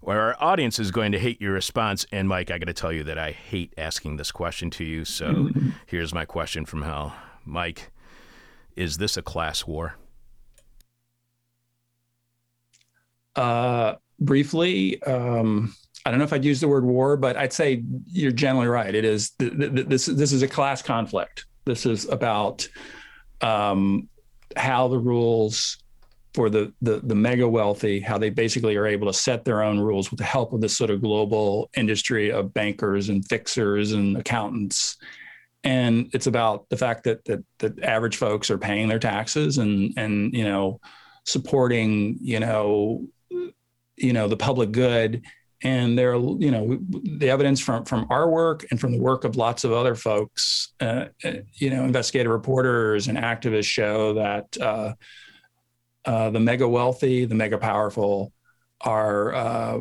Or 0.01 0.17
our 0.17 0.35
audience 0.39 0.79
is 0.79 0.91
going 0.91 1.11
to 1.13 1.19
hate 1.19 1.41
your 1.41 1.53
response. 1.53 2.05
And 2.11 2.27
Mike, 2.27 2.51
I 2.51 2.57
got 2.57 2.65
to 2.65 2.73
tell 2.73 2.91
you 2.91 3.03
that 3.05 3.17
I 3.17 3.31
hate 3.31 3.73
asking 3.77 4.17
this 4.17 4.31
question 4.31 4.69
to 4.71 4.83
you. 4.83 5.05
So 5.05 5.49
here's 5.85 6.13
my 6.13 6.25
question 6.25 6.65
from 6.65 6.81
hell. 6.81 7.15
Mike, 7.45 7.91
is 8.75 8.97
this 8.97 9.17
a 9.17 9.21
class 9.21 9.65
war? 9.65 9.95
Uh, 13.35 13.95
briefly, 14.19 15.01
um, 15.03 15.73
I 16.05 16.09
don't 16.09 16.19
know 16.19 16.25
if 16.25 16.33
I'd 16.33 16.45
use 16.45 16.59
the 16.59 16.67
word 16.67 16.85
war, 16.85 17.15
but 17.15 17.37
I'd 17.37 17.53
say 17.53 17.83
you're 18.07 18.31
generally 18.31 18.67
right. 18.67 18.93
It 18.93 19.05
is 19.05 19.31
th- 19.31 19.57
th- 19.57 19.87
this. 19.87 20.05
This 20.05 20.33
is 20.33 20.41
a 20.41 20.47
class 20.47 20.81
conflict. 20.81 21.45
This 21.65 21.85
is 21.85 22.07
about 22.09 22.67
um, 23.41 24.09
how 24.57 24.87
the 24.87 24.99
rules 24.99 25.77
for 26.33 26.49
the, 26.49 26.73
the 26.81 26.99
the 27.03 27.15
mega 27.15 27.47
wealthy, 27.47 27.99
how 27.99 28.17
they 28.17 28.29
basically 28.29 28.75
are 28.75 28.87
able 28.87 29.07
to 29.07 29.13
set 29.13 29.45
their 29.45 29.61
own 29.61 29.79
rules 29.79 30.09
with 30.09 30.17
the 30.17 30.25
help 30.25 30.51
of 30.51 30.61
this 30.61 30.75
sort 30.75 30.89
of 30.89 31.01
global 31.01 31.69
industry 31.77 32.31
of 32.31 32.53
bankers 32.53 33.09
and 33.09 33.27
fixers 33.27 33.91
and 33.91 34.17
accountants. 34.17 34.97
And 35.63 36.09
it's 36.13 36.27
about 36.27 36.67
the 36.69 36.77
fact 36.77 37.03
that 37.05 37.23
that 37.25 37.43
that 37.59 37.81
average 37.83 38.17
folks 38.17 38.49
are 38.49 38.57
paying 38.57 38.89
their 38.89 38.99
taxes 38.99 39.57
and 39.57 39.93
and 39.95 40.33
you 40.33 40.43
know 40.43 40.81
supporting 41.25 42.17
you 42.19 42.39
know 42.39 43.07
you 43.97 44.13
know 44.13 44.27
the 44.27 44.37
public 44.37 44.71
good. 44.71 45.23
And 45.65 45.97
there 45.97 46.13
are 46.13 46.19
you 46.19 46.51
know 46.51 46.77
the 47.19 47.29
evidence 47.29 47.59
from 47.61 47.85
from 47.85 48.07
our 48.09 48.29
work 48.29 48.65
and 48.69 48.79
from 48.79 48.91
the 48.91 48.99
work 48.99 49.23
of 49.23 49.37
lots 49.37 49.63
of 49.63 49.71
other 49.71 49.95
folks 49.95 50.73
uh, 50.81 51.05
you 51.53 51.69
know 51.69 51.85
investigative 51.85 52.33
reporters 52.33 53.07
and 53.07 53.17
activists 53.17 53.65
show 53.65 54.15
that 54.15 54.57
uh, 54.59 54.93
uh, 56.03 56.29
the 56.31 56.39
mega 56.39 56.67
wealthy 56.67 57.23
the 57.23 57.35
mega 57.35 57.57
powerful 57.57 58.33
are 58.81 59.33
uh, 59.33 59.79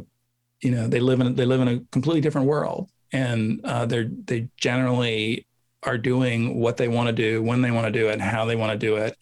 you 0.62 0.70
know 0.70 0.86
they 0.86 1.00
live 1.00 1.20
in 1.20 1.34
they 1.34 1.44
live 1.44 1.60
in 1.60 1.68
a 1.68 1.80
completely 1.90 2.20
different 2.20 2.46
world. 2.46 2.88
And 3.12 3.60
uh, 3.64 3.84
they're 3.86 4.08
they 4.08 4.48
generally 4.56 5.46
are 5.82 5.98
doing 5.98 6.60
what 6.60 6.76
they 6.76 6.88
want 6.88 7.08
to 7.08 7.12
do 7.12 7.42
when 7.42 7.60
they 7.60 7.70
want 7.70 7.86
to 7.86 7.92
do 7.92 8.08
it 8.08 8.20
how 8.20 8.44
they 8.44 8.56
want 8.56 8.72
to 8.72 8.78
do 8.78 8.96
it. 8.96 9.16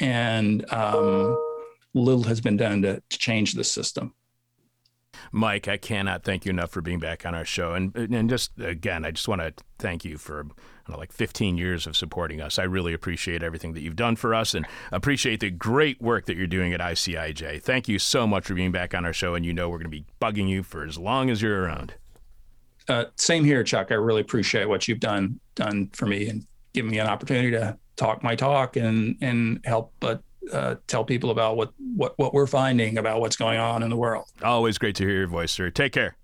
And 0.00 0.64
um, 0.72 1.36
little 1.94 2.24
has 2.24 2.40
been 2.40 2.56
done 2.56 2.82
to, 2.82 3.02
to 3.08 3.18
change 3.18 3.52
the 3.52 3.64
system 3.64 4.14
Mike, 5.32 5.68
I 5.68 5.76
cannot 5.76 6.24
thank 6.24 6.44
you 6.44 6.50
enough 6.50 6.70
for 6.70 6.80
being 6.80 6.98
back 6.98 7.26
on 7.26 7.34
our 7.34 7.44
show. 7.44 7.74
And 7.74 7.94
and 7.96 8.28
just 8.28 8.52
again, 8.58 9.04
I 9.04 9.10
just 9.10 9.28
want 9.28 9.40
to 9.40 9.52
thank 9.78 10.04
you 10.04 10.18
for 10.18 10.46
know, 10.88 10.98
like 10.98 11.12
15 11.12 11.56
years 11.56 11.86
of 11.86 11.96
supporting 11.96 12.40
us. 12.40 12.58
I 12.58 12.64
really 12.64 12.92
appreciate 12.92 13.42
everything 13.42 13.74
that 13.74 13.80
you've 13.80 13.96
done 13.96 14.16
for 14.16 14.34
us 14.34 14.54
and 14.54 14.66
appreciate 14.90 15.40
the 15.40 15.50
great 15.50 16.00
work 16.00 16.26
that 16.26 16.36
you're 16.36 16.46
doing 16.46 16.72
at 16.72 16.80
ICIJ. 16.80 17.62
Thank 17.62 17.88
you 17.88 17.98
so 17.98 18.26
much 18.26 18.46
for 18.46 18.54
being 18.54 18.72
back 18.72 18.94
on 18.94 19.04
our 19.04 19.12
show. 19.12 19.34
And 19.34 19.44
you 19.44 19.52
know 19.52 19.68
we're 19.68 19.78
going 19.78 19.90
to 19.90 19.96
be 19.96 20.04
bugging 20.20 20.48
you 20.48 20.62
for 20.62 20.84
as 20.84 20.98
long 20.98 21.30
as 21.30 21.42
you're 21.42 21.62
around. 21.62 21.94
Uh, 22.88 23.04
same 23.16 23.44
here, 23.44 23.62
Chuck. 23.62 23.88
I 23.90 23.94
really 23.94 24.22
appreciate 24.22 24.68
what 24.68 24.88
you've 24.88 25.00
done 25.00 25.40
done 25.54 25.90
for 25.92 26.06
me 26.06 26.28
and 26.28 26.46
giving 26.72 26.90
me 26.90 26.98
an 26.98 27.06
opportunity 27.06 27.50
to 27.50 27.76
talk 27.96 28.22
my 28.22 28.34
talk 28.34 28.76
and 28.76 29.16
and 29.20 29.60
help 29.64 29.92
uh, 30.02 30.16
uh, 30.52 30.76
tell 30.86 31.04
people 31.04 31.30
about 31.30 31.56
what, 31.56 31.72
what 31.96 32.18
what 32.18 32.32
we're 32.32 32.46
finding 32.46 32.98
about 32.98 33.20
what's 33.20 33.36
going 33.36 33.58
on 33.58 33.82
in 33.82 33.90
the 33.90 33.96
world. 33.96 34.26
Always 34.42 34.78
great 34.78 34.94
to 34.96 35.04
hear 35.04 35.18
your 35.18 35.26
voice, 35.26 35.52
sir. 35.52 35.70
Take 35.70 35.92
care. 35.92 36.16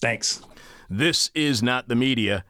Thanks. 0.00 0.42
This 0.90 1.30
is 1.34 1.62
not 1.62 1.88
the 1.88 1.94
media. 1.94 2.44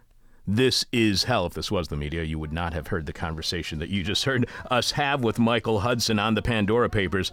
This 0.47 0.87
is 0.93 1.24
hell. 1.24 1.45
If 1.45 1.53
this 1.55 1.70
was 1.70 1.89
the 1.89 1.97
media, 1.97 2.22
you 2.22 2.39
would 2.39 2.53
not 2.53 2.72
have 2.72 2.87
heard 2.87 3.05
the 3.05 3.12
conversation 3.12 3.81
that 3.81 3.91
you 3.91 4.03
just 4.03 4.24
heard 4.24 4.49
us 4.70 4.93
have 4.93 5.22
with 5.22 5.39
Michael 5.39 5.81
Hudson 5.81 6.18
on 6.18 6.35
the 6.35 6.41
Pandora 6.41 6.89
Papers. 6.89 7.33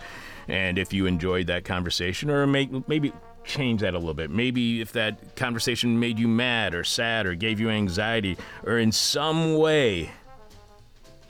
And 0.49 0.77
if 0.77 0.91
you 0.91 1.05
enjoyed 1.05 1.47
that 1.47 1.63
conversation, 1.63 2.29
or 2.29 2.45
maybe 2.45 3.13
change 3.45 3.81
that 3.81 3.93
a 3.93 3.97
little 3.97 4.13
bit. 4.13 4.31
Maybe 4.31 4.81
if 4.81 4.91
that 4.93 5.35
conversation 5.35 5.99
made 5.99 6.19
you 6.19 6.27
mad 6.27 6.73
or 6.73 6.83
sad 6.83 7.25
or 7.25 7.35
gave 7.35 7.59
you 7.59 7.69
anxiety 7.69 8.37
or 8.63 8.79
in 8.79 8.91
some 8.91 9.55
way 9.55 10.11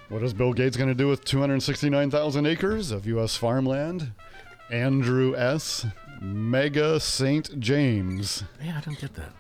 What 0.09 0.23
is 0.23 0.33
Bill 0.33 0.53
Gates 0.53 0.77
going 0.77 0.89
to 0.89 0.95
do 0.95 1.09
with 1.09 1.25
269,000 1.25 2.47
acres 2.47 2.91
of 2.91 3.07
U.S. 3.07 3.37
farmland? 3.37 4.13
Andrew 4.71 5.35
S. 5.37 5.87
Mega 6.21 6.99
St. 7.01 7.59
James. 7.61 8.45
Yeah, 8.63 8.79
I 8.79 8.81
don't 8.81 8.99
get 8.99 9.15
that. 9.15 9.33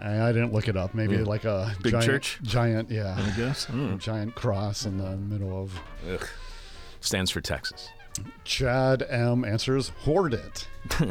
I, 0.00 0.28
I 0.28 0.32
didn't 0.32 0.52
look 0.52 0.68
it 0.68 0.76
up. 0.76 0.94
Maybe 0.94 1.16
Mm. 1.16 1.26
like 1.26 1.44
a 1.44 1.74
Big 1.82 1.92
giant, 1.92 2.06
church? 2.06 2.38
giant, 2.42 2.90
yeah, 2.90 3.16
I 3.18 3.36
guess. 3.36 3.66
Mm. 3.66 3.98
giant 3.98 4.34
cross 4.34 4.86
in 4.86 4.96
the 4.98 5.16
middle 5.16 5.62
of. 5.62 5.78
Ugh. 6.10 6.26
Stands 7.00 7.30
for 7.30 7.40
Texas. 7.40 7.88
Chad 8.44 9.02
M 9.08 9.44
answers 9.44 9.90
hoard 10.00 10.34
it. 10.34 10.68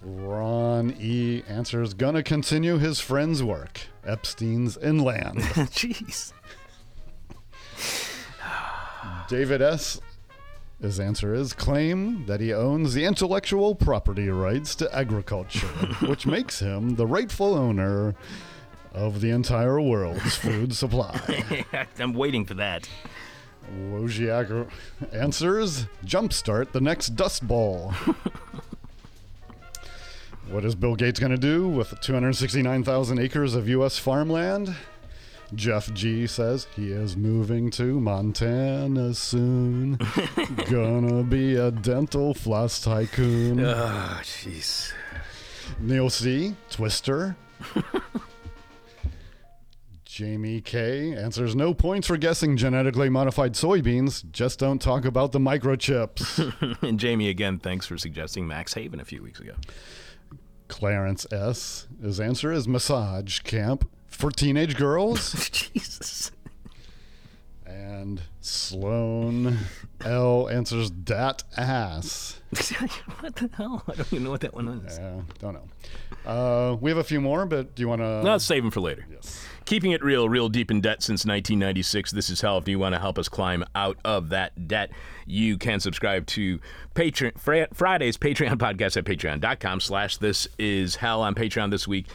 Ron 0.00 0.96
E 0.98 1.42
answers 1.48 1.94
gonna 1.94 2.22
continue 2.24 2.78
his 2.78 2.98
friend's 2.98 3.42
work. 3.42 3.82
Epstein's 4.04 4.76
inland. 4.76 5.38
Jeez. 5.70 6.32
David 9.28 9.62
S. 9.62 10.00
His 10.82 10.98
answer 10.98 11.32
is 11.32 11.52
claim 11.52 12.26
that 12.26 12.40
he 12.40 12.52
owns 12.52 12.92
the 12.92 13.04
intellectual 13.04 13.76
property 13.76 14.28
rights 14.28 14.74
to 14.76 14.92
agriculture, 14.92 15.66
which 16.06 16.26
makes 16.26 16.58
him 16.58 16.96
the 16.96 17.06
rightful 17.06 17.54
owner 17.54 18.16
of 18.92 19.20
the 19.20 19.30
entire 19.30 19.80
world's 19.80 20.34
food 20.34 20.74
supply. 20.74 21.20
I'm 22.00 22.12
waiting 22.14 22.44
for 22.44 22.54
that. 22.54 22.88
Wojciak 23.72 24.68
answers 25.12 25.86
jumpstart 26.04 26.72
the 26.72 26.80
next 26.80 27.10
dust 27.10 27.46
bowl. 27.46 27.94
what 30.50 30.64
is 30.64 30.74
Bill 30.74 30.96
Gates 30.96 31.20
going 31.20 31.30
to 31.30 31.38
do 31.38 31.68
with 31.68 31.94
269,000 32.00 33.20
acres 33.20 33.54
of 33.54 33.68
U.S. 33.68 33.98
farmland? 33.98 34.74
Jeff 35.54 35.92
G 35.92 36.26
says 36.26 36.66
he 36.74 36.92
is 36.92 37.16
moving 37.16 37.70
to 37.72 38.00
Montana 38.00 39.12
soon. 39.14 39.98
Gonna 40.70 41.22
be 41.22 41.56
a 41.56 41.70
dental 41.70 42.32
floss 42.32 42.80
tycoon. 42.80 43.60
Oh, 43.60 44.20
jeez. 44.22 44.92
Neil 45.78 46.08
C, 46.08 46.56
Twister. 46.70 47.36
Jamie 50.04 50.60
K 50.60 51.14
answers 51.14 51.54
no 51.54 51.72
points 51.74 52.06
for 52.06 52.16
guessing 52.16 52.56
genetically 52.56 53.08
modified 53.08 53.54
soybeans. 53.54 54.30
Just 54.30 54.58
don't 54.58 54.80
talk 54.80 55.04
about 55.04 55.32
the 55.32 55.38
microchips. 55.38 56.82
and 56.82 56.98
Jamie, 56.98 57.28
again, 57.28 57.58
thanks 57.58 57.86
for 57.86 57.96
suggesting 57.98 58.46
Max 58.46 58.74
Haven 58.74 59.00
a 59.00 59.04
few 59.04 59.22
weeks 59.22 59.40
ago. 59.40 59.54
Clarence 60.68 61.26
S. 61.30 61.86
His 62.02 62.20
answer 62.20 62.52
is 62.52 62.66
massage 62.66 63.40
camp 63.40 63.88
for 64.12 64.30
teenage 64.30 64.76
girls. 64.76 65.50
Jesus. 65.52 66.30
And 67.66 68.20
Sloan 68.40 69.58
L 70.04 70.48
answers 70.48 70.90
dat 70.90 71.42
ass. 71.56 72.40
what 73.20 73.34
the 73.36 73.48
hell? 73.54 73.82
I 73.88 73.94
don't 73.94 74.12
even 74.12 74.24
know 74.24 74.30
what 74.30 74.42
that 74.42 74.54
one 74.54 74.68
is. 74.68 74.98
Yeah, 74.98 75.20
don't 75.38 75.54
know. 75.54 75.68
Uh, 76.30 76.76
we 76.80 76.90
have 76.90 76.98
a 76.98 77.04
few 77.04 77.20
more, 77.20 77.46
but 77.46 77.74
do 77.74 77.80
you 77.80 77.88
want 77.88 78.00
to? 78.00 78.22
No, 78.22 78.32
let's 78.32 78.44
save 78.44 78.62
them 78.62 78.70
for 78.70 78.80
later. 78.80 79.06
Yes. 79.10 79.44
Keeping 79.64 79.92
it 79.92 80.04
real, 80.04 80.28
real 80.28 80.48
deep 80.48 80.70
in 80.70 80.80
debt 80.80 81.02
since 81.02 81.24
1996. 81.24 82.10
This 82.10 82.30
is 82.30 82.40
hell. 82.40 82.58
If 82.58 82.68
you 82.68 82.78
want 82.78 82.94
to 82.94 83.00
help 83.00 83.18
us 83.18 83.28
climb 83.28 83.64
out 83.74 83.96
of 84.04 84.28
that 84.30 84.68
debt, 84.68 84.90
you 85.26 85.56
can 85.56 85.80
subscribe 85.80 86.26
to 86.28 86.60
Patreon 86.94 87.38
Fri- 87.38 87.66
Friday's 87.72 88.18
Patreon 88.18 88.54
podcast 88.58 88.96
at 88.96 89.04
patreon.com 89.04 89.80
slash 89.80 90.18
this 90.18 90.46
is 90.58 90.96
hell 90.96 91.22
on 91.22 91.34
Patreon 91.34 91.70
this 91.70 91.88
week. 91.88 92.06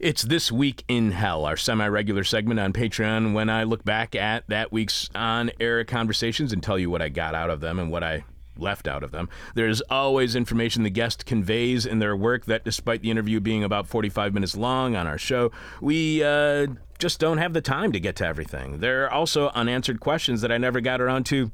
It's 0.00 0.22
This 0.22 0.50
Week 0.50 0.82
in 0.88 1.12
Hell, 1.12 1.44
our 1.44 1.56
semi 1.56 1.86
regular 1.86 2.24
segment 2.24 2.58
on 2.58 2.72
Patreon 2.72 3.32
when 3.32 3.48
I 3.48 3.62
look 3.62 3.84
back 3.84 4.16
at 4.16 4.44
that 4.48 4.72
week's 4.72 5.08
on 5.14 5.52
air 5.60 5.84
conversations 5.84 6.52
and 6.52 6.60
tell 6.60 6.78
you 6.78 6.90
what 6.90 7.00
I 7.00 7.08
got 7.08 7.36
out 7.36 7.48
of 7.48 7.60
them 7.60 7.78
and 7.78 7.92
what 7.92 8.02
I 8.02 8.24
left 8.58 8.88
out 8.88 9.04
of 9.04 9.12
them. 9.12 9.28
There's 9.54 9.80
always 9.82 10.34
information 10.34 10.82
the 10.82 10.90
guest 10.90 11.26
conveys 11.26 11.86
in 11.86 12.00
their 12.00 12.16
work 12.16 12.46
that, 12.46 12.64
despite 12.64 13.02
the 13.02 13.10
interview 13.10 13.38
being 13.38 13.62
about 13.62 13.86
45 13.86 14.34
minutes 14.34 14.56
long 14.56 14.96
on 14.96 15.06
our 15.06 15.18
show, 15.18 15.52
we 15.80 16.24
uh, 16.24 16.66
just 16.98 17.20
don't 17.20 17.38
have 17.38 17.52
the 17.52 17.60
time 17.60 17.92
to 17.92 18.00
get 18.00 18.16
to 18.16 18.26
everything. 18.26 18.80
There 18.80 19.04
are 19.04 19.12
also 19.12 19.50
unanswered 19.50 20.00
questions 20.00 20.40
that 20.40 20.50
I 20.50 20.58
never 20.58 20.80
got 20.80 21.00
around 21.00 21.24
to 21.26 21.52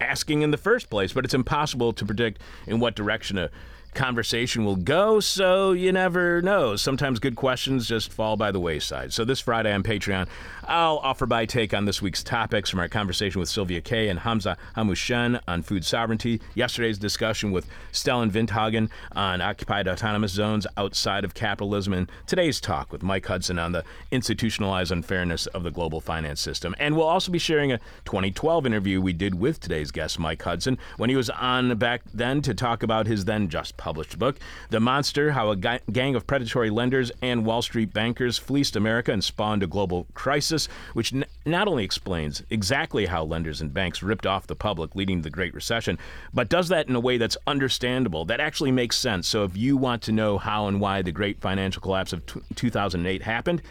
asking 0.00 0.40
in 0.40 0.50
the 0.50 0.56
first 0.56 0.88
place, 0.88 1.12
but 1.12 1.26
it's 1.26 1.34
impossible 1.34 1.92
to 1.92 2.06
predict 2.06 2.40
in 2.66 2.80
what 2.80 2.96
direction 2.96 3.36
a 3.36 3.50
conversation 3.96 4.64
will 4.64 4.76
go, 4.76 5.18
so 5.18 5.72
you 5.72 5.90
never 5.90 6.40
know. 6.42 6.76
Sometimes 6.76 7.18
good 7.18 7.34
questions 7.34 7.88
just 7.88 8.12
fall 8.12 8.36
by 8.36 8.52
the 8.52 8.60
wayside. 8.60 9.12
So 9.12 9.24
this 9.24 9.40
Friday 9.40 9.72
on 9.72 9.82
Patreon, 9.82 10.28
I'll 10.68 10.98
offer 10.98 11.26
my 11.28 11.46
take 11.46 11.72
on 11.72 11.84
this 11.84 12.02
week's 12.02 12.24
topics 12.24 12.70
from 12.70 12.80
our 12.80 12.88
conversation 12.88 13.38
with 13.38 13.48
Sylvia 13.48 13.80
Kay 13.80 14.08
and 14.08 14.18
Hamza 14.18 14.56
Hamouchene 14.76 15.40
on 15.46 15.62
food 15.62 15.84
sovereignty, 15.84 16.40
yesterday's 16.56 16.98
discussion 16.98 17.52
with 17.52 17.68
Stellan 17.92 18.30
Vinthagen 18.32 18.90
on 19.12 19.40
occupied 19.40 19.86
autonomous 19.86 20.32
zones 20.32 20.66
outside 20.76 21.24
of 21.24 21.34
capitalism, 21.34 21.92
and 21.92 22.10
today's 22.26 22.60
talk 22.60 22.90
with 22.90 23.04
Mike 23.04 23.26
Hudson 23.26 23.60
on 23.60 23.70
the 23.70 23.84
institutionalized 24.10 24.90
unfairness 24.90 25.46
of 25.46 25.62
the 25.62 25.70
global 25.70 26.00
finance 26.00 26.40
system. 26.40 26.74
And 26.80 26.96
we'll 26.96 27.06
also 27.06 27.30
be 27.30 27.38
sharing 27.38 27.70
a 27.70 27.78
2012 28.04 28.66
interview 28.66 29.00
we 29.00 29.12
did 29.12 29.36
with 29.36 29.60
today's 29.60 29.92
guest, 29.92 30.18
Mike 30.18 30.42
Hudson, 30.42 30.78
when 30.96 31.10
he 31.10 31.16
was 31.16 31.30
on 31.30 31.78
back 31.78 32.02
then 32.12 32.42
to 32.42 32.54
talk 32.54 32.82
about 32.82 33.06
his 33.06 33.24
then 33.24 33.48
just 33.48 33.76
published 33.76 34.18
book, 34.18 34.36
The 34.70 34.80
Monster 34.80 35.30
How 35.30 35.50
a 35.50 35.56
Ga- 35.56 35.78
Gang 35.92 36.16
of 36.16 36.26
Predatory 36.26 36.70
Lenders 36.70 37.12
and 37.22 37.46
Wall 37.46 37.62
Street 37.62 37.92
Bankers 37.92 38.36
Fleeced 38.36 38.74
America 38.74 39.12
and 39.12 39.22
Spawned 39.22 39.62
a 39.62 39.68
Global 39.68 40.08
Crisis, 40.14 40.55
which 40.94 41.12
n- 41.12 41.24
not 41.44 41.68
only 41.68 41.84
explains 41.84 42.42
exactly 42.50 43.06
how 43.06 43.24
lenders 43.24 43.60
and 43.60 43.72
banks 43.72 44.02
ripped 44.02 44.26
off 44.26 44.46
the 44.46 44.56
public, 44.56 44.94
leading 44.94 45.18
to 45.18 45.22
the 45.22 45.30
Great 45.30 45.54
Recession, 45.54 45.98
but 46.32 46.48
does 46.48 46.68
that 46.68 46.88
in 46.88 46.96
a 46.96 47.00
way 47.00 47.18
that's 47.18 47.36
understandable, 47.46 48.24
that 48.24 48.40
actually 48.40 48.72
makes 48.72 48.96
sense. 48.96 49.28
So 49.28 49.44
if 49.44 49.56
you 49.56 49.76
want 49.76 50.02
to 50.02 50.12
know 50.12 50.38
how 50.38 50.66
and 50.66 50.80
why 50.80 51.02
the 51.02 51.12
great 51.12 51.40
financial 51.40 51.80
collapse 51.82 52.12
of 52.12 52.24
t- 52.26 52.40
2008 52.54 53.22
happened, 53.22 53.62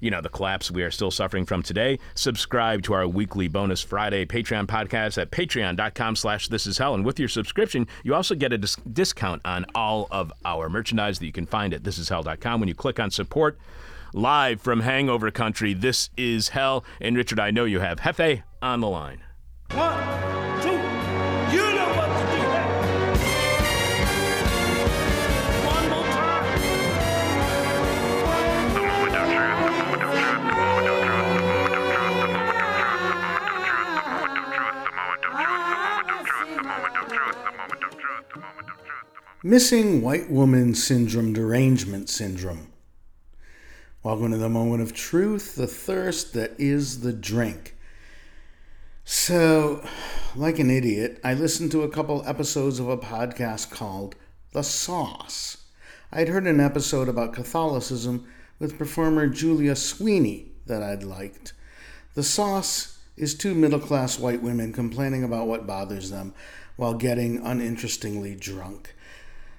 you 0.00 0.10
know, 0.10 0.20
the 0.20 0.28
collapse 0.28 0.70
we 0.70 0.82
are 0.82 0.90
still 0.90 1.10
suffering 1.10 1.46
from 1.46 1.62
today, 1.62 1.98
subscribe 2.14 2.82
to 2.82 2.92
our 2.92 3.08
weekly 3.08 3.48
bonus 3.48 3.80
Friday 3.80 4.26
Patreon 4.26 4.66
podcast 4.66 5.20
at 5.20 5.30
patreon.com 5.30 6.16
slash 6.16 6.48
this 6.48 6.66
is 6.66 6.78
hell. 6.78 6.94
And 6.94 7.04
with 7.04 7.18
your 7.18 7.28
subscription, 7.28 7.86
you 8.04 8.14
also 8.14 8.34
get 8.34 8.52
a 8.52 8.58
dis- 8.58 8.76
discount 8.92 9.42
on 9.44 9.66
all 9.74 10.06
of 10.10 10.32
our 10.44 10.68
merchandise 10.68 11.18
that 11.18 11.26
you 11.26 11.32
can 11.32 11.46
find 11.46 11.72
at 11.72 11.82
thisishell.com 11.82 12.60
when 12.60 12.68
you 12.68 12.74
click 12.74 13.00
on 13.00 13.10
support. 13.10 13.58
Live 14.12 14.60
from 14.60 14.80
Hangover 14.80 15.30
Country, 15.30 15.74
this 15.74 16.10
is 16.16 16.50
hell. 16.50 16.84
And 17.00 17.16
Richard, 17.16 17.40
I 17.40 17.50
know 17.50 17.64
you 17.64 17.80
have 17.80 18.00
Hefe 18.00 18.42
on 18.62 18.80
the 18.80 18.88
line. 18.88 19.22
One, 19.72 20.62
two, 20.62 20.70
you 20.70 21.74
know 21.74 21.88
what 21.96 22.06
to 22.06 22.22
do. 22.32 22.42
One 25.66 25.90
more 25.90 26.04
time. 26.06 26.60
The 28.74 28.80
moment 28.80 29.16
of 29.16 29.28
truth, 29.28 29.52
the 29.52 29.64
moment 29.66 30.02
of 30.02 30.14
truth, 30.16 30.46
the 30.46 30.54
moment 30.56 30.86
of 30.86 30.96
truth, 30.96 31.26
the 31.26 32.06
moment 32.06 32.36
of 32.36 32.54
truth, 33.56 33.76
the 33.76 33.76
moment 33.76 33.76
of 33.76 33.76
truth, 33.76 33.76
the 33.76 33.82
moment 33.82 33.82
of 33.82 33.82
truth, 33.82 33.96
the 36.36 36.62
moment 36.62 36.62
of 36.62 36.62
truth, 36.62 36.62
the 36.62 36.62
moment 36.62 36.62
of 36.62 36.62
truth, 36.62 36.62
the 36.62 36.62
moment 36.62 36.96
of 36.96 37.08
truth, 37.08 37.36
the 37.36 37.52
moment 37.52 37.82
of 37.82 37.98
truth, 37.98 38.26
the 38.32 38.40
moment 38.40 38.70
of 38.70 38.76
truth. 38.76 39.02
Missing 39.44 40.02
White 40.02 40.30
Woman 40.30 40.74
Syndrome 40.74 41.32
Derangement 41.32 42.08
Syndrome. 42.08 42.72
Welcome 44.06 44.30
to 44.30 44.38
the 44.38 44.48
moment 44.48 44.84
of 44.84 44.94
truth, 44.94 45.56
the 45.56 45.66
thirst 45.66 46.32
that 46.34 46.52
is 46.58 47.00
the 47.00 47.12
drink. 47.12 47.74
So, 49.04 49.84
like 50.36 50.60
an 50.60 50.70
idiot, 50.70 51.18
I 51.24 51.34
listened 51.34 51.72
to 51.72 51.82
a 51.82 51.88
couple 51.88 52.22
episodes 52.24 52.78
of 52.78 52.88
a 52.88 52.96
podcast 52.96 53.72
called 53.72 54.14
The 54.52 54.62
Sauce. 54.62 55.56
I'd 56.12 56.28
heard 56.28 56.46
an 56.46 56.60
episode 56.60 57.08
about 57.08 57.32
Catholicism 57.32 58.28
with 58.60 58.78
performer 58.78 59.26
Julia 59.26 59.74
Sweeney 59.74 60.52
that 60.66 60.84
I'd 60.84 61.02
liked. 61.02 61.52
The 62.14 62.22
Sauce 62.22 63.00
is 63.16 63.34
two 63.34 63.56
middle 63.56 63.80
class 63.80 64.20
white 64.20 64.40
women 64.40 64.72
complaining 64.72 65.24
about 65.24 65.48
what 65.48 65.66
bothers 65.66 66.10
them 66.10 66.32
while 66.76 66.94
getting 66.94 67.44
uninterestingly 67.44 68.36
drunk. 68.36 68.94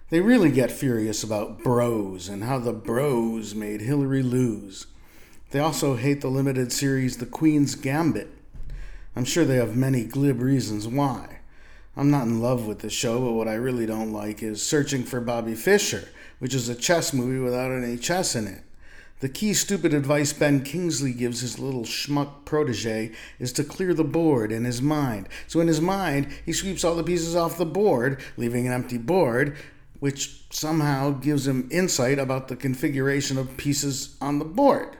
They 0.10 0.22
really 0.22 0.52
get 0.52 0.72
furious 0.72 1.22
about 1.22 1.62
bros 1.62 2.30
and 2.30 2.46
how 2.46 2.60
the 2.60 2.72
bros 2.72 3.54
made 3.54 3.82
Hillary 3.82 4.24
lose. 4.24 4.88
They 5.52 5.60
also 5.60 5.98
hate 5.98 6.22
the 6.22 6.30
limited 6.30 6.72
series 6.72 7.18
The 7.18 7.26
Queen's 7.26 7.76
Gambit. 7.76 8.30
I'm 9.18 9.26
sure 9.26 9.44
they 9.44 9.58
have 9.58 9.76
many 9.76 10.06
glib 10.06 10.42
reasons 10.42 10.88
why. 10.88 11.40
I'm 11.98 12.10
not 12.10 12.24
in 12.24 12.42
love 12.42 12.66
with 12.66 12.80
the 12.80 12.90
show, 12.90 13.20
but 13.20 13.34
what 13.34 13.50
I 13.50 13.56
really 13.56 13.86
don't 13.86 14.14
like 14.14 14.42
is 14.42 14.64
Searching 14.64 15.04
for 15.04 15.20
Bobby 15.20 15.56
Fischer, 15.56 16.08
which 16.40 16.54
is 16.54 16.70
a 16.70 16.76
chess 16.76 17.12
movie 17.12 17.40
without 17.40 17.72
any 17.72 17.98
chess 17.98 18.34
in 18.34 18.48
it. 18.48 18.64
The 19.20 19.28
key 19.28 19.54
stupid 19.54 19.94
advice 19.94 20.32
Ben 20.32 20.64
Kingsley 20.64 21.12
gives 21.12 21.42
his 21.42 21.60
little 21.60 21.84
schmuck 21.84 22.46
protege 22.46 23.12
is 23.40 23.52
to 23.54 23.64
clear 23.66 23.94
the 23.94 24.06
board 24.06 24.54
in 24.54 24.64
his 24.64 24.82
mind. 24.82 25.28
So 25.48 25.60
in 25.60 25.68
his 25.68 25.82
mind, 25.82 26.28
he 26.46 26.54
sweeps 26.54 26.86
all 26.86 26.96
the 26.96 27.04
pieces 27.04 27.36
off 27.36 27.58
the 27.58 27.66
board, 27.66 28.22
leaving 28.38 28.68
an 28.68 28.74
empty 28.74 29.00
board, 29.00 29.58
which 30.00 30.46
somehow 30.52 31.12
gives 31.12 31.48
him 31.48 31.68
insight 31.72 32.20
about 32.20 32.48
the 32.48 32.56
configuration 32.56 33.38
of 33.38 33.58
pieces 33.58 34.16
on 34.22 34.40
the 34.40 34.46
board. 34.46 34.98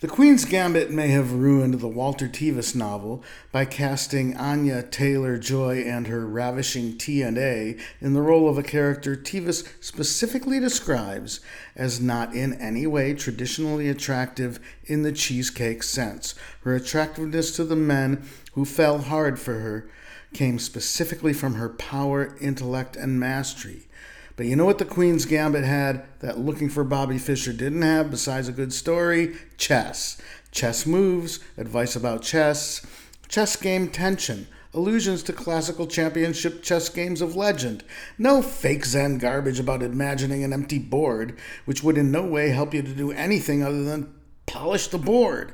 The 0.00 0.06
Queen's 0.06 0.44
Gambit 0.44 0.92
may 0.92 1.08
have 1.08 1.32
ruined 1.32 1.74
the 1.74 1.88
Walter 1.88 2.28
Tevis 2.28 2.72
novel 2.72 3.24
by 3.50 3.64
casting 3.64 4.36
Anya 4.36 4.84
Taylor 4.84 5.36
Joy 5.38 5.78
and 5.78 6.06
her 6.06 6.24
ravishing 6.24 6.96
T&A 6.96 7.76
in 8.00 8.12
the 8.12 8.22
role 8.22 8.48
of 8.48 8.56
a 8.56 8.62
character 8.62 9.16
Tevis 9.16 9.64
specifically 9.80 10.60
describes 10.60 11.40
as 11.74 12.00
not 12.00 12.32
in 12.32 12.54
any 12.60 12.86
way 12.86 13.12
traditionally 13.12 13.88
attractive 13.88 14.60
in 14.84 15.02
the 15.02 15.10
cheesecake 15.10 15.82
sense. 15.82 16.36
Her 16.62 16.76
attractiveness 16.76 17.56
to 17.56 17.64
the 17.64 17.74
men 17.74 18.22
who 18.52 18.64
fell 18.64 18.98
hard 18.98 19.40
for 19.40 19.54
her 19.54 19.90
came 20.32 20.58
specifically 20.58 21.32
from 21.32 21.54
her 21.54 21.68
power, 21.68 22.36
intellect, 22.40 22.96
and 22.96 23.18
mastery. 23.18 23.88
But 24.36 24.46
you 24.46 24.54
know 24.54 24.66
what 24.66 24.78
the 24.78 24.84
Queen's 24.84 25.24
Gambit 25.24 25.64
had 25.64 26.04
that 26.20 26.38
Looking 26.38 26.68
for 26.68 26.84
Bobby 26.84 27.18
Fischer 27.18 27.52
didn't 27.52 27.82
have 27.82 28.10
besides 28.10 28.46
a 28.46 28.52
good 28.52 28.72
story? 28.72 29.36
Chess. 29.56 30.20
Chess 30.52 30.86
moves, 30.86 31.40
advice 31.56 31.96
about 31.96 32.22
chess, 32.22 32.86
chess 33.28 33.56
game 33.56 33.88
tension, 33.88 34.46
allusions 34.72 35.22
to 35.24 35.32
classical 35.32 35.86
championship 35.86 36.62
chess 36.62 36.88
games 36.88 37.20
of 37.20 37.34
legend. 37.34 37.82
No 38.16 38.40
fake 38.40 38.84
Zen 38.84 39.18
garbage 39.18 39.58
about 39.58 39.82
imagining 39.82 40.44
an 40.44 40.52
empty 40.52 40.78
board, 40.78 41.36
which 41.64 41.82
would 41.82 41.98
in 41.98 42.10
no 42.10 42.24
way 42.24 42.50
help 42.50 42.72
you 42.72 42.82
to 42.82 42.94
do 42.94 43.10
anything 43.10 43.62
other 43.62 43.82
than 43.82 44.14
polish 44.46 44.86
the 44.86 44.98
board. 44.98 45.52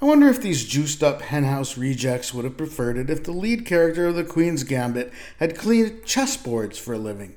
I 0.00 0.04
wonder 0.04 0.28
if 0.28 0.40
these 0.40 0.64
juiced 0.64 1.02
up 1.02 1.22
henhouse 1.22 1.76
rejects 1.76 2.32
would 2.32 2.44
have 2.44 2.56
preferred 2.56 2.96
it 2.96 3.10
if 3.10 3.24
the 3.24 3.32
lead 3.32 3.66
character 3.66 4.06
of 4.06 4.14
the 4.14 4.22
Queen's 4.22 4.62
Gambit 4.62 5.12
had 5.38 5.58
cleaned 5.58 6.02
chessboards 6.04 6.78
for 6.78 6.94
a 6.94 6.98
living. 6.98 7.36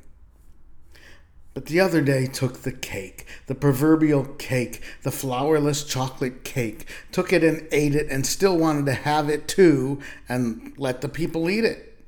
But 1.56 1.66
the 1.66 1.80
other 1.80 2.02
day 2.02 2.28
took 2.28 2.60
the 2.60 2.72
cake, 2.72 3.26
the 3.48 3.56
proverbial 3.56 4.26
cake, 4.38 4.82
the 5.02 5.10
flourless 5.10 5.88
chocolate 5.88 6.44
cake, 6.44 6.88
took 7.12 7.34
it 7.34 7.44
and 7.44 7.68
ate 7.72 7.96
it 7.96 8.10
and 8.12 8.26
still 8.26 8.58
wanted 8.58 8.86
to 8.86 8.94
have 8.94 9.28
it 9.28 9.48
too 9.48 10.00
and 10.30 10.74
let 10.78 11.02
the 11.02 11.10
people 11.10 11.50
eat 11.50 11.66
it. 11.66 12.00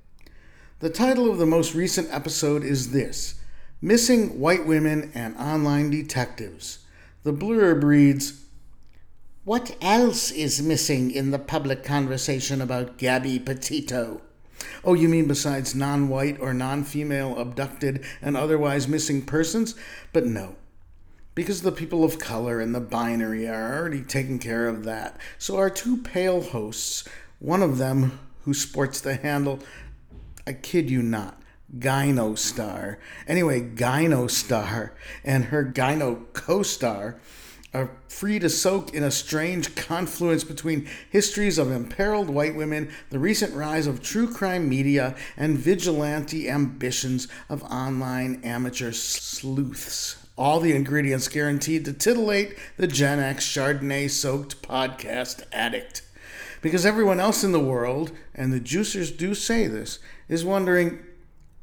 The 0.79 0.89
title 0.91 1.31
of 1.31 1.39
the 1.39 1.45
most 1.47 1.73
recent 1.73 2.13
episode 2.13 2.63
is 2.63 2.91
this 2.91 3.41
Missing 3.81 4.39
White 4.39 4.67
Women 4.67 5.11
and 5.15 5.35
Online 5.37 5.89
Detectives. 5.89 6.79
The 7.23 7.33
blurb 7.33 7.83
reads 7.83 8.42
What 9.45 9.75
else 9.81 10.31
is 10.31 10.61
missing 10.61 11.11
in 11.11 11.31
the 11.31 11.37
public 11.39 11.83
conversation 11.83 12.61
about 12.61 12.97
Gabby 12.97 13.39
Petito? 13.39 14.21
Oh, 14.85 14.93
you 14.93 15.09
mean 15.09 15.27
besides 15.27 15.75
non 15.75 16.07
white 16.07 16.39
or 16.39 16.53
non 16.53 16.85
female 16.85 17.37
abducted 17.37 18.05
and 18.21 18.37
otherwise 18.37 18.87
missing 18.87 19.21
persons? 19.21 19.75
But 20.13 20.25
no. 20.25 20.55
because 21.35 21.61
the 21.61 21.71
people 21.71 22.03
of 22.03 22.19
color 22.19 22.59
and 22.59 22.73
the 22.75 22.79
binary 22.79 23.47
are 23.47 23.77
already 23.77 24.01
taking 24.01 24.39
care 24.39 24.67
of 24.67 24.83
that. 24.83 25.17
So 25.37 25.57
our 25.57 25.69
two 25.69 25.97
pale 25.97 26.41
hosts, 26.41 27.07
one 27.39 27.61
of 27.63 27.77
them 27.77 28.19
who 28.43 28.53
sports 28.53 29.01
the 29.01 29.15
handle, 29.15 29.59
I 30.45 30.53
kid 30.53 30.89
you 30.89 31.01
not, 31.01 31.41
Gyno 31.77 32.37
Star. 32.37 32.99
Anyway, 33.27 33.61
Gyno 33.61 34.29
Star 34.29 34.93
and 35.23 35.45
her 35.45 35.63
Gyno 35.65 36.25
co-star 36.33 37.19
are 37.73 37.89
free 38.07 38.37
to 38.39 38.49
soak 38.49 38.93
in 38.93 39.03
a 39.03 39.11
strange 39.11 39.75
confluence 39.75 40.43
between 40.43 40.87
histories 41.09 41.57
of 41.57 41.71
imperiled 41.71 42.29
white 42.29 42.55
women, 42.55 42.91
the 43.09 43.19
recent 43.19 43.53
rise 43.55 43.87
of 43.87 44.01
true 44.01 44.31
crime 44.31 44.69
media, 44.69 45.15
and 45.35 45.57
vigilante 45.57 46.49
ambitions 46.49 47.27
of 47.49 47.63
online 47.63 48.39
amateur 48.43 48.91
sleuths. 48.91 50.17
All 50.37 50.59
the 50.59 50.75
ingredients 50.75 51.27
guaranteed 51.27 51.85
to 51.85 51.93
titillate 51.93 52.57
the 52.77 52.87
Gen 52.87 53.19
X 53.19 53.45
Chardonnay 53.45 54.09
soaked 54.09 54.61
podcast 54.61 55.43
addict. 55.51 56.01
Because 56.61 56.85
everyone 56.85 57.19
else 57.19 57.43
in 57.43 57.51
the 57.51 57.59
world, 57.59 58.11
and 58.33 58.53
the 58.53 58.59
juicers 58.59 59.15
do 59.15 59.35
say 59.35 59.67
this, 59.67 59.99
is 60.29 60.45
wondering 60.45 60.99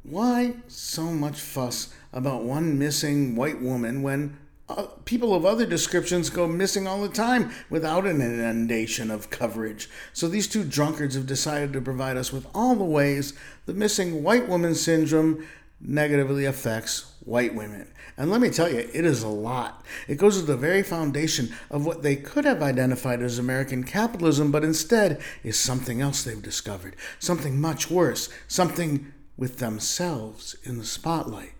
why 0.03 0.55
so 0.67 1.03
much 1.05 1.39
fuss 1.39 1.93
about 2.13 2.43
one 2.43 2.77
missing 2.77 3.35
white 3.35 3.61
woman 3.61 4.03
when 4.03 4.37
uh, 4.69 4.87
people 5.05 5.33
of 5.33 5.45
other 5.45 5.65
descriptions 5.65 6.29
go 6.29 6.47
missing 6.47 6.87
all 6.87 7.01
the 7.01 7.09
time 7.09 7.51
without 7.69 8.05
an 8.05 8.21
inundation 8.21 9.11
of 9.11 9.29
coverage. 9.29 9.89
So 10.13 10.27
these 10.27 10.47
two 10.47 10.63
drunkards 10.63 11.15
have 11.15 11.25
decided 11.27 11.73
to 11.73 11.81
provide 11.81 12.17
us 12.17 12.31
with 12.31 12.47
all 12.53 12.75
the 12.75 12.83
ways 12.83 13.33
the 13.65 13.73
missing 13.73 14.23
white 14.23 14.47
woman 14.47 14.75
syndrome 14.75 15.45
negatively 15.81 16.45
affects 16.45 17.11
white 17.21 17.55
women. 17.55 17.87
And 18.17 18.29
let 18.29 18.41
me 18.41 18.49
tell 18.49 18.71
you, 18.71 18.79
it 18.79 19.05
is 19.05 19.23
a 19.23 19.27
lot. 19.27 19.83
It 20.07 20.17
goes 20.17 20.39
to 20.39 20.45
the 20.45 20.57
very 20.57 20.83
foundation 20.83 21.53
of 21.69 21.85
what 21.85 22.03
they 22.03 22.15
could 22.15 22.45
have 22.45 22.61
identified 22.61 23.21
as 23.21 23.39
American 23.39 23.83
capitalism, 23.83 24.51
but 24.51 24.63
instead 24.63 25.19
is 25.43 25.57
something 25.57 26.01
else 26.01 26.23
they've 26.23 26.41
discovered, 26.41 26.95
something 27.19 27.59
much 27.59 27.89
worse, 27.89 28.29
something 28.47 29.11
with 29.37 29.57
themselves 29.57 30.55
in 30.63 30.77
the 30.77 30.85
spotlight. 30.85 31.53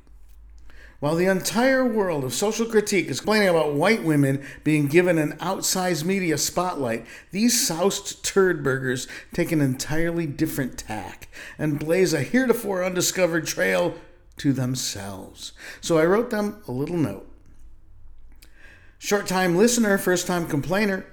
While 1.01 1.15
the 1.15 1.25
entire 1.25 1.83
world 1.83 2.23
of 2.23 2.31
social 2.31 2.67
critique 2.67 3.07
is 3.07 3.21
complaining 3.21 3.49
about 3.49 3.73
white 3.73 4.03
women 4.03 4.45
being 4.63 4.85
given 4.85 5.17
an 5.17 5.33
outsized 5.39 6.05
media 6.05 6.37
spotlight, 6.37 7.07
these 7.31 7.67
soused 7.67 8.23
turd 8.23 8.63
burgers 8.63 9.07
take 9.33 9.51
an 9.51 9.61
entirely 9.61 10.27
different 10.27 10.77
tack 10.77 11.27
and 11.57 11.79
blaze 11.79 12.13
a 12.13 12.21
heretofore 12.21 12.83
undiscovered 12.83 13.47
trail 13.47 13.95
to 14.37 14.53
themselves. 14.53 15.53
So 15.81 15.97
I 15.97 16.05
wrote 16.05 16.29
them 16.29 16.61
a 16.67 16.71
little 16.71 16.97
note. 16.97 17.27
Short 18.99 19.25
time 19.25 19.57
listener, 19.57 19.97
first 19.97 20.27
time 20.27 20.45
complainer. 20.45 21.03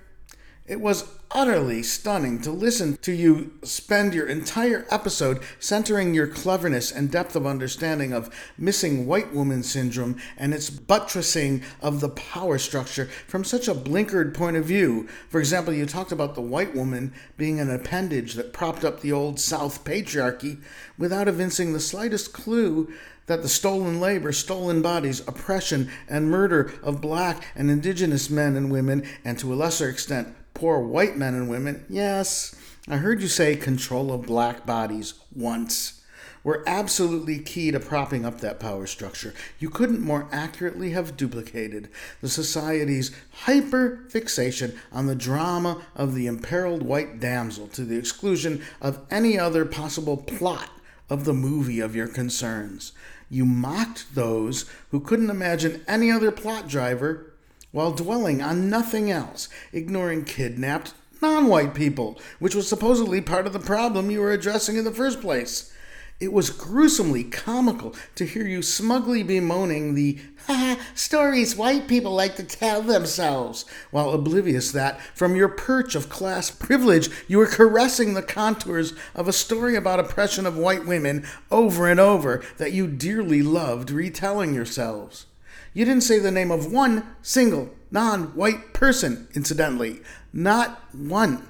It 0.67 0.83
was 0.83 1.09
utterly 1.31 1.83
stunning 1.83 2.41
to 2.41 2.51
listen 2.51 2.97
to 2.97 3.13
you 3.13 3.53
spend 3.63 4.15
your 4.15 4.27
entire 4.27 4.87
episode 4.91 5.43
centering 5.59 6.15
your 6.15 6.27
cleverness 6.27 6.91
and 6.91 7.11
depth 7.11 7.37
of 7.37 7.47
understanding 7.47 8.13
of 8.13 8.35
missing 8.57 9.07
white 9.07 9.33
woman 9.35 9.63
syndrome 9.63 10.17
and 10.39 10.55
its 10.55 10.71
buttressing 10.71 11.63
of 11.83 12.01
the 12.01 12.09
power 12.09 12.57
structure 12.59 13.05
from 13.27 13.45
such 13.45 13.69
a 13.69 13.75
blinkered 13.75 14.33
point 14.33 14.57
of 14.57 14.65
view. 14.65 15.07
For 15.29 15.39
example, 15.39 15.75
you 15.75 15.85
talked 15.85 16.13
about 16.13 16.35
the 16.35 16.41
white 16.41 16.75
woman 16.75 17.13
being 17.37 17.61
an 17.61 17.71
appendage 17.71 18.35
that 18.35 18.55
propped 18.55 18.85
up 18.85 19.01
the 19.01 19.13
old 19.13 19.39
South 19.39 19.85
patriarchy 19.85 20.61
without 20.97 21.29
evincing 21.29 21.73
the 21.73 21.81
slightest 21.81 22.33
clue 22.33 22.91
that 23.27 23.43
the 23.43 23.49
stolen 23.49 24.01
labor, 24.01 24.33
stolen 24.33 24.81
bodies, 24.81 25.21
oppression, 25.29 25.91
and 26.09 26.31
murder 26.31 26.73
of 26.83 27.03
black 27.03 27.45
and 27.55 27.71
indigenous 27.71 28.31
men 28.31 28.57
and 28.57 28.73
women, 28.73 29.07
and 29.23 29.39
to 29.39 29.53
a 29.53 29.55
lesser 29.55 29.89
extent, 29.89 30.35
poor 30.59 30.81
white 30.81 31.17
men 31.17 31.35
and 31.35 31.49
women, 31.49 31.85
yes, 31.89 32.53
I 32.89 32.97
heard 32.97 33.23
you 33.23 33.29
say 33.29 33.55
control 33.55 34.13
of 34.13 34.27
black 34.27 34.67
bodies 34.67 35.15
once, 35.33 36.03
were 36.43 36.65
absolutely 36.67 37.39
key 37.39 37.71
to 37.71 37.79
propping 37.79 38.25
up 38.25 38.41
that 38.41 38.59
power 38.59 38.85
structure. 38.85 39.33
You 39.61 39.71
couldn't 39.71 40.01
more 40.01 40.29
accurately 40.33 40.91
have 40.91 41.17
duplicated 41.17 41.89
the 42.21 42.29
society's 42.29 43.15
hyper 43.45 44.05
fixation 44.09 44.77
on 44.91 45.07
the 45.07 45.15
drama 45.15 45.83
of 45.95 46.17
the 46.17 46.27
imperiled 46.27 46.83
white 46.83 47.21
damsel 47.21 47.69
to 47.69 47.85
the 47.85 47.97
exclusion 47.97 48.61
of 48.81 49.07
any 49.13 49.39
other 49.39 49.65
possible 49.65 50.17
plot 50.17 50.71
of 51.09 51.25
the 51.25 51.35
movie 51.35 51.79
of 51.79 51.95
your 51.95 52.09
concerns. 52.09 52.91
You 53.31 53.45
mocked 53.45 54.13
those 54.17 54.69
who 54.91 54.99
couldn't 54.99 55.31
imagine 55.31 55.85
any 55.87 56.11
other 56.11 56.33
plot 56.33 56.67
driver 56.67 57.28
while 57.71 57.93
dwelling 57.93 58.41
on 58.41 58.71
nothing 58.71 59.11
else, 59.11 59.49
ignoring 59.73 60.25
kidnapped 60.25 60.95
non 61.21 61.47
white 61.47 61.75
people, 61.75 62.19
which 62.39 62.55
was 62.55 62.69
supposedly 62.69 63.21
part 63.21 63.47
of 63.47 63.53
the 63.53 63.59
problem 63.59 64.11
you 64.11 64.21
were 64.21 64.33
addressing 64.33 64.77
in 64.77 64.85
the 64.85 64.93
first 64.93 65.21
place. 65.21 65.73
It 66.21 66.33
was 66.33 66.51
gruesomely 66.51 67.23
comical 67.23 67.95
to 68.17 68.27
hear 68.27 68.45
you 68.45 68.61
smugly 68.61 69.23
bemoaning 69.23 69.95
the 69.95 70.19
ha 70.49 70.77
stories 70.93 71.55
white 71.55 71.87
people 71.87 72.13
like 72.13 72.35
to 72.37 72.43
tell 72.43 72.83
themselves, 72.83 73.65
while 73.93 74.11
oblivious 74.11 74.73
that, 74.73 75.01
from 75.15 75.37
your 75.37 75.49
perch 75.49 75.95
of 75.95 76.09
class 76.09 76.51
privilege, 76.51 77.09
you 77.29 77.39
were 77.39 77.47
caressing 77.47 78.15
the 78.15 78.23
contours 78.23 78.95
of 79.15 79.29
a 79.29 79.33
story 79.33 79.77
about 79.77 80.01
oppression 80.01 80.45
of 80.45 80.57
white 80.57 80.87
women 80.87 81.25
over 81.53 81.87
and 81.87 82.01
over 82.01 82.43
that 82.57 82.73
you 82.73 82.89
dearly 82.89 83.41
loved 83.41 83.93
retelling 83.93 84.55
yourselves. 84.55 85.27
You 85.73 85.85
didn't 85.85 86.03
say 86.03 86.19
the 86.19 86.31
name 86.31 86.51
of 86.51 86.73
one 86.73 87.05
single 87.23 87.71
non 87.91 88.35
white 88.35 88.73
person, 88.73 89.29
incidentally. 89.35 90.01
Not 90.33 90.95
one. 90.95 91.47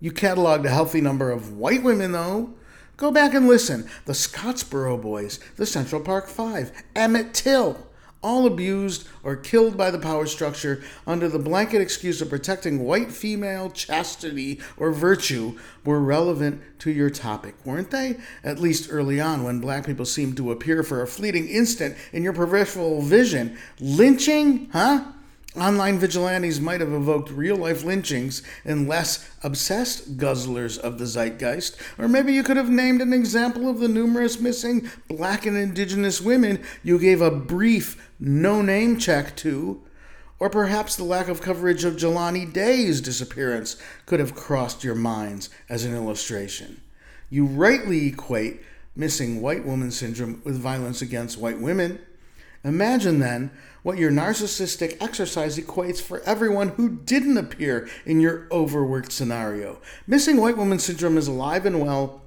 You 0.00 0.12
cataloged 0.12 0.64
a 0.64 0.70
healthy 0.70 1.00
number 1.00 1.30
of 1.30 1.52
white 1.52 1.82
women, 1.82 2.12
though. 2.12 2.54
Go 2.96 3.10
back 3.10 3.34
and 3.34 3.48
listen. 3.48 3.88
The 4.04 4.12
Scottsboro 4.12 5.00
Boys, 5.00 5.40
the 5.56 5.66
Central 5.66 6.00
Park 6.00 6.28
Five, 6.28 6.70
Emmett 6.94 7.34
Till 7.34 7.83
all 8.24 8.46
abused 8.46 9.06
or 9.22 9.36
killed 9.36 9.76
by 9.76 9.90
the 9.90 9.98
power 9.98 10.26
structure 10.26 10.82
under 11.06 11.28
the 11.28 11.38
blanket 11.38 11.80
excuse 11.80 12.22
of 12.22 12.30
protecting 12.30 12.82
white 12.82 13.12
female 13.12 13.70
chastity 13.70 14.58
or 14.78 14.90
virtue 14.90 15.56
were 15.84 16.00
relevant 16.00 16.60
to 16.78 16.90
your 16.90 17.10
topic, 17.10 17.54
weren't 17.64 17.90
they? 17.90 18.16
At 18.42 18.58
least 18.58 18.88
early 18.90 19.20
on, 19.20 19.44
when 19.44 19.60
black 19.60 19.84
people 19.86 20.06
seemed 20.06 20.38
to 20.38 20.50
appear 20.50 20.82
for 20.82 21.02
a 21.02 21.06
fleeting 21.06 21.46
instant 21.48 21.96
in 22.12 22.22
your 22.22 22.32
peripheral 22.32 23.02
vision. 23.02 23.58
Lynching? 23.78 24.70
Huh? 24.72 25.04
Online 25.56 26.00
vigilantes 26.00 26.60
might 26.60 26.80
have 26.80 26.92
evoked 26.92 27.30
real 27.30 27.54
life 27.54 27.84
lynchings 27.84 28.42
in 28.64 28.88
less 28.88 29.30
obsessed 29.44 30.16
guzzlers 30.16 30.76
of 30.76 30.98
the 30.98 31.06
zeitgeist, 31.06 31.76
or 31.96 32.08
maybe 32.08 32.32
you 32.32 32.42
could 32.42 32.56
have 32.56 32.68
named 32.68 33.00
an 33.00 33.12
example 33.12 33.68
of 33.68 33.78
the 33.78 33.86
numerous 33.86 34.40
missing 34.40 34.90
black 35.06 35.46
and 35.46 35.56
indigenous 35.56 36.20
women 36.20 36.60
you 36.82 36.98
gave 36.98 37.20
a 37.20 37.30
brief 37.30 38.10
no 38.24 38.62
name 38.62 38.98
check 38.98 39.36
to. 39.36 39.82
Or 40.40 40.50
perhaps 40.50 40.96
the 40.96 41.04
lack 41.04 41.28
of 41.28 41.40
coverage 41.40 41.84
of 41.84 41.94
Jelani 41.94 42.52
Day's 42.52 43.00
disappearance 43.00 43.76
could 44.04 44.20
have 44.20 44.34
crossed 44.34 44.82
your 44.82 44.96
minds 44.96 45.48
as 45.68 45.84
an 45.84 45.94
illustration. 45.94 46.80
You 47.30 47.46
rightly 47.46 48.08
equate 48.08 48.60
missing 48.96 49.40
white 49.40 49.64
woman 49.64 49.90
syndrome 49.90 50.42
with 50.44 50.58
violence 50.58 51.02
against 51.02 51.38
white 51.38 51.60
women. 51.60 52.00
Imagine 52.64 53.20
then 53.20 53.50
what 53.82 53.98
your 53.98 54.10
narcissistic 54.10 54.96
exercise 55.00 55.58
equates 55.58 56.00
for 56.00 56.20
everyone 56.20 56.70
who 56.70 56.88
didn't 56.88 57.36
appear 57.36 57.88
in 58.06 58.20
your 58.20 58.48
overworked 58.50 59.12
scenario. 59.12 59.80
Missing 60.06 60.38
white 60.38 60.56
woman 60.56 60.78
syndrome 60.78 61.18
is 61.18 61.28
alive 61.28 61.66
and 61.66 61.80
well 61.80 62.22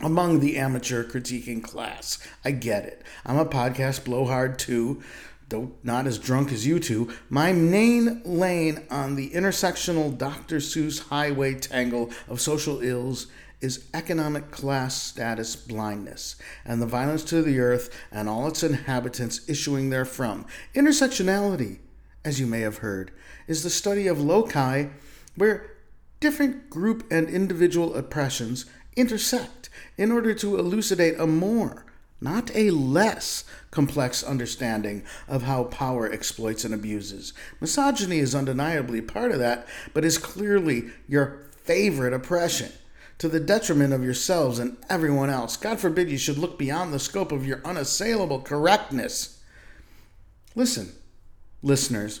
among 0.00 0.40
the 0.40 0.56
amateur 0.56 1.04
critiquing 1.04 1.62
class. 1.62 2.18
I 2.44 2.52
get 2.52 2.84
it. 2.84 3.02
I'm 3.26 3.38
a 3.38 3.46
podcast 3.46 4.04
blowhard 4.04 4.58
too, 4.58 5.02
though 5.48 5.72
not 5.82 6.06
as 6.06 6.18
drunk 6.18 6.52
as 6.52 6.66
you 6.66 6.78
two. 6.78 7.10
My 7.28 7.52
main 7.52 8.22
lane 8.24 8.86
on 8.90 9.16
the 9.16 9.30
intersectional 9.30 10.16
Dr. 10.16 10.56
Seuss 10.56 11.08
highway 11.08 11.54
tangle 11.54 12.10
of 12.28 12.40
social 12.40 12.80
ills 12.80 13.26
is 13.60 13.86
economic 13.92 14.50
class 14.50 15.02
status 15.02 15.56
blindness, 15.56 16.36
and 16.64 16.80
the 16.80 16.86
violence 16.86 17.24
to 17.24 17.42
the 17.42 17.58
earth 17.58 17.92
and 18.12 18.28
all 18.28 18.46
its 18.46 18.62
inhabitants 18.62 19.48
issuing 19.48 19.90
therefrom. 19.90 20.46
Intersectionality, 20.74 21.78
as 22.24 22.38
you 22.38 22.46
may 22.46 22.60
have 22.60 22.78
heard, 22.78 23.10
is 23.48 23.62
the 23.62 23.70
study 23.70 24.06
of 24.06 24.20
loci 24.20 24.86
where 25.34 25.72
different 26.20 26.68
group 26.70 27.04
and 27.10 27.28
individual 27.28 27.94
oppressions 27.94 28.66
intersect 28.96 29.70
in 29.96 30.12
order 30.12 30.34
to 30.34 30.58
elucidate 30.58 31.18
a 31.18 31.26
more, 31.26 31.84
not 32.20 32.54
a 32.54 32.70
less, 32.70 33.44
complex 33.70 34.22
understanding 34.22 35.04
of 35.28 35.42
how 35.42 35.64
power 35.64 36.10
exploits 36.10 36.64
and 36.64 36.74
abuses. 36.74 37.32
Misogyny 37.60 38.18
is 38.18 38.34
undeniably 38.34 39.00
part 39.00 39.30
of 39.30 39.38
that, 39.38 39.66
but 39.94 40.04
is 40.04 40.18
clearly 40.18 40.90
your 41.06 41.46
favorite 41.64 42.12
oppression 42.12 42.72
to 43.18 43.28
the 43.28 43.40
detriment 43.40 43.92
of 43.92 44.04
yourselves 44.04 44.58
and 44.58 44.76
everyone 44.88 45.30
else. 45.30 45.56
God 45.56 45.78
forbid 45.80 46.10
you 46.10 46.18
should 46.18 46.38
look 46.38 46.58
beyond 46.58 46.92
the 46.92 46.98
scope 46.98 47.32
of 47.32 47.46
your 47.46 47.60
unassailable 47.64 48.40
correctness. 48.40 49.40
Listen, 50.54 50.92
Listeners, 51.62 52.20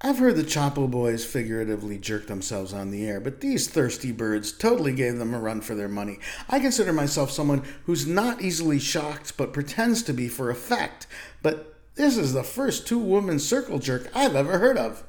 I've 0.00 0.18
heard 0.18 0.36
the 0.36 0.42
Chapo 0.42 0.90
boys 0.90 1.24
figuratively 1.24 1.98
jerk 1.98 2.26
themselves 2.26 2.74
on 2.74 2.90
the 2.90 3.06
air, 3.06 3.20
but 3.20 3.40
these 3.40 3.68
thirsty 3.68 4.12
birds 4.12 4.52
totally 4.52 4.92
gave 4.92 5.18
them 5.18 5.32
a 5.32 5.40
run 5.40 5.60
for 5.60 5.74
their 5.74 5.88
money. 5.88 6.18
I 6.48 6.60
consider 6.60 6.92
myself 6.92 7.30
someone 7.30 7.62
who's 7.84 8.06
not 8.06 8.42
easily 8.42 8.78
shocked 8.78 9.36
but 9.36 9.52
pretends 9.52 10.02
to 10.02 10.12
be 10.12 10.28
for 10.28 10.50
effect, 10.50 11.06
but 11.42 11.74
this 11.94 12.16
is 12.18 12.32
the 12.32 12.42
first 12.42 12.86
two 12.86 12.98
woman 12.98 13.38
circle 13.38 13.78
jerk 13.78 14.10
I've 14.14 14.34
ever 14.34 14.58
heard 14.58 14.76
of. 14.76 15.04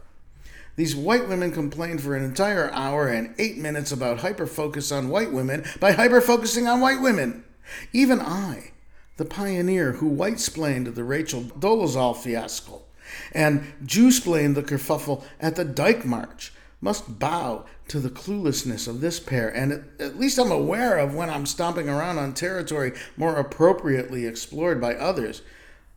These 0.75 0.95
white 0.95 1.27
women 1.27 1.51
complained 1.51 2.01
for 2.01 2.15
an 2.15 2.23
entire 2.23 2.71
hour 2.71 3.07
and 3.07 3.33
eight 3.37 3.57
minutes 3.57 3.91
about 3.91 4.19
hyperfocus 4.19 4.95
on 4.95 5.09
white 5.09 5.31
women 5.31 5.65
by 5.79 5.93
hyperfocusing 5.93 6.71
on 6.71 6.79
white 6.79 7.01
women. 7.01 7.43
Even 7.91 8.21
I, 8.21 8.71
the 9.17 9.25
pioneer 9.25 9.93
who 9.93 10.07
white 10.07 10.39
splained 10.39 10.87
the 10.87 11.03
Rachel 11.03 11.41
Dolezal 11.41 12.15
fiasco 12.15 12.84
and 13.31 13.73
Jew 13.85 14.11
splained 14.11 14.55
the 14.55 14.63
kerfuffle 14.63 15.23
at 15.39 15.55
the 15.55 15.65
Dyke 15.65 16.05
March, 16.05 16.53
must 16.81 17.19
bow 17.19 17.65
to 17.87 17.99
the 17.99 18.09
cluelessness 18.09 18.87
of 18.87 19.01
this 19.01 19.19
pair, 19.19 19.49
and 19.49 19.71
at, 19.71 19.83
at 19.99 20.19
least 20.19 20.39
I'm 20.39 20.51
aware 20.51 20.97
of 20.97 21.15
when 21.15 21.29
I'm 21.29 21.45
stomping 21.45 21.89
around 21.89 22.17
on 22.17 22.33
territory 22.33 22.93
more 23.17 23.35
appropriately 23.35 24.25
explored 24.25 24.81
by 24.81 24.95
others. 24.95 25.41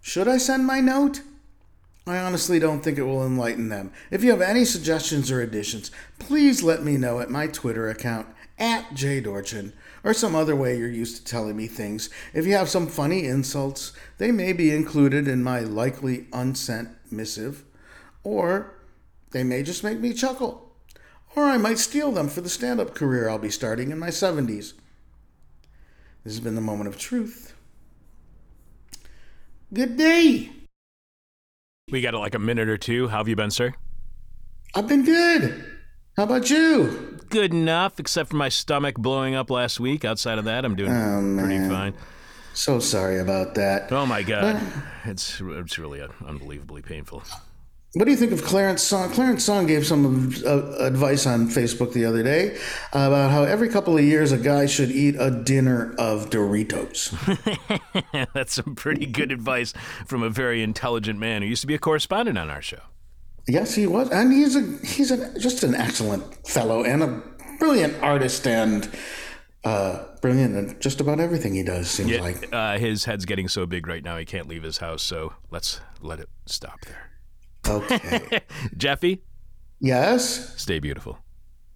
Should 0.01 0.29
I 0.29 0.39
send 0.39 0.67
my 0.67 0.81
note? 0.81 1.23
I 2.07 2.19
honestly 2.19 2.59
don't 2.59 2.81
think 2.83 2.97
it 2.97 3.03
will 3.03 3.25
enlighten 3.25 3.69
them. 3.69 3.93
If 4.11 4.25
you 4.25 4.31
have 4.31 4.41
any 4.41 4.65
suggestions 4.65 5.31
or 5.31 5.43
additions, 5.43 5.91
please 6.19 6.63
let 6.63 6.83
me 6.83 6.97
know 6.97 7.21
at 7.21 7.31
my 7.31 7.47
Twitter 7.49 7.89
account, 7.91 8.27
at 8.59 8.89
jdorchin, 8.91 9.73
or 10.03 10.15
some 10.15 10.35
other 10.35 10.57
way 10.57 10.79
you're 10.79 10.89
used 10.89 11.19
to 11.19 11.25
telling 11.25 11.57
me 11.57 11.67
things. 11.67 12.09
If 12.33 12.47
you 12.47 12.55
have 12.55 12.69
some 12.69 12.87
funny 12.87 13.27
insults, 13.27 13.93
they 14.17 14.33
may 14.33 14.55
be 14.55 14.71
included 14.71 15.29
in 15.29 15.43
my 15.43 15.61
likely 15.61 16.29
unsent 16.33 16.89
missive, 17.13 17.65
or 18.25 18.75
they 19.31 19.43
may 19.45 19.63
just 19.63 19.85
make 19.85 19.99
me 19.99 20.13
chuckle. 20.13 20.73
Or 21.37 21.45
I 21.45 21.57
might 21.59 21.79
steal 21.79 22.11
them 22.13 22.29
for 22.29 22.41
the 22.41 22.49
stand 22.49 22.81
up 22.81 22.95
career 22.95 23.29
I'll 23.29 23.39
be 23.39 23.51
starting 23.51 23.91
in 23.91 23.99
my 23.99 24.09
70s. 24.09 24.73
This 26.25 26.35
has 26.35 26.41
been 26.41 26.55
the 26.55 26.61
moment 26.61 26.89
of 26.89 26.99
truth. 26.99 27.55
Good 29.73 29.97
day. 29.97 30.51
We 31.91 32.01
got 32.01 32.15
it 32.15 32.19
like 32.19 32.35
a 32.35 32.39
minute 32.39 32.69
or 32.69 32.79
two. 32.79 33.09
How 33.09 33.19
have 33.19 33.29
you 33.29 33.37
been, 33.37 33.51
sir? 33.51 33.75
I've 34.75 34.89
been 34.89 35.05
good. 35.05 35.65
How 36.17 36.25
about 36.25 36.51
you? 36.51 37.19
Good 37.31 37.53
enough, 37.53 38.01
except 38.01 38.31
for 38.31 38.37
my 38.37 38.49
stomach 38.49 38.97
blowing 38.97 39.35
up 39.35 39.51
last 39.51 39.79
week. 39.79 40.05
Outside 40.05 40.39
of 40.39 40.45
that, 40.47 40.65
I'm 40.65 40.75
doing 40.75 40.91
Oh, 40.91 41.37
pretty 41.39 41.59
fine. 41.69 41.95
So 42.59 42.81
sorry 42.81 43.21
about 43.21 43.55
that. 43.55 43.93
Oh 43.93 44.05
my 44.05 44.25
god, 44.25 44.61
it's 45.05 45.41
it's 45.41 45.79
really 45.79 46.03
unbelievably 46.27 46.83
painful. 46.83 47.23
What 47.95 48.07
do 48.07 48.11
you 48.11 48.17
think 48.17 48.33
of 48.33 48.43
Clarence 48.43 48.83
Song? 48.83 49.11
Clarence 49.11 49.45
Song 49.45 49.69
gave 49.69 49.87
some 49.87 50.35
uh, 50.45 50.73
advice 50.81 51.25
on 51.25 51.49
Facebook 51.49 51.93
the 51.93 52.05
other 52.05 52.25
day 52.25 52.59
about 52.93 53.31
how 53.31 53.45
every 53.45 53.69
couple 53.69 53.97
of 53.97 54.03
years 54.03 54.33
a 54.33 54.39
guy 54.39 54.67
should 54.67 54.91
eat 54.91 55.15
a 55.21 55.31
dinner 55.31 55.95
of 55.99 56.31
Doritos. 56.31 57.15
That's 58.35 58.55
some 58.55 58.75
pretty 58.75 59.07
good 59.07 59.31
advice 59.31 59.73
from 60.05 60.25
a 60.25 60.29
very 60.29 60.61
intelligent 60.61 61.21
man 61.21 61.43
who 61.43 61.49
used 61.49 61.61
to 61.61 61.69
be 61.69 61.77
a 61.77 61.79
correspondent 61.79 62.37
on 62.39 62.51
our 62.51 62.61
show. 62.61 62.81
yes, 63.47 63.77
he 63.77 63.87
was, 63.87 64.11
and 64.11 64.33
he's 64.33 64.57
a 64.57 64.85
he's 64.85 65.13
a, 65.13 65.39
just 65.39 65.63
an 65.63 65.77
excellent 65.77 66.25
fellow 66.45 66.83
and 66.83 67.05
a 67.05 67.23
brilliant 67.61 67.95
artist 68.03 68.49
and 68.49 68.91
uh, 69.65 70.05
brilliant 70.21 70.81
just 70.81 71.01
about 71.01 71.21
everything 71.21 71.55
he 71.55 71.63
does. 71.63 71.91
Seems 71.91 72.11
Yeah, 72.11 72.21
like. 72.21 72.49
uh, 72.53 72.79
his 72.79 73.05
head's 73.05 73.25
getting 73.25 73.49
so 73.49 73.67
big 73.67 73.87
right 73.87 74.03
now 74.05 74.17
he 74.17 74.25
can't 74.25 74.49
leave 74.49 74.63
his 74.63 74.79
house. 74.79 75.03
So 75.03 75.33
let's 75.51 75.81
let 76.01 76.21
it 76.21 76.29
stop 76.47 76.81
there. 76.83 77.11
Okay. 77.67 78.41
Jeffy, 78.77 79.23
yes. 79.81 80.55
stay 80.61 80.79
beautiful. 80.79 81.19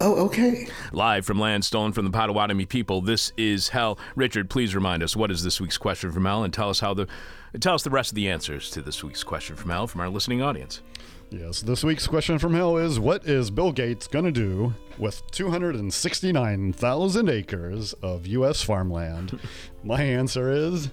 Oh, 0.01 0.25
okay. 0.27 0.67
Live 0.93 1.25
from 1.25 1.39
land 1.39 1.65
stolen 1.65 1.93
from 1.93 2.05
the 2.05 2.11
Potawatomi 2.11 2.67
people, 2.67 3.01
this 3.03 3.33
is 3.37 3.69
Hell. 3.69 3.99
Richard, 4.17 4.51
please 4.51 4.75
remind 4.75 5.01
us 5.03 5.15
what 5.15 5.31
is 5.31 5.45
this 5.45 5.61
week's 5.61 5.79
question 5.79 6.11
from 6.11 6.25
Hell, 6.25 6.43
and 6.43 6.53
tell 6.53 6.71
us 6.71 6.81
how 6.81 6.93
the 6.95 7.07
tell 7.61 7.75
us 7.75 7.85
the 7.85 7.91
rest 7.91 8.11
of 8.11 8.17
the 8.17 8.29
answers 8.29 8.69
to 8.71 8.83
this 8.83 9.05
week's 9.05 9.23
question 9.23 9.55
from 9.55 9.71
Hell 9.71 9.87
from 9.87 10.01
our 10.01 10.09
listening 10.09 10.43
audience. 10.43 10.81
Yes, 11.33 11.63
this 11.63 11.83
week's 11.83 12.07
question 12.07 12.39
from 12.39 12.53
hell 12.53 12.77
is 12.77 13.01
What 13.01 13.25
is 13.27 13.51
Bill 13.51 13.73
Gates 13.73 14.07
going 14.07 14.27
to 14.27 14.33
do 14.33 14.75
with 14.99 15.23
269,000 15.31 17.29
acres 17.31 17.95
of 18.03 18.27
U.S. 18.27 18.61
farmland? 18.61 19.41
My 19.83 20.03
answer 20.03 20.51
is 20.53 20.91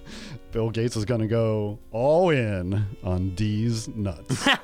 Bill 0.50 0.70
Gates 0.70 0.96
is 0.96 1.04
going 1.04 1.20
to 1.20 1.26
go 1.26 1.78
all 1.90 2.30
in 2.30 2.86
on 3.04 3.34
D's 3.34 3.88
nuts. 3.88 4.48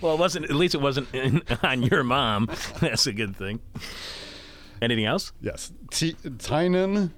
Well, 0.00 0.14
it 0.14 0.18
wasn't. 0.20 0.44
At 0.46 0.54
least 0.54 0.74
it 0.74 0.80
wasn't 0.80 1.12
in, 1.12 1.42
on 1.62 1.82
your 1.82 2.04
mom. 2.04 2.48
That's 2.80 3.06
a 3.06 3.12
good 3.12 3.36
thing. 3.36 3.60
Anything 4.80 5.04
else? 5.04 5.32
yes, 5.40 5.72
T- 5.90 6.16
Tynan 6.38 7.12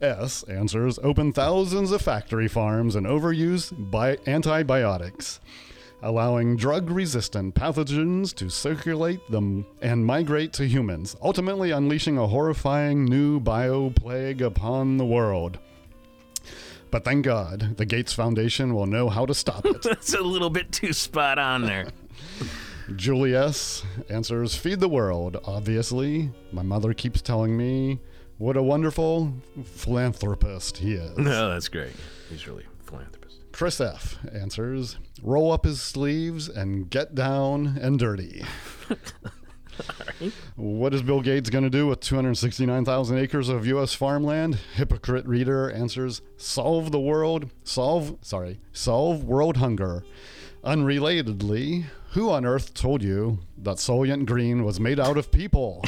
S 0.00 0.42
answers 0.44 0.98
Open 1.02 1.32
thousands 1.32 1.90
of 1.90 2.02
factory 2.02 2.48
farms 2.48 2.94
and 2.94 3.06
overuse 3.06 3.72
bi- 3.90 4.18
antibiotics. 4.26 5.40
Allowing 6.00 6.56
drug 6.56 6.90
resistant 6.90 7.56
pathogens 7.56 8.32
to 8.36 8.48
circulate 8.48 9.28
them 9.30 9.66
and 9.82 10.06
migrate 10.06 10.52
to 10.52 10.66
humans, 10.68 11.16
ultimately 11.20 11.72
unleashing 11.72 12.16
a 12.18 12.28
horrifying 12.28 13.04
new 13.04 13.40
bio 13.40 13.90
plague 13.90 14.40
upon 14.40 14.96
the 14.96 15.04
world. 15.04 15.58
But 16.92 17.04
thank 17.04 17.24
God, 17.24 17.76
the 17.76 17.84
Gates 17.84 18.12
Foundation 18.12 18.74
will 18.74 18.86
know 18.86 19.08
how 19.08 19.26
to 19.26 19.34
stop 19.34 19.66
it. 19.66 19.82
That's 19.82 20.14
a 20.14 20.22
little 20.22 20.50
bit 20.50 20.70
too 20.70 20.92
spot 20.92 21.38
on 21.38 21.62
there. 21.62 21.88
Julie 22.96 23.34
S. 23.34 23.84
answers 24.08 24.54
Feed 24.54 24.80
the 24.80 24.88
world, 24.88 25.36
obviously. 25.44 26.30
My 26.52 26.62
mother 26.62 26.94
keeps 26.94 27.20
telling 27.20 27.56
me 27.56 27.98
what 28.38 28.56
a 28.56 28.62
wonderful 28.62 29.34
philanthropist 29.64 30.78
he 30.78 30.94
is. 30.94 31.16
No, 31.18 31.50
that's 31.50 31.68
great. 31.68 31.92
He's 32.30 32.46
really 32.46 32.64
a 32.64 32.82
philanthropist. 32.84 33.40
Chris 33.52 33.80
F. 33.80 34.18
answers 34.32 34.96
Roll 35.22 35.50
up 35.52 35.64
his 35.64 35.82
sleeves 35.82 36.48
and 36.48 36.88
get 36.88 37.14
down 37.14 37.78
and 37.80 37.98
dirty. 37.98 38.44
What 40.56 40.92
is 40.94 41.02
Bill 41.02 41.20
Gates 41.20 41.50
going 41.50 41.64
to 41.64 41.70
do 41.70 41.86
with 41.86 42.00
269,000 42.00 43.18
acres 43.18 43.48
of 43.48 43.66
U.S. 43.66 43.94
farmland? 43.94 44.58
Hypocrite 44.74 45.26
reader 45.26 45.70
answers 45.70 46.20
Solve 46.36 46.90
the 46.90 47.00
world, 47.00 47.50
solve, 47.62 48.16
sorry, 48.22 48.60
solve 48.72 49.24
world 49.24 49.58
hunger. 49.58 50.04
Unrelatedly, 50.64 51.84
who 52.10 52.30
on 52.30 52.44
earth 52.44 52.74
told 52.74 53.02
you 53.02 53.38
that 53.56 53.76
Soylent 53.76 54.26
Green 54.26 54.64
was 54.64 54.80
made 54.80 54.98
out 54.98 55.16
of 55.16 55.30
people? 55.30 55.84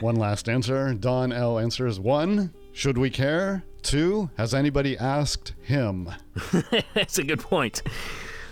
One 0.00 0.16
last 0.16 0.48
answer. 0.48 0.94
Don 0.94 1.30
L 1.30 1.58
answers 1.58 2.00
one, 2.00 2.54
should 2.72 2.96
we 2.96 3.10
care? 3.10 3.64
Two, 3.82 4.30
has 4.38 4.54
anybody 4.54 4.96
asked 4.96 5.54
him? 5.60 6.10
That's 6.94 7.18
a 7.18 7.24
good 7.24 7.40
point. 7.40 7.82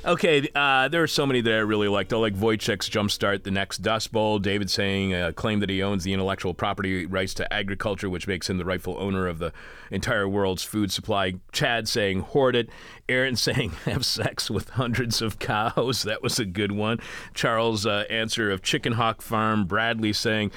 Okay, 0.04 0.48
uh, 0.54 0.88
there 0.88 1.02
are 1.02 1.08
so 1.08 1.26
many 1.26 1.40
that 1.40 1.52
I 1.52 1.58
really 1.58 1.88
liked. 1.88 2.12
I 2.12 2.16
like 2.16 2.34
Wojciech's 2.34 2.88
Jumpstart, 2.88 3.42
the 3.42 3.50
next 3.50 3.78
Dust 3.78 4.12
Bowl. 4.12 4.38
David 4.38 4.70
saying, 4.70 5.12
uh, 5.12 5.32
claim 5.32 5.60
that 5.60 5.68
he 5.70 5.82
owns 5.82 6.04
the 6.04 6.12
intellectual 6.12 6.54
property 6.54 7.04
rights 7.04 7.34
to 7.34 7.52
agriculture, 7.52 8.08
which 8.08 8.26
makes 8.26 8.48
him 8.48 8.58
the 8.58 8.64
rightful 8.64 8.96
owner 8.98 9.26
of 9.26 9.38
the 9.38 9.52
entire 9.90 10.28
world's 10.28 10.62
food 10.62 10.92
supply. 10.92 11.34
Chad 11.52 11.88
saying, 11.88 12.20
hoard 12.20 12.56
it. 12.56 12.70
Aaron 13.08 13.36
saying, 13.36 13.70
have 13.86 14.04
sex 14.04 14.50
with 14.50 14.70
hundreds 14.70 15.20
of 15.20 15.38
cows. 15.38 16.04
That 16.04 16.22
was 16.22 16.38
a 16.38 16.44
good 16.44 16.72
one. 16.72 17.00
Charles' 17.34 17.86
uh, 17.86 18.04
answer 18.08 18.50
of 18.50 18.62
Chicken 18.62 18.92
Hawk 18.92 19.20
Farm. 19.20 19.64
Bradley 19.66 20.12
saying, 20.12 20.52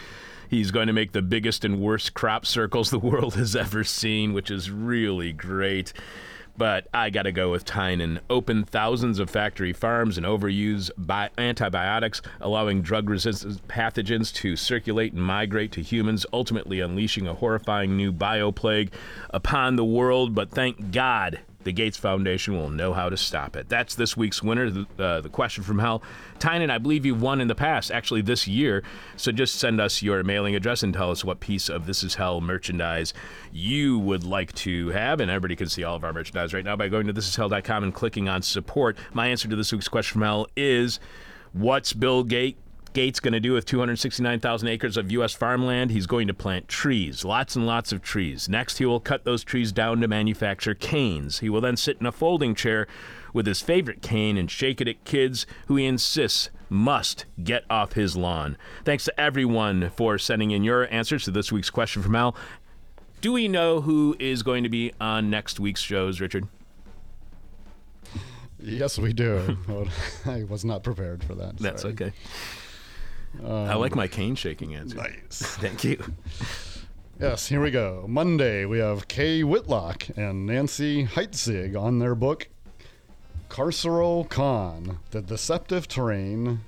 He's 0.52 0.70
going 0.70 0.88
to 0.88 0.94
make 0.94 1.14
the 1.14 1.22
biggest 1.22 1.64
and 1.64 1.80
worst 1.80 2.14
crop 2.14 2.46
circles 2.46 2.90
the 2.90 3.00
world 3.00 3.36
has 3.36 3.56
ever 3.56 3.86
seen, 3.86 4.34
which 4.34 4.52
is 4.52 4.70
really 4.70 5.32
great. 5.32 5.94
But 6.58 6.90
I 6.94 7.10
got 7.10 7.22
to 7.22 7.32
go 7.32 7.52
with 7.52 7.64
Tynan. 7.64 8.20
Open 8.30 8.66
thousands 8.66 9.20
of 9.20 9.30
factory 9.30 9.72
farms 9.72 10.18
and 10.18 10.26
overuse 10.26 10.92
bi- 10.98 11.30
antibiotics, 11.38 12.22
allowing 12.42 12.82
drug 12.82 13.10
resistant 13.10 13.66
pathogens 13.70 14.34
to 14.34 14.58
circulate 14.58 15.14
and 15.14 15.24
migrate 15.24 15.72
to 15.72 15.82
humans, 15.82 16.26
ultimately 16.34 16.82
unleashing 16.82 17.28
a 17.28 17.34
horrifying 17.34 17.96
new 17.96 18.12
bioplague 18.12 18.90
upon 19.30 19.78
the 19.78 19.86
world. 19.86 20.36
But 20.36 20.52
thank 20.52 20.92
God 20.92 21.40
the 21.64 21.72
Gates 21.72 21.98
Foundation 21.98 22.56
will 22.56 22.70
know 22.70 22.94
how 22.94 23.10
to 23.10 23.18
stop 23.18 23.56
it. 23.56 23.70
That's 23.70 23.96
this 23.96 24.18
week's 24.18 24.42
winner, 24.42 24.70
the, 24.70 24.88
uh, 24.98 25.22
the 25.22 25.30
question 25.30 25.64
from 25.64 25.80
hell. 25.80 26.02
Tynan, 26.40 26.70
I 26.70 26.78
believe 26.78 27.06
you've 27.06 27.22
won 27.22 27.42
in 27.42 27.48
the 27.48 27.56
past, 27.56 27.92
actually 27.92 28.22
this 28.22 28.48
year. 28.48 28.84
So 29.18 29.32
just 29.32 29.56
send 29.56 29.80
us 29.80 30.02
your 30.02 30.24
mailing 30.24 30.56
address 30.56 30.84
and 30.84 30.94
tell 30.94 31.12
us 31.12 31.24
what 31.24 31.40
piece 31.40 31.70
of 31.70 31.86
This 31.86 32.04
Is 32.04 32.16
Hell 32.16 32.42
merchandise 32.42 33.14
you 33.52 34.00
would 34.00 34.24
like 34.24 34.54
to 34.56 34.90
have. 34.90 35.20
And 35.20 35.30
everybody 35.30 35.56
can 35.56 35.70
see 35.70 35.84
all 35.84 35.96
of 35.96 36.04
our 36.04 36.14
merchandise 36.14 36.54
right 36.54 36.66
now 36.66 36.76
by 36.76 36.88
going 36.88 37.08
to 37.08 37.14
thisishell.com 37.14 37.84
and 37.84 37.94
clicking 37.94 38.28
on 38.28 38.42
support. 38.42 38.98
My 39.14 39.28
answer 39.28 39.48
to 39.48 39.56
this 39.56 39.72
week's 39.72 39.88
question 39.88 40.14
from 40.14 40.24
hell 40.24 40.48
is 40.56 41.00
what's 41.54 41.94
Bill 41.94 42.24
Gates 42.24 42.60
Gates 42.94 43.20
going 43.20 43.34
to 43.34 43.40
do 43.40 43.54
with 43.54 43.66
269,000 43.66 44.68
acres 44.68 44.98
of 44.98 45.12
U.S. 45.12 45.34
farmland? 45.34 45.92
He's 45.92 46.08
going 46.08 46.28
to 46.28 46.34
plant 46.34 46.68
trees, 46.68 47.24
lots 47.24 47.56
and 47.56 47.66
lots 47.66 47.92
of 47.92 48.02
trees. 48.02 48.50
Next, 48.50 48.80
he 48.80 48.86
will 48.86 49.00
cut 49.00 49.24
those 49.24 49.44
trees 49.44 49.72
down 49.72 50.02
to 50.02 50.08
manufacture 50.08 50.74
canes. 50.76 51.40
He 51.40 51.50
will 51.50 51.62
then 51.62 51.78
sit 51.78 51.98
in 52.00 52.06
a 52.06 52.12
folding 52.12 52.54
chair 52.54 52.88
with 53.34 53.48
his 53.48 53.62
favorite 53.62 54.02
cane 54.02 54.38
and 54.38 54.52
shake 54.52 54.82
it 54.82 54.90
at 54.90 55.04
kids 55.06 55.46
who 55.68 55.78
he 55.78 55.86
insists 55.86 56.50
must 56.70 57.26
get 57.42 57.64
off 57.70 57.94
his 57.94 58.18
lawn. 58.18 58.58
Thanks 58.84 59.06
to 59.06 59.20
everyone 59.20 59.90
for 59.96 60.18
sending 60.18 60.52
in 60.52 60.64
your 60.64 60.92
answers 60.94 61.24
to 61.26 61.32
this 61.32 61.52
week's 61.52 61.70
question 61.70 62.02
from 62.02 62.16
Al. 62.16 62.36
Do 63.22 63.32
we 63.32 63.48
know 63.48 63.82
who 63.82 64.16
is 64.20 64.44
going 64.44 64.64
to 64.64 64.70
be 64.70 64.92
on 65.00 65.30
next 65.30 65.60
week's 65.60 65.82
shows, 65.82 66.20
Richard? 66.20 66.48
Yes, 68.60 68.98
we 68.98 69.14
do. 69.14 69.58
I 70.26 70.44
was 70.44 70.64
not 70.66 70.84
prepared 70.84 71.24
for 71.24 71.36
that. 71.36 71.58
That's 71.58 71.82
sorry. 71.84 71.94
okay. 71.94 72.14
I 73.44 73.76
like 73.76 73.96
my 73.96 74.08
cane 74.08 74.36
shaking 74.36 74.76
answer. 74.76 74.98
Nice. 74.98 75.42
Thank 75.60 75.84
you. 75.84 76.04
Yes, 77.20 77.48
here 77.48 77.62
we 77.62 77.72
go. 77.72 78.06
Monday, 78.08 78.66
we 78.66 78.80
have 78.80 79.08
Kay 79.08 79.44
Whitlock 79.44 80.10
and 80.18 80.46
Nancy 80.46 81.06
Heitzeg 81.06 81.80
on 81.80 82.00
their 82.00 82.16
book, 82.16 82.48
Carceral 83.48 84.28
Con 84.28 85.00
The 85.12 85.22
Deceptive 85.22 85.88
Terrain 85.88 86.62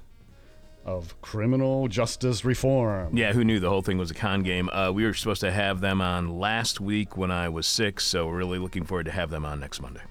of 0.86 1.20
Criminal 1.22 1.88
Justice 1.88 2.46
Reform. 2.46 3.16
Yeah, 3.18 3.34
who 3.34 3.44
knew 3.44 3.60
the 3.60 3.70
whole 3.70 3.82
thing 3.82 3.98
was 3.98 4.12
a 4.12 4.14
con 4.14 4.44
game? 4.44 4.70
Uh, 4.70 4.92
we 4.92 5.06
were 5.06 5.14
supposed 5.14 5.42
to 5.42 5.52
have 5.52 5.82
them 5.82 6.02
on 6.02 6.38
last 6.38 6.80
week 6.80 7.18
when 7.18 7.32
I 7.32 7.50
was 7.50 7.66
sick, 7.66 8.00
so 8.00 8.28
we're 8.28 8.38
really 8.38 8.60
looking 8.60 8.84
forward 8.84 9.06
to 9.06 9.12
have 9.12 9.30
them 9.30 9.46
on 9.46 9.60
next 9.60 9.82
Monday. 9.82 10.02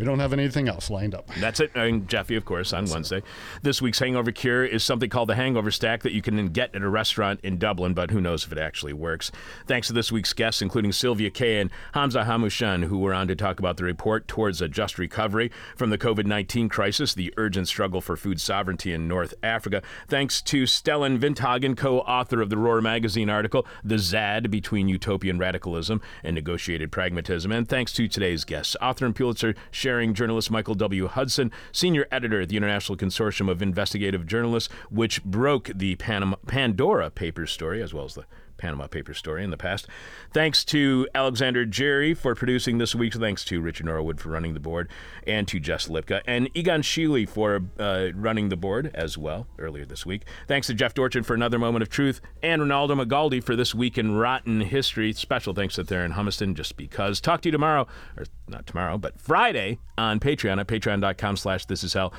We 0.00 0.06
don't 0.06 0.18
have 0.18 0.32
anything 0.32 0.66
else 0.66 0.88
lined 0.88 1.14
up. 1.14 1.28
That's 1.40 1.60
it. 1.60 1.72
And 1.74 2.08
Jeffy, 2.08 2.34
of 2.34 2.46
course, 2.46 2.72
on 2.72 2.86
Wednesday. 2.86 3.22
This 3.60 3.82
week's 3.82 3.98
hangover 3.98 4.32
cure 4.32 4.64
is 4.64 4.82
something 4.82 5.10
called 5.10 5.28
the 5.28 5.34
Hangover 5.34 5.70
Stack 5.70 6.04
that 6.04 6.12
you 6.12 6.22
can 6.22 6.46
get 6.48 6.74
at 6.74 6.80
a 6.80 6.88
restaurant 6.88 7.38
in 7.42 7.58
Dublin, 7.58 7.92
but 7.92 8.10
who 8.10 8.18
knows 8.18 8.46
if 8.46 8.52
it 8.52 8.56
actually 8.56 8.94
works. 8.94 9.30
Thanks 9.66 9.88
to 9.88 9.92
this 9.92 10.10
week's 10.10 10.32
guests, 10.32 10.62
including 10.62 10.92
Sylvia 10.92 11.28
Kay 11.28 11.60
and 11.60 11.70
Hamza 11.92 12.22
Hamouchene, 12.22 12.84
who 12.84 12.96
were 12.96 13.12
on 13.12 13.28
to 13.28 13.36
talk 13.36 13.58
about 13.58 13.76
the 13.76 13.84
report 13.84 14.26
towards 14.26 14.62
a 14.62 14.68
just 14.68 14.98
recovery 14.98 15.50
from 15.76 15.90
the 15.90 15.98
COVID 15.98 16.24
19 16.24 16.70
crisis, 16.70 17.12
the 17.12 17.34
urgent 17.36 17.68
struggle 17.68 18.00
for 18.00 18.16
food 18.16 18.40
sovereignty 18.40 18.94
in 18.94 19.06
North 19.06 19.34
Africa. 19.42 19.82
Thanks 20.08 20.40
to 20.40 20.62
Stellan 20.62 21.18
Vinthagen, 21.18 21.76
co 21.76 21.98
author 21.98 22.40
of 22.40 22.48
the 22.48 22.56
Roar 22.56 22.80
magazine 22.80 23.28
article, 23.28 23.66
The 23.84 23.98
ZAD 23.98 24.50
Between 24.50 24.88
Utopian 24.88 25.38
Radicalism 25.38 26.00
and 26.24 26.34
Negotiated 26.34 26.90
Pragmatism. 26.90 27.52
And 27.52 27.68
thanks 27.68 27.92
to 27.92 28.08
today's 28.08 28.46
guests, 28.46 28.76
author 28.80 29.04
and 29.04 29.14
Pulitzer 29.14 29.54
sharing 29.90 30.14
journalist 30.14 30.52
Michael 30.52 30.76
W. 30.76 31.08
Hudson, 31.08 31.50
senior 31.72 32.06
editor 32.12 32.42
at 32.42 32.48
the 32.48 32.56
International 32.56 32.96
Consortium 32.96 33.50
of 33.50 33.60
Investigative 33.60 34.24
Journalists, 34.24 34.72
which 34.88 35.20
broke 35.24 35.68
the 35.74 35.96
Panama, 35.96 36.36
Pandora 36.46 37.10
Papers 37.10 37.50
story, 37.50 37.82
as 37.82 37.92
well 37.92 38.04
as 38.04 38.14
the 38.14 38.24
Panama 38.60 38.86
Papers 38.86 39.16
story 39.16 39.42
in 39.42 39.50
the 39.50 39.56
past. 39.56 39.88
Thanks 40.32 40.64
to 40.66 41.08
Alexander 41.14 41.64
Jerry 41.64 42.12
for 42.12 42.34
producing 42.34 42.76
this 42.76 42.94
week. 42.94 43.14
Thanks 43.14 43.42
to 43.46 43.60
Richard 43.60 43.86
Norwood 43.86 44.20
for 44.20 44.28
running 44.28 44.52
the 44.52 44.60
board, 44.60 44.90
and 45.26 45.48
to 45.48 45.58
Jess 45.58 45.88
Lipka 45.88 46.20
and 46.26 46.50
Egon 46.54 46.82
Sheely 46.82 47.26
for 47.26 47.62
uh, 47.78 48.08
running 48.14 48.50
the 48.50 48.56
board 48.56 48.90
as 48.94 49.16
well 49.16 49.46
earlier 49.58 49.86
this 49.86 50.04
week. 50.04 50.24
Thanks 50.46 50.66
to 50.66 50.74
Jeff 50.74 50.92
Dorchin 50.92 51.24
for 51.24 51.32
another 51.34 51.58
moment 51.58 51.82
of 51.82 51.88
truth, 51.88 52.20
and 52.42 52.60
Ronaldo 52.60 53.02
Magaldi 53.02 53.42
for 53.42 53.56
this 53.56 53.74
week 53.74 53.96
in 53.96 54.12
rotten 54.12 54.60
history. 54.60 55.12
Special 55.14 55.54
thanks 55.54 55.76
to 55.76 55.84
Theron 55.84 56.12
Humiston, 56.12 56.54
just 56.54 56.76
because. 56.76 57.20
Talk 57.20 57.40
to 57.42 57.48
you 57.48 57.52
tomorrow, 57.52 57.86
or 58.16 58.26
not 58.46 58.66
tomorrow, 58.66 58.98
but 58.98 59.18
Friday 59.18 59.78
on 59.96 60.20
Patreon 60.20 60.60
at 60.60 60.66
patreon.com/slash 60.66 61.64
This 61.64 61.82
Is 61.82 61.94
Hell 61.94 62.12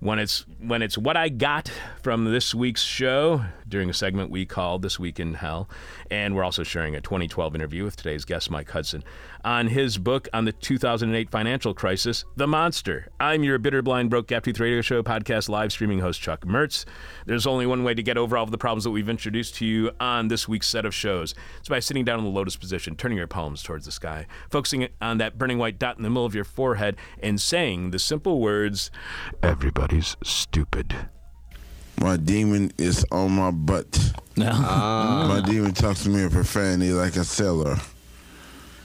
when 0.00 0.18
it's 0.18 0.44
when 0.60 0.80
it's 0.80 0.96
what 0.96 1.16
I 1.16 1.28
got 1.28 1.70
from 2.02 2.24
this 2.26 2.54
week's 2.54 2.82
show 2.82 3.44
during 3.66 3.90
a 3.90 3.94
segment 3.94 4.30
we 4.30 4.46
called 4.46 4.82
This 4.82 4.98
Week 4.98 5.18
in 5.18 5.34
Hell, 5.34 5.68
and 6.10 6.36
we're 6.36 6.44
also 6.44 6.62
sharing 6.62 6.94
a 6.94 7.00
2012 7.00 7.54
interview 7.54 7.84
with 7.84 7.96
today's 7.96 8.24
guest 8.24 8.50
Mike 8.50 8.70
Hudson 8.70 9.02
on 9.48 9.66
his 9.66 9.96
book 9.96 10.28
on 10.34 10.44
the 10.44 10.52
2008 10.52 11.30
financial 11.30 11.72
crisis, 11.72 12.22
The 12.36 12.46
Monster. 12.46 13.08
I'm 13.18 13.42
your 13.42 13.58
bitter, 13.58 13.80
blind, 13.80 14.10
broke, 14.10 14.26
gap 14.26 14.44
tooth 14.44 14.60
radio 14.60 14.82
show 14.82 15.02
podcast 15.02 15.48
live 15.48 15.72
streaming 15.72 16.00
host 16.00 16.20
Chuck 16.20 16.44
Mertz. 16.44 16.84
There's 17.24 17.46
only 17.46 17.64
one 17.64 17.82
way 17.82 17.94
to 17.94 18.02
get 18.02 18.18
over 18.18 18.36
all 18.36 18.44
of 18.44 18.50
the 18.50 18.58
problems 18.58 18.84
that 18.84 18.90
we've 18.90 19.08
introduced 19.08 19.54
to 19.54 19.64
you 19.64 19.90
on 20.00 20.28
this 20.28 20.48
week's 20.48 20.68
set 20.68 20.84
of 20.84 20.94
shows. 20.94 21.34
It's 21.60 21.68
by 21.70 21.78
sitting 21.78 22.04
down 22.04 22.18
in 22.18 22.26
the 22.26 22.30
lotus 22.30 22.56
position, 22.56 22.94
turning 22.94 23.16
your 23.16 23.26
palms 23.26 23.62
towards 23.62 23.86
the 23.86 23.90
sky, 23.90 24.26
focusing 24.50 24.86
on 25.00 25.16
that 25.16 25.38
burning 25.38 25.56
white 25.56 25.78
dot 25.78 25.96
in 25.96 26.02
the 26.02 26.10
middle 26.10 26.26
of 26.26 26.34
your 26.34 26.44
forehead, 26.44 26.96
and 27.22 27.40
saying 27.40 27.90
the 27.90 27.98
simple 27.98 28.42
words, 28.42 28.90
"Everybody's 29.42 30.18
stupid." 30.22 30.94
My 31.98 32.18
demon 32.18 32.70
is 32.76 33.02
on 33.10 33.32
my 33.32 33.50
butt. 33.50 34.12
Ah. 34.40 35.26
My 35.26 35.50
demon 35.50 35.72
talks 35.72 36.04
to 36.04 36.10
me 36.10 36.22
in 36.22 36.30
profanity 36.30 36.92
like 36.92 37.16
a 37.16 37.24
sailor. 37.24 37.76